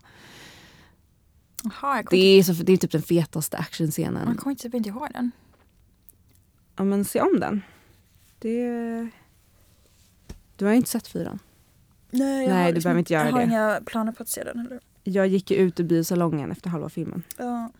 Jag 1.82 2.08
Det, 2.10 2.18
är 2.18 2.44
så, 2.44 2.54
det 2.54 2.74
är 2.74 2.78
typ 2.78 2.92
den 2.92 3.02
fetaste 3.02 3.58
actionscenen. 3.58 4.28
jag 4.28 4.38
kommer 4.38 4.56
typ 4.56 4.74
inte 4.74 4.90
ihåg 4.90 5.08
den. 5.14 5.32
Ja 6.76 6.84
men 6.84 7.06
se 7.06 7.22
om 7.22 7.40
den. 7.40 7.62
Det... 8.44 9.10
Du 10.56 10.66
har 10.66 10.74
inte 10.74 10.90
sett 10.90 11.08
fyran. 11.08 11.40
Nej, 12.12 12.48
Nej, 12.48 12.74
du 12.74 12.82
behöver 12.82 13.00
inte 13.00 13.14
göra 13.14 13.26
jag 13.26 13.32
har 13.32 13.40
det. 13.40 13.46
inga 13.46 13.82
planer 13.86 14.12
på 14.12 14.24
att 14.24 14.30
se 14.30 14.44
den 14.44 14.60
heller. 14.60 14.80
Jag 15.04 15.28
gick 15.28 15.52
ju 15.52 15.58
ut 15.58 15.80
ur 15.80 15.84
biosalongen 15.84 16.52
efter 16.52 16.70
halva 16.70 16.90
filmen. 16.90 17.24
Ja. 17.38 17.72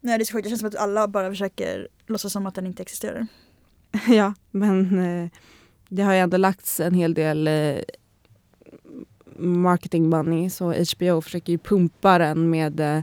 Nej, 0.00 0.18
det 0.18 0.22
är 0.22 0.24
så 0.24 0.32
sjukt. 0.32 0.44
Det 0.44 0.48
känns 0.48 0.60
som 0.60 0.68
att 0.68 0.76
alla 0.76 1.08
bara 1.08 1.30
försöker 1.30 1.88
låtsas 2.06 2.32
som 2.32 2.46
att 2.46 2.54
den 2.54 2.66
inte 2.66 2.82
existerar. 2.82 3.26
ja, 4.08 4.34
men 4.50 4.98
eh, 4.98 5.30
det 5.88 6.02
har 6.02 6.12
ju 6.12 6.18
ändå 6.18 6.36
lagts 6.36 6.80
en 6.80 6.94
hel 6.94 7.14
del 7.14 7.48
eh, 7.48 7.78
marketing 9.36 10.08
money 10.08 10.50
så 10.50 10.72
HBO 10.72 11.20
försöker 11.20 11.52
ju 11.52 11.58
pumpa 11.58 12.18
den 12.18 12.50
med 12.50 12.80
eh, 12.80 13.02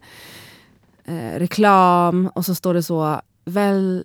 eh, 1.05 1.39
reklam 1.39 2.27
och 2.35 2.45
så 2.45 2.55
står 2.55 2.73
det 2.73 2.83
så 2.83 3.21
välj 3.45 4.03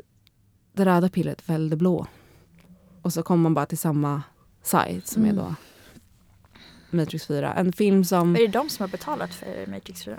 det 0.74 0.84
röda 0.84 1.08
pillret, 1.08 1.48
välj 1.48 1.70
det 1.70 1.76
blå. 1.76 2.06
Och 3.02 3.12
så 3.12 3.22
kommer 3.22 3.42
man 3.42 3.54
bara 3.54 3.66
till 3.66 3.78
samma 3.78 4.22
sajt 4.62 5.06
som 5.06 5.24
Mm. 5.24 5.38
är 5.38 5.42
då 5.42 5.54
Matrix 6.90 7.26
4. 7.26 7.54
En 7.54 7.72
film 7.72 8.04
som... 8.04 8.36
Är 8.36 8.40
det 8.40 8.46
de 8.48 8.68
som 8.68 8.82
har 8.82 8.88
betalat 8.88 9.34
för 9.34 9.66
Matrix 9.70 10.04
4? 10.04 10.18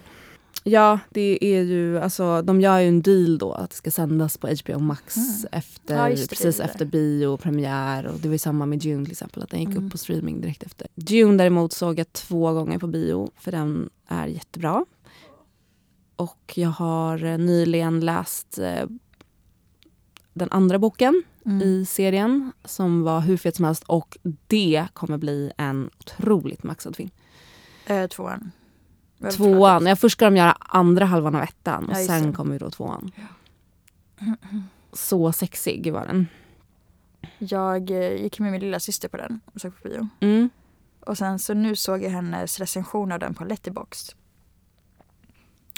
Ja, 0.63 0.99
det 1.09 1.45
är 1.45 1.61
ju, 1.63 1.99
alltså 1.99 2.41
de 2.41 2.61
gör 2.61 2.79
ju 2.79 2.87
en 2.87 3.01
deal 3.01 3.37
då 3.37 3.51
att 3.53 3.69
det 3.69 3.75
ska 3.75 3.91
sändas 3.91 4.37
på 4.37 4.47
HBO 4.47 4.79
Max 4.79 5.17
Mm. 5.17 5.47
efter, 5.51 5.95
Ja, 5.95 6.03
det, 6.15 6.29
precis 6.29 6.57
det 6.57 6.63
efter 6.63 6.85
biopremiär 6.85 8.05
och 8.07 8.19
det 8.19 8.27
var 8.27 8.33
ju 8.33 8.37
samma 8.39 8.65
med 8.65 8.79
Dune 8.79 9.05
till 9.05 9.11
exempel 9.11 9.43
att 9.43 9.49
den 9.49 9.59
gick 9.59 9.69
Mm. 9.69 9.85
upp 9.85 9.91
på 9.91 9.97
streaming 9.97 10.41
direkt 10.41 10.63
efter. 10.63 10.87
Dune 10.95 11.37
däremot 11.37 11.73
såg 11.73 11.99
jag 11.99 12.13
två 12.13 12.53
gånger 12.53 12.79
på 12.79 12.87
bio 12.87 13.31
för 13.37 13.51
den 13.51 13.89
är 14.07 14.27
jättebra. 14.27 14.85
Och 16.15 16.53
jag 16.55 16.69
har 16.69 17.23
eh, 17.25 17.37
nyligen 17.37 17.99
läst 17.99 18.57
eh, 18.59 18.83
den 20.35 20.51
andra 20.51 20.79
boken 20.79 21.23
Mm. 21.47 21.61
i 21.61 21.85
serien 21.85 22.51
som 22.63 23.03
var 23.03 23.19
hur 23.19 23.37
fet 23.37 23.55
som 23.55 23.65
helst 23.65 23.83
och 23.83 24.17
det 24.47 24.87
kommer 24.93 25.17
bli 25.17 25.51
en 25.57 25.89
otroligt 25.99 26.63
maxad 26.63 26.95
film. 26.95 27.09
Eh, 27.85 28.07
tvåan. 28.07 28.51
Tvåan, 29.31 29.85
ja, 29.85 29.95
först 29.95 30.17
ska 30.17 30.25
de 30.25 30.37
göra 30.37 30.51
andra 30.59 31.05
halvan 31.05 31.35
av 31.35 31.41
ettan 31.43 31.85
och 31.89 31.91
Ja, 31.99 32.05
sen 32.07 32.33
kommer 32.33 32.53
ju 32.53 32.59
då 32.59 32.69
tvåan. 32.71 33.11
Så 34.93 35.31
sexig 35.31 35.93
var 35.93 36.05
den. 36.05 36.27
Jag 37.37 37.91
eh, 37.91 38.21
gick 38.21 38.39
med 38.39 38.51
min 38.51 38.61
lilla 38.61 38.79
syster 38.79 39.07
på 39.07 39.17
den 39.17 39.39
och 39.53 39.61
såg 39.61 39.81
på 39.83 39.89
bio. 39.89 40.07
Mm. 40.19 40.49
Och 40.99 41.17
sen 41.17 41.39
så 41.39 41.53
nu 41.53 41.75
såg 41.75 42.03
jag 42.03 42.09
hennes 42.09 42.59
recension 42.59 43.11
av 43.11 43.19
den 43.19 43.33
på 43.33 43.45
Letterboxd. 43.45 44.13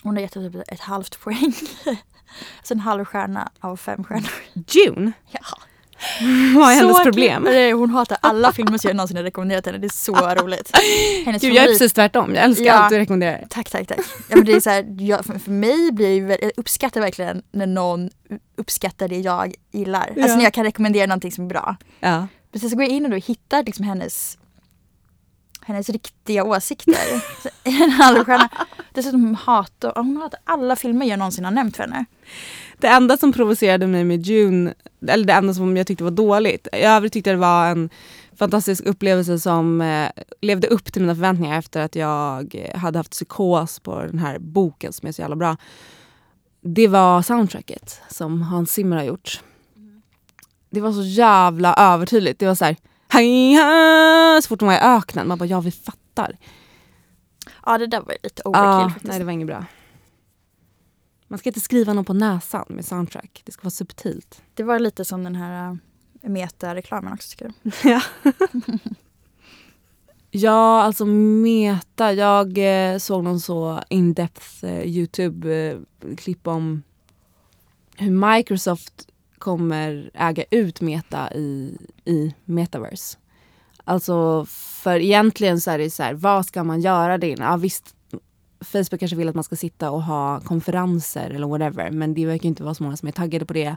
Hon 0.04 0.16
har 0.16 0.22
gett 0.22 0.34
typ 0.34 0.56
ett 0.68 0.80
halvt 0.80 1.20
poäng. 1.20 1.54
alltså 2.58 2.74
en 2.74 2.80
halv 2.80 3.06
stjärna 3.06 3.50
av 3.60 3.78
fem 3.78 4.04
stjärnor. 4.04 4.30
June, 4.68 5.12
Ja. 5.32 5.39
vad 6.56 6.72
är 6.72 6.76
hennes 6.76 6.98
Så 6.98 7.04
problem? 7.04 7.43
kul. 7.43 7.54
Nej, 7.54 7.72
Hon 7.72 7.89
hatar 7.89 8.18
alla 8.22 8.52
filmer 8.54 8.78
som 8.78 8.88
jag 8.88 8.95
någonsin 8.95 9.18
har 9.18 9.24
rekommenderat 9.24 9.66
henne. 9.66 9.78
Det 9.78 9.88
är 9.88 9.89
så 9.89 10.16
roligt. 10.43 10.72
Hennes 11.26 11.41
Gud, 11.41 11.54
jag 11.54 11.64
är 11.64 11.68
precis 11.68 11.93
tvärtom. 11.93 12.36
Jag 12.36 12.43
älskar 12.43 12.66
Ja. 12.66 12.74
allt 12.74 12.89
du 12.89 12.98
rekommenderar. 13.00 13.45
Tack, 13.50 13.70
tack, 13.70 13.88
tack. 13.88 14.00
Ja, 14.30 14.36
men 14.36 14.45
det 14.45 14.52
är 14.54 14.60
så 14.60 14.70
här, 14.70 14.95
jag, 15.00 15.26
för, 15.26 15.52
mig 15.52 15.91
blir 15.91 16.22
väl- 16.26 16.38
jag 16.41 16.52
uppskattar 16.58 17.02
verkligen 17.02 17.41
när 17.52 17.68
någon 17.68 18.10
uppskattar 18.58 19.08
det 19.08 19.20
jag 19.20 19.54
gillar. 19.72 20.14
Ja. 20.16 20.22
Alltså 20.24 20.38
när 20.38 20.43
jag 20.43 20.54
kan 20.54 20.64
rekommendera 20.64 21.06
någonting 21.06 21.32
som 21.32 21.43
är 21.45 21.50
bra. 21.50 21.76
Ja. 22.00 22.28
Precis, 22.52 22.70
så 22.72 22.76
går 22.78 22.84
jag 22.86 22.91
in 22.93 23.06
och 23.06 23.12
då 23.12 23.18
hittar 23.18 23.64
liksom 23.64 23.86
hennes, 23.86 24.38
hennes 25.68 25.89
riktiga 25.89 26.43
åsikter. 26.43 27.24
En 27.63 27.89
halv 27.91 28.24
stjärna. 28.24 28.49
Dessutom 28.93 29.36
hatar, 29.36 29.93
hon 29.95 30.18
hatar 30.18 30.39
alla 30.43 30.76
filmer 30.76 31.05
jag 31.05 31.20
någonsin 31.20 31.45
har 31.45 31.51
nämnt 31.51 31.76
för 31.78 31.84
henne. 31.84 32.05
Det 32.78 32.88
enda 32.88 33.18
som 33.18 33.34
provocerade 33.34 33.88
mig 33.88 34.03
med 34.03 34.26
June, 34.26 34.74
eller 35.07 35.26
det 35.26 35.34
enda 35.34 35.53
som 35.53 35.78
jag 35.78 35.88
tyckte 35.88 36.03
var 36.03 36.11
dåligt, 36.11 36.68
i 36.74 36.78
övrigt 36.78 37.13
tyckte 37.13 37.30
det 37.30 37.38
var 37.38 37.68
en 37.68 37.89
fantastisk 38.38 38.86
upplevelse 38.86 39.39
som 39.39 39.82
eh, 39.82 40.09
levde 40.41 40.68
upp 40.68 40.93
till 40.93 41.01
mina 41.01 41.15
förväntningar 41.15 41.59
efter 41.59 41.82
att 41.82 41.95
jag 41.95 42.55
eh, 42.55 42.80
hade 42.80 42.99
haft 42.99 43.11
psykos 43.11 43.80
på 43.80 44.01
den 44.01 44.20
här 44.20 44.39
boken 44.39 44.93
som 44.93 45.07
är 45.07 45.11
så 45.11 45.22
jävla 45.22 45.36
bra. 45.36 45.57
Det 46.61 46.88
var 46.88 47.22
soundtracket 47.22 48.01
som 48.09 48.41
Hans 48.41 48.72
Zimmer 48.72 48.97
har 48.97 49.03
gjort. 49.03 49.41
Det 50.70 50.82
var 50.82 50.91
så 50.91 51.03
jävla 51.03 51.74
övertydligt. 51.74 52.39
Det 52.39 52.45
var 52.45 52.55
så 52.55 52.65
här! 52.65 52.76
Så 54.41 54.47
fort 54.47 54.60
de 54.60 54.66
var 54.66 54.74
i 54.76 54.80
öknen. 54.80 55.28
Man 55.28 55.38
bara, 55.38 55.45
ja 55.45 55.60
vi 55.62 55.72
fattar. 55.72 56.38
Ja 57.66 57.78
det 57.78 57.88
där 57.88 58.01
var 58.01 58.16
lite 58.24 58.41
overkill 58.45 58.64
Ja, 58.64 58.89
faktiskt. 58.89 59.05
nej 59.05 59.20
det 59.20 59.26
var 59.26 59.32
inget 59.32 59.47
bra. 59.47 59.66
Man 61.28 61.39
ska 61.39 61.49
inte 61.49 61.60
skriva 61.60 61.93
någon 61.93 62.05
på 62.05 62.14
näsan 62.14 62.66
med 62.70 62.86
soundtrack. 62.86 63.41
Det 63.45 63.51
ska 63.51 63.64
vara 63.64 63.72
subtilt. 63.72 64.41
Det 64.53 64.64
var 64.64 64.80
lite 64.80 65.05
som 65.05 65.24
den 65.24 65.36
här 65.36 65.72
uh, 65.72 65.78
meta-reklamen 66.22 67.14
också 67.14 67.30
tycker 67.30 67.45
jag. 67.45 67.74
Ja. 67.93 68.01
ja, 70.32 70.82
alltså 70.82 71.05
Meta. 71.05 72.14
Jag 72.14 72.58
eh, 72.58 72.97
såg 72.97 73.24
någon 73.24 73.39
så 73.39 73.84
in-depth 73.89 74.66
eh, 74.66 74.84
Youtube-klipp 74.84 76.47
om 76.47 76.84
hur 77.97 78.12
Microsoft 78.36 79.08
kommer 79.40 80.12
äga 80.14 80.44
ut 80.52 80.82
Meta 80.82 81.34
i, 81.34 81.78
i 82.06 82.34
Metaverse. 82.46 83.18
Alltså 83.84 84.46
för 84.50 85.00
egentligen 85.00 85.62
så 85.62 85.72
är 85.72 85.78
det 85.78 85.90
så 85.90 86.04
här, 86.04 86.14
vad 86.14 86.46
ska 86.46 86.64
man 86.64 86.82
göra 86.82 87.18
det 87.18 87.36
Ja 87.40 87.58
visst, 87.58 87.96
Facebook 88.62 89.00
kanske 89.00 89.18
vill 89.18 89.30
att 89.30 89.36
man 89.36 89.44
ska 89.44 89.56
sitta 89.56 89.92
och 89.92 90.04
ha 90.04 90.40
konferenser 90.40 91.30
eller 91.30 91.48
whatever 91.48 91.92
men 91.92 92.14
det 92.14 92.26
verkar 92.26 92.50
inte 92.50 92.64
vara 92.64 92.74
så 92.74 92.84
många 92.84 92.98
som 92.98 93.08
är 93.08 93.12
taggade 93.12 93.46
på 93.46 93.54
det. 93.54 93.76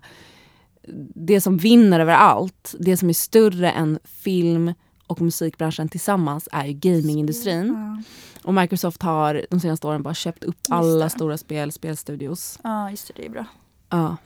Det 1.14 1.40
som 1.40 1.56
vinner 1.56 2.00
över 2.00 2.14
allt, 2.14 2.74
det 2.78 2.96
som 2.96 3.08
är 3.08 3.12
större 3.12 3.70
än 3.70 3.98
film 4.04 4.74
och 5.06 5.20
musikbranschen 5.20 5.88
tillsammans 5.88 6.48
är 6.52 6.66
ju 6.66 6.72
gamingindustrin. 6.72 7.66
Ja. 7.66 8.02
Och 8.44 8.54
Microsoft 8.54 9.02
har 9.02 9.46
de 9.50 9.60
senaste 9.60 9.86
åren 9.86 10.02
bara 10.02 10.14
köpt 10.14 10.44
upp 10.44 10.56
alla 10.68 11.08
stora 11.08 11.38
spel, 11.38 11.72
spelstudios. 11.72 12.58
ja, 12.62 12.90
just 12.90 13.06
det, 13.06 13.12
det 13.16 13.26
är 13.26 13.30
bra. 13.30 13.44
Ja. 13.88 14.16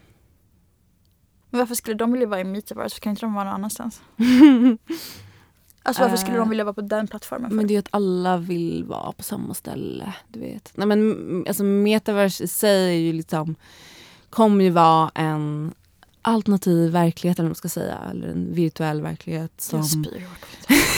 Men 1.54 1.58
varför 1.58 1.74
skulle 1.74 1.96
de 1.96 2.12
vilja 2.12 2.26
vara 2.26 2.40
i 2.40 2.44
Metaverse? 2.44 3.00
Kan 3.00 3.10
inte 3.10 3.20
de 3.20 3.34
vara 3.34 3.44
någon 3.44 3.54
annanstans? 3.54 4.02
Alltså 5.86 6.02
varför 6.02 6.16
skulle 6.16 6.36
Eh, 6.36 6.40
de 6.40 6.48
vilja 6.48 6.64
vara 6.64 6.74
på 6.74 6.80
den 6.80 7.06
plattformen? 7.06 7.50
För? 7.50 7.56
Men 7.56 7.66
det 7.66 7.72
är 7.72 7.74
ju 7.74 7.78
att 7.78 7.88
alla 7.90 8.36
vill 8.36 8.84
vara 8.84 9.12
på 9.12 9.22
samma 9.22 9.54
ställe. 9.54 10.14
Du 10.28 10.40
vet. 10.40 10.72
Nej, 10.74 10.86
men, 10.86 11.44
alltså, 11.48 11.64
metaverse 11.64 12.44
i 12.44 12.48
sig 12.48 12.94
är 12.94 12.98
ju 12.98 13.12
liksom, 13.12 13.56
kommer 14.30 14.64
ju 14.64 14.70
vara 14.70 15.10
en 15.14 15.74
alternativ 16.22 16.90
verklighet 16.92 17.38
eller 17.38 17.44
vad 17.44 17.50
man 17.50 17.54
ska 17.54 17.68
säga. 17.68 17.98
Eller 18.10 18.28
en 18.28 18.54
virtuell 18.54 19.02
verklighet. 19.02 19.52
Som... 19.58 19.78
Jag 19.78 19.86
spyr. 19.86 20.26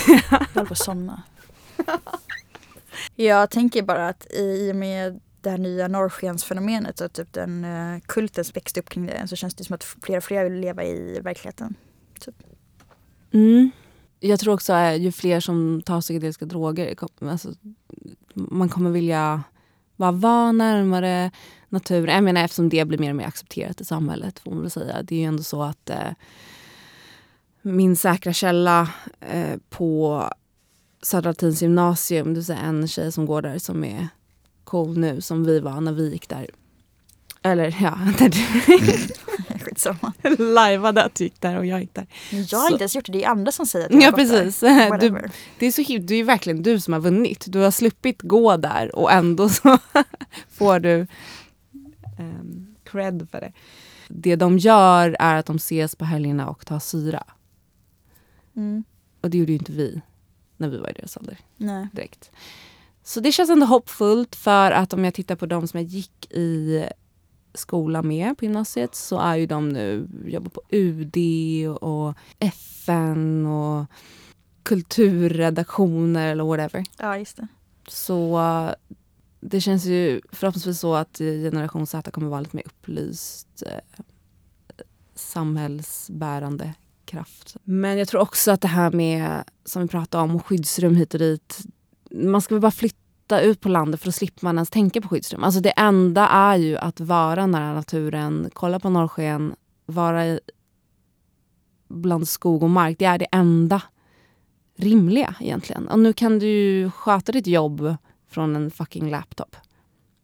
Jag 0.30 0.38
håller 0.38 0.66
på 0.66 0.72
att 0.72 0.78
somna. 0.78 1.22
Jag 3.16 3.50
tänker 3.50 3.82
bara 3.82 4.08
att 4.08 4.26
i 4.32 4.72
och 4.72 4.76
med 4.76 5.20
det 5.46 5.50
här 5.50 5.58
nya 5.58 5.88
norrskensfenomenet 5.88 7.00
och 7.00 7.12
typ 7.12 7.32
den 7.32 7.64
eh, 7.64 7.94
uh, 7.94 8.00
kulten 8.06 8.44
växte 8.54 8.80
upp 8.80 8.88
kring 8.88 9.06
det 9.06 9.28
så 9.28 9.36
känns 9.36 9.54
det 9.54 9.64
som 9.64 9.74
att 9.74 9.84
fler 9.84 10.16
och 10.16 10.24
fler 10.24 10.44
vill 10.44 10.60
leva 10.60 10.84
i 10.84 11.20
verkligheten. 11.20 11.74
Typ. 12.20 12.34
Mm. 13.32 13.70
Jag 14.20 14.40
tror 14.40 14.54
också 14.54 14.72
att 14.72 14.98
ju 14.98 15.12
fler 15.12 15.40
som 15.40 15.82
tar 15.82 16.00
psykedeliska 16.00 16.44
droger, 16.44 16.96
alltså, 17.20 17.54
man 18.34 18.68
kommer 18.68 18.90
vilja 18.90 19.42
bara 19.96 20.12
vara 20.12 20.52
närmare 20.52 21.30
naturen. 21.68 22.14
Jag 22.14 22.24
menar 22.24 22.44
eftersom 22.44 22.68
det 22.68 22.84
blir 22.84 22.98
mer 22.98 23.10
och 23.10 23.16
mer 23.16 23.26
accepterat 23.26 23.80
i 23.80 23.84
samhället. 23.84 24.38
Får 24.38 24.50
man 24.50 24.60
väl 24.60 24.70
säga. 24.70 25.02
Det 25.02 25.14
är 25.14 25.18
ju 25.18 25.24
ändå 25.24 25.42
så 25.42 25.62
att 25.62 25.90
eh, 25.90 26.12
min 27.62 27.96
säkra 27.96 28.32
källa 28.32 28.90
eh, 29.20 29.56
på 29.68 30.22
Södra 31.02 31.30
Latins 31.30 31.62
gymnasium, 31.62 32.28
det 32.28 32.34
vill 32.34 32.44
säga 32.44 32.58
en 32.58 32.88
tjej 32.88 33.12
som 33.12 33.26
går 33.26 33.42
där 33.42 33.58
som 33.58 33.84
är 33.84 34.08
cool 34.66 34.98
nu, 34.98 35.20
som 35.20 35.44
vi 35.44 35.60
var 35.60 35.80
när 35.80 35.92
vi 35.92 36.10
gick 36.12 36.28
där. 36.28 36.50
Eller 37.42 37.76
ja, 37.82 37.96
när 38.20 38.28
du 38.28 38.38
Skitsamma. 39.64 40.12
lajvade 40.38 41.04
att 41.04 41.14
du 41.14 41.24
gick 41.24 41.40
där 41.40 41.58
och 41.58 41.66
jag 41.66 41.80
gick 41.80 41.94
där. 41.94 42.06
Jag 42.50 42.58
har 42.58 42.70
inte 42.70 42.82
ens 42.82 42.94
gjort 42.96 43.06
det, 43.06 43.12
det 43.12 43.24
är 43.24 43.28
andra 43.28 43.52
som 43.52 43.66
säger 43.66 43.86
att 43.86 43.92
jag 43.92 44.02
Ja 44.02 44.10
där. 44.10 44.16
precis. 44.16 44.60
Du, 45.00 45.28
det 45.58 45.66
är 45.66 45.72
så 45.72 45.82
himla- 45.82 46.06
det 46.06 46.14
är 46.14 46.18
ju 46.18 46.22
verkligen 46.24 46.62
du 46.62 46.80
som 46.80 46.92
har 46.92 47.00
vunnit. 47.00 47.44
Du 47.48 47.58
har 47.58 47.70
sluppit 47.70 48.22
gå 48.22 48.56
där 48.56 48.96
och 48.96 49.12
ändå 49.12 49.48
så 49.48 49.78
får 50.50 50.80
du 50.80 51.06
um, 52.18 52.74
cred 52.84 53.28
för 53.30 53.40
det. 53.40 53.52
Det 54.08 54.36
de 54.36 54.58
gör 54.58 55.16
är 55.18 55.34
att 55.36 55.46
de 55.46 55.56
ses 55.56 55.96
på 55.96 56.04
helgerna 56.04 56.48
och 56.48 56.66
tar 56.66 56.78
syra. 56.78 57.24
Mm. 58.56 58.84
Och 59.20 59.30
det 59.30 59.38
gjorde 59.38 59.52
ju 59.52 59.58
inte 59.58 59.72
vi 59.72 60.00
när 60.56 60.68
vi 60.68 60.78
var 60.78 60.88
i 60.90 60.92
deras 60.92 61.16
ålder 61.16 61.38
Nej. 61.56 61.86
direkt. 61.92 62.30
Så 63.06 63.20
det 63.20 63.32
känns 63.32 63.50
ändå 63.50 63.66
hoppfullt 63.66 64.36
för 64.36 64.70
att 64.70 64.92
om 64.92 65.04
jag 65.04 65.14
tittar 65.14 65.36
på 65.36 65.46
de 65.46 65.68
som 65.68 65.80
jag 65.80 65.88
gick 65.88 66.32
i 66.32 66.84
skola 67.54 68.02
med 68.02 68.38
på 68.38 68.44
gymnasiet 68.44 68.94
så 68.94 69.18
är 69.18 69.36
ju 69.36 69.46
de 69.46 69.68
nu 69.68 70.08
jobbar 70.26 70.50
på 70.50 70.62
UD 70.70 71.16
och 71.80 72.14
FN 72.38 73.46
och 73.46 73.86
kulturredaktioner 74.62 76.28
eller 76.28 76.44
whatever. 76.44 76.84
Ja 76.98 77.18
just 77.18 77.36
det. 77.36 77.46
Så 77.88 78.40
det 79.40 79.60
känns 79.60 79.84
ju 79.84 80.20
förhoppningsvis 80.32 80.80
så 80.80 80.94
att 80.94 81.18
generation 81.18 81.86
Z 81.86 82.10
kommer 82.10 82.28
vara 82.28 82.40
lite 82.40 82.56
mer 82.56 82.66
upplyst 82.66 83.62
eh, 83.66 84.04
samhällsbärande 85.14 86.74
kraft. 87.04 87.56
Men 87.64 87.98
jag 87.98 88.08
tror 88.08 88.20
också 88.20 88.50
att 88.50 88.60
det 88.60 88.68
här 88.68 88.90
med, 88.90 89.44
som 89.64 89.82
vi 89.82 89.88
pratade 89.88 90.24
om, 90.24 90.40
skyddsrum 90.40 90.96
hit 90.96 91.14
och 91.14 91.20
dit. 91.20 91.66
Man 92.24 92.40
ska 92.42 92.54
väl 92.54 92.62
bara 92.62 92.70
flytta 92.70 93.40
ut 93.40 93.60
på 93.60 93.68
landet 93.68 94.00
för 94.00 94.08
att 94.08 94.14
slippa 94.14 94.38
man 94.40 94.56
ens 94.56 94.70
tänka 94.70 95.00
på 95.00 95.08
skyddsrum. 95.08 95.44
Alltså 95.44 95.60
det 95.60 95.70
enda 95.70 96.28
är 96.28 96.56
ju 96.56 96.76
att 96.76 97.00
vara 97.00 97.46
nära 97.46 97.74
naturen, 97.74 98.50
kolla 98.52 98.80
på 98.80 98.90
norrsken, 98.90 99.54
vara 99.86 100.38
bland 101.88 102.28
skog 102.28 102.62
och 102.62 102.70
mark. 102.70 102.96
Det 102.98 103.04
är 103.04 103.18
det 103.18 103.26
enda 103.32 103.82
rimliga 104.76 105.34
egentligen. 105.40 105.88
Och 105.88 105.98
nu 105.98 106.12
kan 106.12 106.38
du 106.38 106.46
ju 106.46 106.90
sköta 106.90 107.32
ditt 107.32 107.46
jobb 107.46 107.96
från 108.28 108.56
en 108.56 108.70
fucking 108.70 109.10
laptop. 109.10 109.56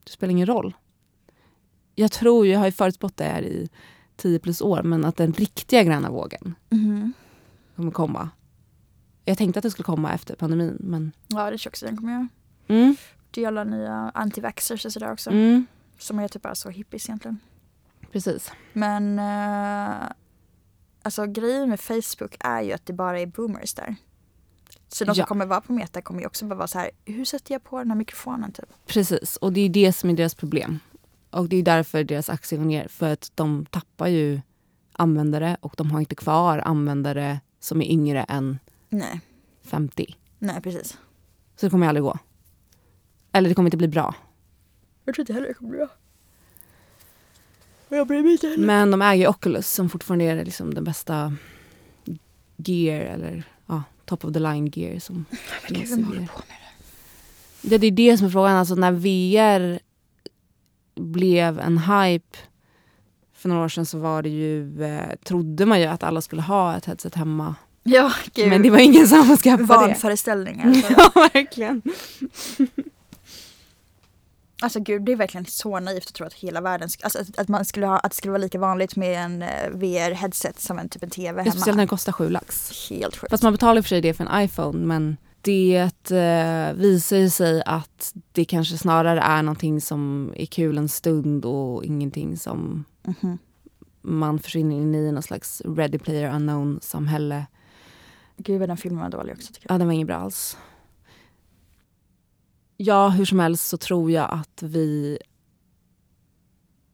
Det 0.05 0.11
spelar 0.11 0.31
ingen 0.31 0.47
roll. 0.47 0.75
Jag 1.95 2.13
tror, 2.13 2.47
jag 2.47 2.59
har 2.59 2.67
ju 2.67 2.73
förutspått 2.73 3.17
det 3.17 3.25
här 3.25 3.43
i 3.43 3.69
10 4.17 4.39
plus 4.39 4.61
år, 4.63 4.83
men 4.83 5.05
att 5.05 5.17
den 5.17 5.33
riktiga 5.33 5.83
gröna 5.83 6.11
vågen 6.11 6.55
Mhm. 6.71 7.13
kommer 7.77 7.91
komma. 7.93 8.31
Jag 9.25 9.39
tänkte 9.39 9.59
att 9.59 9.63
det 9.63 9.71
skulle 9.71 9.85
komma 9.85 10.13
efter 10.13 10.35
pandemin, 10.37 10.77
men... 10.81 11.13
Ja 11.29 11.51
det 11.51 11.59
tror 11.59 11.61
jag 11.67 11.71
också 11.71 11.87
den 11.87 11.97
kommer 11.97 12.13
göra. 12.13 12.29
Mm, 12.69 12.97
Det 13.31 13.45
är 13.45 13.49
alla 13.49 13.65
nya 13.65 14.11
antivaxxers 14.15 14.85
och 14.87 14.93
sådär 14.93 15.13
också. 15.13 15.31
mm, 15.31 15.67
Som 15.99 16.19
är 16.19 16.29
typ 16.29 16.43
bara 16.43 16.55
så 16.55 16.71
hippies 16.71 17.07
egentligen. 17.09 17.39
precis. 18.13 18.51
Men 18.73 19.19
eh, 19.19 20.09
alltså 21.03 21.27
grejen 21.27 21.69
med 21.69 21.81
Facebook 21.81 22.37
är 22.41 22.61
ju 22.63 22.73
att 22.73 22.87
det 22.87 22.93
bara 22.93 23.21
är 23.21 23.27
boomers 23.27 23.75
där. 23.75 23.97
Så 24.89 25.05
de 25.05 25.15
som 25.15 25.21
Ja. 25.21 25.27
kommer 25.27 25.47
vara 25.47 25.61
på 25.61 25.73
Meta 25.73 26.03
kommer 26.03 26.21
ju 26.21 26.27
också 26.27 26.45
bara 26.45 26.55
vara 26.55 26.69
så 26.69 26.79
här, 26.79 26.91
hur 27.05 27.25
sätter 27.25 27.53
jag 27.55 27.65
på 27.65 27.79
den 27.79 27.91
här 27.91 27.99
mikrofonen 27.99 28.53
typ? 28.53 28.73
Precis, 28.87 29.37
och 29.37 29.53
det 29.53 29.61
är 29.61 29.69
det 29.69 29.93
som 29.93 30.11
är 30.11 30.15
deras 30.15 30.35
problem. 30.35 30.79
Och 31.31 31.49
det 31.49 31.57
är 31.57 31.63
därför 31.63 32.05
deras 32.05 32.31
aktie 32.31 32.59
går 32.59 32.65
ner. 32.65 32.89
För 32.89 33.13
att 33.13 33.33
de 33.35 33.67
tappar 33.71 34.07
ju 34.07 34.41
användare 34.93 35.57
och 35.61 35.75
de 35.77 35.91
har 35.91 36.01
inte 36.01 36.15
kvar 36.15 36.59
användare 36.59 37.41
som 37.61 37.83
är 37.83 37.87
yngre 37.91 38.23
än 38.23 38.59
Nej, 38.93 39.21
50. 39.63 40.17
nej 40.39 40.61
precis. 40.63 40.99
Så 41.57 41.67
det 41.67 41.71
kommer 41.71 41.89
aldrig 41.89 42.03
gå. 42.03 42.19
Eller 43.33 43.49
det 43.49 43.55
kommer 43.55 43.67
inte 43.67 43.77
bli 43.77 43.89
bra. 43.89 44.15
Jag 45.05 45.15
tror 45.15 45.23
inte 45.23 45.33
heller 45.33 45.49
det 45.49 45.55
kommer 45.55 45.71
bli 45.71 45.79
bra. 45.79 45.89
Och 47.89 47.97
jag 47.97 48.07
bryr 48.07 48.23
mig 48.23 48.33
inte 48.33 48.47
heller. 48.49 48.67
Men 48.67 48.91
de 48.91 49.03
äger 49.03 49.23
ju 49.25 49.29
Oculus 49.29 49.71
som 49.71 49.91
fortfarande 49.91 50.25
är 50.25 50.45
liksom 50.45 50.75
den 50.75 50.85
bästa 50.85 51.37
gear 52.57 53.01
eller 53.01 53.45
ja, 53.67 53.83
top 54.05 54.25
of 54.25 54.33
the 54.33 54.39
line 54.39 54.71
gear 54.75 54.99
som 54.99 55.25
Gud, 55.69 55.79
finns 55.79 55.91
i 55.91 55.95
vem 55.95 56.05
håller 56.05 56.27
på 56.27 56.39
med 56.49 56.57
Ja, 57.73 57.79
det 57.79 57.87
är 57.87 57.91
det 57.91 58.19
som 58.19 58.27
är 58.27 58.31
frågan. 58.31 58.57
Alltså 58.57 58.75
när 58.75 58.93
VR 58.93 59.81
blev 60.95 61.61
en 61.61 61.79
hype 61.79 62.39
för 63.33 63.49
några 63.49 63.65
år 63.65 63.69
sedan 63.69 63.87
så 63.87 63.99
var 63.99 64.23
det 64.23 64.29
ju, 64.29 64.85
eh, 64.85 65.15
trodde 65.25 65.67
man 65.67 65.81
ju 65.81 65.87
att 65.87 66.03
alla 66.03 66.21
skulle 66.21 66.43
ha 66.43 66.77
ett 66.77 66.85
headset 66.85 67.15
hemma. 67.15 67.55
Det? 67.83 67.91
Ja, 67.91 68.13
gud. 68.35 68.49
Men 68.49 68.63
det 68.63 68.71
var 68.71 68.79
ingen 68.79 69.09
som 69.09 69.37
skaffade 69.37 69.63
det. 69.63 69.67
Vanföreställningar. 69.89 70.83
Ja, 70.97 71.11
verkligen. 71.35 71.83
Alltså 74.63 74.81
gud, 74.81 75.03
det 75.03 75.13
är 75.13 75.17
verkligen 75.17 75.47
så 75.47 75.81
naivt 75.81 76.07
att 76.07 76.15
tro 76.15 76.27
att 76.27 76.35
hela 76.35 76.61
världen, 76.61 76.89
alltså 77.03 77.19
att, 77.19 77.39
att, 77.39 77.49
man 77.49 77.65
skulle 77.65 77.87
ha, 77.87 77.99
att 77.99 78.11
det 78.11 78.17
skulle 78.17 78.31
vara 78.33 78.43
lika 78.43 78.59
vanligt 78.59 78.97
med 78.97 79.25
en 79.25 79.43
eh, 79.43 79.49
VR-headset 79.73 80.61
som 80.61 80.79
en 80.79 80.89
typ 80.89 81.03
en 81.03 81.11
TV 81.11 81.43
Ja, 81.45 81.51
Speciellt 81.53 81.67
när 81.67 81.73
hemma. 81.73 81.77
den 81.81 81.89
kostar 81.89 82.13
sju 82.13 82.29
lax. 82.31 82.73
Helt 82.91 83.17
sjukt. 83.17 83.31
Fast 83.31 83.43
man 83.43 83.53
betalar 83.53 83.83
för 83.83 83.89
sig 83.89 84.01
det 84.01 84.15
för 84.15 84.25
en 84.25 84.45
iPhone 84.45 84.87
men 84.87 85.17
det 85.41 85.91
eh, 86.11 86.73
visar 86.75 87.17
ju 87.17 87.31
sig 87.31 87.63
att 87.67 88.13
det 88.33 88.45
kanske 88.45 88.79
snarare 88.79 89.21
är 89.21 89.43
någonting 89.43 89.81
som 89.81 90.33
är 90.37 90.47
kul 90.47 90.79
en 90.79 90.89
stund 90.89 91.45
och 91.45 91.85
ingenting 91.85 92.37
som 92.37 92.85
Mhm. 93.05 93.39
man 94.03 94.39
försvinner 94.39 94.77
in 94.77 94.95
i 94.95 95.13
någon 95.13 95.23
slags 95.23 95.63
ready 95.65 95.99
player 95.99 96.35
unknown 96.35 96.79
samhälle. 96.83 97.47
Gud 98.37 98.61
vad 98.61 98.69
den 98.69 98.77
filmen 98.77 99.01
var 99.01 99.11
dålig 99.11 99.35
också 99.35 99.53
tycker 99.53 99.67
jag. 99.69 99.75
Ja, 99.75 99.79
den 99.79 99.87
var 99.87 99.95
ingen 99.95 100.07
bra 100.07 100.17
alls. 100.17 100.57
Ja, 102.77 103.09
hur 103.09 103.25
som 103.25 103.41
helst 103.41 103.69
så 103.69 103.77
tror 103.77 104.11
jag 104.11 104.31
att 104.31 104.63
vi 104.63 105.19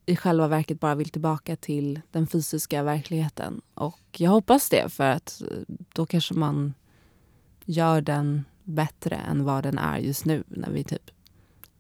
i 0.07 0.17
själva 0.17 0.49
verket 0.49 0.81
bara 0.81 0.95
vill 0.95 1.09
tillbaka 1.09 1.57
till 1.57 2.01
den 2.11 2.27
fysiska 2.27 2.83
verkligheten. 2.83 3.61
Och 3.75 4.01
jag 4.17 4.31
hoppas 4.31 4.69
det 4.69 4.89
för 4.89 5.11
att 5.11 5.43
eh, 5.51 5.75
då 5.95 6.07
kanske 6.07 6.35
man 6.35 6.75
gör 7.65 8.01
den 8.01 8.45
bättre 8.65 9.17
än 9.17 9.45
vad 9.45 9.63
den 9.63 9.79
är 9.79 9.99
just 9.99 10.25
nu 10.25 10.45
när 10.49 10.71
vi 10.71 10.85
typ 10.85 11.11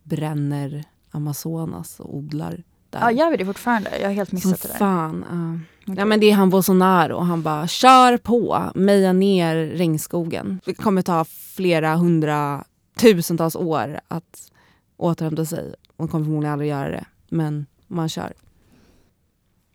bränner 0.02 0.84
Amazonas 1.10 2.00
och 2.00 2.16
odlar 2.16 2.64
där. 2.90 3.00
Ja, 3.00 3.10
gör 3.10 3.30
vi 3.30 3.36
det 3.36 3.44
fortfarande? 3.44 3.98
Jag 3.98 4.08
har 4.08 4.14
helt 4.14 4.28
Som 4.30 4.36
missat 4.36 4.62
det 4.62 4.68
där. 4.68 4.74
fan. 4.78 5.24
ja. 5.30 5.64
Okej. 5.82 5.94
Ja, 5.98 6.04
men 6.04 6.20
det 6.20 6.30
är 6.30 6.34
han 6.34 6.50
Bolsonaro. 6.50 7.18
Han 7.18 7.42
bara 7.42 7.66
kör 7.68 8.16
på, 8.16 8.70
meja 8.74 9.12
ner 9.12 9.56
regnskogen. 9.56 10.60
Det 10.64 10.74
kommer 10.74 11.02
ta 11.02 11.24
flera 11.24 11.96
hundratusentals 11.96 13.56
år 13.56 14.00
att 14.08 14.52
återhämta 14.96 15.44
sig. 15.44 15.74
Man 15.96 16.08
kommer 16.08 16.24
förmodligen 16.24 16.52
aldrig 16.52 16.70
göra 16.70 16.90
det, 16.90 17.04
men 17.28 17.66
man 17.86 18.08
kör. 18.08 18.32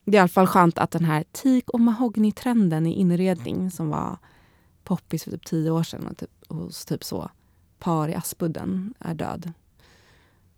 Det 0.06 0.12
är 0.12 0.16
i 0.16 0.20
alla 0.20 0.28
fall 0.28 0.48
skönt 0.48 0.78
att 0.78 0.92
den 0.92 1.06
här 1.06 1.24
teak 1.32 1.70
och 1.70 1.80
mahogny-trenden 1.80 2.88
i 2.88 2.94
inredning 2.94 3.72
som 3.72 3.90
var 3.90 4.18
poppis 4.84 5.24
för 5.24 5.32
typ 5.32 5.46
tio 5.46 5.72
år 5.72 5.84
sedan 5.84 6.08
och 6.08 6.18
typ, 6.18 6.30
hos 6.50 6.86
typ 6.86 7.04
så 7.04 7.30
par 7.80 8.10
i 8.10 8.16
Aspudden 8.16 8.94
är 9.00 9.14
död. 9.14 9.52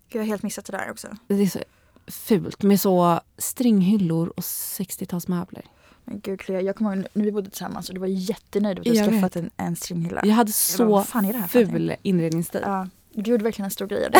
Gud, 0.09 0.19
jag 0.19 0.21
har 0.21 0.25
helt 0.27 0.43
missat 0.43 0.65
det 0.65 0.71
där 0.77 0.91
också. 0.91 1.07
Det 1.27 1.33
är 1.35 1.47
så 1.47 1.59
fult 2.07 2.63
med 2.63 2.81
så 2.81 3.19
stringhyllor 3.37 4.27
och 4.27 4.43
60-talsmöbler. 4.43 5.61
Men 6.03 6.19
gud, 6.19 6.39
Clea, 6.39 6.61
jag 6.61 6.75
kommer 6.75 6.95
ihåg 6.95 7.05
när 7.13 7.25
vi 7.25 7.31
bodde 7.31 7.49
tillsammans 7.49 7.89
och 7.89 7.95
du 7.95 8.01
var 8.01 8.07
jättenöjd 8.07 8.79
att 8.79 8.85
du 8.85 8.93
Jag 8.93 9.11
skaffat 9.11 9.35
en, 9.35 9.49
en 9.57 9.75
stringhylla. 9.75 10.21
Jag 10.25 10.33
hade 10.33 10.47
bara, 10.47 10.53
så 10.53 11.03
fan 11.03 11.25
är 11.25 11.33
det 11.33 11.39
här 11.39 11.47
ful 11.47 11.95
inredningsstil. 12.01 12.61
Ja, 12.63 12.87
du 13.13 13.31
gjorde 13.31 13.43
verkligen 13.43 13.65
en 13.65 13.71
stor 13.71 13.87
grej 13.87 14.05
av 14.05 14.11
det. 14.11 14.19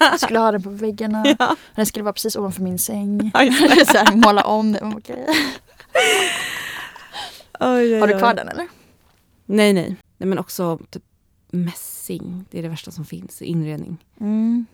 Jag 0.00 0.20
skulle 0.20 0.38
ha 0.38 0.52
den 0.52 0.62
på 0.62 0.70
väggarna. 0.70 1.24
Ja. 1.38 1.56
Den 1.74 1.86
skulle 1.86 2.02
vara 2.02 2.12
precis 2.12 2.36
ovanför 2.36 2.62
min 2.62 2.78
säng. 2.78 3.30
Ja, 3.34 3.40
så 3.86 3.98
här, 3.98 4.16
måla 4.16 4.44
om 4.44 4.72
den. 4.72 4.94
Okay. 4.94 5.16
Har 7.52 8.06
du 8.06 8.18
kvar 8.18 8.34
den 8.34 8.48
eller? 8.48 8.68
Nej, 9.46 9.72
nej. 9.72 9.96
nej 10.18 10.28
men 10.28 10.38
också 10.38 10.78
typ 10.90 11.02
mässing. 11.50 12.44
Det 12.50 12.58
är 12.58 12.62
det 12.62 12.68
värsta 12.68 12.90
som 12.90 13.04
finns 13.04 13.42
i 13.42 13.44
inredning. 13.44 14.04
Mm. 14.20 14.66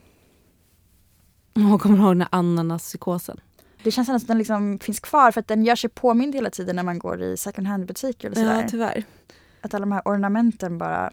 Jag 1.71 1.81
kommer 1.81 1.99
ihåg 1.99 2.11
den 2.11 2.21
här 2.21 2.29
ananaspsykosen. 2.33 3.41
Det 3.83 3.91
känns 3.91 4.09
nästan 4.09 4.17
att 4.17 4.27
den 4.29 4.39
liksom 4.39 4.79
finns 4.79 5.01
kvar 5.01 5.31
för 5.33 5.41
att 5.41 5.49
den 5.49 5.65
gör 5.65 5.77
sig 5.77 5.91
påmind 5.91 6.35
hela 6.35 6.51
tiden 6.51 6.77
när 6.77 6.83
man 6.83 6.99
går 6.99 7.23
i 7.23 7.37
second 7.37 7.67
hand 7.67 7.87
butiker 7.87 8.29
eller 8.29 8.37
sådär. 8.37 8.61
Ja, 8.63 8.69
tyvärr. 8.69 9.05
att 9.61 9.75
alla 9.75 9.81
de 9.81 9.93
här 9.93 10.03
ornamenten 10.05 10.79
bara 10.79 11.11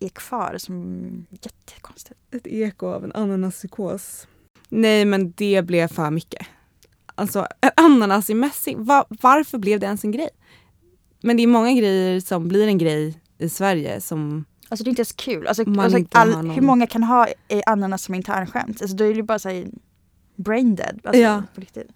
är 0.00 0.08
kvar 0.08 0.54
som 0.58 1.26
jättekonstigt. 1.30 2.20
Ett 2.30 2.46
eko 2.46 2.86
av 2.86 3.04
en 3.04 3.12
ananaspsykos. 3.12 4.26
Nej, 4.68 5.04
men 5.04 5.32
det 5.36 5.62
blev 5.66 5.88
för 5.88 6.10
mycket. 6.10 6.46
Alltså, 7.14 7.46
en 7.60 7.70
ananas 7.76 8.30
i 8.30 8.34
mässing. 8.34 8.84
Va- 8.84 9.06
varför 9.08 9.58
blev 9.58 9.80
det 9.80 9.86
ens 9.86 10.04
en 10.04 10.10
grej? 10.12 10.28
Men 11.22 11.36
det 11.36 11.42
är 11.42 11.46
många 11.46 11.72
grejer 11.72 12.20
som 12.20 12.48
blir 12.48 12.66
en 12.66 12.78
grej 12.78 13.20
i 13.38 13.48
Sverige 13.48 14.00
som... 14.00 14.44
Alltså 14.68 14.84
det 14.84 14.88
är 14.88 14.90
inte 14.90 15.00
ens 15.00 15.12
kul. 15.12 15.46
Alltså, 15.46 15.64
alltså, 15.80 15.98
all, 16.12 16.50
Hur 16.50 16.62
många 16.62 16.86
kan 16.86 17.02
ha 17.02 17.28
ananas 17.66 18.02
som 18.02 18.14
internskämt? 18.14 18.82
Alltså 18.82 18.96
då 18.96 19.04
är 19.04 19.14
det 19.14 19.22
bara 19.22 19.38
såhär 19.38 19.66
brain 20.36 20.74
dead. 20.74 21.00
Alltså, 21.04 21.22
Ja. 21.22 21.42
på 21.54 21.60
riktigt. 21.60 21.90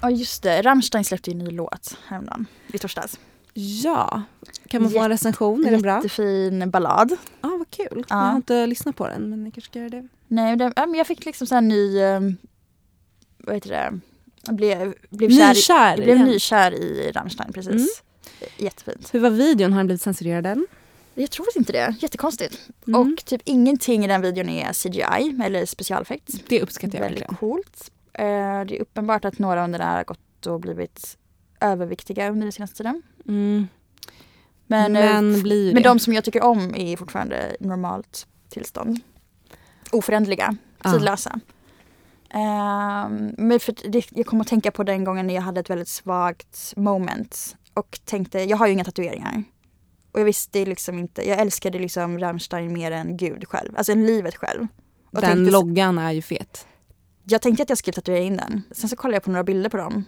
Ja 0.00 0.10
just 0.10 0.42
det, 0.42 0.62
Rammstein 0.62 1.04
släppte 1.04 1.30
ju 1.30 1.38
en 1.38 1.44
ny 1.44 1.50
låt 1.50 1.96
häromdagen 2.08 2.46
i 2.72 2.78
torsdags. 2.78 3.18
Ja. 3.58 4.22
Kan 4.68 4.82
man 4.82 4.90
få 4.90 4.98
en 4.98 5.08
recension? 5.08 5.66
Är 5.66 5.70
den 5.70 5.82
bra? 5.82 5.96
Jättefin 5.96 6.70
ballad. 6.70 7.16
Ja, 7.40 7.48
vad 7.48 7.70
kul. 7.70 8.04
Ja. 8.08 8.16
Jag 8.16 8.16
har 8.16 8.36
inte 8.36 8.66
lyssnat 8.66 8.96
på 8.96 9.08
den, 9.08 9.30
men 9.30 9.44
jag 9.44 9.54
kanske 9.54 9.70
ska 9.70 9.78
göra 9.78 9.88
det. 9.88 10.08
Nej, 10.28 10.56
det, 10.56 10.72
jag 10.76 11.06
fick 11.06 11.24
liksom 11.24 11.46
så 11.46 11.54
här 11.54 11.62
ny, 11.62 11.98
eh, 12.00 12.20
vad 13.38 13.54
heter 13.54 13.70
det, 13.70 14.00
jag 14.46 14.54
blev, 14.54 14.94
blev 15.10 15.30
kär, 15.30 15.54
Nykär 15.54 15.96
jag 15.96 16.04
blev 16.04 16.18
nykär 16.18 16.74
i 16.74 17.12
Rammstein 17.14 17.52
precis. 17.52 17.72
Mm. 17.72 18.50
Jättefint. 18.56 19.14
Hur 19.14 19.20
var 19.20 19.30
videon? 19.30 19.72
Har 19.72 19.78
den 19.80 19.86
blivit 19.86 20.02
censurerad 20.02 20.46
än? 20.46 20.66
Jag 21.14 21.30
tror 21.30 21.46
inte 21.56 21.72
det, 21.72 21.94
jättekonstigt. 22.00 22.58
Mm. 22.86 23.00
Och 23.00 23.24
typ 23.24 23.42
ingenting 23.44 24.04
i 24.04 24.08
den 24.08 24.20
videon 24.22 24.48
är 24.48 24.72
CGI 24.72 25.42
eller 25.44 25.66
specialeffekt. 25.66 26.30
Det 26.48 26.62
uppskattar 26.62 26.98
jag 26.98 27.02
Väldigt 27.02 27.20
verkligen. 27.22 27.36
coolt. 27.36 27.90
Eh, 28.12 28.24
det 28.66 28.76
är 28.76 28.80
uppenbart 28.80 29.24
att 29.24 29.38
några 29.38 29.64
under 29.64 29.78
det 29.78 29.84
här 29.84 29.96
har 29.96 30.04
gått 30.04 30.46
och 30.46 30.60
blivit 30.60 31.16
överviktiga 31.60 32.30
under 32.30 32.42
den 32.42 32.52
senaste 32.52 32.76
tiden. 32.76 33.02
Mm. 33.28 33.68
Men, 34.66 34.96
eh, 34.96 35.02
Men 35.02 35.42
blir 35.42 35.74
men 35.74 35.82
de 35.82 35.98
som 35.98 36.12
jag 36.12 36.24
tycker 36.24 36.42
om 36.42 36.74
är 36.74 36.96
fortfarande 36.96 37.56
normalt 37.60 38.26
tillstånd. 38.48 39.00
Oföränderliga, 39.92 40.56
Ja. 40.84 40.92
tidlösa. 40.92 41.40
Ehm, 42.30 43.34
men 43.38 43.60
för 43.60 43.90
det, 43.90 44.06
jag 44.10 44.26
kom 44.26 44.40
att 44.40 44.46
tänka 44.46 44.70
på 44.70 44.82
den 44.84 45.04
gången 45.04 45.26
när 45.26 45.34
jag 45.34 45.42
hade 45.42 45.60
ett 45.60 45.70
väldigt 45.70 45.88
svagt 45.88 46.72
moment 46.76 47.56
och 47.74 48.00
tänkte, 48.04 48.38
jag 48.40 48.56
har 48.56 48.66
ju 48.66 48.72
inga 48.72 48.84
tatueringar. 48.84 49.44
Och 50.12 50.20
jag 50.20 50.24
visste 50.24 50.64
liksom 50.64 50.98
inte, 50.98 51.28
jag 51.28 51.38
älskade 51.38 51.78
liksom 51.78 52.18
Rammstein 52.18 52.72
mer 52.72 52.90
än 52.90 53.16
Gud 53.16 53.48
själv, 53.48 53.76
alltså 53.76 53.92
än 53.92 54.06
livet 54.06 54.36
själv. 54.36 54.66
Och 55.10 55.20
Den 55.20 55.30
tänkte, 55.30 55.52
loggan 55.52 55.98
är 55.98 56.12
ju 56.12 56.22
fet. 56.22 56.66
jag 57.24 57.42
tänkte 57.42 57.62
att 57.62 57.68
jag 57.68 57.78
skulle 57.78 57.94
tatuera 57.94 58.18
in 58.22 58.36
den. 58.36 58.62
Sen 58.70 58.88
så 58.88 58.96
kollade 58.96 59.16
jag 59.16 59.22
på 59.22 59.30
några 59.30 59.44
bilder 59.44 59.70
på 59.70 59.76
dem. 59.76 60.04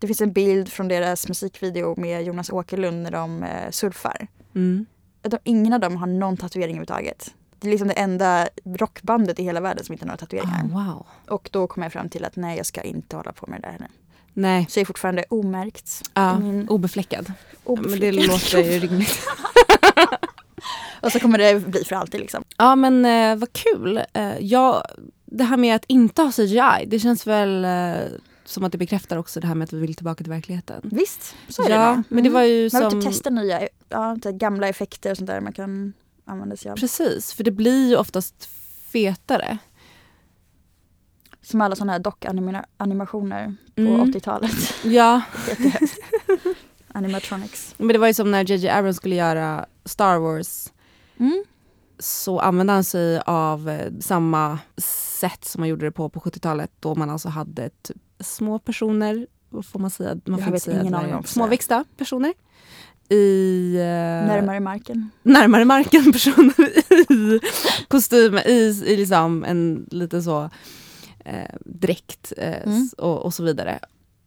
Det 0.00 0.06
finns 0.06 0.20
en 0.20 0.32
bild 0.32 0.68
från 0.68 0.88
deras 0.88 1.28
musikvideo 1.28 1.94
med 2.00 2.22
Jonas 2.24 2.50
Åkerlund 2.50 3.02
när 3.02 3.10
de 3.10 3.42
eh, 3.42 3.70
surfar. 3.70 4.26
Mm. 4.54 4.86
De, 5.22 5.38
ingen 5.44 5.72
av 5.72 5.80
dem 5.80 5.96
har 5.96 6.06
någon 6.06 6.36
tatuering 6.36 6.68
överhuvudtaget. 6.70 7.34
Det 7.58 7.68
är 7.68 7.70
liksom 7.70 7.88
det 7.88 7.94
enda 7.94 8.48
rockbandet 8.64 9.38
i 9.38 9.42
hela 9.42 9.60
världen 9.60 9.84
som 9.84 9.92
inte 9.92 10.04
har 10.04 10.06
några 10.06 10.16
tatueringar. 10.16 10.60
Ah, 10.64 10.84
wow. 10.92 11.06
Och 11.28 11.48
då 11.52 11.66
kom 11.66 11.82
jag 11.82 11.92
fram 11.92 12.08
till 12.08 12.24
att 12.24 12.36
nej, 12.36 12.56
jag 12.56 12.66
ska 12.66 12.82
inte 12.82 13.16
hålla 13.16 13.32
på 13.32 13.46
med 13.46 13.60
det 13.60 13.66
där 13.66 13.72
heller. 13.72 13.88
Nej, 14.32 14.66
Så 14.68 14.78
jag 14.78 14.82
är 14.82 14.86
fortfarande 14.86 15.24
omärkt. 15.30 16.10
ja, 16.14 16.38
Min 16.38 16.68
obefläckad. 16.68 17.32
Ja, 17.66 17.76
men 17.80 18.00
det 18.00 18.12
låter 18.12 18.58
ju 18.58 18.78
rimligt. 18.80 19.18
Och 21.02 21.12
så 21.12 21.20
kommer 21.20 21.38
det 21.38 21.66
bli 21.66 21.84
för 21.84 21.96
alltid 21.96 22.20
liksom. 22.20 22.44
Ja 22.56 22.76
men 22.76 23.04
eh, 23.04 23.36
vad 23.36 23.52
kul. 23.52 24.02
Eh, 24.12 24.38
ja, 24.40 24.84
det 25.24 25.44
här 25.44 25.56
med 25.56 25.76
att 25.76 25.84
inte 25.86 26.22
ha 26.22 26.32
CGI, 26.32 26.86
det 26.86 26.98
känns 26.98 27.26
väl 27.26 27.64
eh, 27.64 27.94
som 28.50 28.64
att 28.64 28.72
det 28.72 28.78
bekräftar 28.78 29.16
också 29.16 29.40
det 29.40 29.46
här 29.46 29.54
med 29.54 29.64
att 29.64 29.72
vi 29.72 29.78
vill 29.80 29.94
tillbaka 29.94 30.24
till 30.24 30.32
verkligheten. 30.32 30.80
Visst, 30.92 31.34
så 31.48 31.62
är 31.62 31.68
det 31.68 31.74
ja, 31.74 31.94
nog. 31.94 32.04
men 32.08 32.24
det 32.24 32.30
var 32.30 32.42
ju 32.42 32.70
Man 32.72 32.82
vill 32.82 32.90
som... 32.90 33.00
typ 33.00 33.10
testa 33.10 33.30
nya, 33.30 33.68
ja, 33.88 34.16
gamla 34.24 34.68
effekter 34.68 35.10
och 35.10 35.16
sånt 35.16 35.26
där 35.26 35.40
man 35.40 35.52
kan 35.52 35.92
använda 36.24 36.56
sig 36.56 36.70
av. 36.70 36.76
Precis, 36.76 37.32
för 37.32 37.44
det 37.44 37.50
blir 37.50 37.88
ju 37.88 37.96
oftast 37.96 38.44
fetare. 38.92 39.58
Som 41.42 41.60
alla 41.60 41.76
sådana 41.76 41.92
här 41.92 41.98
dock-animationer 41.98 43.56
på 43.74 43.80
Mm. 43.82 44.12
80-talet. 44.12 44.50
Ja. 44.84 45.22
Animatronics. 46.92 47.74
men 47.78 47.88
det 47.88 47.98
var 47.98 48.06
ju 48.06 48.14
som 48.14 48.30
när 48.30 48.44
JJ 48.50 48.68
Abrams 48.68 48.96
skulle 48.96 49.14
göra 49.14 49.66
Star 49.84 50.18
Wars 50.18 50.72
Mm. 51.18 51.44
så 51.98 52.38
använde 52.40 52.72
han 52.72 52.84
sig 52.84 53.20
av 53.26 53.68
eh, 53.68 53.92
samma 54.00 54.58
sätt 55.20 55.44
som 55.44 55.60
man 55.60 55.68
gjorde 55.68 55.86
det 55.86 55.92
på 55.92 56.08
på 56.08 56.20
70-talet 56.20 56.70
då 56.80 56.94
man 56.94 57.10
alltså 57.10 57.28
hade 57.28 57.70
typ 57.82 57.96
små 58.20 58.58
personer, 58.58 59.26
vad 59.48 59.66
får 59.66 59.78
man 59.80 59.90
säga? 59.90 60.14
Man 60.24 60.38
Jag 60.38 60.44
får 60.44 60.52
vet 60.52 60.62
säga 60.62 60.80
ingen 60.80 60.94
aning. 60.94 61.22
Småväxta 61.26 61.84
personer. 61.96 62.34
I, 63.08 63.74
eh, 63.76 63.82
Närmare 64.28 64.60
marken. 64.60 65.10
närmare 65.22 65.64
marken 65.64 66.12
personer 66.12 66.60
i 67.12 67.40
kostym, 67.88 68.38
i, 68.38 68.82
i 68.86 68.96
liksom 68.96 69.44
en 69.44 69.86
lite 69.90 70.22
så 70.22 70.50
eh, 71.24 71.54
dräkt 71.64 72.32
eh, 72.36 72.62
Mm. 72.66 72.88
och, 72.98 73.18
och 73.24 73.34
så 73.34 73.42
vidare. 73.42 73.78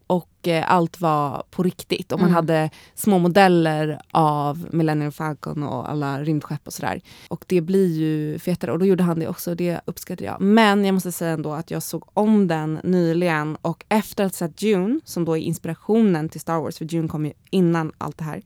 Och 0.06 0.48
eh, 0.48 0.72
allt 0.72 1.00
var 1.00 1.42
på 1.50 1.62
riktigt. 1.62 2.12
Och 2.12 2.18
man 2.18 2.28
Mm. 2.28 2.34
hade 2.34 2.70
små 2.94 3.18
modeller 3.18 4.00
av 4.10 4.66
Millennium 4.72 5.12
Falcon 5.12 5.62
och 5.62 5.90
alla 5.90 6.22
rymdskepp 6.22 6.66
och 6.66 6.72
sådär. 6.72 7.00
Och 7.28 7.44
det 7.48 7.60
blir 7.60 7.86
ju 7.98 8.38
fetare. 8.38 8.72
Och 8.72 8.78
då 8.78 8.86
gjorde 8.86 9.02
han 9.02 9.18
det 9.18 9.28
också 9.28 9.50
och 9.50 9.56
det 9.56 9.80
uppskattade 9.84 10.24
jag. 10.24 10.40
Men 10.40 10.84
jag 10.84 10.92
måste 10.94 11.12
säga 11.12 11.30
ändå 11.32 11.52
att 11.52 11.70
jag 11.70 11.82
såg 11.82 12.04
om 12.14 12.46
den 12.48 12.80
nyligen 12.84 13.56
och 13.62 13.84
efter 13.88 14.24
att 14.24 14.32
ha 14.32 14.36
sett 14.48 14.56
Dune, 14.56 15.00
som 15.04 15.24
då 15.24 15.36
är 15.36 15.40
inspirationen 15.42 16.28
till 16.28 16.40
Star 16.40 16.58
Wars, 16.60 16.78
för 16.78 16.84
Dune 16.84 17.08
kom 17.08 17.26
ju 17.26 17.32
innan 17.50 17.92
allt 17.98 18.18
det 18.18 18.24
här, 18.24 18.42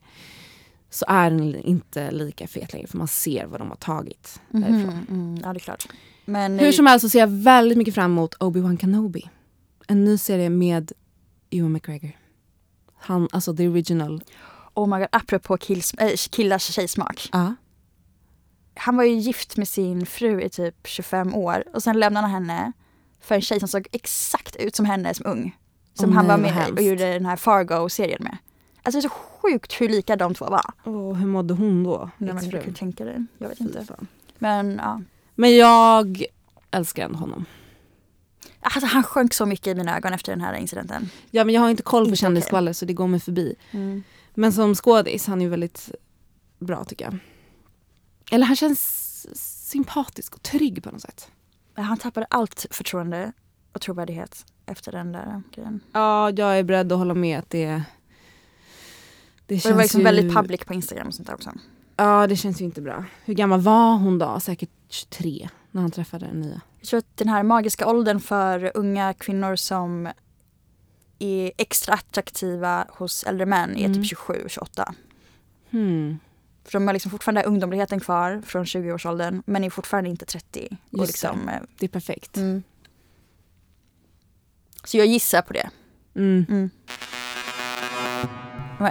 så 0.89 1.05
är 1.07 1.29
den 1.29 1.55
inte 1.55 2.11
lika 2.11 2.47
fet 2.47 2.73
längre 2.73 2.87
för 2.87 2.97
man 2.97 3.07
ser 3.07 3.45
vad 3.45 3.59
de 3.61 3.69
har 3.69 3.75
tagit 3.75 4.41
därifrån. 4.49 4.81
Mhm, 4.81 5.05
mm, 5.09 5.41
ja, 5.43 5.53
det 5.53 5.57
är 5.57 5.59
klart. 5.59 5.87
Men 6.25 6.59
Hur 6.59 6.71
som 6.71 6.85
helst 6.85 7.01
så 7.01 7.09
ser 7.09 7.19
jag 7.19 7.27
väldigt 7.27 7.77
mycket 7.77 7.93
fram 7.95 8.11
emot 8.11 8.35
Obi-Wan 8.39 8.77
Kenobi. 8.77 9.29
En 9.87 10.03
ny 10.05 10.17
serie 10.17 10.49
med 10.49 10.91
Ewan 11.51 11.71
McGregor. 11.73 12.11
Han, 13.01 13.27
alltså 13.31 13.55
the 13.55 13.67
original. 13.67 14.21
oh 14.73 14.87
my 14.89 14.97
god, 14.99 15.07
apropå 15.11 15.57
kills, 15.57 15.93
äh, 15.93 16.15
killars 16.29 16.63
tjejsmak. 16.63 17.29
Ja. 17.31 17.55
Han 18.75 18.97
var 18.97 19.03
ju 19.03 19.13
gift 19.15 19.57
med 19.57 19.67
sin 19.67 20.05
fru 20.05 20.41
i 20.41 20.49
typ 20.49 20.87
25 20.87 21.35
år 21.35 21.63
och 21.73 21.83
sen 21.83 21.99
lämnade 21.99 22.27
han 22.27 22.31
henne 22.33 22.71
för 23.21 23.35
en 23.35 23.41
tjej 23.41 23.59
som 23.59 23.67
såg 23.69 23.87
exakt 23.91 24.55
ut 24.55 24.75
som 24.75 24.85
henne 24.85 25.13
som 25.13 25.25
ung. 25.25 25.57
Som 25.93 26.09
Åh, 26.09 26.15
han 26.15 26.27
nej, 26.27 26.35
var 26.35 26.41
med 26.41 26.51
hemskt. 26.53 26.71
och 26.79 26.81
gjorde 26.81 27.13
den 27.13 27.25
här 27.25 27.35
Fargo-serien 27.35 28.23
med. 28.23 28.37
Alltså 28.83 29.01
det 29.01 29.07
är 29.07 29.09
så 29.09 29.15
sjukt 29.15 29.81
hur 29.81 29.89
lika 29.89 30.15
de 30.15 30.33
två 30.33 30.45
var. 30.45 30.65
Åh, 30.85 31.13
hur 31.13 31.27
mådde 31.27 31.53
hon 31.53 31.83
då? 31.83 32.09
Nej, 32.17 32.33
men 32.33 32.49
du 32.49 32.61
kan 32.61 32.73
tänka 32.73 33.05
dig. 33.05 33.25
Jag 33.37 33.49
vet 33.49 33.59
inte. 33.59 33.85
Men 34.37 34.75
ja. 34.83 35.01
Men 35.35 35.55
jag 35.57 36.23
älskar 36.71 37.05
ändå 37.05 37.17
honom. 37.17 37.45
Alltså, 38.61 38.85
han 38.85 39.03
sjönk 39.03 39.33
så 39.33 39.45
mycket 39.45 39.67
i 39.67 39.75
mina 39.75 39.97
ögon 39.97 40.13
efter 40.13 40.31
den 40.31 40.41
här 40.41 40.53
incidenten. 40.53 41.09
Ja 41.31 41.43
men 41.43 41.55
jag 41.55 41.61
har 41.61 41.69
inte 41.69 41.83
koll 41.83 42.09
på 42.09 42.15
kändisskvaller 42.15 42.73
så 42.73 42.85
det 42.85 42.93
går 42.93 43.07
mig 43.07 43.19
förbi. 43.19 43.55
Men 44.33 44.53
som 44.53 44.75
skådis, 44.75 45.27
han 45.27 45.41
är 45.41 45.45
ju 45.45 45.49
väldigt 45.49 45.91
bra 46.59 46.83
tycker 46.85 47.05
jag. 47.05 47.17
Eller 48.31 48.45
han 48.45 48.55
känns 48.55 49.27
sympatisk 49.69 50.35
och 50.35 50.41
trygg 50.43 50.83
på 50.83 50.91
något 50.91 51.01
sätt. 51.01 51.31
Han 51.73 51.97
tappade 51.97 52.25
allt 52.29 52.65
förtroende 52.71 53.31
och 53.73 53.81
trovärdighet 53.81 54.45
efter 54.65 54.91
den 54.91 55.11
där 55.11 55.41
grejen. 55.55 55.79
Ja, 55.91 56.29
jag 56.29 56.59
är 56.59 56.63
beredd 56.63 56.91
att 56.91 56.97
hålla 56.97 57.13
med 57.13 57.39
att 57.39 57.49
det 57.49 57.65
Det 57.67 57.75
Och 57.75 57.83
det 59.47 59.59
känns 59.59 59.75
var 59.75 59.81
liksom 59.81 59.99
ju... 59.99 60.03
väldigt 60.03 60.33
public 60.33 60.65
på 60.65 60.73
Instagram 60.73 61.07
och 61.07 61.13
sånt 61.13 61.27
där 61.27 61.33
också. 61.35 61.51
Ja, 61.95 62.27
det 62.27 62.35
känns 62.35 62.61
ju 62.61 62.65
inte 62.65 62.81
bra. 62.81 63.05
Hur 63.25 63.33
gammal 63.33 63.61
var 63.61 63.97
hon 63.97 64.17
då? 64.17 64.39
Säkert 64.39 64.69
23 64.89 65.49
när 65.71 65.81
han 65.81 65.91
träffade 65.91 66.25
den 66.25 66.41
nya. 66.41 66.61
Jag 66.79 66.87
tror 66.87 66.97
att 66.97 67.17
den 67.17 67.29
här 67.29 67.43
magiska 67.43 67.87
åldern 67.87 68.19
för 68.19 68.71
unga 68.73 69.13
kvinnor 69.13 69.55
som 69.55 70.09
är 71.19 71.51
extra 71.57 71.93
attraktiva 71.93 72.87
hos 72.89 73.23
äldre 73.23 73.45
män 73.45 73.75
är 73.77 73.85
Mm. 73.85 73.93
typ 73.93 74.03
27-28. 74.17 74.93
Hmm. 75.69 76.19
För 76.63 76.71
de 76.71 76.87
har 76.87 76.93
liksom 76.93 77.11
fortfarande 77.11 77.43
ungdomligheten 77.43 77.99
kvar 77.99 78.41
från 78.45 78.65
20-årsåldern 78.65 79.43
men 79.45 79.63
är 79.63 79.69
fortfarande 79.69 80.09
inte 80.09 80.25
30. 80.25 80.77
Och 80.91 80.97
Just 80.99 81.07
liksom, 81.07 81.49
eh, 81.49 81.61
Det 81.79 81.85
är 81.85 81.89
perfekt. 81.89 82.37
mm. 82.37 82.63
Så 84.83 84.97
jag 84.97 85.07
gissar 85.07 85.41
på 85.41 85.53
det. 85.53 85.69
Mm. 86.15 86.45
Mm. 86.49 86.69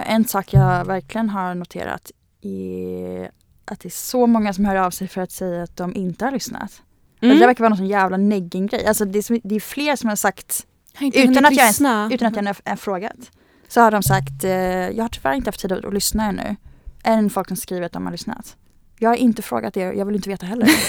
En 0.05 0.25
sak 0.27 0.53
jag 0.53 0.85
verkligen 0.85 1.29
har 1.29 1.55
noterat 1.55 2.11
är 2.41 3.31
att 3.65 3.79
det 3.79 3.87
är 3.87 3.89
så 3.89 4.27
många 4.27 4.53
som 4.53 4.65
hör 4.65 4.75
av 4.75 4.91
sig 4.91 5.07
för 5.07 5.21
att 5.21 5.31
säga 5.31 5.63
att 5.63 5.77
de 5.77 5.95
inte 5.95 6.25
har 6.25 6.31
lyssnat. 6.31 6.81
Mm. 7.21 7.35
Det 7.35 7.39
där 7.39 7.47
verkar 7.47 7.63
vara 7.63 7.69
någon 7.69 7.77
sån 7.77 7.87
jävla 7.87 8.17
negging-grej. 8.17 8.85
Alltså 8.85 9.05
det, 9.05 9.17
är, 9.17 9.23
som- 9.23 9.39
det 9.43 9.55
är 9.55 9.59
fler 9.59 9.95
som 9.95 10.09
har 10.09 10.15
sagt, 10.15 10.65
Har 10.95 11.07
utan 11.07 11.45
att, 11.45 11.55
jag 11.55 11.61
ens, 11.61 12.13
utan 12.13 12.27
att 12.27 12.35
jag 12.35 12.71
har 12.71 12.75
frågat, 12.75 13.31
så 13.67 13.81
har 13.81 13.91
de 13.91 14.03
sagt 14.03 14.43
eh, 14.43 14.51
jag 14.89 15.03
har 15.03 15.09
tyvärr 15.09 15.33
inte 15.33 15.47
haft 15.47 15.59
tid 15.59 15.71
att, 15.71 15.93
lyssna 15.93 16.25
ännu. 16.25 16.55
Än 17.03 17.29
folk 17.29 17.47
som 17.47 17.57
skriver 17.57 17.85
att 17.85 17.91
de 17.91 18.05
har 18.05 18.11
lyssnat. 18.11 18.55
Jag 18.99 19.09
har 19.09 19.15
inte 19.15 19.41
frågat 19.41 19.77
er, 19.77 19.93
jag 19.93 20.05
vill 20.05 20.15
inte 20.15 20.29
veta 20.29 20.45
heller. 20.45 20.69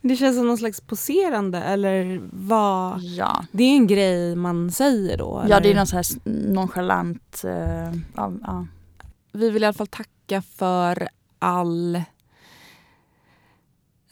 Det 0.00 0.16
känns 0.16 0.36
som 0.36 0.46
någon 0.46 0.58
slags 0.58 0.80
poserande 0.80 1.58
eller 1.62 2.20
vad? 2.32 3.00
ja. 3.00 3.44
Det 3.52 3.64
är 3.64 3.76
en 3.76 3.86
grej 3.86 4.36
man 4.36 4.70
säger 4.70 5.18
då? 5.18 5.44
ja, 5.48 5.60
det 5.60 5.68
är 5.68 5.70
eller? 5.70 5.74
någon 5.74 5.86
sån 5.86 5.96
här 5.96 6.06
nonchalant, 6.52 7.44
eh, 7.44 7.94
ja, 8.16 8.32
ja. 8.42 8.66
Vi 9.32 9.50
vill 9.50 9.62
i 9.62 9.66
alla 9.66 9.72
fall 9.72 9.86
tacka 9.86 10.42
för 10.42 11.08
all 11.38 12.02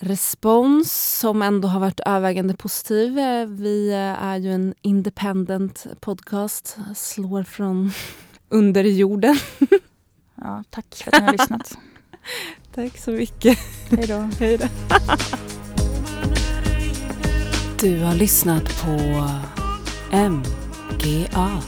respons 0.01 1.19
som 1.19 1.43
ändå 1.43 1.69
har 1.69 1.81
varit 1.81 2.01
övervägande 2.01 2.57
positiv. 2.57 3.19
Eh, 3.19 3.47
Vi 3.47 3.91
eh, 3.91 4.25
är 4.25 4.37
ju 4.37 4.53
en 4.55 4.75
independent 4.83 5.87
podcast, 6.01 6.77
slår 6.97 7.43
från 7.43 7.93
under 8.49 8.85
jorden. 8.85 9.37
ja 10.35 10.65
tack 10.71 10.95
för 10.95 11.15
att 11.17 11.21
ni 11.21 11.27
har 11.27 11.33
lyssnat. 11.33 11.79
Tack 12.75 12.99
så 12.99 13.11
mycket. 13.11 13.59
Hej 13.91 14.07
då. 14.07 14.19
Hej 14.39 14.59
då. 14.59 14.67
Du 17.81 17.99
har 18.03 18.15
lyssnat 18.15 18.83
på 18.83 18.91
MGA. 20.13 21.63